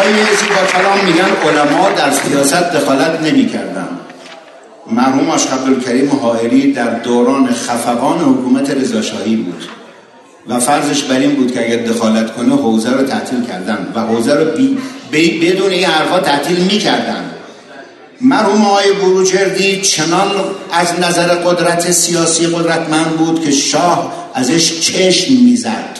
آقای 0.00 0.12
زیبا 0.12 0.66
کلام 0.72 1.04
میگن 1.04 1.48
علما 1.48 1.88
در 1.90 2.10
سیاست 2.10 2.72
دخالت 2.72 3.20
نمی 3.20 3.46
کردن 3.46 3.88
مرحوم 4.90 5.30
آشق 5.30 5.52
عبدالکریم 5.52 6.10
حائری 6.22 6.72
در 6.72 6.90
دوران 6.90 7.54
خفقان 7.54 8.18
حکومت 8.18 8.70
رضاشاهی 8.70 9.36
بود 9.36 9.64
و 10.48 10.60
فرضش 10.60 11.02
بر 11.02 11.18
این 11.18 11.34
بود 11.34 11.54
که 11.54 11.64
اگر 11.66 11.82
دخالت 11.82 12.34
کنه 12.34 12.54
حوزه 12.54 12.90
رو 12.90 13.02
تعطیل 13.02 13.44
کردن 13.44 13.92
و 13.94 14.00
حوزه 14.00 14.34
رو 14.34 14.44
بی 15.10 15.38
بدون 15.38 15.70
این 15.70 15.84
حرفا 15.84 16.20
تعطیل 16.20 16.58
می‌کردن. 16.58 17.30
مرحوم 18.20 18.66
آقای 18.66 18.92
بروجردی 18.92 19.80
چنان 19.80 20.30
از 20.72 21.00
نظر 21.00 21.28
قدرت 21.28 21.90
سیاسی 21.90 22.46
قدرتمند 22.46 23.10
بود 23.10 23.44
که 23.44 23.50
شاه 23.50 24.12
ازش 24.34 24.80
چشم 24.80 25.34
می‌زد. 25.34 25.98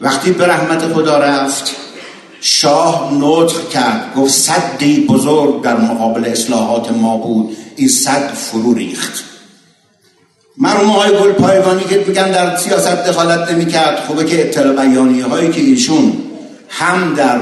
وقتی 0.00 0.30
به 0.30 0.46
رحمت 0.46 0.92
خدا 0.92 1.18
رفت 1.18 1.85
شاه 2.40 3.12
نطق 3.20 3.68
کرد 3.68 4.14
گفت 4.16 4.34
صدی 4.34 5.06
بزرگ 5.06 5.62
در 5.62 5.76
مقابل 5.76 6.24
اصلاحات 6.24 6.92
ما 6.92 7.16
بود 7.16 7.56
این 7.76 7.88
صد 7.88 8.28
فرو 8.34 8.74
ریخت. 8.74 9.24
مرحوم 10.58 10.88
های 10.88 11.10
گل 11.10 11.32
پایگانی 11.32 11.84
که 11.84 12.04
میگن 12.08 12.30
در 12.30 12.56
سیاست 12.56 13.06
دخالت 13.06 13.50
نمی‌کرد 13.50 13.98
خوبه 13.98 14.24
که 14.24 14.40
اطلاع 14.40 14.86
بیانیه 14.86 15.24
هایی 15.24 15.50
که 15.50 15.60
ایشون 15.60 16.12
هم 16.68 17.14
در 17.14 17.40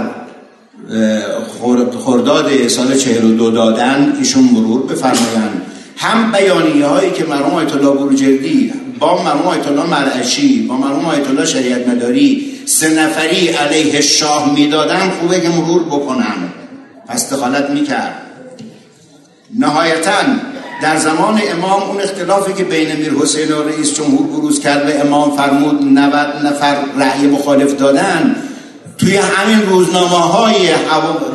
خرداد 2.04 2.68
سال 2.68 2.96
42 2.96 3.50
دادن 3.50 4.16
ایشون 4.18 4.44
مرور 4.44 4.86
بفرمایند. 4.86 5.62
هم 5.96 6.32
بیانیه 6.32 6.86
هایی 6.86 7.10
که 7.10 7.24
مرحوم 7.24 7.54
آیت 7.54 7.74
الله 7.74 8.72
با 8.98 9.22
مرحوم 9.22 9.46
آیت 9.46 9.66
مرعشی 9.66 10.62
با 10.62 10.76
مرحوم 10.76 11.04
آیت 11.04 11.44
شریعت 11.44 11.88
مداری 11.88 12.53
سه 12.66 12.88
نفری 12.88 13.48
علیه 13.48 14.00
شاه 14.00 14.54
می‌دادن 14.54 15.10
خوبه 15.20 15.40
که 15.40 15.48
مرور 15.48 15.84
بکنن. 15.84 16.52
پس 17.08 17.32
دخالت 17.32 17.70
می‌کرد. 17.70 18.20
نهایتا 19.58 20.10
در 20.82 20.96
زمان 20.96 21.40
امام 21.50 21.82
اون 21.82 22.00
اختلافی 22.00 22.52
که 22.52 22.64
بین 22.64 22.96
میر 22.96 23.12
حسین 23.12 23.52
و 23.52 23.62
رئیس 23.62 23.94
جمهور 23.94 24.26
بروز 24.26 24.60
کرد 24.60 24.86
به 24.86 25.00
امام 25.00 25.36
فرمود 25.36 25.82
90 25.82 26.46
نفر 26.46 26.76
رأی 26.98 27.26
مخالف 27.26 27.76
دادن 27.76 28.36
توی 28.98 29.16
همین 29.16 29.62
روزنامه 29.66 30.08
های 30.08 30.68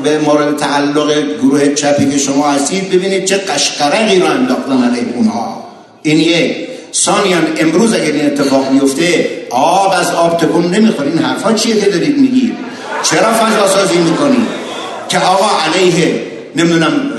به 0.03 0.19
مورد 0.19 0.57
تعلق 0.57 1.37
گروه 1.41 1.73
چپی 1.73 2.09
که 2.11 2.17
شما 2.17 2.49
هستید 2.49 2.89
ببینید 2.89 3.25
چه 3.25 3.37
قشقرقی 3.37 4.19
رو 4.19 4.25
انداختن 4.25 4.83
علیه 4.83 5.13
اونها. 5.15 5.63
این 6.03 6.19
یک. 6.19 6.68
سانیان 6.91 7.47
امروز 7.57 7.93
اگر 7.93 8.11
این 8.11 8.25
اتفاق 8.25 8.71
میفته 8.71 9.29
آب 9.49 9.93
از 9.99 10.11
آب 10.13 10.37
تکون 10.37 10.65
نمی‌خوره. 10.71 11.07
این 11.07 11.19
حرفا 11.19 11.53
چیه 11.53 11.81
که 11.81 11.89
دارید 11.89 12.17
میگید 12.17 12.57
چرا 13.03 13.33
فضا 13.33 13.67
سازی 13.67 13.97
می‌کنید 13.97 14.47
که 15.09 15.19
آقا 15.19 15.49
علیه 15.65 16.21
نمی‌دونم 16.55 17.11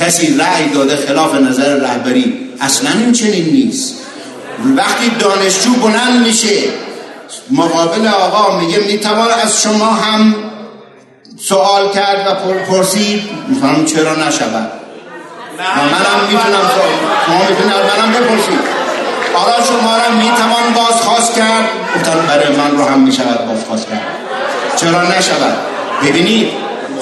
کسی 0.00 0.36
رأی 0.38 0.68
داده 0.74 0.96
خلاف 0.96 1.34
نظر 1.34 1.74
رهبری. 1.74 2.34
اصلا 2.60 2.90
این 2.90 3.12
چنین 3.12 3.44
نیست. 3.44 3.94
وقتی 4.76 5.10
دانشجو 5.18 5.72
بلند 5.72 6.26
میشه 6.26 6.56
مقابل 7.50 8.06
آقا 8.06 8.60
میگه 8.60 8.78
می‌توان 8.78 9.28
از 9.42 9.62
شما 9.62 9.86
هم 9.86 10.34
سوال 11.42 11.92
کرد 11.92 12.26
و 12.26 12.54
پرسید. 12.64 13.22
میفهم 13.48 13.84
چرا 13.84 14.14
نشود. 14.14 14.72
و 15.58 15.62
منم 15.62 16.24
می‌تونم 16.30 16.70
شما 17.26 17.38
می‌تونم 17.38 17.80
منم 17.98 18.12
بپرسید. 18.12 18.75
حالا 19.36 19.64
شما 19.64 19.96
را 19.96 20.14
می‌توان 20.16 20.74
بازخواست 20.74 21.34
کرد. 21.34 21.68
گفتن 21.96 22.26
برای 22.28 22.56
من 22.56 22.78
رو 22.78 22.84
هم 22.84 23.00
می‌شود 23.00 23.46
بازخواست 23.48 23.88
کرد. 23.88 24.02
چرا 24.76 25.02
نشود؟ 25.02 25.56
ببینید 26.04 26.48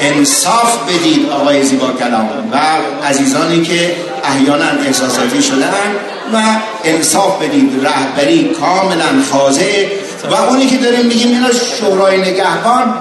انصاف 0.00 0.78
بدید 0.88 1.30
آقای 1.30 1.62
زیبا 1.62 1.92
کلام. 1.92 2.28
و 2.52 2.58
عزیزانی 3.06 3.62
که 3.62 3.96
احیانا 4.24 4.64
احساساتی 4.86 5.42
شدن 5.42 5.90
و 6.34 6.38
انصاف 6.84 7.42
بدید 7.42 7.86
رهبری 7.86 8.44
کاملا 8.60 9.22
خاضع. 9.32 9.86
و 10.30 10.34
اونی 10.34 10.66
که 10.66 10.76
داریم 10.76 11.06
میگیم 11.06 11.28
اینا 11.28 11.48
شورای 11.52 12.20
نگهبان 12.20 12.94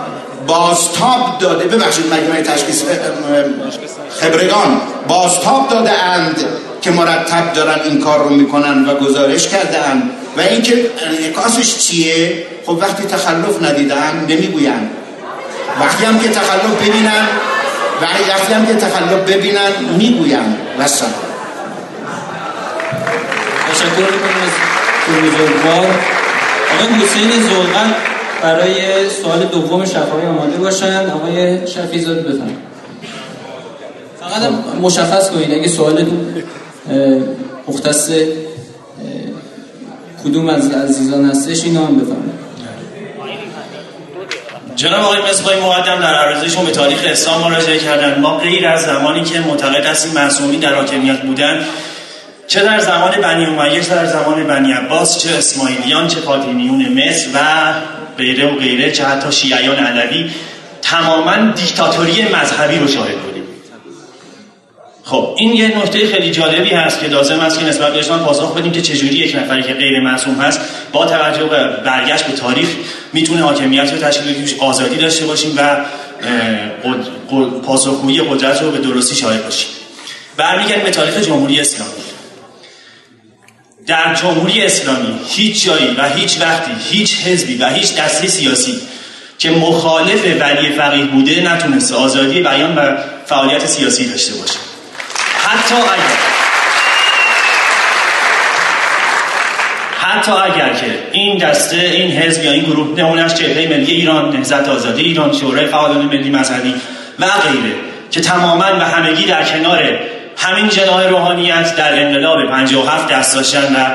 بازتاب 0.48 1.38
داده 1.40 1.66
ببخشید 1.66 2.14
مجموعه 2.14 2.42
تشخیص 2.42 2.84
خبرگان 4.20 4.82
بازتاب 5.08 5.70
داده 5.70 5.92
اند 5.92 6.46
که 6.82 6.92
مرتب 6.92 7.54
دارن 7.54 7.80
این 7.84 8.00
کار 8.00 8.20
رو 8.20 8.30
می‌کنن 8.30 8.90
و 8.90 8.96
گزارش 8.96 9.48
کردن 9.48 10.10
و 10.38 10.42
اینکه 10.42 10.92
انعکاسش 11.08 11.78
چیه؟ 11.78 12.46
خب 12.66 12.78
وقتی 12.82 13.04
تخلف 13.04 13.62
ندیدن 13.62 14.26
نمی‌گوین 14.30 14.90
وقتی 15.80 16.06
هم 16.06 16.20
که 16.20 16.30
تخلف 16.30 16.82
ببینن 16.82 17.28
وقتی 18.02 18.54
هم 18.54 18.66
که 18.66 18.74
تخلف 18.74 19.30
ببینن 19.30 19.72
می‌گوین 19.98 20.58
وسط 20.80 21.06
تشکر 23.72 24.12
می‌کنم 24.12 24.42
از 24.44 24.54
آقای 26.80 27.06
حسین 27.06 27.32
زلغن 27.32 27.96
برای 28.44 29.10
سوال 29.10 29.46
دوم 29.46 29.86
شفایی 29.86 30.26
آماده 30.26 30.58
باشند 30.58 31.10
آقای 31.10 31.68
شفیزاد 31.68 32.18
بفرمایید. 32.20 32.58
فقط 34.20 34.52
مشخص 34.82 35.30
کنید 35.30 35.52
اگه 35.52 35.68
سوال 35.68 36.06
مختص 37.68 38.10
کدوم 40.24 40.50
از 40.50 40.72
عزیزان 40.72 41.30
هستش 41.30 41.64
اینا 41.64 41.86
هم 41.86 41.96
بفرمایید. 41.96 42.44
جناب 44.76 45.02
آقای 45.02 45.22
مصباحی 45.30 45.62
مقدم 45.62 46.00
در 46.00 46.16
عرضشون 46.16 46.66
به 46.66 46.72
تاریخ 46.72 47.00
اسلام 47.06 47.52
مراجعه 47.52 47.78
کردن. 47.78 48.20
ما 48.20 48.38
غیر 48.38 48.68
از 48.68 48.82
زمانی 48.82 49.24
که 49.24 49.40
معتقد 49.40 49.86
هستیم 49.86 50.14
معصومین 50.14 50.60
در 50.60 50.74
حاکمیت 50.76 51.22
بودن 51.22 51.66
چه 52.48 52.64
در 52.64 52.80
زمان 52.80 53.12
بنی 53.12 53.46
امیه 53.46 53.82
چه 53.82 53.96
در 53.96 54.06
زمان 54.06 54.44
بنی 54.44 54.74
عباس 54.74 55.18
چه 55.18 55.30
اسماعیلیان 55.38 56.08
چه 56.08 56.20
فاطمیون 56.20 56.88
مصر 56.94 57.28
و 57.34 57.40
غیره 58.18 58.46
و 58.46 58.60
غیره 58.60 58.92
چه 58.92 59.06
حتی 59.06 59.32
شیعیان 59.32 59.76
علوی 59.76 60.30
تماما 60.82 61.52
دیکتاتوری 61.52 62.22
مذهبی 62.22 62.78
رو 62.78 62.88
شاهد 62.88 63.18
بودیم. 63.18 63.44
خب 65.04 65.36
این 65.38 65.54
یه 65.54 65.78
نکته 65.78 66.08
خیلی 66.08 66.32
جالبی 66.32 66.70
هست 66.70 67.00
که 67.00 67.08
لازم 67.08 67.40
است 67.40 67.60
که 67.60 67.66
نسبت 67.66 67.94
بهش 67.94 68.08
پاسخ 68.08 68.58
بدیم 68.58 68.72
که 68.72 68.82
چجوری 68.82 69.16
یک 69.16 69.36
نفری 69.36 69.64
که 69.64 69.74
غیر 69.74 70.00
معصوم 70.00 70.36
هست 70.36 70.62
با 70.92 71.06
توجه 71.06 71.44
به 71.44 71.68
برگشت 71.68 72.24
به 72.24 72.34
تاریخ 72.34 72.68
می‌تونه 73.14 73.42
حاکمیت 73.42 73.94
رو 73.94 73.98
تشکیل 73.98 74.34
بدیم 74.34 74.60
آزادی 74.60 74.96
داشته 74.96 75.26
باشیم 75.26 75.54
و 75.58 75.86
پاسخگویی 77.66 78.22
قدرت 78.22 78.62
رو 78.62 78.72
به 78.72 78.78
درستی 78.78 79.16
شاهد 79.16 79.44
باشیم. 79.44 79.70
برمیگردیم 80.38 80.84
به 80.84 80.92
تاریخ 80.92 81.18
جمهوری 81.18 81.60
اسلامی. 81.60 81.92
در 83.88 84.14
جمهوری 84.14 84.62
اسلامی 84.62 85.20
هیچ 85.30 85.66
جایی 85.66 85.96
و 85.98 86.10
هیچ 86.10 86.42
وقتی 86.42 86.72
هیچ 86.92 87.18
حزبی 87.18 87.58
و 87.58 87.70
هیچ 87.70 87.96
دسته 87.96 88.28
سیاسی 88.28 88.74
که 89.38 89.52
مخالف 89.52 90.26
ولی 90.40 90.70
فقیه 90.70 91.06
بوده 91.06 91.54
نتونسته 91.54 91.96
آزادی 91.96 92.40
بیان 92.40 92.76
و 92.76 92.98
فعالیت 93.26 93.66
سیاسی 93.66 94.10
داشته 94.10 94.34
باشه. 94.34 94.60
حتی 95.48 95.76
اگر 95.76 96.18
حتی 100.00 100.32
اگر 100.32 100.74
که 100.74 101.00
این 101.12 101.38
دسته 101.38 101.78
این 101.78 102.12
حزب 102.12 102.44
یا 102.44 102.52
این 102.52 102.64
گروه 102.64 103.00
نمونهش 103.00 103.34
جبهه 103.34 103.68
ملی 103.70 103.92
ایران 103.92 104.38
نهضت 104.38 104.70
آزادی 104.70 105.04
ایران 105.04 105.34
شورای 105.34 105.68
فعالان 105.68 106.06
ملی 106.06 106.30
مذهبی 106.30 106.74
و 107.20 107.26
غیره 107.26 107.76
که 108.12 108.22
تماما 108.22 108.80
و 108.80 108.86
همگی 108.86 109.26
در 109.26 109.44
کنار 109.44 110.00
همین 110.38 110.70
جناه 110.70 111.08
روحانیت 111.08 111.76
در 111.76 112.06
انقلاب 112.06 112.50
57 112.50 113.08
دست 113.08 113.36
داشتن 113.36 113.76
و 113.76 113.90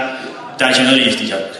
در 0.59 0.73
کنار 0.73 0.99
یکدیگر 0.99 1.37
بودن. 1.37 1.59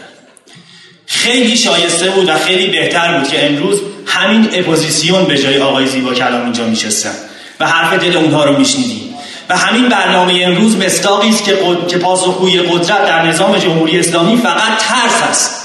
خیلی 1.05 1.57
شایسته 1.57 2.09
بود 2.09 2.29
و 2.29 2.33
خیلی 2.33 2.67
بهتر 2.67 3.17
بود 3.17 3.29
که 3.29 3.45
امروز 3.45 3.81
همین 4.05 4.49
اپوزیسیون 4.53 5.25
به 5.25 5.37
جای 5.37 5.59
آقای 5.59 5.85
زیبا 5.85 6.13
کلام 6.13 6.43
اینجا 6.43 6.63
میشستن 6.63 7.13
و 7.59 7.67
حرف 7.67 7.93
دل 7.93 8.17
اونها 8.17 8.45
رو 8.45 8.57
میشنیدیم. 8.57 9.15
و 9.49 9.57
همین 9.57 9.89
برنامه 9.89 10.43
امروز 10.43 10.77
مستاقی 10.77 11.29
است 11.29 11.43
که, 11.43 11.51
قد... 11.51 11.87
که 11.87 11.97
پاسخگوی 11.97 12.59
قدرت 12.59 13.05
در 13.05 13.25
نظام 13.25 13.57
جمهوری 13.57 13.99
اسلامی 13.99 14.37
فقط 14.37 14.77
ترس 14.77 15.23
است. 15.29 15.58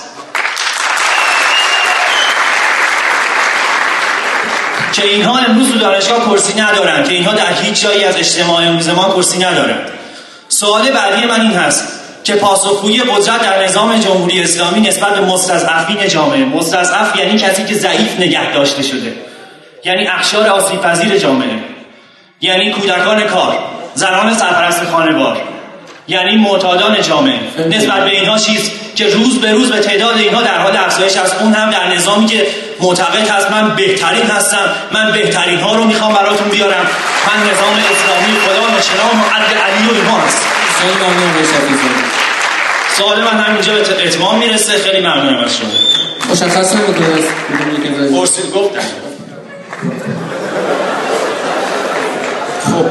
که 4.95 5.07
اینها 5.07 5.39
امروز 5.39 5.73
تو 5.73 5.79
دانشگاه 5.79 6.31
کرسی 6.31 6.61
ندارن 6.61 7.05
که 7.05 7.15
اینها 7.15 7.33
در 7.33 7.53
هیچ 7.63 7.83
جایی 7.83 8.05
از 8.05 8.17
اجتماع 8.17 8.63
امروز 8.63 8.89
ما 8.89 9.15
کرسی 9.17 9.39
ندارن. 9.39 9.79
سوال 10.49 10.91
بعدی 10.91 11.27
من 11.27 11.41
این 11.41 11.53
هست 11.53 11.89
که 12.25 12.35
پاسخگویی 12.35 13.01
قدرت 13.01 13.43
در 13.43 13.65
نظام 13.65 14.01
جمهوری 14.01 14.43
اسلامی 14.43 14.81
نسبت 14.81 15.15
به 15.15 15.21
مستضعفین 15.21 16.09
جامعه 16.09 16.45
مستضعف 16.45 17.17
یعنی 17.17 17.39
کسی 17.39 17.65
که 17.65 17.75
ضعیف 17.75 18.21
نگه 18.21 18.53
داشته 18.53 18.83
شده 18.83 19.13
یعنی 19.85 20.07
اخشار 20.07 20.49
آسیب 20.49 20.81
پذیر 20.81 21.19
جامعه 21.19 21.59
یعنی 22.41 22.71
کودکان 22.71 23.23
کار 23.23 23.59
زنان 23.95 24.35
سرپرست 24.35 24.85
خانوار 24.85 25.43
یعنی 26.09 26.37
معتادان 26.37 27.03
جامعه. 27.03 27.39
نسبت 27.69 28.05
به 28.05 28.11
اینها 28.11 28.39
چیز 28.39 28.71
که 28.97 29.09
روز 29.09 29.41
به 29.41 29.53
روز 29.53 29.71
به 29.71 29.81
تعداد 29.81 30.19
اینها 30.19 30.43
در 30.43 30.59
حال 30.59 30.77
افزایش 30.77 31.17
است 31.17 31.37
اون 31.43 31.53
هم 31.53 31.71
در 31.71 31.95
نظامی 31.95 32.27
که 32.27 32.47
معتقد 32.85 33.29
هست 33.29 33.51
من 33.51 33.77
بهترین 33.77 34.27
هستم. 34.27 34.67
من 34.93 35.13
بهترین 35.13 35.61
ها 35.61 35.77
رو 35.77 35.85
می‌خوام 35.85 36.15
براتون 36.15 36.49
بیارم. 36.49 36.87
من 37.27 37.39
نظام 37.51 37.75
اسلامی 37.93 38.39
خدا 38.45 38.79
نشنام 38.79 39.21
و 39.21 39.25
عدل 39.35 39.59
علی 39.59 39.89
و 39.89 39.95
ایمان 39.95 40.21
است 40.21 40.39
سوال 42.99 43.21
من 43.21 43.41
همینجا 43.41 43.73
به 43.73 44.07
اتمام 44.07 44.39
می‌رسه. 44.39 44.73
خیلی 44.73 45.01
ممنونم 45.07 45.45
از 45.45 45.57
شما. 45.57 45.69
مشخص 46.33 46.75
نمی‌کنه 46.75 48.19
پرسید 48.19 48.51
گفتم 48.51 48.81
خب. 52.65 52.87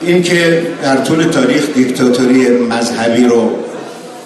این 0.00 0.22
که 0.22 0.66
در 0.82 0.96
طول 0.96 1.24
تاریخ 1.24 1.62
دیکتاتوری 1.74 2.48
مذهبی 2.48 3.24
رو 3.24 3.58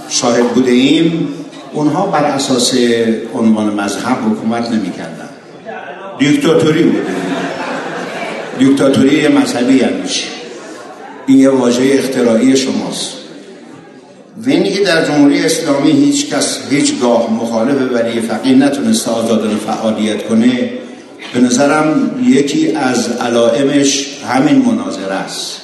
شاهد 0.09 0.49
بوده 0.49 0.71
ایم 0.71 1.29
اونها 1.73 2.07
بر 2.07 2.25
اساس 2.25 2.75
عنوان 3.35 3.75
مذهب 3.75 4.17
حکومت 4.31 4.71
نمی 4.71 4.91
کردن 4.91 5.29
دیکتاتوری 6.19 6.83
بوده 6.83 7.07
دیکتاتوری 8.59 9.29
مذهبی 9.29 9.75
یعنی 9.75 10.03
این 11.27 11.39
یه 11.39 11.51
واژه 11.51 11.83
اختراعی 11.95 12.57
شماست. 12.57 13.13
و 14.47 14.51
اینی 14.51 14.71
که 14.71 14.85
در 14.85 15.05
جمهوری 15.05 15.45
اسلامی 15.45 15.91
هیچ 15.91 16.35
کس 16.35 16.59
هیچگاه 16.71 17.33
مخالف 17.33 17.93
ولی 17.93 18.21
فقیه 18.21 18.55
نتونسته 18.55 19.11
آزادانه 19.11 19.57
فعالیت 19.57 20.29
کنه. 20.29 20.71
به 21.35 21.41
نظرم 21.41 22.11
یکی 22.27 22.73
از 22.73 23.09
علائمش 23.11 24.07
همین 24.29 24.57
مناظره 24.57 25.15
است. 25.15 25.62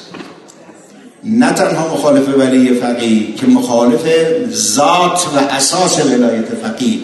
نه 1.25 1.53
تنها 1.53 1.95
مخالف 1.95 2.29
ولی 2.39 2.75
فقیه 2.75 3.35
که 3.35 3.47
مخالف 3.47 4.07
ذات 4.53 5.27
و 5.35 5.39
اساس 5.39 6.07
ولایت 6.07 6.45
فقیه. 6.63 6.99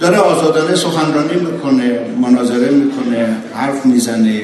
داره 0.00 0.18
آزادانه 0.18 0.74
سخنرانی 0.74 1.34
می‌کنه 1.34 2.00
مناظره 2.22 2.70
می‌کنه 2.70 3.36
حرف 3.54 3.86
می‌زنه. 3.86 4.40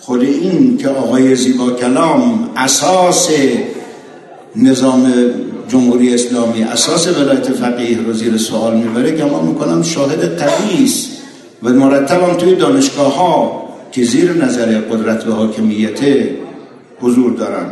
خود 0.00 0.22
این 0.22 0.76
که 0.76 0.88
آقای 0.88 1.34
زیبا 1.36 1.70
کلام 1.70 2.50
اساس 2.56 3.28
نظام 4.56 5.12
جمهوری 5.68 6.14
اسلامی 6.14 6.62
اساس 6.62 7.08
ولایت 7.08 7.52
فقیه 7.52 7.98
رو 8.06 8.12
زیر 8.12 8.36
سوال 8.36 8.76
می‌بره 8.76 9.16
که 9.16 9.24
ما 9.24 9.42
می‌کنم 9.42 9.82
شاهد 9.82 10.24
است 10.24 11.08
و 11.62 11.68
مرتبم 11.68 12.34
توی 12.34 12.54
دانشگاه 12.54 13.16
ها 13.16 13.68
که 13.92 14.04
زیر 14.04 14.32
نظر 14.32 14.78
قدرت 14.80 15.26
و 15.26 15.32
حاکمیت 15.32 16.00
حضور 17.00 17.32
دارن 17.32 17.66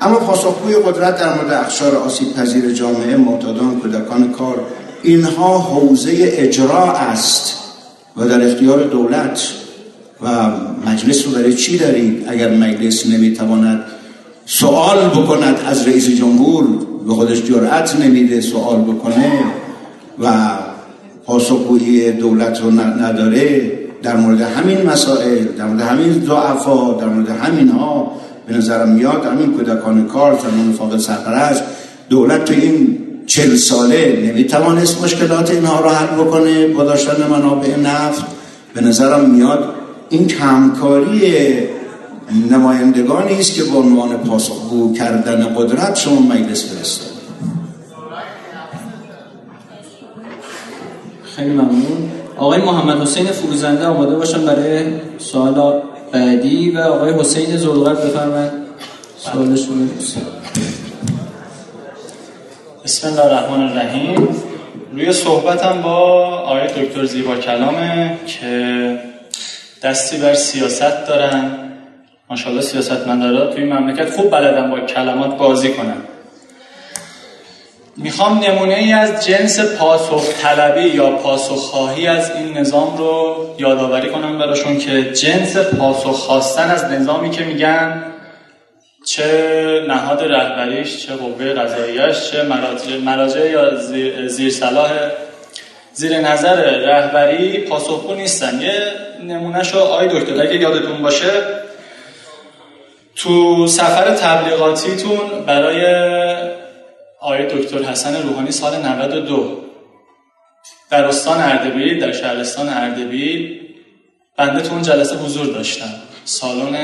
اما 0.00 0.16
پاسخگوی 0.16 0.74
قدرت 0.74 1.18
در 1.20 1.34
مورد 1.34 1.52
اخشار 1.52 1.96
آسیب 1.96 2.34
پذیر 2.34 2.72
جامعه 2.72 3.16
معتادان 3.16 3.80
کودکان 3.80 4.32
کار 4.32 4.60
اینها 5.02 5.58
حوزه 5.58 6.12
اجرا 6.16 6.92
است 6.92 7.54
و 8.16 8.28
در 8.28 8.46
اختیار 8.46 8.82
دولت 8.82 9.52
و 10.22 10.50
مجلس 10.86 11.26
رو 11.26 11.32
برای 11.32 11.54
چی 11.54 11.78
دارید؟ 11.78 12.24
اگر 12.28 12.50
مجلس 12.50 13.06
نمی‌تواند 13.06 13.84
سوال 14.46 15.08
بکند 15.08 15.56
از 15.66 15.88
رئیس 15.88 16.08
جمهور 16.08 16.66
به 17.06 17.14
خودش 17.14 17.42
جرأت 17.42 17.96
نمیده 18.00 18.40
سوال 18.40 18.80
بکنه 18.80 19.32
و 20.18 20.32
پاسخگویی 21.24 22.12
دولت 22.12 22.60
رو 22.60 22.70
نداره 22.70 23.72
در 24.02 24.16
مورد 24.16 24.40
همین 24.40 24.82
مسائل 24.82 25.44
در 25.44 25.64
مورد 25.64 25.80
همین 25.80 26.12
ضعفا 26.26 26.92
در 26.92 27.06
مورد 27.06 27.28
همین 27.28 27.68
ها 27.68 28.12
به 28.48 28.56
نظرم 28.56 28.88
میاد. 28.88 29.26
همین 29.26 29.52
کودکان 29.52 30.06
کار 30.06 30.38
زمان 30.42 30.72
فاقد 30.72 30.98
سرپرست 30.98 31.62
دولت 32.08 32.44
تو 32.44 32.54
این 32.54 32.98
چل 33.26 33.56
ساله 33.56 34.22
نمی‌توانست 34.26 35.04
مشکلات 35.04 35.50
اینها 35.50 35.80
رو 35.80 35.88
حل 35.88 36.24
بکنه 36.24 36.68
با 36.68 36.84
داشتن 36.84 37.26
منابع 37.30 37.76
نفت. 37.76 38.24
به 38.74 38.80
نظرم 38.80 39.30
میاد 39.30 39.74
این 40.10 40.26
کمکاری 40.26 41.32
نمایندگانی 42.50 43.40
است 43.40 43.54
که 43.54 43.62
به 43.62 43.78
عنوان 43.78 44.16
پاسخگو 44.16 44.92
کردن 44.92 45.54
قدرت 45.54 45.96
شما 45.96 46.20
مجلس 46.20 46.64
فرستاد 46.64 47.16
خیلی 51.36 51.50
ممنون. 51.50 52.10
آقای 52.36 52.62
محمد 52.62 53.00
حسین 53.02 53.26
فروزنده 53.26 53.86
آماده 53.86 54.16
باشن 54.16 54.44
برای 54.44 54.84
سوال 55.18 55.82
بعدی 56.12 56.70
و 56.70 56.78
آقای 56.80 57.12
حسین 57.12 57.56
زلغت 57.56 58.04
بفرمایید. 58.04 58.52
سوالشون 59.18 59.90
بسم 62.84 63.08
الله 63.08 63.24
الرحمن 63.24 63.62
الرحیم. 63.62 64.28
روی 64.92 65.12
صحبتم 65.12 65.82
با 65.82 65.92
آقای 66.38 66.66
دکتر 66.66 67.04
زیبا 67.04 67.36
کلامه 67.36 68.18
که 68.26 68.98
دستی 69.82 70.16
بر 70.16 70.34
سیاست 70.34 71.08
دارن. 71.08 71.50
ماشاءالله 72.30 72.62
سیاست 72.62 73.06
مندارا 73.08 73.54
توی 73.54 73.64
مملکت 73.64 74.10
خوب 74.10 74.30
بلدن 74.30 74.70
با 74.70 74.80
کلمات 74.80 75.38
بازی 75.38 75.68
کنن. 75.72 75.96
می‌خوام 77.98 78.38
نمونه 78.38 78.74
ای 78.74 78.92
از 78.92 79.26
جنس 79.26 79.60
پاسخ 79.60 80.42
طلبی 80.42 80.88
یا 80.88 81.10
پاسخ 81.10 81.56
خواهی 81.56 82.06
از 82.06 82.30
این 82.30 82.58
نظام 82.58 82.96
رو 82.96 83.36
یادآوری 83.58 84.10
کنم 84.10 84.38
براشون 84.38 84.78
که 84.78 85.12
جنس 85.12 85.56
پاسخ 85.56 86.16
خواستن 86.16 86.70
از 86.70 86.84
نظامی 86.84 87.30
که 87.30 87.44
میگن 87.44 88.04
چه 89.06 89.84
نهاد 89.88 90.22
رهبریش 90.22 91.06
چه 91.06 91.14
قوه 91.14 91.52
قضاییش 91.52 92.30
چه 92.30 92.42
مراجع, 93.04 93.50
یا 93.50 93.74
زیر, 93.74 94.28
زیر 94.28 94.50
صلاح 94.50 94.90
زیر 95.92 96.18
نظر 96.18 96.54
رهبری 96.64 97.58
پاسخگو 97.58 98.14
نیستن. 98.14 98.60
یه 98.60 98.92
نمونهشو 99.26 99.78
آی 99.78 100.08
دکتر 100.08 100.42
اگه 100.42 100.56
یادتون 100.56 101.02
باشه 101.02 101.30
تو 103.16 103.66
سفر 103.66 104.10
تبلیغاتیتون 104.10 105.44
برای 105.46 105.84
آقای 107.26 107.46
دکتر 107.46 107.82
حسن 107.82 108.22
روحانی 108.22 108.50
سال 108.50 108.86
92 108.86 109.64
در 110.90 111.04
استان 111.04 111.40
اردبیل 111.40 112.00
در 112.00 112.12
شهرستان 112.12 112.68
اردبیل 112.68 113.60
بنده 114.36 114.62
تو 114.62 114.72
اون 114.72 114.82
جلسه 114.82 115.16
حضور 115.16 115.46
داشتم. 115.46 115.94
سالن 116.24 116.76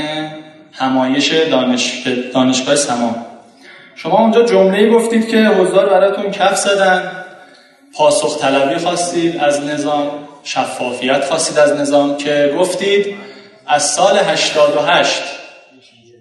همایش 0.72 1.32
دانش... 1.32 2.06
دانشگاه 2.34 2.76
سما 2.76 3.26
شما 3.94 4.18
اونجا 4.18 4.42
جمله 4.42 4.90
گفتید 4.90 5.28
که 5.28 5.46
حضار 5.46 5.88
براتون 5.88 6.30
کف 6.30 6.56
زدن. 6.56 7.24
پاسخ 7.94 8.40
طلبی 8.40 8.78
خواستید 8.78 9.36
از 9.36 9.60
نظام 9.60 10.10
شفافیت 10.44 11.24
خواستید 11.24 11.58
از 11.58 11.72
نظام 11.72 12.16
که 12.16 12.54
گفتید 12.58 13.14
از 13.66 13.82
سال 13.90 14.18
88 14.18 15.22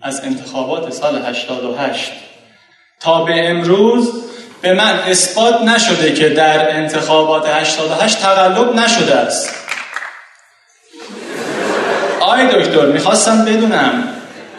از 0.01 0.23
انتخابات 0.23 0.93
سال 0.93 1.21
88 1.25 2.11
تا 3.01 3.23
به 3.23 3.49
امروز 3.49 4.11
به 4.61 4.73
من 4.73 4.99
اثبات 5.07 5.61
نشده 5.61 6.13
که 6.13 6.29
در 6.29 6.77
انتخابات 6.77 7.49
88 7.49 8.19
تقلب 8.19 8.75
نشده 8.75 9.15
است 9.15 9.55
آی 12.19 12.47
دکتر 12.47 12.85
می‌خواستم 12.85 13.45
بدونم 13.45 14.03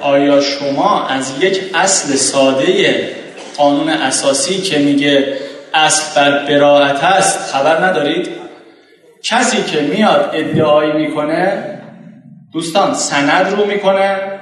آیا 0.00 0.40
شما 0.40 1.06
از 1.06 1.32
یک 1.40 1.60
اصل 1.74 2.16
ساده 2.16 3.08
قانون 3.56 3.88
اساسی 3.88 4.60
که 4.60 4.78
میگه 4.78 5.36
اصل 5.74 6.20
بر 6.20 6.46
براعت 6.46 7.04
است 7.04 7.52
خبر 7.52 7.84
ندارید؟ 7.84 8.28
کسی 9.22 9.62
که 9.62 9.80
میاد 9.80 10.30
ادعایی 10.32 10.92
می‌کنه 10.92 11.64
دوستان 12.52 12.94
سند 12.94 13.54
رو 13.56 13.66
می‌کنه 13.66 14.41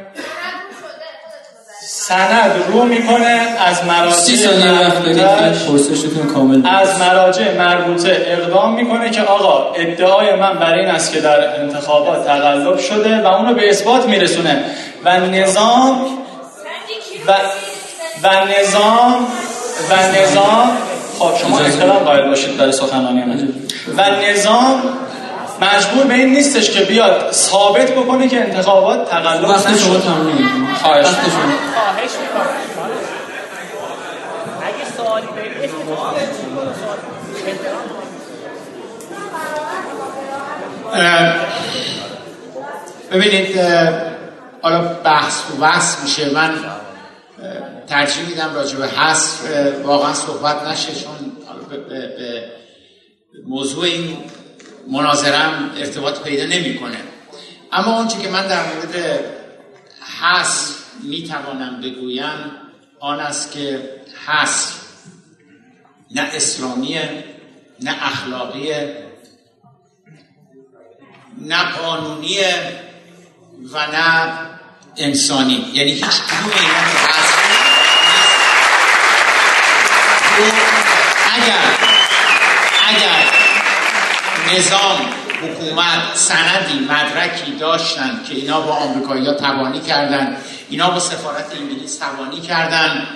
سند 2.11 2.53
رو 2.69 2.85
می‌کنه 2.85 3.41
از 3.67 3.85
مراجع 3.85 4.15
از 6.65 7.01
مراجع 7.01 7.59
مربوطه 7.59 8.27
اقدام 8.27 8.75
می‌کنه 8.75 9.11
که 9.11 9.23
آقا 9.23 9.73
ادعای 9.73 10.35
من 10.35 10.59
برای 10.59 10.81
این 10.81 10.89
است 10.89 11.13
که 11.13 11.21
در 11.21 11.61
انتخابات 11.61 12.27
تقلب 12.27 12.79
شده 12.79 13.23
و 13.23 13.27
اونو 13.27 13.55
به 13.55 13.71
اثبات 13.71 14.07
میرسونه. 14.07 14.65
و 15.05 15.21
نظام 15.21 16.01
و, 17.27 17.33
و 18.23 18.29
نظام 18.29 19.27
و 19.91 19.95
نظام 20.23 20.71
خب 21.19 21.37
شما 21.43 21.59
احترام 21.59 21.99
قائل 21.99 22.29
باشید 22.29 22.57
برای 22.57 22.73
سخنرانی 22.73 23.25
من. 23.25 23.49
و 23.97 24.11
نظام 24.31 24.83
مجبور 25.61 26.05
به 26.05 26.15
این 26.15 26.33
نیستش 26.33 26.71
که 26.71 26.81
بیاد 26.81 27.33
ثابت 27.33 27.91
بکنه 27.91 28.29
که 28.29 28.41
انتخابات 28.41 29.11
تقلب 29.11 29.49
وقت 29.49 29.79
شما 29.79 29.99
تمام 29.99 30.75
خواهش 30.83 31.07
خواهش 31.07 32.11
اگه 34.63 34.85
سوالی 34.97 35.27
ببینید 43.13 43.61
حالا 44.63 44.81
بحث 45.05 45.43
و 45.51 45.61
بحث 45.61 46.03
میشه. 46.03 46.35
من 46.35 46.55
ترجیح 47.87 48.29
میدم 48.29 48.55
راجع 48.55 48.77
به 48.77 48.87
حصر 48.89 49.73
واقعا 49.85 50.15
صحبت 50.15 50.63
نشه 50.63 50.93
چون 50.95 51.33
به 51.89 52.45
موضوع 53.47 53.85
این 53.85 54.17
مناظرم 54.91 55.73
ارتباط 55.77 56.23
پیدا 56.23 56.45
نمی‌کنه. 56.47 56.99
اما 57.73 57.97
اونچه 57.99 58.19
که 58.19 58.29
من 58.29 58.47
در 58.47 58.63
مورد 58.63 59.25
حصر 60.21 60.75
می‌توانم 61.03 61.81
بگویم 61.81 62.53
آن 63.01 63.21
است 63.21 63.53
که 63.53 63.91
حصر 64.27 64.73
نه 66.11 66.23
اسلامیه 66.23 67.25
نه 67.81 67.97
اخلاقیه 68.07 69.05
نه 71.39 71.65
قانونیه 71.65 72.81
و 73.73 73.87
نه 73.87 74.39
انسانی. 74.97 75.71
یعنی 75.73 75.91
هیچ 75.91 76.05
کدوم 76.05 76.51
اگر 81.33 81.65
اگر 82.89 83.40
نظام 84.57 85.13
حکومت 85.43 86.15
سندی 86.15 86.79
مدرکی 86.79 87.53
داشتن 87.53 88.21
که 88.29 88.35
اینا 88.35 88.61
با 88.61 88.73
آمریکایی 88.73 89.27
ها 89.27 89.33
تبانی 89.33 89.81
کردن 89.81 90.37
اینا 90.71 90.91
با 90.91 91.01
سفارت 91.01 91.47
انگلیس 91.61 91.99
تبانی 91.99 92.41
کردن. 92.41 93.07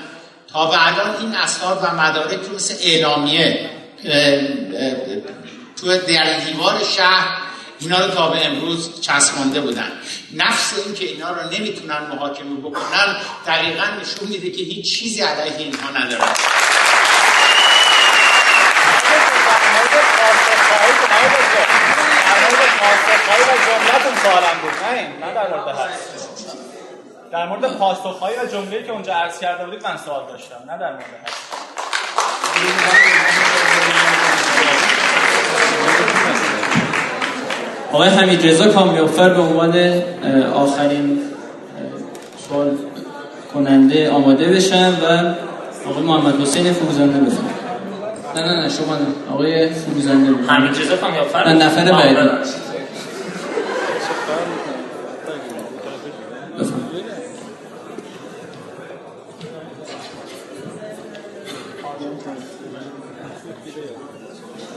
تا 0.52 0.72
الان 0.72 1.16
این 1.20 1.34
اسناد 1.34 1.80
و 1.82 1.94
مدارک 1.94 2.40
رو 2.48 2.54
مثل 2.54 2.74
اعلامیه 2.82 3.70
تو 5.80 5.98
در 5.98 6.38
دیوار 6.38 6.80
شهر 6.96 7.28
اینا 7.80 8.06
رو 8.06 8.14
تا 8.14 8.28
به 8.28 8.46
امروز 8.46 9.00
چسبانده 9.00 9.60
بودن. 9.60 9.92
نفس 10.34 10.72
این 10.86 10.94
که 10.94 11.04
اینا 11.04 11.30
رو 11.30 11.50
نمی‌تونن 11.50 11.98
محاکمه 12.12 12.56
بکنن 12.64 13.16
دقیقا 13.46 13.84
نشون 14.02 14.28
میده 14.28 14.50
که 14.50 14.62
هیچ 14.62 14.98
چیزی 14.98 15.20
علیه 15.20 15.58
اینها 15.58 15.88
در 27.34 27.46
مورد 27.48 27.78
پاسخهایی 27.78 28.36
و 28.36 28.46
جمله‌ای 28.46 28.82
که 28.82 28.92
اونجا 28.92 29.14
عرض 29.14 29.38
کرده 29.38 29.64
بودید 29.64 29.86
من 29.86 29.96
سوال 29.96 30.22
داشتم 30.28 30.72
نه 30.72 30.78
در 30.78 30.92
مورد 30.92 31.04
آقای 37.92 38.08
حمید 38.08 38.46
رضا 38.46 38.68
کامیافر 38.68 39.28
به 39.28 39.40
عنوان 39.40 40.02
آخرین 40.54 41.20
سوال 42.48 42.78
کننده 43.54 44.10
آماده 44.10 44.48
بشن 44.48 44.90
و 44.90 45.34
آقای 45.90 46.02
محمد 46.02 46.40
حسین 46.40 46.72
فروزنده 46.72 47.18
بفرم 47.18 47.53
نه 48.36 48.42
نه 48.42 48.62
نه 48.62 48.68
شما 48.68 48.96
نه. 48.96 49.06
آقای 49.32 49.68
فروزنده 49.68 50.34
حمید 50.46 50.70
رضا 50.70 50.96
کامیافر 50.96 51.48
نه 51.48 51.64
نفر 51.64 51.92
بعدی. 51.92 52.16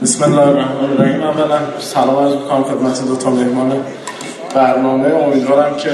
بسم 0.02 0.24
الله 0.24 0.48
الرحمن 0.48 0.90
الرحیم. 0.90 1.22
اولا 1.22 1.58
سلام 1.78 2.16
عرض 2.16 2.34
می‌کنم 2.34 2.64
خدمت 2.64 3.06
دو 3.06 3.16
تا 3.16 3.30
مهمان 3.30 3.84
برنامه. 4.54 5.14
امیدوارم 5.14 5.76
که 5.76 5.90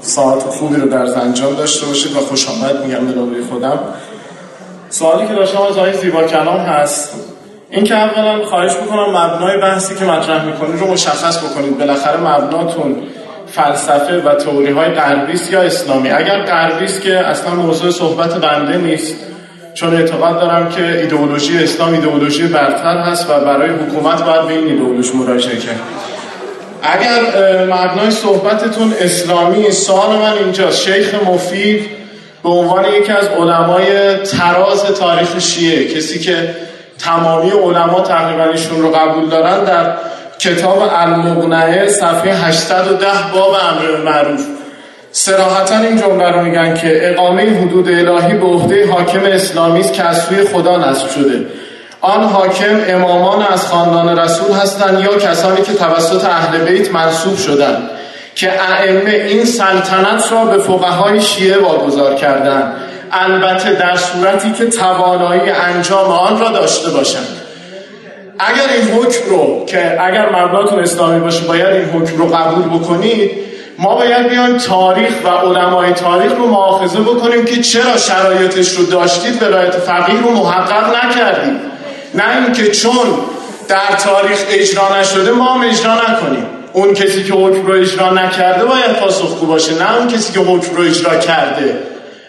ساعت 0.00 0.42
خوبی 0.42 0.76
رو 0.76 0.88
در 0.88 1.06
زنجان 1.06 1.54
داشته 1.54 1.86
باشید 1.86 2.16
و 2.16 2.20
خوش 2.20 2.48
آمد 2.48 2.86
میگم 2.86 3.06
به 3.06 3.44
خودم. 3.50 3.78
سوالی 4.92 5.28
که 5.28 5.34
داشتم 5.34 5.62
از 5.62 5.78
آقای 5.78 5.92
زیبا 5.92 6.22
کلام 6.22 6.60
هست 6.60 7.14
این 7.70 7.84
که 7.84 7.96
اولا 7.96 8.44
خواهش 8.44 8.72
می‌کنم 8.82 9.16
مبنای 9.16 9.60
بحثی 9.60 9.94
که 9.94 10.04
مطرح 10.04 10.44
می‌کنید 10.44 10.80
رو 10.80 10.92
مشخص 10.92 11.38
بکنید. 11.38 11.78
بالاخره 11.78 12.16
مبناتون 12.16 12.96
فلسفه 13.46 14.22
و 14.22 14.34
تئوری 14.34 14.72
های 14.72 14.88
غربی 14.88 15.40
یا 15.50 15.62
اسلامی؟ 15.62 16.10
اگر 16.10 16.42
غربی 16.42 16.86
که 16.86 17.18
اصلا 17.18 17.54
موضوع 17.54 17.90
صحبت 17.90 18.34
بنده 18.34 18.78
نیست 18.78 19.16
چون 19.74 19.96
اعتقاد 19.96 20.40
دارم 20.40 20.68
که 20.68 20.98
ایدئولوژی 20.98 21.64
اسلام 21.64 21.92
ایدئولوژی 21.92 22.46
برتر 22.46 22.98
هست 22.98 23.30
و 23.30 23.40
برای 23.40 23.70
حکومت 23.70 24.24
باید 24.24 24.42
به 24.42 24.52
این 24.52 24.66
ایدئولوژی 24.66 25.12
مراجعه 25.12 25.56
کرد. 25.56 25.80
اگر 26.82 27.20
مبنای 27.64 28.10
صحبتتون 28.10 28.94
اسلامی 29.00 29.70
سوال 29.70 30.16
من 30.16 30.32
اینجا 30.32 30.70
شیخ 30.70 31.14
مفید 31.14 32.01
به 32.42 32.48
عنوان 32.48 32.84
یکی 32.84 33.12
از 33.12 33.26
علمای 33.26 34.16
تراز 34.16 34.84
تاریخ 34.84 35.38
شیعه 35.38 35.94
کسی 35.94 36.18
که 36.18 36.54
تمامی 36.98 37.50
علما 37.50 38.00
تقریبا 38.00 38.44
ایشون 38.44 38.82
رو 38.82 38.90
قبول 38.90 39.28
دارن 39.28 39.64
در 39.64 39.94
کتاب 40.38 40.90
المغنعه 40.92 41.88
صفحه 41.88 42.34
810 42.34 43.06
باب 43.34 43.50
امر 43.50 43.96
معروف. 44.04 44.46
سراحتا 45.12 45.78
این 45.78 46.00
جمله 46.00 46.30
رو 46.30 46.42
میگن 46.42 46.74
که 46.74 47.10
اقامه 47.10 47.42
حدود 47.42 47.88
الهی 47.88 48.34
به 48.34 48.46
عهده 48.46 48.90
حاکم 48.90 49.24
اسلامی 49.24 49.80
است 49.80 49.92
که 49.92 50.02
از 50.02 50.24
سوی 50.24 50.44
خدا 50.44 50.76
نصب 50.76 51.08
شده. 51.08 51.46
آن 52.00 52.24
حاکم 52.24 52.80
امامان 52.88 53.42
از 53.42 53.66
خاندان 53.66 54.18
رسول 54.18 54.52
هستند 54.52 55.00
یا 55.00 55.18
کسانی 55.18 55.62
که 55.62 55.74
توسط 55.74 56.24
اهل 56.24 56.58
بیت 56.58 56.92
منصوب 56.92 57.36
شدند. 57.36 57.90
که 58.34 58.52
ائمه 58.72 59.10
این 59.10 59.44
سلطنت 59.44 60.32
را 60.32 60.44
به 60.44 60.58
فقهای 60.58 61.20
شیعه 61.20 61.58
واگذار 61.58 62.14
کردند. 62.14 62.72
البته 63.12 63.72
در 63.72 63.96
صورتی 63.96 64.52
که 64.52 64.66
توانایی 64.66 65.50
انجام 65.50 66.10
آن 66.10 66.40
را 66.40 66.48
داشته 66.48 66.90
باشند. 66.90 67.42
اگر 68.38 68.68
این 68.76 68.88
حکم 68.88 69.30
رو 69.30 69.64
که 69.66 70.02
اگر 70.02 70.28
مبناتون 70.28 70.80
اسلامی 70.80 71.20
باشه 71.20 71.44
باید 71.44 71.66
این 71.66 71.84
حکم 71.84 72.16
رو 72.16 72.26
قبول 72.26 72.78
بکنید 72.78 73.30
ما 73.78 73.94
باید 73.94 74.28
بیایم 74.28 74.56
تاریخ 74.56 75.12
و 75.24 75.28
علمای 75.28 75.92
تاریخ 75.92 76.32
رو 76.32 76.46
معاخذه 76.46 77.00
بکنیم 77.00 77.44
که 77.44 77.60
چرا 77.60 77.96
شرایطش 77.96 78.72
رو 78.72 78.86
داشتید 78.86 79.42
ولایت 79.42 79.72
فقیه 79.72 80.22
رو 80.22 80.30
محقق 80.30 81.04
نکردید. 81.04 81.60
نه 82.14 82.44
اینکه 82.44 82.70
چون 82.70 83.06
در 83.68 83.96
تاریخ 84.04 84.38
اجرا 84.48 85.00
نشده 85.00 85.30
ما 85.30 85.44
هم 85.44 85.70
اجرا 85.70 85.94
نکنیم. 85.94 86.46
اون 86.72 86.94
کسی 86.94 87.24
که 87.24 87.32
حکم 87.32 87.66
رو 87.66 87.72
اجرا 87.74 88.10
نکرده 88.10 88.64
باید 88.64 88.92
پاسخگو 89.00 89.46
باشه 89.46 89.74
نه 89.74 89.96
اون 89.96 90.08
کسی 90.08 90.32
که 90.32 90.40
حکم 90.40 90.76
رو 90.76 90.84
اجرا 90.84 91.18
کرده. 91.18 91.78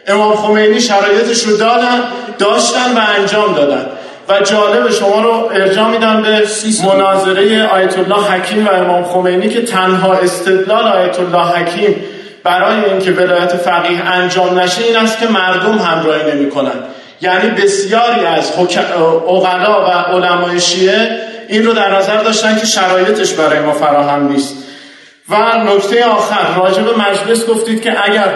امام 0.07 0.35
خمینی 0.35 0.81
شرایطش 0.81 1.43
رو 1.43 1.57
دادن 1.57 1.99
داشتن 2.39 2.97
و 2.97 3.01
انجام 3.19 3.53
دادن. 3.53 3.85
و 4.29 4.39
جالب 4.39 4.91
شما 4.91 5.21
رو 5.21 5.49
ارجاع 5.53 5.87
میدم 5.87 6.21
به 6.21 6.41
مناظره 6.87 7.67
آیت 7.67 7.97
الله 7.97 8.23
حکیم 8.23 8.67
و 8.67 8.69
امام 8.69 9.03
خمینی 9.03 9.49
که 9.49 9.61
تنها 9.61 10.13
استدلال 10.13 10.87
آیت 10.87 11.19
الله 11.19 11.45
حکیم 11.45 11.95
برای 12.43 12.85
اینکه 12.85 13.11
ولایت 13.11 13.55
فقیه 13.55 14.05
انجام 14.05 14.59
نشه 14.59 14.83
این 14.83 14.95
است 14.95 15.19
که 15.19 15.27
مردم 15.27 15.77
همراهی 15.77 16.31
نمی‌کنن. 16.31 16.71
یعنی 17.21 17.49
بسیاری 17.49 18.25
از 18.25 18.51
اقلا 19.27 19.85
و 19.85 20.15
علمای 20.15 20.59
شیعه 20.59 21.19
این 21.47 21.65
رو 21.65 21.73
در 21.73 21.97
نظر 21.97 22.23
داشتن 22.23 22.57
که 22.57 22.65
شرایطش 22.65 23.33
برای 23.33 23.59
ما 23.59 23.73
فراهم 23.73 24.27
نیست. 24.27 24.55
و 25.29 25.35
نکته 25.57 26.05
آخر 26.05 26.59
راجع 26.59 26.81
به 26.81 26.91
مجلس 26.91 27.47
گفتید 27.47 27.81
که 27.81 28.05
اگر 28.05 28.33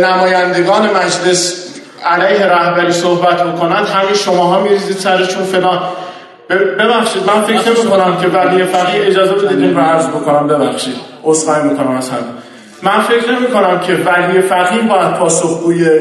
نمایندگان 0.00 0.90
مجلس 0.90 1.66
علیه 2.04 2.46
رهبری 2.46 2.92
صحبت 2.92 3.42
بکنند 3.42 3.86
همین 3.86 4.14
شماها 4.14 4.60
میریزید 4.60 4.96
سرشون 4.96 5.44
فلان. 5.44 5.78
ببخشید 6.78 7.22
من 7.26 7.42
فکر 7.42 7.68
نمی 7.68 7.90
کنم 7.90 8.16
که 8.16 8.28
ولی 8.28 8.64
فقیه 8.64 9.06
اجازه 9.06 9.32
بدید 9.32 9.60
این 9.60 9.78
عرض 9.78 10.06
بکنم. 10.06 10.48
ببخشید 10.48 10.94
اصخایی 11.26 11.68
می‌کنم 11.68 11.96
از 11.96 12.10
همه. 12.10 12.20
من 12.82 13.00
فکر 13.00 13.30
نمی 13.30 13.46
کنم 13.46 13.80
که 13.80 13.92
ولی 13.94 14.40
فقیه 14.40 14.82
باید 14.82 15.14
پاسخگوی 15.14 16.00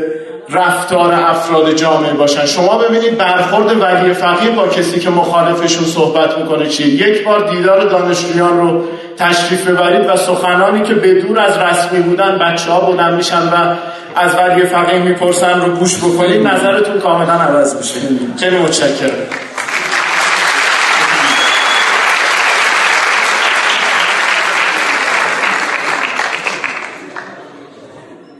رفتار 0.51 1.13
افراد 1.13 1.73
جامعه 1.75 2.13
باشن. 2.13 2.45
شما 2.45 2.77
ببینید 2.77 3.17
برخورد 3.17 3.81
ولی 3.81 4.13
فقیه 4.13 4.51
با 4.51 4.67
کسی 4.67 4.99
که 4.99 5.09
مخالفشون 5.09 5.85
صحبت 5.85 6.37
می‌کنه 6.37 6.67
چیه؟ 6.67 6.87
یک 6.87 7.23
بار 7.23 7.49
دیدار 7.49 7.89
دانشجویان 7.89 8.57
رو 8.57 8.85
تشریف 9.17 9.67
ببرید 9.67 10.09
و 10.09 10.17
سخنانی 10.17 10.83
که 10.83 10.93
به 10.93 11.39
از 11.39 11.57
رسمی 11.57 11.99
بودن 11.99 12.37
بچه 12.37 12.71
ها 12.71 12.79
بودن 12.79 13.13
میشن 13.13 13.41
و 13.41 13.75
از 14.15 14.35
ولی 14.35 14.65
فقیه 14.65 14.99
می‌پرسن 14.99 15.61
رو 15.61 15.75
گوش 15.75 15.97
بکنید 15.97 16.47
نظرتون 16.47 16.99
کاملا 16.99 17.33
عوض 17.33 17.75
میشه. 17.77 17.99
خیلی 18.39 18.57
متشکرم. 18.57 19.09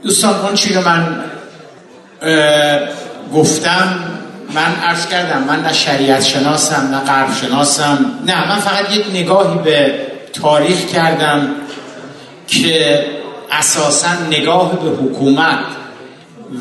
دوستان 0.02 0.34
اون 0.34 0.54
چی 0.54 0.74
رو 0.74 0.80
من 0.80 1.24
گفتم 3.34 3.98
من 4.54 4.74
عرض 4.84 5.06
کردم 5.06 5.42
من 5.42 5.62
نه 5.62 5.72
شریعت 5.72 6.22
شناسم 6.22 6.88
نه 6.90 6.98
غرب 6.98 7.34
شناسم. 7.34 8.18
نه 8.26 8.48
من 8.48 8.60
فقط 8.60 8.96
یک 8.96 9.06
نگاهی 9.14 9.58
به 9.58 10.06
تاریخ 10.32 10.86
کردم 10.86 11.48
که 12.46 13.06
اساسا 13.52 14.08
نگاه 14.30 14.72
به 14.72 14.90
حکومت 14.90 15.58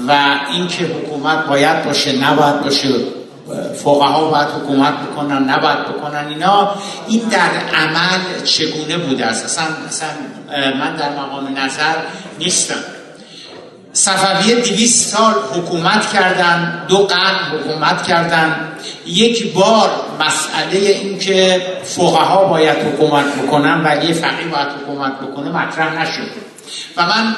و 0.07 0.35
اینکه 0.53 0.85
حکومت 0.85 1.45
باید 1.45 1.83
باشه 1.85 2.11
نباید 2.11 2.61
باشه 2.61 2.89
فقها 3.75 4.29
باید 4.29 4.47
حکومت 4.47 4.93
بکنن 4.93 5.49
نباید 5.49 5.79
بکنن 5.79 6.27
اینا. 6.29 6.75
این 7.07 7.19
در 7.19 7.75
عمل 7.75 8.43
چگونه 8.43 8.97
بوده 8.97 9.25
است؟ 9.25 9.45
اصلا, 9.45 9.65
اصلا 9.87 10.09
من 10.79 10.95
در 10.95 11.09
مقام 11.09 11.57
نظر 11.57 11.95
نیستم. 12.39 12.98
صفویه 13.93 14.55
دویست 14.55 15.15
سال 15.15 15.33
حکومت 15.53 16.13
کردن 16.13 16.85
دو 16.87 16.97
قرن 16.97 17.35
حکومت 17.35 18.07
کردن. 18.07 18.71
یک 19.05 19.53
بار 19.53 19.89
مسئله 20.19 20.79
این 20.79 21.19
که 21.19 21.61
فقها 21.83 22.45
باید 22.45 22.77
حکومت 22.77 23.25
بکنن 23.25 23.83
ولی 23.83 24.13
فقیه 24.13 24.47
باید 24.47 24.67
حکومت 24.67 25.19
بکنه 25.19 25.49
مطرح 25.49 26.01
نشد. 26.01 26.31
و 26.97 27.05
من 27.05 27.35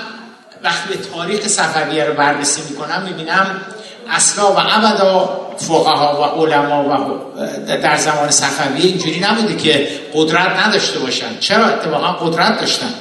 وقتی 0.63 0.89
به 0.89 0.95
تاریخ 1.15 1.47
صفویه 1.47 2.03
رو 2.03 2.13
بررسی 2.13 2.61
می‌کنم 2.69 3.01
می‌بینم 3.05 3.61
اصلا 4.09 4.51
و 4.51 4.59
ابدا 4.59 5.41
فقها 5.57 6.21
و 6.21 6.41
علما 6.41 6.83
و 6.83 7.19
در 7.65 7.97
زمان 7.97 8.29
صفویه 8.31 8.85
اینجوری 8.85 9.19
نبوده 9.19 9.55
که 9.55 9.87
قدرت 10.13 10.67
نداشته 10.67 10.99
باشن. 10.99 11.39
چرا؟ 11.39 11.65
اتفاقا 11.65 12.25
قدرت 12.25 12.59
داشتن. 12.59 12.93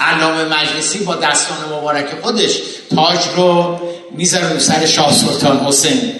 علامه 0.00 0.44
مجلسی 0.44 0.98
با 0.98 1.14
دستان 1.14 1.56
مبارک 1.72 2.06
خودش 2.22 2.60
تاج 2.94 3.18
رو 3.36 3.80
می‌ذاره 4.10 4.52
رو 4.52 4.58
سر 4.58 4.86
شاه 4.86 5.12
سلطان 5.12 5.66
حسین. 5.66 6.12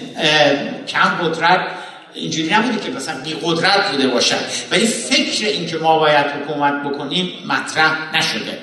کم 0.87 1.09
قدرت 1.23 1.59
اینجوری 2.13 2.53
نبوده 2.53 2.85
که 2.85 2.91
مثلا 2.91 3.21
بی 3.23 3.33
قدرت 3.43 3.91
بوده 3.91 4.07
باشن 4.07 4.37
ولی 4.71 4.87
فکر 4.87 5.45
اینکه 5.45 5.77
ما 5.77 5.99
باید 5.99 6.25
حکومت 6.25 6.83
بکنیم 6.83 7.33
مطرح 7.47 8.15
نشده. 8.17 8.57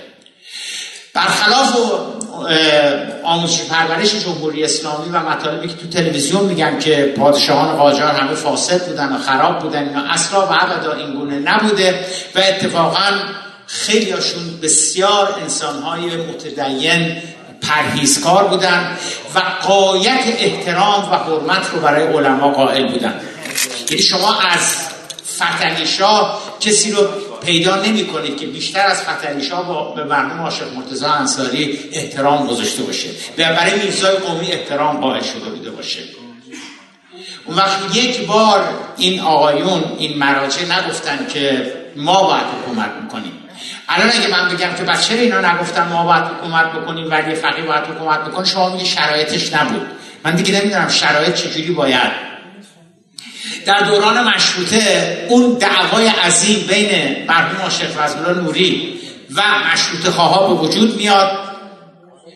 برخلاف 1.14 1.76
آموزش 3.22 3.62
پرورش 3.62 4.14
جمهوری 4.14 4.64
اسلامی 4.64 5.10
و 5.12 5.18
مطالبی 5.18 5.68
که 5.68 5.74
تو 5.74 5.88
تلویزیون 5.88 6.44
میگن 6.44 6.78
که 6.78 7.14
پادشاهان 7.18 7.76
قاجار 7.76 8.14
همه 8.14 8.34
فاسد 8.34 8.86
بودن 8.86 9.12
و 9.12 9.18
خراب 9.18 9.58
بودن 9.58 9.88
اینا 9.88 10.02
اصلا 10.12 10.46
و 10.46 10.48
ابدا 10.50 10.92
این 10.92 11.14
گونه 11.14 11.38
نبوده 11.38 12.06
و 12.34 12.38
اتفاقا 12.38 13.10
خیلیاشون 13.66 14.60
بسیار 14.62 15.38
انسانهای 15.42 16.16
متدین 16.16 17.22
پرهیزکار 17.62 18.44
بودن 18.44 18.98
و 19.34 19.38
قایت 19.62 20.24
احترام 20.38 21.12
و 21.12 21.16
حرمت 21.16 21.70
رو 21.72 21.80
برای 21.80 22.06
علما 22.06 22.50
قائل 22.50 22.92
بودن. 22.92 23.20
یعنی 23.90 24.02
شما 24.02 24.40
از 24.40 24.76
فتنیشا 25.36 26.38
کسی 26.60 26.92
رو 26.92 27.08
پیدا 27.44 27.76
نمی 27.76 28.06
کنید 28.06 28.36
که 28.36 28.46
بیشتر 28.46 28.86
از 28.86 29.02
فتنیشا 29.02 29.62
با 29.62 29.94
به 29.94 30.04
مردم 30.04 30.40
عاشق 30.40 30.74
مرتضی 30.74 31.04
انصاری 31.04 31.78
احترام 31.92 32.46
گذاشته 32.46 32.82
باشه. 32.82 33.08
و 33.38 33.44
برای 33.44 33.74
میرزای 33.82 34.16
قومی 34.16 34.52
احترام 34.52 35.00
قائل 35.00 35.22
شده 35.22 35.50
بوده 35.50 35.70
باشه. 35.70 36.00
اون 37.44 37.56
وقت 37.56 37.96
یک 37.96 38.26
بار 38.26 38.68
این 38.96 39.20
آقایون 39.20 39.84
این 39.98 40.18
مراجع 40.18 40.62
نگفتن 40.62 41.26
که 41.32 41.72
ما 41.96 42.22
باید 42.22 42.44
حکومت 42.44 42.90
می‌کنیم 43.02 43.45
الان 43.88 44.08
اگه 44.08 44.28
من 44.28 44.48
بگم 44.48 44.74
که 44.74 44.82
بچه 44.82 45.14
اینا 45.14 45.40
نگفتن 45.40 45.88
ما 45.88 46.04
باید 46.04 46.24
حکومت 46.24 46.72
بکنیم 46.72 47.10
ولی 47.10 47.34
فقیه 47.34 47.64
باید 47.64 47.84
حکومت 47.84 48.20
بکن 48.20 48.44
شما 48.44 48.68
میگی 48.68 48.86
شرایطش 48.86 49.52
نبود. 49.52 49.86
من 50.24 50.34
دیگه 50.36 50.60
نمی‌دونم 50.60 50.88
شرایط 50.88 51.34
چجوری 51.34 51.70
باید. 51.70 52.26
در 53.66 53.80
دوران 53.80 54.28
مشروطه 54.28 55.26
اون 55.28 55.58
دعوای 55.58 56.08
عظیم 56.08 56.66
بین 56.66 57.16
مرحوم 57.28 57.62
عاشق 57.62 57.86
فضل 57.86 58.34
نوری 58.34 59.00
و 59.34 59.42
مشروطه 59.72 60.10
خواه 60.10 60.48
به 60.48 60.54
وجود 60.54 60.96
میاد. 60.96 61.45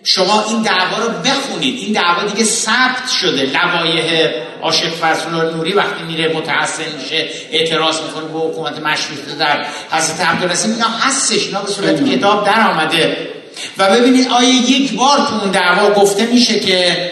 شما 0.05 0.45
این 0.49 0.63
دعوا 0.63 1.05
رو 1.05 1.09
بخونید. 1.09 1.79
این 1.79 1.93
دعوا 1.93 2.29
دیگه 2.29 2.45
ثبت 2.45 3.09
شده. 3.21 3.43
لوایح 3.43 4.31
عاشق 4.63 4.89
فضل 4.89 5.31
نوری 5.31 5.73
وقتی 5.73 6.03
میره 6.03 6.37
متحسن 6.37 6.85
میشه 7.03 7.29
اعتراض 7.53 8.01
می‌کنه 8.01 8.25
به 8.25 8.39
حکومت 8.39 8.79
مشروطه 8.79 9.35
در 9.39 9.67
حضرت 9.91 10.21
عبدالرحیم. 10.21 10.73
اینا 10.73 10.89
هستش. 10.89 11.47
اینا 11.47 11.61
به 11.63 11.69
صورت 11.73 12.11
کتاب 12.11 12.47
در 12.47 12.71
آمده 12.71 13.31
و 13.79 13.91
ببینید 13.91 14.29
آیا 14.29 14.49
یک 14.49 14.95
بار 14.95 15.19
تو 15.19 15.35
اون 15.41 15.51
دعوا 15.51 15.91
گفته 15.91 16.27
میشه 16.27 16.61
که 16.61 17.11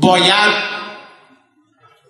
باید 0.00 0.72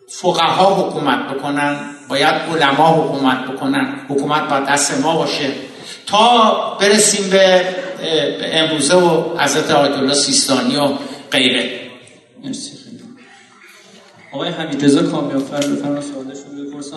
فقها 0.09 0.75
حکومت 0.75 1.19
بکنن 1.35 1.77
باید 2.09 2.35
علما 2.35 2.89
حکومت 2.89 3.45
بکنن. 3.45 4.07
حکومت 4.09 4.49
باید 4.49 4.65
دست 4.67 5.01
ما 5.01 5.17
باشه. 5.17 5.51
تا 6.13 6.79
برسیم 6.81 7.31
به 7.31 7.65
امروزه 8.53 8.95
و 8.95 9.39
حضرت 9.39 9.71
آیت 9.71 9.93
الله 9.93 10.15
سیستانی 10.15 10.77
و 10.77 10.89
غیره. 11.31 11.81
آقای 14.33 14.49
حمید 14.49 14.85
رضا 14.85 15.03
کامیافر 15.03 15.57
بفرما 15.57 16.01
سوالشون 16.01 16.67
بپرسن. 16.67 16.97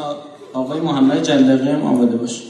آقای 0.53 0.79
محمد 0.79 1.23
جلقی 1.23 1.69
هم 1.69 1.81
آماده 1.81 2.17
باشه. 2.17 2.43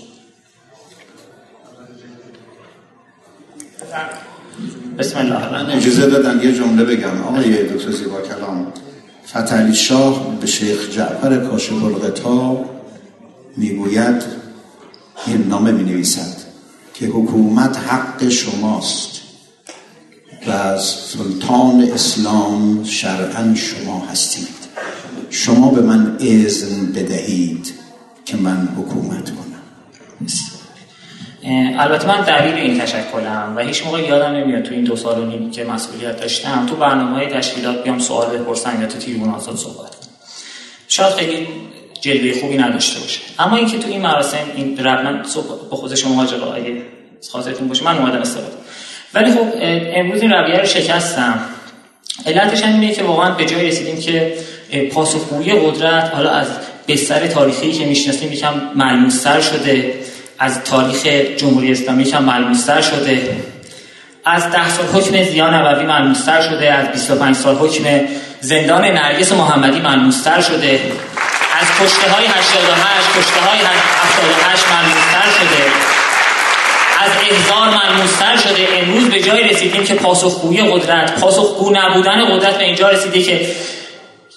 بسم 4.98 5.20
الله. 5.20 5.32
من 5.32 5.46
الرحمن 5.46 5.72
اجازه 5.72 6.10
دادن 6.10 6.42
یه 6.44 6.54
جمله 6.54 6.84
بگم. 6.84 7.22
آقای 7.22 7.64
دکتر 7.64 7.92
زیبا 7.92 8.22
کلام 8.22 8.74
فتحعلی 9.28 9.76
شاه 9.76 10.40
به 10.40 10.48
شیخ 10.48 10.90
جعفر 10.90 11.38
کاشف 11.38 11.84
الغطا 11.84 12.66
می‌گوید 13.58 14.24
این 15.28 15.48
نامه 15.48 15.72
می 15.72 15.84
نویسد 15.84 16.45
که 17.00 17.06
حکومت 17.06 17.78
حق 17.78 18.30
شماست 18.30 19.22
و 20.48 20.52
از 20.52 20.86
سلطان 20.86 21.82
اسلام 21.82 22.84
شرعا 22.84 23.56
شما 23.56 24.06
هستید. 24.12 24.56
شما 25.30 25.70
به 25.70 25.82
من 25.82 26.18
اذن 26.20 26.86
بدهید 26.86 27.74
که 28.26 28.38
من 28.38 28.68
حکومت 28.78 29.30
کنم. 29.30 29.46
البته 31.80 32.08
من 32.08 32.22
دلیل 32.22 32.54
این 32.54 32.80
تشکلم 32.80 33.54
و 33.56 33.60
هیچ 33.60 33.86
موقع 33.86 34.02
یادم 34.02 34.36
نمیاد 34.36 34.64
تو 34.64 34.74
این 34.74 34.84
دو 34.84 34.96
سال 34.96 35.28
نیم 35.28 35.52
که 35.52 35.64
مسئولیت 35.64 36.20
داشتم 36.20 36.66
تو 36.66 36.76
برنامه 36.76 37.16
های 37.16 37.28
تشکیلات 37.28 37.84
بیام 37.84 38.00
سوال 38.00 38.38
بپرسم 38.38 38.82
یا 38.82 38.88
تو 38.88 38.98
تیرون 38.98 39.30
آزاد 39.30 39.58
صحبت 39.58 39.96
کنم. 39.96 40.10
شاید 40.88 41.14
خیلی 41.14 41.48
جلوه 42.02 42.40
خوبی 42.40 42.58
نداشته 42.58 43.00
باشه. 43.00 43.20
اما 43.40 43.58
اینکه 43.58 43.80
تو 43.80 43.88
این 43.88 44.02
مراسم 44.02 44.38
این 44.56 44.78
ربما 44.78 45.24
صحبت 45.24 45.70
با 45.70 45.78
خود 45.78 45.96
شما 45.96 46.16
حاج 46.16 46.34
آقا 46.34 46.54
اگه 46.54 46.82
خاطرتون 47.32 47.68
باشه 47.68 47.84
من 47.84 47.98
اومدم 47.98 48.22
استفاده 48.22 48.54
ولی 49.14 49.32
خب 49.32 49.48
امروز 49.96 50.22
این 50.22 50.32
رویه 50.32 50.58
رو 50.58 50.66
شکستم. 50.66 51.40
علتش 52.26 52.62
هم 52.62 52.74
اینه 52.74 52.94
که 52.94 53.04
واقعا 53.04 53.32
به 53.32 53.46
جای 53.46 53.68
رسیدیم 53.68 54.00
که 54.00 54.34
پاسخگویی 54.94 55.52
قدرت 55.52 56.12
حالا 56.16 56.30
از 56.30 56.48
بستر 56.88 57.28
تاریخی 57.28 57.72
که 57.72 57.86
می‌شناسیم 57.86 58.34
یکم 58.34 58.54
ملموستر 58.76 59.42
شده. 59.42 59.94
از 60.40 60.64
تاریخ 60.64 61.06
جمهوری 61.38 61.72
اسلامی 61.72 62.04
یکم 62.04 62.24
ملموستر 62.24 62.82
شده. 62.82 63.38
از 64.26 64.52
ده 64.52 64.70
سال 64.70 64.86
حکم 64.86 65.24
زیا 65.24 65.50
نووی 65.50 65.86
ملموستر 65.86 66.42
شده. 66.42 66.74
از 66.74 66.92
25 66.92 67.36
سال 67.36 67.56
حکم 67.56 67.84
زندان 68.42 68.86
نرگس 68.86 69.32
محمدی 69.32 69.80
ملموستر 69.80 70.42
شده. 70.42 70.80
از 71.62 71.68
کشته 71.82 72.12
های 72.12 72.26
88 72.26 73.18
کشته 73.20 73.40
های 73.40 73.60
78 73.60 74.66
ملموستر 74.72 75.28
شده. 75.40 75.72
از 77.00 77.12
احضار 77.30 77.70
ملموستر 77.70 78.38
شده. 78.38 78.68
امروز 78.80 79.10
به 79.10 79.22
جای 79.22 79.44
رسیدیم 79.44 79.84
که 79.84 79.94
پاسخگویی 79.94 80.62
قدرت 80.62 81.20
پاسخگو 81.20 81.72
نبودن 81.74 82.26
قدرت 82.26 82.58
به 82.58 82.64
اینجا 82.64 82.90
رسیده 82.90 83.24
که 83.24 83.56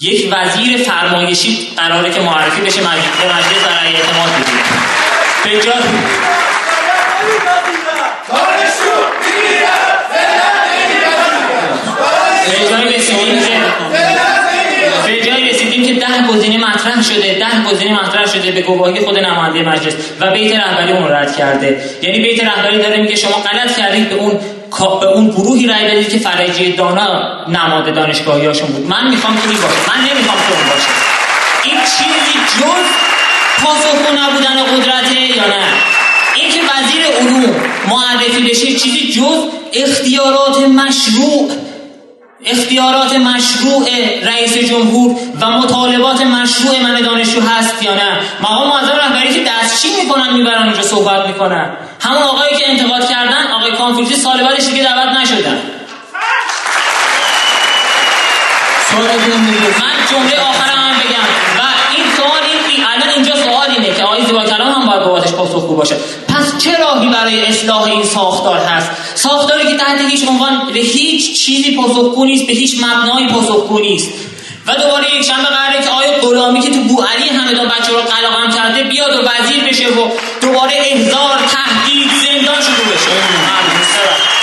یک 0.00 0.32
وزیر 0.32 0.82
فرمایشی 0.82 1.68
قراره 1.76 2.10
که 2.10 2.20
معرفی 2.20 2.60
بشه 2.60 2.80
مجلس 2.80 3.04
مجلس 3.24 3.64
برای 3.64 3.96
اعتماد 3.96 4.28
بگیره. 4.28 4.62
به 5.44 5.50
جای 5.50 5.82
به 12.50 12.68
جای 12.70 12.94
رسیدیم 12.94 13.38
که 13.38 13.58
به 15.06 15.20
جای 15.22 15.50
رسیدیم 15.50 15.86
که 15.86 15.97
ده 16.08 16.32
گزینه 16.32 16.58
مطرح 16.58 17.02
شده 17.02 17.38
ده 17.38 17.70
گزینه 17.70 18.02
مطرح 18.02 18.26
شده 18.26 18.50
به 18.50 18.60
گواهی 18.62 19.00
خود 19.00 19.18
نماینده 19.18 19.62
مجلس 19.62 19.94
و 20.20 20.30
بیت 20.30 20.52
رهبری 20.52 20.92
اون 20.92 21.08
رد 21.12 21.36
کرده. 21.36 21.80
یعنی 22.02 22.18
بیت 22.18 22.44
رهبری 22.44 22.78
داره 22.78 22.96
میگه 22.96 23.16
شما 23.16 23.36
غلط 23.36 23.76
کردید 23.76 24.08
به 24.08 24.14
اون 24.14 24.40
به 25.00 25.06
اون 25.06 25.30
گروهی 25.30 25.66
رای 25.66 25.84
بدید 25.84 26.08
که 26.08 26.18
فرجی 26.18 26.72
دانا 26.72 27.22
نماد 27.48 27.94
دانشگاهیاشون 27.94 28.68
بود. 28.68 28.86
من 28.86 29.10
می‌خوام 29.10 29.34
که 29.34 29.48
باشه. 29.48 29.58
من 29.88 30.00
نمی‌خوام 30.10 30.38
که 30.48 30.52
اون 30.54 30.64
باشه. 30.70 30.88
این 31.64 31.78
چیزی 31.80 32.38
جز 32.58 32.84
پاسخگو 33.64 34.12
نبودن 34.18 34.62
قدرته 34.62 35.20
یا 35.36 35.46
نه؟ 35.46 35.66
اینکه 36.34 36.60
وزیر 36.60 37.02
علوم 37.20 37.54
معرفی 37.88 38.42
بشه 38.42 38.66
چیزی 38.66 39.12
جز 39.12 39.38
اختیارات 39.72 40.58
مشروع 40.58 41.50
اختیارات 42.44 43.12
مشروع 43.12 43.88
رئیس 44.22 44.58
جمهور 44.58 45.16
و 45.40 45.50
مطالبات 45.50 46.20
مشروع 46.20 46.80
من 46.80 47.00
دانشجو 47.00 47.40
هست 47.40 47.82
یا 47.82 47.94
نه؟ 47.94 48.20
مقام 48.40 48.68
معظم 48.68 48.96
رهبری 48.96 49.34
که 49.34 49.50
دستچین 49.50 49.96
می‌کنن 50.00 50.32
می‌برن 50.32 50.62
اونجا 50.62 50.82
صحبت 50.82 51.26
می‌کنن؟ 51.26 51.70
همون 52.00 52.22
آقایی 52.22 52.56
که 52.56 52.70
انتقاد 52.70 53.10
کردن 53.10 53.46
آقای 53.52 53.72
کانفیوزی 53.72 54.14
سال 54.16 54.42
بعدش 54.42 54.64
دیگه 54.64 54.82
دعوت 54.82 55.16
نشدن. 55.16 55.62
من 59.80 59.92
جمله 60.10 60.40
آخرم 60.40 60.78
هم 60.78 60.98
بگم 60.98 61.26
و 61.58 61.62
این 61.96 62.04
سوال 62.16 62.42
این 62.68 62.84
الان 62.86 63.08
اینجا 63.14 63.36
سوال 63.44 63.70
اینه 63.70 63.94
که 63.96 64.02
آقای 64.02 64.17
زیبا 64.28 64.44
کلام 64.44 64.72
هم 64.72 64.86
باید 64.86 65.04
بابتش 65.04 65.32
پاسخگو 65.32 65.76
باشه. 65.76 65.96
پس 66.28 66.58
چه 66.58 66.78
راهی 66.78 67.08
برای 67.08 67.46
اصلاح 67.46 67.82
این 67.82 68.04
ساختار 68.04 68.58
هست؟ 68.58 68.90
ساختاری 69.14 69.66
که 69.66 69.76
تحت 69.76 70.00
هیچ 70.10 70.28
عنوان 70.28 70.72
به 70.72 70.80
هیچ 70.80 71.44
چیزی 71.44 71.76
پاسخگو 71.76 72.24
نیست 72.24 72.46
به 72.46 72.52
هیچ 72.52 72.76
مبنایی 72.84 73.26
پاسخگو 73.26 73.78
نیست. 73.78 74.08
و 74.66 74.74
دوباره 74.74 75.16
یک 75.16 75.24
شنبه 75.24 75.48
قراره 75.48 75.84
که 75.84 75.90
آیا 75.90 76.12
غلامی 76.22 76.60
که 76.60 76.70
تو 76.70 76.80
بوعلی 76.80 77.28
همدان 77.28 77.68
بچه 77.68 77.92
رو 77.92 77.98
قلقم 77.98 78.50
کرده 78.56 78.82
بیاد 78.82 79.10
و 79.10 79.28
وزیر 79.28 79.64
بشه 79.64 79.88
و 79.88 80.10
دوباره 80.40 80.72
احضار 80.76 81.38
تهدید 81.38 82.10
زندان 82.24 82.62
شروع 82.62 82.86
بشه 82.94 83.10
ممنون. 83.10 83.84
سلام. 83.96 84.38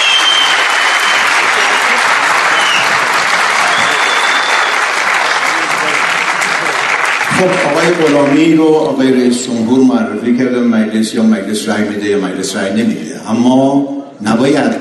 خب 7.40 7.70
آقای 7.70 7.85
غلامی 7.96 8.54
رو 8.54 8.66
آقای 8.66 9.12
رئیس 9.12 9.44
جمهور 9.44 9.80
معرفی 9.80 10.38
کرده 10.38 10.60
مجلس 10.60 11.14
یا 11.14 11.24
مجلس 11.24 11.70
رای 11.70 11.90
میده 11.90 12.10
یا 12.10 12.20
مجلس 12.20 12.56
رای 12.56 12.84
نمیده. 12.84 13.32
اما 13.32 13.88
نباید 14.22 14.76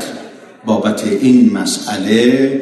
بابت 0.67 1.05
این 1.21 1.53
مسئله 1.53 2.61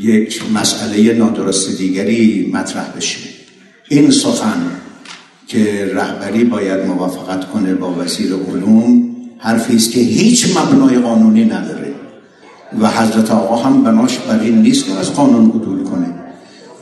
یک 0.00 0.42
مسئله 0.54 1.12
نادرست 1.12 1.78
دیگری 1.78 2.50
مطرح 2.54 2.86
بشه. 2.96 3.18
این 3.88 4.10
سخن 4.10 4.62
که 5.46 5.90
رهبری 5.94 6.44
باید 6.44 6.86
موافقت 6.86 7.50
کنه 7.50 7.74
با 7.74 7.94
وزیر 7.98 8.32
علوم 8.34 9.16
حرفی 9.38 9.76
است 9.76 9.90
که 9.90 10.00
هیچ 10.00 10.56
مبنای 10.56 10.98
قانونی 10.98 11.44
نداره 11.44 11.92
و 12.80 12.88
حضرت 12.90 13.30
آقا 13.30 13.56
هم 13.56 13.82
بناش 13.82 14.18
بر 14.18 14.40
این 14.40 14.62
نیست 14.62 14.86
که 14.86 14.92
از 14.92 15.12
قانون 15.12 15.50
عدول 15.50 15.84
کنه. 15.84 16.14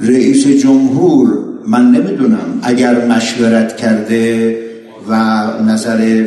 رئیس 0.01 0.47
جمهور 0.47 1.50
من 1.67 1.91
نمی‌دونم. 1.91 2.61
اگر 2.63 3.07
مشورت 3.07 3.77
کرده 3.77 4.57
و 5.09 5.15
نظر 5.63 6.27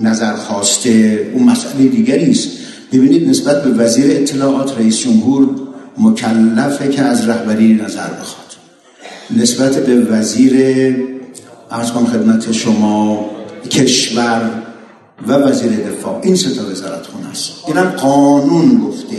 نظر 0.00 0.32
خواسته 0.32 1.26
اون 1.34 1.42
مسئله 1.42 1.88
دیگری 1.88 2.30
است. 2.30 2.48
ببینید 2.92 3.28
نسبت 3.28 3.64
به 3.64 3.70
وزیر 3.70 4.04
اطلاعات 4.10 4.78
رئیس 4.78 4.98
جمهور 4.98 5.50
مکلفه 5.98 6.88
که 6.88 7.02
از 7.02 7.28
رهبری 7.28 7.74
نظر 7.74 8.08
بخواد. 8.08 8.48
نسبت 9.36 9.76
به 9.76 9.94
وزیر 10.00 10.54
ارز 11.70 11.90
خدمت 11.90 12.52
شما 12.52 13.30
کشور 13.70 14.50
و 15.28 15.32
وزیر 15.32 15.70
دفاع 15.70 16.20
این 16.22 16.36
سه 16.36 16.48
وزارت 16.48 17.06
خونه 17.06 17.30
است. 17.30 17.52
اینم 17.68 17.84
قانون 17.84 18.78
گفته 18.78 19.16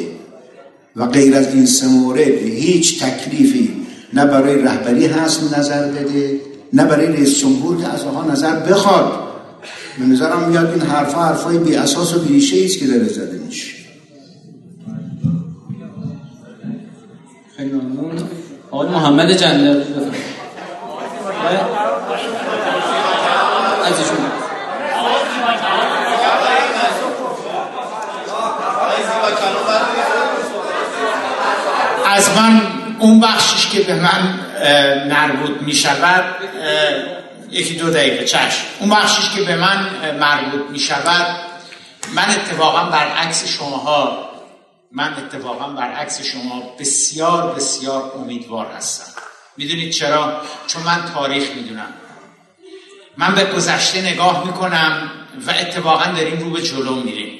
و 0.95 1.05
غیر 1.05 1.35
از 1.35 1.53
این 1.53 1.65
سه 1.65 1.87
مورد 1.87 2.27
هیچ 2.43 3.03
تکلیفی 3.03 3.78
نه 4.13 4.25
برای 4.25 4.61
رهبری 4.61 5.05
هست 5.05 5.57
نظر 5.57 5.87
بده 5.87 6.41
نه 6.73 6.85
برای 6.85 7.07
رئیس 7.07 7.39
جمهور 7.39 7.81
که 7.81 7.87
از 7.87 8.03
آنها 8.03 8.31
نظر 8.31 8.55
بخواد. 8.55 9.11
به 9.99 10.05
نظرم 10.05 10.49
میاد 10.49 10.69
این 10.69 10.81
حرفا 10.81 11.23
حرفای 11.23 11.57
بی 11.57 11.75
اساس 11.75 12.15
و 12.15 12.19
بی 12.19 12.33
ریشه 12.33 12.65
است 12.65 12.79
که 12.79 12.87
داره 12.87 13.07
زده 13.07 13.39
میشه. 13.45 13.79
آقای 18.71 18.89
محمد 18.89 19.31
جنده 19.31 19.69
از 19.69 19.77
ایشون 23.99 24.17
از 32.05 32.29
من 32.37 32.61
اون 33.09 33.19
بخشش 33.19 33.67
که 33.67 33.79
به 33.79 33.95
من 33.95 34.39
مربوط 35.07 35.61
می 35.61 35.73
شود 35.73 36.25
یکی 37.51 37.75
دو 37.75 37.89
دقیقه 37.89 38.25
چشم. 38.25 38.61
اون 38.79 38.89
بخشش 38.89 39.29
که 39.35 39.41
به 39.41 39.55
من 39.55 39.89
مربوط 40.19 40.69
می 40.69 40.79
شود 40.79 41.39
من 42.13 42.29
اتفاقا 42.29 42.83
برعکس 42.83 43.47
شماها 43.47 44.29
من 44.91 45.13
اتفاقا 45.13 45.67
برعکس 45.67 46.21
شما 46.21 46.75
بسیار 46.79 47.55
بسیار 47.55 48.11
امیدوار 48.15 48.65
هستم. 48.77 49.21
می‌دونید 49.57 49.91
چرا؟ 49.91 50.41
چون 50.67 50.83
من 50.83 51.05
تاریخ 51.13 51.49
می‌دونم. 51.55 51.93
من 53.17 53.35
به 53.35 53.45
گذشته 53.45 54.01
نگاه 54.01 54.45
می‌کنم 54.45 55.11
و 55.47 55.51
اتفاقا 55.51 56.11
داریم 56.11 56.39
رو 56.39 56.49
به 56.49 56.61
جلو 56.61 56.95
میریم. 56.95 57.39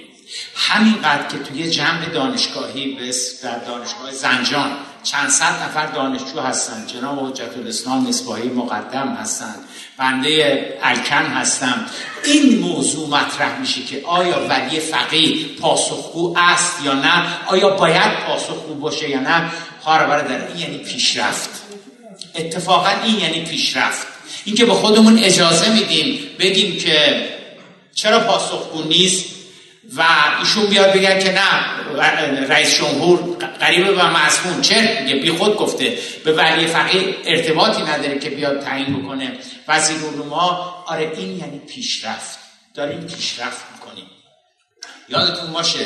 همینقدر 0.55 1.27
که 1.27 1.39
توی 1.39 1.69
جمع 1.69 2.05
دانشگاهی 2.05 2.95
بس 2.95 3.43
در 3.43 3.57
دانشگاه 3.59 4.11
زنجان 4.11 4.71
چند 5.03 5.29
صد 5.29 5.63
نفر 5.63 5.85
دانشجو 5.85 6.39
هستند. 6.39 6.87
جناب 6.87 7.29
حجت 7.29 7.57
الاسلام 7.57 8.07
مصباحی 8.07 8.49
مقدم 8.49 9.17
هستند. 9.21 9.59
بنده 9.97 10.77
الکن 10.83 11.25
هستم 11.25 11.85
این 12.25 12.59
موضوع 12.59 13.09
مطرح 13.09 13.59
میشه 13.59 13.83
که 13.83 14.01
آیا 14.05 14.47
ولی 14.47 14.79
فقیه 14.79 15.45
پاسخگو 15.61 16.35
است 16.37 16.83
یا 16.83 16.93
نه؟ 16.93 17.23
آیا 17.47 17.69
باید 17.69 18.19
پاسخگو 18.27 18.73
باشه 18.73 19.09
یا 19.09 19.19
نه؟ 19.19 19.51
خواهر 19.81 20.07
برادر 20.07 20.47
این 20.47 20.57
یعنی 20.57 20.77
پیشرفت. 20.77 21.49
اتفاقا 22.35 22.89
این 23.03 23.19
یعنی 23.19 23.45
پیشرفت. 23.45 24.07
اینکه 24.45 24.65
به 24.65 24.73
خودمون 24.73 25.19
اجازه 25.19 25.73
میدیم 25.73 26.19
بگیم 26.39 26.77
که 26.77 27.29
چرا 27.95 28.19
پاسخگو 28.19 28.83
نیست؟ 28.83 29.38
و 29.95 30.03
ایشون 30.39 30.65
بیاد 30.65 30.93
بگن 30.93 31.19
که 31.19 31.31
نه 31.31 32.47
رئیس 32.47 32.75
جمهور 32.75 33.37
قریب 33.59 33.87
و 33.97 34.07
مسمون 34.07 34.61
چه؟ 34.61 35.01
میگه 35.03 35.15
بی 35.15 35.31
خود 35.31 35.55
گفته. 35.55 35.97
به 36.25 36.33
ولی 36.33 36.67
فقیه 36.67 37.15
ارتباطی 37.25 37.81
نداره 37.81 38.19
که 38.19 38.29
بیاد 38.29 38.63
تعیین 38.63 39.01
بکنه. 39.01 39.31
وزیر 39.67 39.97
علوما 39.97 40.83
آره 40.87 41.11
این 41.17 41.37
یعنی 41.37 41.59
پیشرفت. 41.59 42.39
داریم 42.73 43.01
پیشرفت 43.01 43.65
می‌کنیم. 43.73 44.05
یادتون 45.09 45.53
باشه 45.53 45.85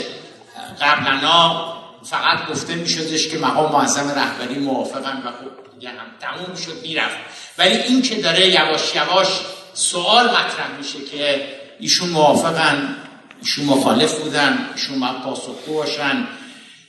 قبلا 0.81 1.73
فقط 2.03 2.47
گفته 2.49 2.75
میشدش 2.75 3.27
که 3.27 3.37
مقام 3.37 3.71
معظم 3.71 4.09
رهبری 4.09 4.59
موافقن 4.59 5.23
و 5.25 5.31
خب 5.31 5.73
دیگه 5.73 5.89
هم 5.89 5.95
تموم 6.19 6.55
شد 6.55 6.81
می‌رفت. 6.81 7.17
ولی 7.57 7.75
این 7.75 8.01
که 8.01 8.15
داره 8.15 8.47
یواش 8.47 8.95
یواش 8.95 9.27
سوال 9.73 10.25
مطرح 10.25 10.77
میشه 10.77 11.01
که 11.11 11.47
ایشون 11.79 12.09
موافقن 12.09 12.97
ایشون 13.43 13.65
مخالف 13.65 14.19
بودن 14.19 14.57
ایشون 14.75 14.99
باید 14.99 15.21
پاسخگو 15.23 15.73
باشن. 15.73 16.27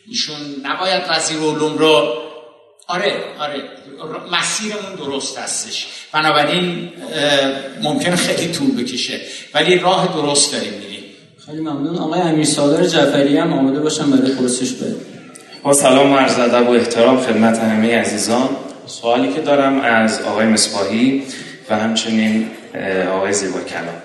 ایشون 0.08 0.36
نباید 0.62 1.02
وزیر 1.10 1.38
علوم 1.38 1.78
رو 1.78 2.14
آره 2.88 3.14
آره 3.38 3.62
مسیرمون 4.32 4.94
درست 4.98 5.38
هستش. 5.38 5.86
بنابراین 6.12 6.92
ممکن 7.82 8.16
خیلی 8.16 8.52
طول 8.52 8.82
بکشه. 8.82 9.20
ولی 9.54 9.78
راه 9.78 10.14
درست 10.14 10.52
داریم 10.52 10.72
میریم. 10.72 11.04
خیلی 11.46 11.60
ممنون. 11.60 11.98
آقای 11.98 12.20
امیر 12.20 12.44
سالار 12.44 12.86
جعفری 12.86 13.36
هم 13.36 13.52
آماده 13.52 13.80
باشم 13.80 14.10
برای 14.10 14.34
پرسش 14.34 14.72
بده 14.72 14.96
با 15.62 15.72
سلام 15.72 16.12
و 16.12 16.16
عرض 16.16 16.38
ادب 16.38 16.68
و 16.68 16.72
احترام 16.72 17.20
خدمت 17.20 17.58
همه 17.58 17.98
عزیزان. 17.98 18.48
سوالی 18.86 19.32
که 19.32 19.40
دارم 19.40 19.80
از 19.80 20.22
آقای 20.22 20.46
مصباحی 20.46 21.22
و 21.70 21.78
همچنین 21.78 22.50
آقای 23.12 23.32
زیبا 23.32 23.60
کلام. 23.60 24.02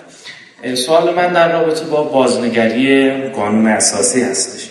سوال 0.74 1.14
من 1.14 1.32
در 1.32 1.52
رابطه 1.52 1.84
با 1.84 2.02
بازنگری 2.02 3.10
قانون 3.28 3.68
اساسی 3.68 4.22
هستش. 4.22 4.68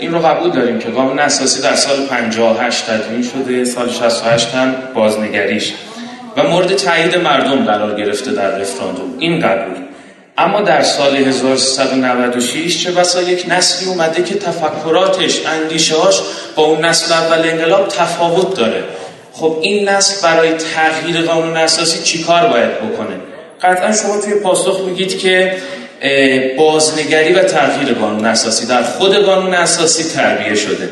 این 0.00 0.12
رو 0.12 0.18
قبول 0.18 0.50
داریم 0.50 0.78
که 0.78 0.88
قانون 0.88 1.18
اساسی 1.18 1.62
در 1.62 1.74
سال 1.74 2.06
58 2.06 2.86
تدوین 2.86 3.22
شده 3.22 3.64
سال 3.64 3.90
68 3.90 4.54
هم 4.54 4.74
بازنگریش. 4.94 5.72
و 6.36 6.42
مورد 6.42 6.74
تایید 6.74 7.16
مردم 7.16 7.64
قرار 7.64 7.94
گرفته 7.94 8.32
در 8.32 8.58
رفراندوم. 8.58 9.14
این 9.18 9.40
قبول. 9.40 9.76
اما 10.38 10.60
در 10.60 10.82
سال 10.82 11.16
1396 11.16 12.84
چه 12.84 12.92
بسا 12.92 13.22
یک 13.22 13.46
نسلی 13.48 13.88
اومده 13.88 14.22
که 14.22 14.34
تفکراتش 14.34 15.46
اندیشهاش 15.46 16.20
با 16.56 16.62
اون 16.62 16.84
نسل 16.84 17.12
اول 17.14 17.48
انقلاب 17.48 17.88
تفاوت 17.88 18.56
داره. 18.56 18.84
خب 19.32 19.58
این 19.60 19.88
نسل 19.88 20.28
برای 20.28 20.52
تغییر 20.52 21.22
قانون 21.22 21.56
اساسی 21.56 22.02
چیکار 22.02 22.46
باید 22.46 22.78
بکنه؟ 22.78 23.29
قطعا 23.62 23.92
شما 23.92 24.20
توی 24.20 24.34
پاسخ 24.34 24.80
میگید 24.86 25.18
که 25.18 25.52
بازنگری 26.58 27.32
و 27.32 27.42
تغییر 27.42 27.94
قانون 27.94 28.24
اساسی 28.24 28.66
در 28.66 28.82
خود 28.82 29.14
قانون 29.16 29.54
اساسی 29.54 30.04
تربیه 30.04 30.54
شده. 30.54 30.88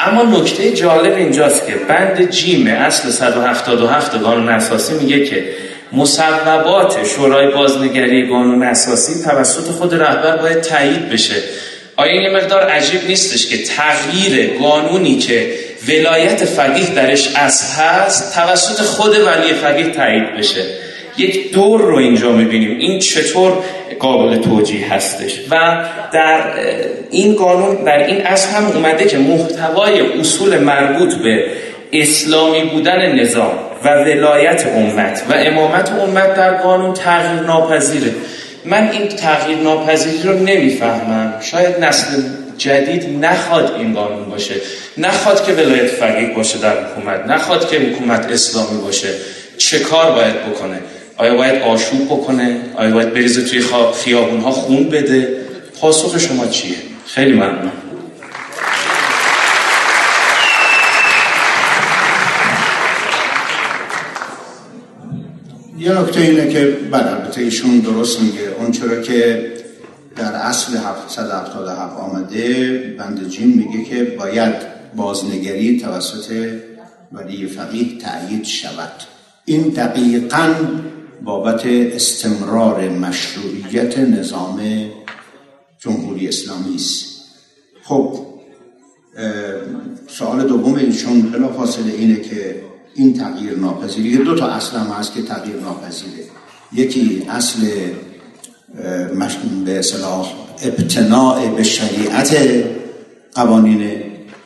اما 0.00 0.38
نکته 0.38 0.72
جالب 0.72 1.16
اینجاست 1.16 1.66
که 1.66 1.74
بند 1.88 2.30
جیم 2.30 2.66
اصل 2.66 3.10
177 3.10 4.14
قانون 4.14 4.48
اساسی 4.48 4.94
میگه 4.94 5.24
که 5.24 5.44
مصوبات 5.92 7.06
شورای 7.16 7.50
بازنگری 7.54 8.28
قانون 8.28 8.62
اساسی 8.62 9.24
توسط 9.24 9.70
خود 9.70 9.94
رهبر 9.94 10.36
باید 10.36 10.60
تایید 10.60 11.10
بشه. 11.10 11.34
آیا 11.96 12.12
این 12.12 12.36
مقدار 12.36 12.62
عجیب 12.62 13.00
نیستش 13.08 13.46
که 13.46 13.58
تغییر 13.64 14.58
قانونی 14.58 15.18
که 15.18 15.52
ولایت 15.88 16.44
فقیه 16.44 16.94
درش 16.94 17.28
اصل 17.36 17.82
هست 17.82 18.34
توسط 18.34 18.82
خود 18.82 19.16
ولی 19.20 19.52
فقیه 19.52 19.90
تایید 19.90 20.36
بشه؟ 20.36 20.85
یک 21.18 21.52
دور 21.52 21.80
رو 21.80 21.96
اینجا 21.96 22.32
می‌بینیم. 22.32 22.78
این 22.78 22.98
چطور 22.98 23.52
قابل 23.98 24.36
توجیه 24.36 24.94
هستش؟ 24.94 25.40
و 25.50 25.84
در 26.12 26.40
این 27.10 27.34
قانون 27.34 27.84
در 27.84 28.06
این 28.06 28.26
اصل 28.26 28.50
هم 28.56 28.66
اومده 28.66 29.04
که 29.04 29.18
محتوای 29.18 30.00
اصول 30.00 30.58
مربوط 30.58 31.14
به 31.14 31.44
اسلامی 31.92 32.60
بودن 32.60 33.20
نظام 33.20 33.52
و 33.84 33.88
ولایت 33.88 34.66
امت 34.66 35.22
و 35.30 35.34
امامت 35.36 35.92
امت 35.92 36.34
در 36.34 36.56
قانون 36.56 36.94
تغییر 36.94 37.42
ناپذیره 37.42 38.14
من 38.64 38.90
این 38.92 39.08
تغییر 39.08 39.58
ناپذیری 39.58 40.28
رو 40.28 40.38
نمی‌فهمم. 40.38 41.34
شاید 41.40 41.84
نسل 41.84 42.22
جدید 42.58 43.24
نخواد 43.24 43.74
این 43.78 43.94
قانون 43.94 44.24
باشه. 44.30 44.54
نخواد 44.98 45.46
که 45.46 45.52
ولایت 45.52 45.86
فقیه 45.86 46.34
باشه 46.34 46.58
در 46.58 46.74
حکومت. 46.84 47.26
نخواد 47.26 47.70
که 47.70 47.76
حکومت 47.76 48.26
اسلامی 48.32 48.82
باشه. 48.82 49.08
چه 49.58 49.78
کار 49.78 50.12
باید 50.12 50.34
بکنه؟ 50.46 50.78
آیا 51.16 51.34
باید 51.34 51.62
آشوب 51.62 52.04
بکنه؟ 52.04 52.60
آیا 52.74 52.94
باید 52.94 53.14
بریزه 53.14 53.44
توی 53.44 53.62
خیابون 53.94 54.40
ها 54.40 54.50
خون 54.50 54.84
بده؟ 54.84 55.28
پاسخ 55.80 56.18
شما 56.18 56.46
چیه؟ 56.46 56.76
خیلی 57.06 57.32
ممنون. 57.32 57.72
یه 65.78 65.92
نکته 66.00 66.20
اینه 66.20 66.52
که 66.52 66.76
بله 66.90 67.38
ایشون 67.38 67.78
درست 67.78 68.20
میگه. 68.20 68.40
اون 68.58 68.72
چرا 68.72 69.00
که 69.02 69.52
در 70.16 70.32
اصل 70.32 70.76
777 70.76 71.96
آمده 71.96 72.96
بند 72.98 73.28
جیم 73.28 73.48
میگه 73.48 73.84
که 73.84 74.04
باید 74.04 74.54
بازنگری 74.96 75.80
توسط 75.80 76.52
ولی 77.12 77.46
فقیه 77.46 77.98
تأیید 77.98 78.44
شود. 78.44 78.92
این 79.44 79.62
دقیقا 79.62 80.54
بابت 81.24 81.66
استمرار 81.66 82.88
مشروعیت 82.88 83.98
نظام 83.98 84.60
جمهوری 85.78 86.28
اسلامی 86.28 86.74
است. 86.74 87.06
خب 87.82 88.18
سوال 90.08 90.48
دوم 90.48 90.74
ایشون 90.74 91.22
بلا 91.22 91.48
فاصله 91.48 91.92
اینه 91.92 92.20
که 92.20 92.62
این 92.94 93.14
تغییر 93.18 93.58
ناپذیری 93.58 94.16
دو 94.16 94.36
تا 94.36 94.46
اصل 94.46 94.76
هم 94.76 94.86
هست 94.86 95.14
که 95.14 95.22
تغییر 95.22 95.56
ناپذیره. 95.56 96.24
یکی 96.72 97.22
اصل 97.28 97.60
به 99.64 99.78
اصلاح 99.78 100.32
ابتناع 100.62 101.48
به 101.48 101.62
شریعت 101.62 102.36
قوانین 103.34 103.90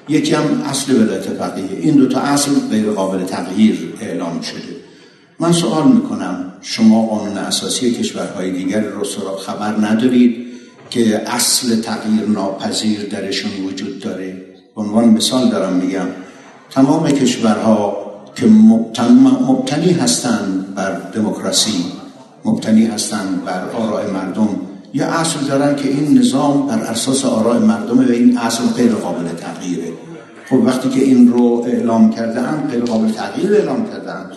یکی 0.09 0.35
هم 0.35 0.63
اصل 0.65 1.03
ولایت 1.03 1.23
فقیه. 1.23 1.79
این 1.81 1.95
دو 1.95 2.09
تا 2.09 2.21
اصل 2.21 2.51
غیر 2.71 2.91
قابل 2.91 3.25
تغییر 3.25 3.95
اعلام 4.01 4.41
شده. 4.41 4.80
من 5.41 5.53
سوال 5.53 5.89
می‌کنم. 5.89 6.53
شما 6.63 7.07
قانون 7.07 7.39
اساسی 7.39 7.91
کشورهای 7.91 8.51
دیگر 8.51 8.81
رو 8.81 9.05
سراغ 9.05 9.41
خبر 9.41 9.87
ندارید 9.87 10.47
که 10.91 11.23
اصل 11.27 11.81
تغییر 11.81 12.29
ناپذیر 12.29 13.09
درشون 13.09 13.51
وجود 13.67 14.01
داره؟ 14.01 14.37
عنوان 14.77 15.09
مثال 15.09 15.51
دارم 15.51 15.73
میگم 15.73 16.07
تمام 16.71 17.11
کشورها 17.11 17.97
که 18.35 18.47
مبتنی 18.47 19.93
هستند 19.93 20.75
بر 20.75 21.01
دموکراسی 21.15 21.85
مبتنی 22.45 22.87
هستند 22.87 23.45
بر 23.45 23.71
آراء 23.71 24.11
مردم 24.11 24.49
یه 24.95 25.05
اصل 25.05 25.41
دارن 25.49 25.77
که 25.77 25.89
این 25.89 26.19
نظام 26.19 26.67
بر 26.67 26.79
اساس 26.79 27.25
آراء 27.25 27.59
مردمه 27.59 28.09
و 28.09 28.13
این 28.13 28.39
اصل 28.39 28.65
غیر 28.65 28.93
قابل 28.93 29.29
تغییره. 29.29 29.93
خب 30.51 30.57
وقتی 30.57 30.89
که 30.89 31.01
این 31.01 31.33
رو 31.33 31.65
اعلام 31.67 32.11
کرده 32.11 32.41
هم 32.41 32.69
غیر 32.71 32.85
قابل 32.85 33.13
تغییر 33.13 33.53
اعلام 33.55 33.87
کردن 33.87 34.31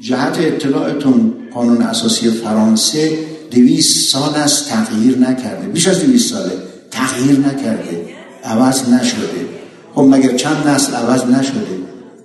جهت 0.00 0.38
اطلاعتون 0.40 1.32
قانون 1.54 1.82
اساسی 1.82 2.30
فرانسه 2.30 3.18
دویست 3.50 4.10
سال 4.10 4.34
از 4.34 4.68
تغییر 4.68 5.18
نکرده. 5.18 5.66
بیش 5.66 5.88
از 5.88 6.00
دویست 6.00 6.34
ساله. 6.34 6.52
تغییر 6.90 7.38
نکرده. 7.38 8.04
عوض 8.44 8.88
نشده. 8.88 9.46
خب 9.94 10.02
مگر 10.02 10.36
چند 10.36 10.68
نسل 10.68 10.94
عوض 10.94 11.24
نشده؟ 11.24 11.78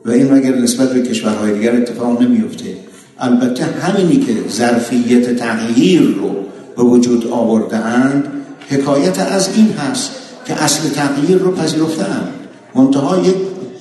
و 0.06 0.12
این 0.12 0.34
مگر 0.34 0.56
نسبت 0.56 0.94
به 0.94 1.02
کشورهای 1.02 1.54
دیگر 1.54 1.76
اتفاق 1.76 2.22
نمیفته؟ 2.22 2.78
البته 3.20 3.66
همینی 3.66 4.18
که 4.18 4.34
ظرفیت 4.50 5.36
تغییر 5.36 6.02
رو 6.02 6.36
به 6.78 6.84
وجود 6.84 7.28
آورده 7.28 7.78
اند 7.78 8.28
حکایت 8.70 9.20
از 9.20 9.50
این 9.56 9.72
هست 9.72 10.12
که 10.46 10.64
اصل 10.64 10.90
تغییر 10.90 11.38
رو 11.38 11.52
پذیرفتن 11.52 12.28
منتها 12.76 13.20
یک 13.20 13.36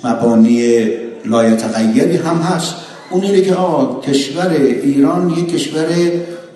مبانی 0.04 0.86
لایتغیری 1.24 2.16
هم 2.16 2.36
هست. 2.36 2.74
اون 3.12 3.22
اینه 3.24 3.40
که 3.40 3.54
آقا 3.54 4.00
کشور 4.00 4.50
ایران 4.82 5.30
یک 5.30 5.52
کشور 5.52 5.86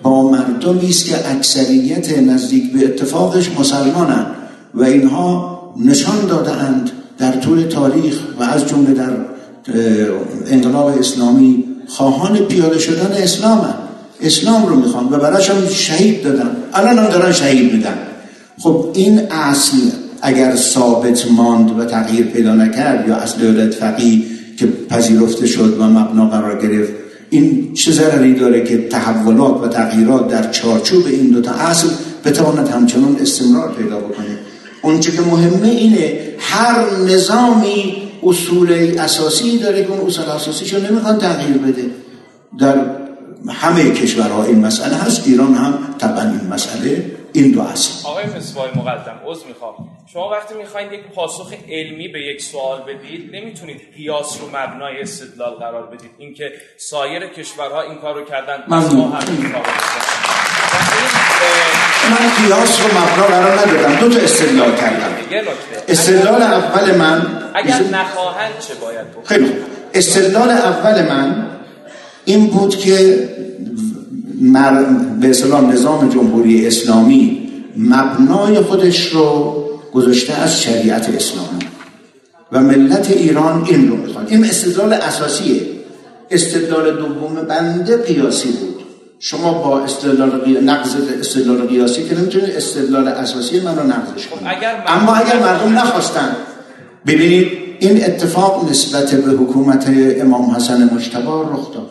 با 0.03 0.31
مردمی 0.31 0.89
است 0.89 1.05
که 1.05 1.31
اکثریت 1.31 2.17
نزدیک 2.17 2.73
به 2.73 2.85
اتفاقش 2.85 3.51
مسلمانند 3.59 4.27
و 4.73 4.83
اینها 4.83 5.57
نشان 5.85 6.25
داده 6.27 6.51
اند 6.51 6.91
در 7.17 7.31
طول 7.31 7.63
تاریخ 7.63 8.19
و 8.39 8.43
از 8.43 8.67
جمله 8.67 8.93
در 8.93 9.11
انقلاب 10.47 10.99
اسلامی 10.99 11.63
خواهان 11.87 12.37
پیاده 12.37 12.79
شدن 12.79 13.11
اسلام 13.23 13.73
اسلام 14.21 14.65
رو 14.65 14.75
می‌خوان 14.75 15.05
و 15.05 15.17
براش 15.17 15.49
هم 15.49 15.67
شهید 15.69 16.23
دادن. 16.23 16.49
الان 16.73 16.99
هم 16.99 17.07
دارن 17.07 17.31
شهید 17.31 17.73
میدن. 17.73 17.97
خب 18.59 18.85
این 18.93 19.19
اصل 19.31 19.77
اگر 20.21 20.55
ثابت 20.55 21.31
ماند 21.31 21.79
و 21.79 21.85
تغییر 21.85 22.25
پیدا 22.25 22.55
نکرد 22.55 23.07
یا 23.07 23.15
اصل 23.15 23.39
دولت 23.39 23.73
فقی 23.73 24.36
که 24.57 24.67
پذیرفته 24.89 25.47
شد 25.47 25.77
و 25.79 25.83
مبنا 25.83 26.29
قرار 26.29 26.61
گرفت. 26.61 26.93
این 27.29 27.73
چه 27.73 27.91
ضرری 27.91 28.33
داره 28.33 28.63
که 28.63 28.77
تحولات 28.77 29.63
و 29.63 29.67
تغییرات 29.67 30.27
در 30.27 30.51
چارچوب 30.51 31.05
این 31.07 31.27
دوتا 31.27 31.51
اصل 31.51 31.87
بتواند 32.25 32.67
همچنان 32.67 33.17
استمرار 33.21 33.71
پیدا 33.71 33.99
بکنه؟ 33.99 34.39
اونچه 34.81 35.11
که 35.11 35.21
مهمه 35.21 35.67
اینه 35.67 36.19
هر 36.39 36.85
نظامی 37.07 37.97
اصول 38.23 38.71
اساسی 38.99 39.57
داره 39.57 39.83
که 39.83 39.91
اون 39.91 40.07
اصول 40.07 40.25
اساسیشو 40.25 40.77
نمی‌خواد 40.91 41.21
تغییر 41.21 41.57
بده. 41.57 41.85
در 42.59 42.75
همه 43.49 43.91
کشورها 43.91 44.43
این 44.43 44.65
مسئله 44.65 44.95
هست. 44.95 45.21
ایران 45.25 45.53
هم 45.53 45.73
طبعا 45.97 46.21
این 46.21 46.53
مسئله 46.53 47.16
این 47.33 47.51
دو 47.51 47.61
اصل. 47.61 48.07
آقای 48.07 48.25
فسوای 48.25 48.69
مقدم 48.75 49.19
عذر 49.25 49.45
می‌خوام. 49.47 49.75
شما 50.13 50.29
وقتی 50.29 50.53
می‌خواین 50.53 50.93
یک 50.93 51.01
پاسخ 51.15 51.53
علمی 51.69 52.07
به 52.07 52.19
یک 52.21 52.41
سوال 52.41 52.81
بدید 52.81 53.35
نمی‌تونید 53.35 53.81
قیاس 53.97 54.37
رو 54.41 54.47
مبنای 54.47 55.01
استدلال 55.01 55.53
قرار 55.53 55.85
بدید. 55.85 56.11
اینکه 56.17 56.51
سایر 56.77 57.27
کشورها 57.27 57.81
این 57.81 57.95
کار 57.95 58.15
رو 58.15 58.25
کردن. 58.25 58.57
کار 58.69 58.81
من 62.11 62.47
قیاس 62.47 62.81
رو 62.81 62.87
مبنا 62.87 63.27
قرار 63.27 63.59
ندادم 63.59 63.95
دو 63.95 64.09
تا 64.09 64.19
استدلال 64.19 64.75
کردم. 64.75 65.15
استدلال 65.87 66.41
اول 66.41 66.95
من 66.95 67.43
اگر 67.55 67.81
نخواهند 67.91 68.59
چه 68.59 68.73
باید 68.73 69.11
بود 69.11 69.25
خیلی 69.25 69.53
استدلال 69.93 70.49
اول 70.49 71.01
من 71.09 71.47
این 72.25 72.47
بود 72.47 72.77
که 72.77 73.29
به 75.21 75.29
اسلام 75.29 75.71
نظام 75.71 76.09
جمهوری 76.09 76.67
اسلامی 76.67 77.49
مبنای 77.77 78.59
خودش 78.59 79.07
رو 79.07 79.53
گذاشته 79.93 80.33
از 80.33 80.61
شریعت 80.61 81.09
اسلامی 81.09 81.65
و 82.51 82.59
ملت 82.59 83.11
ایران 83.11 83.65
این 83.67 83.89
رو 83.89 83.95
می‌خواد. 83.95 84.27
این 84.29 84.45
استدلال 84.45 84.93
اساسیه. 84.93 85.61
استدلال 86.31 86.97
دوم 86.97 87.35
بنده 87.49 87.97
قیاسی 87.97 88.49
بود. 88.49 88.75
شما 89.19 89.53
با 89.53 89.79
استدلال 89.79 90.29
قی... 90.29 90.51
نقض 90.51 90.95
استدلال 91.19 91.67
قیاسی 91.67 92.03
که 92.03 92.19
نمی‌تونید 92.19 92.49
استدلال 92.49 93.07
اساسی 93.07 93.59
من 93.59 93.75
رو 93.75 93.83
نقضش 93.83 94.27
کنید. 94.27 94.47
خب 94.47 95.01
اما 95.01 95.15
اگر 95.15 95.39
مردم 95.39 95.77
نخواستن. 95.77 96.35
ببینید 97.07 97.47
این 97.79 98.05
اتفاق 98.05 98.69
نسبت 98.69 99.15
به 99.15 99.31
حکومت 99.31 99.85
امام 100.21 100.55
حسن 100.55 100.89
مجتبی 100.93 101.27
رخ 101.27 101.73
داد. 101.73 101.89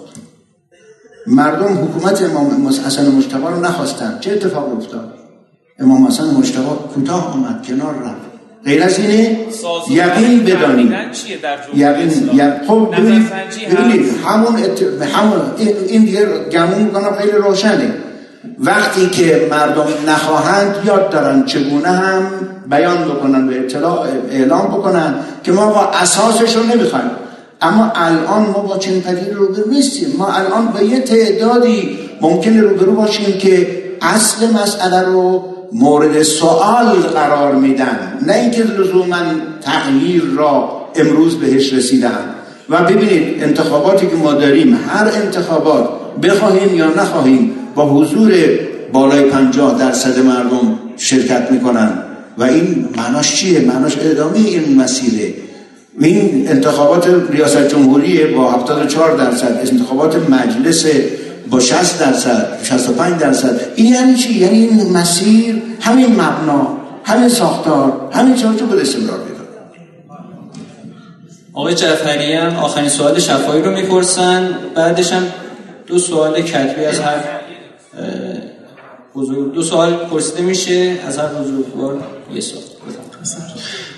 مردم 1.27 1.75
حکومت 1.85 2.23
امام 2.23 2.69
حسن 2.87 3.11
مجتبی 3.11 3.43
رو 3.43 3.61
نخواستن. 3.61 4.19
چه 4.21 4.33
اتفاق 4.33 4.77
افتاد؟ 4.77 5.15
امام 5.81 6.07
حسن 6.07 6.25
مجتبی 6.25 6.65
کوتاه 6.95 7.33
آمد 7.33 7.67
کنار 7.67 7.95
رفت. 7.95 8.27
غیر 8.65 8.83
از 8.83 8.99
اینه 8.99 9.39
یقین 9.91 10.45
بدانید. 10.45 10.95
یقین 11.75 12.31
خب 12.69 12.95
ببینید 12.99 14.11
همون, 14.27 14.57
ات... 14.57 14.83
همون 15.15 15.41
این 15.89 16.05
دیگه 16.05 16.27
گمون 16.53 16.79
می‌کنم 16.79 17.17
خیلی 17.19 17.33
روشنه. 17.33 17.95
وقتی 18.59 19.07
که 19.07 19.49
مردم 19.51 19.87
نخواهند 20.09 20.75
یاد 20.85 21.11
دارن 21.11 21.45
چگونه 21.45 21.89
هم 21.89 22.23
بیان 22.71 23.05
بکنن 23.05 23.49
و 23.49 23.53
اطلاع 23.53 24.07
اعلام 24.31 24.67
بکنن 24.67 25.15
که 25.45 25.53
ما 25.53 25.67
با 25.67 25.85
اساسش 25.85 26.57
رو 26.57 26.63
نمی‌خوایم. 26.63 27.11
اما 27.63 27.93
الان 27.95 28.43
ما 28.43 28.61
با 28.61 28.79
چنین 28.79 29.01
پدید 29.01 29.35
روبرو 29.35 29.71
نیستیم. 29.71 30.09
ما 30.19 30.29
الان 30.33 30.67
با 30.67 30.81
یه 30.81 31.01
تعدادی 31.01 31.99
ممکنه 32.21 32.61
روبرو 32.61 32.93
باشیم 32.93 33.39
که 33.39 33.83
اصل 34.03 34.51
مسئله 34.53 35.01
رو 35.01 35.45
مورد 35.73 36.23
سوال 36.23 36.87
قرار 37.15 37.55
میدن. 37.55 38.19
نه 38.27 38.35
اینکه 38.35 38.63
لزوما 38.63 39.17
تغییر 39.63 40.23
را 40.37 40.71
امروز 40.97 41.35
بهش 41.35 41.73
رسیدن. 41.73 42.19
و 42.71 42.85
ببینید 42.85 43.43
انتخاباتی 43.43 44.07
که 44.07 44.17
ما 44.17 44.33
داریم 44.33 44.79
هر 44.89 45.11
انتخابات 45.25 45.89
بخواهیم 46.23 46.75
یا 46.75 46.87
نخواهیم 46.87 47.53
با 47.75 47.89
حضور 47.89 48.33
بالای 48.93 49.23
پنجاه 49.23 49.79
درصد 49.79 50.19
مردم 50.19 50.79
شرکت 50.97 51.51
می‌کنن. 51.51 52.03
و 52.39 52.43
این 52.43 52.89
معناش 52.97 53.37
چیه؟ 53.37 53.61
معناش 53.61 53.99
ادامه 54.01 54.39
این 54.39 54.81
مسیره. 54.81 55.35
این 56.01 56.49
انتخابات 56.49 57.09
ریاست 57.31 57.69
جمهوری 57.69 58.25
با 58.25 58.53
74 58.53 59.17
درصد 59.17 59.59
انتخابات 59.73 60.31
مجلس 60.31 60.87
با 61.51 61.61
60 61.61 62.01
درصد 62.01 62.59
65 62.63 63.21
درصد. 63.21 63.61
این 63.77 63.93
یعنی 63.95 64.15
چی؟ 64.15 64.35
یعنی 64.35 64.59
این 64.59 64.93
مسیر 64.93 65.63
همین 65.81 66.13
مبنا 66.13 66.77
همین 67.05 67.29
ساختار 67.29 68.11
همین 68.13 68.35
چارچوب 68.35 68.73
استمرار 68.73 69.19
پیدا 69.19 69.37
آقای 71.53 71.75
جعفری 71.75 72.33
هم 72.33 72.57
آخرین 72.57 72.89
سوال 72.89 73.19
شفایی 73.19 73.63
رو 73.63 73.71
می‌پرسن. 73.71 74.59
بعدش 74.75 75.13
هم 75.13 75.23
دو 75.87 75.99
سوال 75.99 76.43
کتبی 76.43 76.85
از 76.85 77.01
هر 77.01 77.19
بزرگ 79.15 79.55
دو 79.55 79.63
سوال 79.63 79.95
پرسیده 79.95 80.43
میشه 80.43 80.99
از 81.07 81.19
هر 81.19 81.27
بزرگوار 81.27 81.99
یه 82.35 82.41
سوال. 82.41 82.63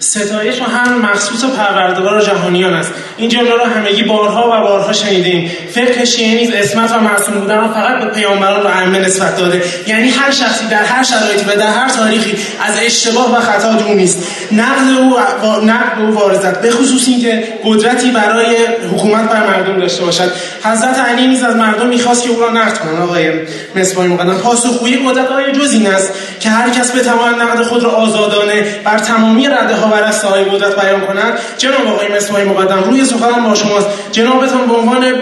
ستایش 0.01 0.61
و 0.61 0.65
هم 0.65 0.99
مخصوص 0.99 1.45
پروردگار 1.45 2.21
جهانیان 2.21 2.75
است. 2.75 2.93
این 3.17 3.29
جمله 3.29 3.51
را 3.51 3.65
همگی 3.67 4.03
بارها 4.03 4.47
و 4.47 4.69
بارها 4.69 4.93
شنیدیم. 4.93 5.51
فقه 5.75 6.05
شیعه 6.05 6.35
نیز 6.35 6.51
اسمت 6.55 6.91
و 6.91 7.01
معصوم 7.01 7.35
بودن 7.35 7.57
را 7.61 7.69
فقط 7.69 8.05
به 8.05 8.07
پیامبران 8.07 8.63
و 8.63 8.67
ائمه 8.67 8.99
نسبت 8.99 9.37
داده. 9.37 9.63
یعنی 9.87 10.09
هر 10.09 10.31
شخصی 10.31 10.67
در 10.67 10.85
هر 10.85 11.03
شرایطی 11.03 11.45
و 11.45 11.57
در 11.57 11.67
هر 11.67 11.89
تاریخی 11.89 12.37
از 12.61 12.75
اشتباه 12.83 13.37
و 13.37 13.41
خطا 13.41 13.73
دور 13.73 13.95
نیست. 13.95 14.27
نقد 14.53 14.99
او 14.99 15.17
نقد 15.65 16.01
او 16.01 16.15
وارزد. 16.15 16.61
به 16.61 16.71
خصوص 16.71 17.09
اینکه 17.09 17.45
قدرتی 17.65 18.11
برای 18.11 18.57
حکومت 18.93 19.31
بر 19.31 19.47
مردم 19.47 19.81
داشته 19.81 20.05
باشد. 20.05 20.33
حضرت 20.65 20.99
علی 20.99 21.27
نیز 21.27 21.43
از 21.43 21.57
مردم 21.57 21.87
می‌خواست 21.87 22.23
که 22.23 22.31
او 22.31 22.41
را 22.41 22.51
نقد 22.51 22.79
کنند. 22.79 23.03
آقای 23.03 23.33
مصباح 23.77 24.07
مقدم 24.07 24.39
پاسخگویی 24.39 24.97
قدرت 25.09 25.31
آیا 25.31 25.51
جز 25.51 25.73
این 25.73 25.87
است 25.87 26.13
که 26.41 26.49
هر 26.49 26.71
کس 26.71 26.97
بتواند 26.97 27.43
نقد 27.43 27.63
خود 27.63 27.83
را 27.85 27.91
آزادانه 27.91 28.65
بر 28.85 28.99
تمامی 28.99 29.47
رده 29.47 29.75
ها 29.75 29.88
بر 29.91 30.11
صاحب 30.11 30.55
قدرت 30.55 30.81
بیان 30.81 31.01
کنند 31.07 31.39
جناب 31.59 31.87
آقای 31.87 32.09
مصباح 32.09 32.43
مقدم 32.43 32.83
روی 32.85 33.05
سخنم 33.05 33.49
با 33.49 33.55
شماست. 33.55 33.87
جنابتان 34.13 34.67
به 34.67 34.75
عنوان 34.75 35.15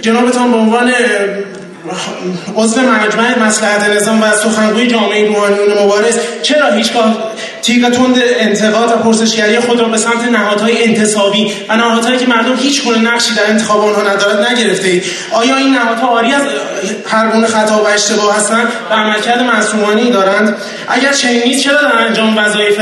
جنابتان 0.00 0.50
به 0.50 0.56
عنوان 0.56 0.92
عضو 2.56 2.80
مجمع 2.80 3.38
مسلحت 3.38 3.96
نظام 3.96 4.22
و 4.22 4.32
سخنگوی 4.32 4.86
جامعه 4.86 5.26
روحانیون 5.26 5.82
مبارز 5.82 6.18
چرا 6.42 6.72
هیچگاه 6.72 7.16
تیغ 7.64 7.90
تند 7.90 8.16
انتقاد 8.38 8.90
و 8.90 8.96
پرسشگری 8.96 9.60
خود 9.60 9.80
را 9.80 9.88
به 9.88 9.96
سمت 9.96 10.24
نهادهای 10.32 10.84
انتصابی 10.84 11.52
و 11.68 11.76
نهادهایی 11.76 12.18
که 12.18 12.26
مردم 12.26 12.56
هیچ 12.56 12.84
گونه 12.84 12.98
نقشی 12.98 13.34
در 13.34 13.46
انتخاب 13.46 13.84
آنها 13.84 14.02
ندارد 14.02 14.46
نگرفته 14.46 14.88
اید. 14.88 15.04
آیا 15.32 15.56
این 15.56 15.74
نهادها 15.74 16.08
آری 16.08 16.32
از 16.32 16.42
هر 17.06 17.28
گونه 17.28 17.46
خطا 17.46 17.84
و 17.84 17.86
اشتباه 17.86 18.36
هستند 18.36 18.68
و 18.90 18.94
عملکرد 18.94 19.42
معصومانه 19.42 20.10
دارند؟ 20.10 20.56
اگر 20.88 21.12
چنین 21.12 21.42
نیست 21.42 21.62
چرا 21.62 21.82
در 21.82 22.06
انجام 22.06 22.38
وظایف 22.38 22.80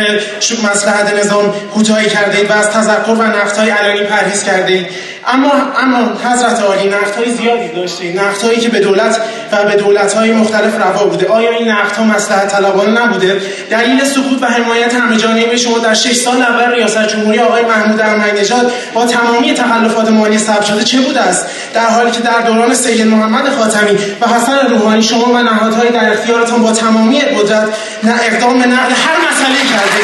مسلحت 0.65 1.25
نظام 1.25 1.55
کوتاهی 1.75 2.09
کرده 2.09 2.39
اید 2.39 2.51
و 2.51 2.53
از 2.53 2.71
تذکر 2.71 3.11
و 3.11 3.23
نقدهای 3.23 3.71
علنی 3.71 4.05
پرهیز 4.05 4.45
کرده 4.45 4.73
اید؟ 4.73 4.87
اما 5.27 5.53
اما 5.83 6.13
حضرت 6.25 6.61
عالی 6.61 6.89
های 7.17 7.31
زیادی 7.31 7.69
داشته 7.69 8.47
هایی 8.47 8.61
که 8.61 8.69
به 8.69 8.81
دولت 8.81 9.21
و 9.53 9.65
به 9.65 9.77
دولت 9.77 10.15
های 10.15 10.33
مختلف 10.33 10.77
روا 10.77 11.05
بوده. 11.05 11.27
آیا 11.27 11.51
این 11.51 11.71
ها 11.71 12.05
مصلحت 12.05 12.49
طلبانه 12.49 13.03
نبوده؟ 13.03 13.41
دلیل 13.71 14.05
سکوت 14.05 14.43
و 14.43 14.47
حمایت 14.73 14.95
همه 14.95 15.57
شما 15.57 15.79
در 15.79 15.95
شش 15.95 16.13
سال 16.13 16.43
اول 16.43 16.73
ریاست 16.73 17.09
جمهوری 17.09 17.39
آقای 17.39 17.63
محمود 17.63 18.01
احمدی 18.01 18.41
نژاد 18.41 18.73
با 18.95 19.07
تمامی 19.07 19.55
تخلفات 19.55 20.11
مالی 20.11 20.39
ثبت 20.39 20.65
شده 20.65 20.85
چه 20.85 21.01
بوده 21.01 21.21
است؟ 21.21 21.47
در 21.75 21.87
حالی 21.87 22.11
که 22.11 22.21
در 22.21 22.41
دوران 22.41 22.75
سید 22.75 23.07
محمد 23.07 23.49
خاتمی 23.49 23.99
و 24.21 24.27
حسن 24.27 24.67
روحانی 24.71 25.03
شما 25.03 25.33
و 25.33 25.43
نهادهای 25.43 25.89
در 25.91 26.13
اختیارتان 26.13 26.63
با 26.63 26.73
تمامی 26.73 27.21
قدرت 27.21 27.69
نه 28.03 28.15
اقدام 28.23 28.59
به 28.59 28.67
نقل 28.67 28.91
هر 28.91 29.17
مسئله 29.31 29.59
کرده 29.73 30.03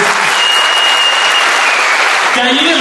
دلیل 2.36 2.76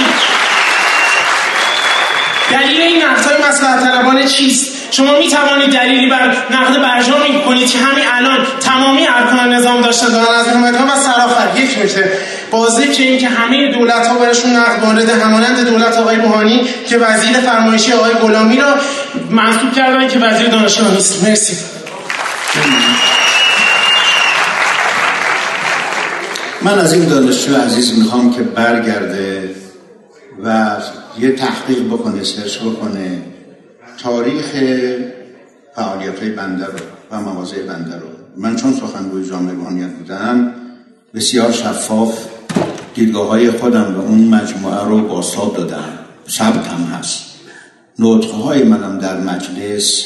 دلیل 2.50 2.80
این 2.80 3.02
نقدهای 3.04 3.36
مسئله 3.48 3.80
طلبانه 3.80 4.24
چیست؟ 4.24 4.77
شما 4.90 5.18
می 5.18 5.28
توانید 5.28 5.72
دلیلی 5.72 6.06
بر 6.06 6.36
نقد 6.50 6.82
برجامی 6.82 7.42
کنید 7.46 7.70
که 7.70 7.78
همین 7.78 8.04
الان 8.12 8.46
تمامی 8.60 9.06
ارکان 9.08 9.52
نظام 9.52 9.80
داشته 9.80 10.10
دارن 10.10 10.34
از 10.40 10.48
حکومت 10.48 10.74
و 10.74 11.00
سرآخر 11.00 11.60
یک 11.60 11.78
میشه 11.78 12.04
بازی 12.50 12.88
که 12.88 13.02
این 13.02 13.18
که 13.18 13.28
همه 13.28 13.72
دولت 13.72 14.06
ها 14.06 14.18
برشون 14.18 14.56
نقد 14.56 14.84
وارد 14.84 15.10
همانند 15.10 15.68
دولت 15.68 15.96
آقای 15.96 16.16
روحانی 16.16 16.68
که 16.88 16.98
وزیر 16.98 17.40
فرمایشی 17.40 17.92
آقای 17.92 18.12
غلامی 18.12 18.56
را 18.56 18.74
منصوب 19.30 19.72
کردن 19.72 20.08
که 20.08 20.18
وزیر 20.18 20.48
دانشگاه 20.48 20.90
نیست. 20.90 21.24
مرسی. 21.24 21.56
من 26.62 26.78
از 26.78 26.92
این 26.92 27.04
دانشجو 27.04 27.56
عزیز 27.56 27.98
می‌خوام 27.98 28.34
که 28.34 28.42
برگرده 28.42 29.54
و 30.44 30.66
یه 31.18 31.32
تحقیق 31.32 31.86
بکنه 31.86 32.24
سرچ 32.24 32.58
بکنه. 32.58 33.22
تاریخ 34.02 34.56
فعالیت 35.74 36.18
های 36.18 36.30
بنده 36.30 36.66
رو 36.66 36.78
و 37.10 37.20
مواضع 37.20 37.62
بنده 37.62 37.96
رو. 37.96 38.06
من 38.36 38.56
چون 38.56 38.72
سخنگوی 38.72 39.28
جامعه 39.28 39.54
روحانیت 39.54 39.90
بودم 39.90 40.54
بسیار 41.14 41.52
شفاف 41.52 42.26
دیدگاه 42.94 43.28
های 43.28 43.50
خودم 43.50 43.94
و 43.96 44.00
اون 44.00 44.28
مجموعه 44.28 44.84
رو 44.84 45.08
بازتاب 45.08 45.56
دادم. 45.56 45.98
ثبت 46.28 46.66
هم 46.66 46.82
هست. 46.84 47.24
نطقه 47.98 48.36
های 48.36 48.62
منم 48.62 48.98
در 48.98 49.20
مجلس 49.20 50.04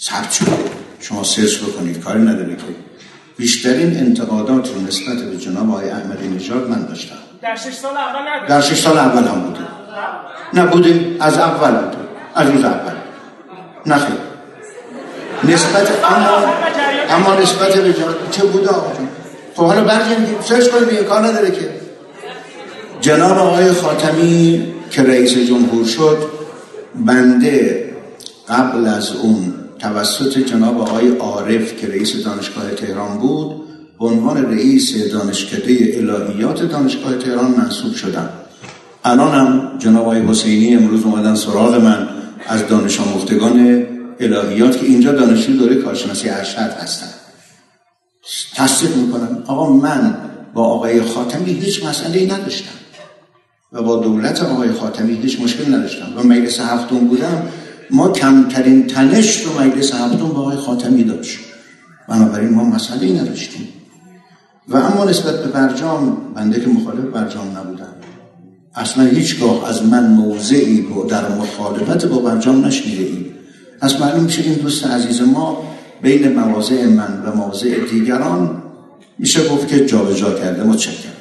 ثبت 0.00 0.30
شده. 0.30 0.52
شما 1.00 1.24
سرچ 1.24 1.58
بکنید. 1.58 2.00
کاری 2.00 2.22
نداره 2.22 2.56
که. 2.56 2.62
بیشترین 3.36 3.96
انتقادات 3.96 4.74
رو 4.74 4.80
نسبت 4.80 5.18
به 5.18 5.36
جناب 5.36 5.70
آقای 5.70 5.90
احمدی 5.90 6.28
نژاد 6.28 6.70
من 6.70 6.86
داشتم. 6.86 7.14
در 7.42 7.56
شش 7.56 7.72
سال 7.72 7.96
اول 7.96 8.48
در 8.48 8.60
شش 8.60 8.80
سال 8.80 8.98
اول 8.98 9.24
هم 9.24 9.40
بوده. 9.40 9.60
نه. 10.54 10.66
بوده 10.66 11.16
از 11.20 11.38
اول 11.38 11.70
بوده. 11.70 11.98
از 12.34 12.50
روز 12.50 12.64
اول. 12.64 13.01
نه 13.86 13.98
خیر 13.98 14.16
نسبت 15.44 15.88
اما 16.04 16.52
اما 17.10 17.40
نسبت 17.40 17.72
جناب 17.72 18.30
چه 18.30 18.44
بوده 18.44 18.68
آقا 18.68 18.96
جون؟ 18.98 19.08
خب 19.56 19.62
حالا 19.62 19.84
برگردیم 19.84 20.36
سرچ 20.44 20.68
کنید 20.68 20.88
به 20.88 21.04
کار 21.04 21.26
نداره 21.26 21.50
که. 21.50 21.68
جناب 23.00 23.38
آقای 23.38 23.72
خاتمی 23.72 24.66
که 24.90 25.02
رئیس 25.02 25.38
جمهور 25.38 25.86
شد 25.86 26.18
بنده 26.94 27.84
قبل 28.48 28.86
از 28.86 29.10
اون 29.22 29.54
توسط 29.78 30.38
جناب 30.38 30.80
آقای 30.80 31.16
عارف 31.16 31.76
که 31.76 31.88
رئیس 31.88 32.24
دانشگاه 32.24 32.70
تهران 32.70 33.18
بود 33.18 33.62
به 33.98 34.06
عنوان 34.06 34.52
رئیس 34.52 35.12
دانشکده 35.12 35.94
الهیات 35.96 36.62
دانشگاه 36.62 37.18
تهران 37.18 37.50
منصوب 37.50 37.94
شدم. 37.94 38.28
الان 39.04 39.34
هم 39.34 39.78
جناب 39.78 40.02
آقای 40.02 40.20
حسینی 40.20 40.76
امروز 40.76 41.04
اومدن 41.04 41.34
سراغ 41.34 41.74
من. 41.74 42.08
از 42.48 42.66
دانش 42.66 43.00
آموختگان 43.00 43.86
الهیات 44.20 44.78
که 44.78 44.86
اینجا 44.86 45.12
دانشجو 45.12 45.52
دوره 45.52 45.74
کارشناسی 45.74 46.28
ارشد 46.28 46.58
هستن. 46.58 47.06
تصدیق 48.54 48.96
می‌کنم. 48.96 49.42
آقا 49.46 49.72
من 49.72 50.16
با 50.54 50.64
آقای 50.64 51.02
خاتمی 51.02 51.52
هیچ 51.52 51.84
مسئله 51.84 52.18
ای 52.18 52.26
نداشتم. 52.26 52.72
و 53.72 53.82
با 53.82 53.96
دولت 53.96 54.42
آقای 54.42 54.72
خاتمی 54.72 55.14
هیچ 55.14 55.40
مشکل 55.40 55.74
نداشتم. 55.74 56.06
و 56.16 56.22
مجلس 56.22 56.60
هفتم 56.60 56.98
بودم. 56.98 57.42
ما 57.90 58.08
کمترین 58.08 58.86
تنش 58.86 59.42
رو 59.42 59.60
مجلس 59.60 59.94
هفتم 59.94 60.28
با 60.28 60.40
آقای 60.40 60.56
خاتمی 60.56 61.04
داشت 61.04 61.38
بنابراین 62.08 62.54
ما 62.54 62.64
مسئله 62.64 63.06
ای 63.06 63.12
نداشتیم. 63.12 63.68
و 64.68 64.76
اما 64.76 65.04
نسبت 65.04 65.42
به 65.42 65.48
برجام 65.48 66.16
بنده 66.34 66.60
که 66.60 66.66
مخالف 66.66 67.04
برجام 67.04 67.56
نبودم. 67.58 67.94
اصلا 68.74 69.04
هیچگاه 69.04 69.68
از 69.68 69.84
من 69.84 70.06
موضعی 70.06 70.86
در 71.08 71.28
مخالفت 71.28 72.06
با 72.06 72.18
برجام 72.18 72.64
نشنیده 72.64 73.02
ایم. 73.02 73.34
از 73.80 74.00
معلوم 74.00 74.24
میشه 74.24 74.42
این 74.42 74.54
دوست 74.54 74.86
عزیز 74.86 75.22
ما 75.22 75.62
بین 76.02 76.32
مواضع 76.38 76.86
من 76.86 77.22
و 77.26 77.36
مواضع 77.36 77.78
دیگران 77.90 78.62
میشه 79.18 79.48
گفت 79.48 79.68
که 79.68 79.86
جابجا 79.86 80.14
جا 80.14 80.38
کرده. 80.38 80.62
متشکرم. 80.62 81.12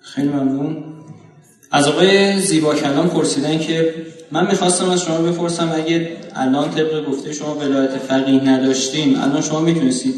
خیلی 0.00 0.28
ممنون. 0.28 0.84
از 1.70 1.88
آقای 1.88 2.40
زیبا 2.40 2.74
کلام 2.74 3.08
پرسیدن 3.08 3.58
که 3.58 3.94
من 4.32 4.46
می‌خواستم 4.46 4.90
از 4.90 5.02
شما 5.02 5.18
بپرسم 5.18 5.72
اگه 5.74 6.16
الان 6.34 6.70
طبق 6.70 7.04
گفته 7.08 7.32
شما 7.32 7.54
ولایت 7.54 7.90
فقیه 7.90 8.44
نداشتیم 8.44 9.20
الان 9.20 9.40
شما 9.40 9.60
می‌تونستید 9.60 10.14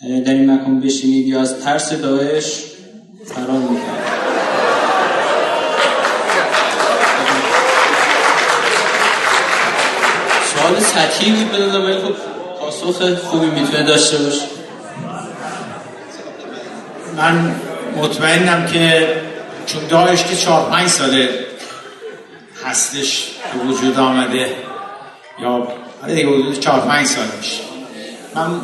در 0.00 0.06
این 0.06 0.50
مکان 0.50 0.80
بشینید 0.80 1.26
یا 1.26 1.40
از 1.40 1.60
ترس 1.60 1.92
داعش 1.92 2.62
فرار 3.26 3.58
می‌کنید 3.58 3.80
سوال 10.54 10.80
سطحی 10.80 11.32
بود 11.32 11.52
بدادم 11.52 11.84
ولی 11.84 11.98
خب 11.98 12.14
پاسخ 12.60 13.14
خوبی 13.14 13.46
می‌تونه 13.46 13.82
داشته 13.82 14.18
باشه. 14.18 14.46
من 17.16 17.54
مطمئنم 17.96 18.66
که 18.66 19.08
چون 19.66 19.86
داعش 19.88 20.24
که 20.24 20.36
چهار 20.36 20.70
پنج 20.70 20.88
ساله 20.88 21.28
هستش 22.64 23.30
به 23.52 23.68
وجود 23.68 23.98
آمده 23.98 24.46
یا 25.42 25.68
آره 26.02 26.14
دیگه 26.14 26.28
حدود 26.28 26.60
چهار 26.60 26.80
پنج 26.80 27.06
سال 27.06 27.26
میشه 27.38 27.62
من 28.34 28.60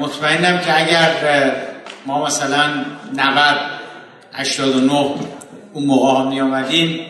مطمئنم 0.00 0.58
که 0.58 0.80
اگر 0.80 1.12
ما 2.06 2.26
مثلا 2.26 2.84
90 3.14 3.56
89 4.32 4.92
اون 5.72 5.84
موقع 5.86 6.08
ها 6.08 6.24
می 6.24 6.40
آمدیم 6.40 7.00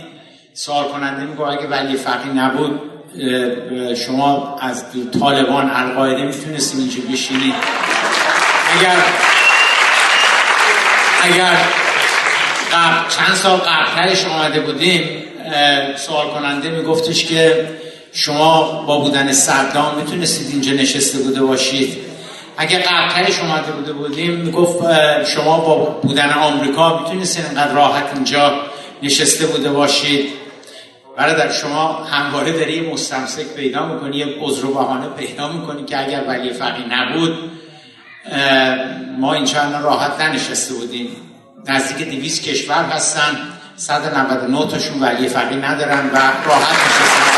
سوال 0.54 0.84
کننده 0.84 1.24
میگو 1.24 1.42
اگه 1.42 1.66
ولی 1.66 1.96
فقی 1.96 2.30
نبود 2.30 2.80
شما 4.06 4.58
از 4.60 4.84
طالبان 5.20 5.70
القاعده 5.70 6.22
می‌تونستیم 6.22 6.80
اینجا 6.80 7.12
بشینید 7.12 7.54
اگر 8.78 8.96
اگر 11.22 11.56
چند 13.08 13.34
سال 13.34 13.58
قبلترش 13.58 14.24
آمده 14.24 14.60
بودیم 14.60 15.24
سوال 15.96 16.26
کننده 16.26 16.70
میگفتش 16.70 17.24
که 17.24 17.68
شما 18.12 18.82
با 18.86 18.98
بودن 18.98 19.32
صدام 19.32 19.94
می‌تونستید 19.94 20.48
اینجا 20.50 20.72
نشسته 20.72 21.18
بوده 21.18 21.42
باشید. 21.42 22.11
اگر 22.62 22.78
قبلترش 22.78 23.40
اومده 23.40 23.72
بوده 23.72 23.92
بودیم 23.92 24.32
می‌گفت 24.32 24.84
شما 25.24 25.60
با 25.60 25.76
بودن 25.84 26.30
آمریکا 26.30 26.98
می‌تونستید 26.98 27.44
اینقدر 27.44 27.72
راحت 27.72 28.04
اینجا 28.14 28.52
نشسته 29.02 29.46
بوده 29.46 29.70
باشید. 29.70 30.28
برادر 31.16 31.52
شما 31.52 31.92
همواره 31.92 32.52
داری 32.52 32.72
یه 32.72 32.92
مستمسک 32.92 33.46
پیدا 33.56 33.86
می‌کنی 33.86 34.16
یه 34.16 34.26
عذر 34.40 34.64
و 34.64 34.74
بهانه 34.74 35.06
پیدا 35.08 35.52
می‌کنی 35.52 35.84
که 35.84 36.06
اگر 36.06 36.24
ولی 36.28 36.52
فقی 36.52 36.84
نبود 36.90 37.50
ما 39.18 39.34
اینجا 39.34 39.80
راحت 39.82 40.20
ننشسته 40.20 40.74
بودیم. 40.74 41.16
نزدیک 41.66 42.08
دیویس 42.08 42.42
کشور 42.42 42.84
هستن 42.84 43.38
199 43.76 44.66
تاشون 44.66 45.00
ولی 45.00 45.28
فقی 45.28 45.56
ندارن 45.56 46.10
و 46.12 46.16
راحت 46.46 46.72
نشستن. 46.72 47.31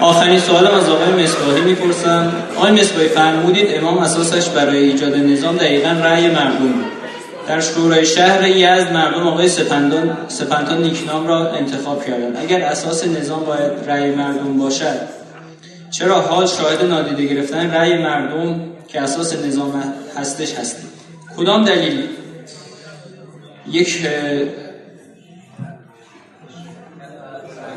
آخرین 0.00 0.40
سوالم 0.40 0.74
از 0.74 0.88
آقای 0.88 1.24
مصباحی 1.24 1.60
می‌پرسم. 1.60 2.32
آقای 2.56 2.72
مصباحی 2.72 3.08
فرمودید 3.08 3.74
امام 3.74 3.98
اساسش 3.98 4.48
برای 4.48 4.78
ایجاد 4.78 5.16
نظام 5.16 5.56
دقیقا 5.56 5.88
رأی 5.88 6.28
مردم. 6.28 6.74
در 7.48 7.60
شورای 7.60 8.06
شهر 8.06 8.48
یزد 8.48 8.92
مردم 8.92 9.26
آقای 9.28 9.48
سپندان 9.48 10.16
سپندان 10.28 10.82
نیکنام 10.82 11.28
را 11.28 11.50
انتخاب 11.50 12.04
کردند. 12.04 12.36
اگر 12.42 12.62
اساس 12.62 13.06
نظام 13.06 13.44
باید 13.44 13.72
رأی 13.86 14.10
مردم 14.10 14.58
باشد 14.58 15.00
چرا 15.90 16.20
حال 16.20 16.46
شاهد 16.46 16.84
نادیده 16.84 17.34
گرفتن 17.34 17.70
رأی 17.70 17.98
مردم 18.02 18.60
که 18.88 19.00
اساس 19.00 19.36
نظام 19.36 19.82
هستش 20.16 20.54
هستیم 20.54 20.90
کدام 21.36 21.64
دلیل؟ 21.64 22.08
یک 23.68 24.06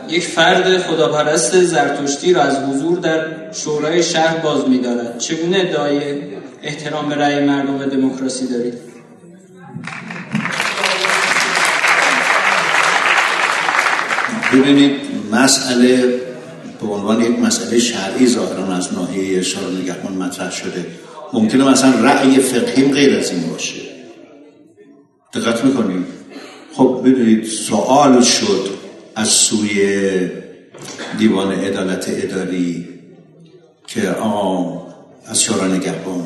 یک 0.10 0.28
فرد 0.28 0.78
خداپرست 0.78 1.64
زرتشتی 1.64 2.34
را 2.34 2.42
از 2.42 2.58
حضور 2.58 3.00
در 3.00 3.52
شورای 3.52 4.04
شهر 4.04 4.38
باز 4.38 4.70
می‌دارد 4.70 5.18
چگونه 5.18 5.60
ادعای 5.60 6.00
احترام 6.64 7.10
به 7.10 7.16
رأی 7.16 7.46
مردم 7.46 7.80
و 7.80 7.86
دموکراسی 7.86 8.48
دارید؟ 8.48 8.74
ببینید 14.54 14.96
مسئله 15.32 16.20
به 16.82 16.88
عنوان 16.88 17.22
یک 17.22 17.40
مسئله 17.40 17.80
شرعی 17.80 18.28
ظاهرا 18.28 18.76
از 18.76 18.94
ناحیه 18.94 19.40
اشاره 19.40 19.68
نگهبان 19.84 20.14
مطرح 20.14 20.52
شده. 20.52 20.86
ممکنه 21.34 21.64
مثلا 21.64 21.92
رأی 22.04 22.38
فقهیم 22.38 22.92
غیر 22.92 23.20
از 23.20 23.32
این 23.32 23.50
باشه. 23.50 23.93
دقت 25.34 25.66
می‌کنید 25.66 26.06
خب 26.74 27.02
ببینید 27.06 27.46
سوال 27.46 28.22
شد 28.22 28.70
از 29.16 29.28
سوی 29.28 30.30
دیوان 31.18 31.52
عدالت 31.52 32.06
اداری 32.10 32.90
که 33.88 34.10
آقا 34.10 34.82
از 35.26 35.44
شورا 35.44 35.68
نگهبان 35.68 36.26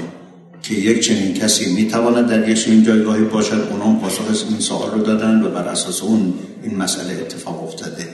که 0.63 0.73
یک 0.73 0.99
چنین 0.99 1.33
کسی 1.33 1.73
می‌تواند 1.73 2.29
در 2.29 2.49
یک 2.49 2.63
چنین 2.63 2.83
جایگاهی 2.83 3.23
باشد 3.23 3.67
اونام 3.71 3.99
پاسخ 3.99 4.21
این 4.49 4.59
سوال 4.59 4.91
رو 4.91 5.03
دادن 5.03 5.41
و 5.41 5.49
بر 5.49 5.67
اساس 5.67 6.03
اون 6.03 6.33
این 6.63 6.77
مسئله 6.77 7.13
اتفاق 7.13 7.63
افتاده. 7.63 8.09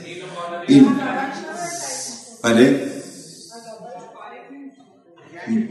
این 0.68 0.86
بله؟ 2.42 2.90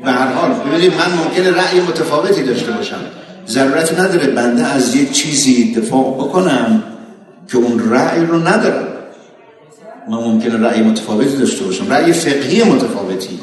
به 0.05 0.11
هر 0.11 0.33
حال 0.33 0.51
ببینید 0.51 0.93
من 0.93 1.13
ممکنه 1.23 1.51
رأی 1.51 1.79
متفاوتی 1.79 2.43
داشته 2.43 2.71
باشم. 2.71 3.22
ضرورت 3.47 3.99
نداره 3.99 4.27
بنده 4.27 4.65
از 4.65 4.95
یک 4.95 5.11
چیزی 5.11 5.73
دفاع 5.73 6.13
بکنم 6.13 6.83
که 7.47 7.57
اون 7.57 7.91
رأی 7.91 8.25
رو 8.25 8.39
ندارم. 8.39 8.87
من 10.09 10.17
ممکنه 10.17 10.67
رأی 10.67 10.81
متفاوتی 10.81 11.37
داشته 11.37 11.65
باشم. 11.65 11.93
رأی 11.93 12.13
فقهی 12.13 12.63
متفاوتی. 12.63 13.39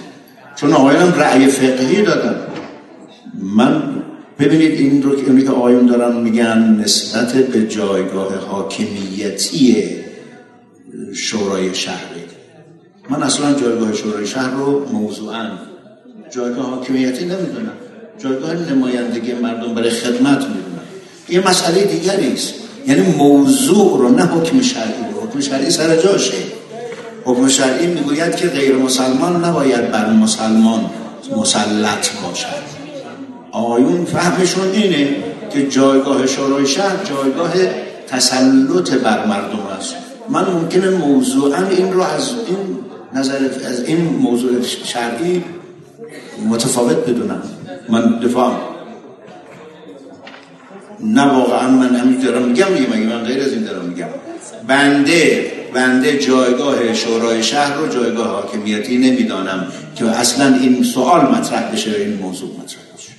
چون 0.56 0.72
آقایانم 0.72 1.12
رأی 1.12 1.46
فقهی 1.46 2.02
دادن. 2.02 2.36
من 3.34 3.82
ببینید 4.38 4.80
این 4.80 5.02
رو 5.02 5.16
که 5.16 5.26
اونی 5.26 5.42
که 5.42 5.86
دارن 5.86 6.16
میگن 6.16 6.80
نسبت 6.84 7.32
به 7.32 7.66
جایگاه 7.66 8.34
حاکمیتی 8.34 9.84
شورای 11.14 11.74
شهری. 11.74 12.20
من 13.10 13.22
اصلا 13.22 13.52
جایگاه 13.52 13.94
شورای 13.94 14.26
شهر 14.26 14.50
رو 14.50 14.86
موضوعا 14.92 15.50
جایگاه 16.30 16.66
حاکمیتی 16.70 17.24
نمی‌دونم. 17.24 17.72
جایگاه 18.22 18.54
نمایندگی 18.54 19.32
مردم 19.32 19.74
برای 19.74 19.90
خدمت 19.90 20.38
می‌دونم 20.38 20.80
یه 21.28 21.48
مسئله 21.48 21.84
دیگری 21.84 22.32
است. 22.32 22.54
یعنی 22.86 23.00
موضوع 23.00 23.98
رو 23.98 24.08
نه 24.08 24.22
حکم 24.22 24.60
شرعی 24.60 25.04
رو. 25.14 25.28
حکم 25.28 25.40
شرعی 25.40 25.70
سر 25.70 25.96
جاشه. 25.96 26.36
حکم 27.24 27.48
شرعی 27.48 27.86
می‌گوید 27.86 28.36
که 28.36 28.48
غیر 28.48 28.76
مسلمان 28.76 29.44
نباید 29.44 29.90
بر 29.90 30.10
مسلمان 30.10 30.90
مسلط 31.36 32.08
باشد. 32.22 32.80
آیون 33.52 34.04
فهمشون 34.04 34.70
اینه 34.72 35.16
که 35.52 35.68
جایگاه 35.68 36.26
شورای 36.26 36.66
شهر 36.66 36.96
جایگاه 37.04 37.52
تسلط 38.08 38.90
بر 38.90 39.26
مردم 39.26 39.66
است. 39.78 39.94
من 40.28 40.44
ممکنه 40.50 40.90
موضوعا 40.90 41.66
این 41.70 41.92
رو 41.92 42.02
از 42.02 42.30
این 42.48 42.56
نظر 43.14 43.38
از 43.68 43.84
این 43.84 44.00
موضوع 44.00 44.62
شرعی 44.84 45.44
متفاوت 46.48 46.96
بدونم. 46.96 47.42
من 47.90 48.18
دفاع 48.18 48.52
نه 51.00 51.22
واقعا 51.22 51.68
من 51.68 51.96
همین 51.96 52.20
دارم 52.20 52.42
میگم 52.42 52.66
مگه 52.66 53.06
من 53.06 53.22
غیر 53.22 53.42
از 53.42 53.52
این 53.52 53.64
دارم 53.64 53.84
میگم. 53.84 54.06
بنده 54.66 55.52
بنده 55.74 56.18
جایگاه 56.18 56.94
شورای 56.94 57.42
شهر 57.42 57.74
رو 57.74 57.88
جایگاه 57.88 58.26
حاکمیتی 58.28 58.98
نمی‌دانم 58.98 59.66
که 59.96 60.04
اصلا 60.04 60.54
این 60.60 60.82
سوال 60.82 61.20
مطرح 61.20 61.72
بشه 61.72 61.90
این 61.90 62.18
موضوع 62.22 62.48
مطرح 62.48 62.80
بشه. 62.96 63.10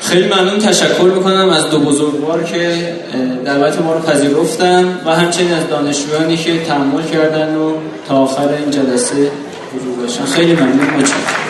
خیلی 0.00 0.28
ممنون 0.28 0.58
تشکر 0.58 1.04
می‌کنم 1.04 1.48
از 1.48 1.70
دو 1.70 1.78
بزرگوار 1.78 2.44
که 2.44 2.92
دعوت 3.44 3.80
ما 3.80 3.94
رو 3.94 4.00
پذیرفتن 4.00 4.98
و 5.06 5.10
همچنین 5.10 5.52
از 5.52 5.68
دانشجویانی 5.68 6.36
که 6.36 6.64
تحمل 6.64 7.02
کردن 7.02 7.56
و 7.56 7.72
تا 8.08 8.16
آخر 8.16 8.48
این 8.48 8.70
جلسه 8.70 9.30
حضور 9.74 9.96
داشتن 10.02 10.24
خیلی 10.24 10.52
ممنون 10.52 10.76
متشکرم 10.76 11.06
شما 11.06 11.41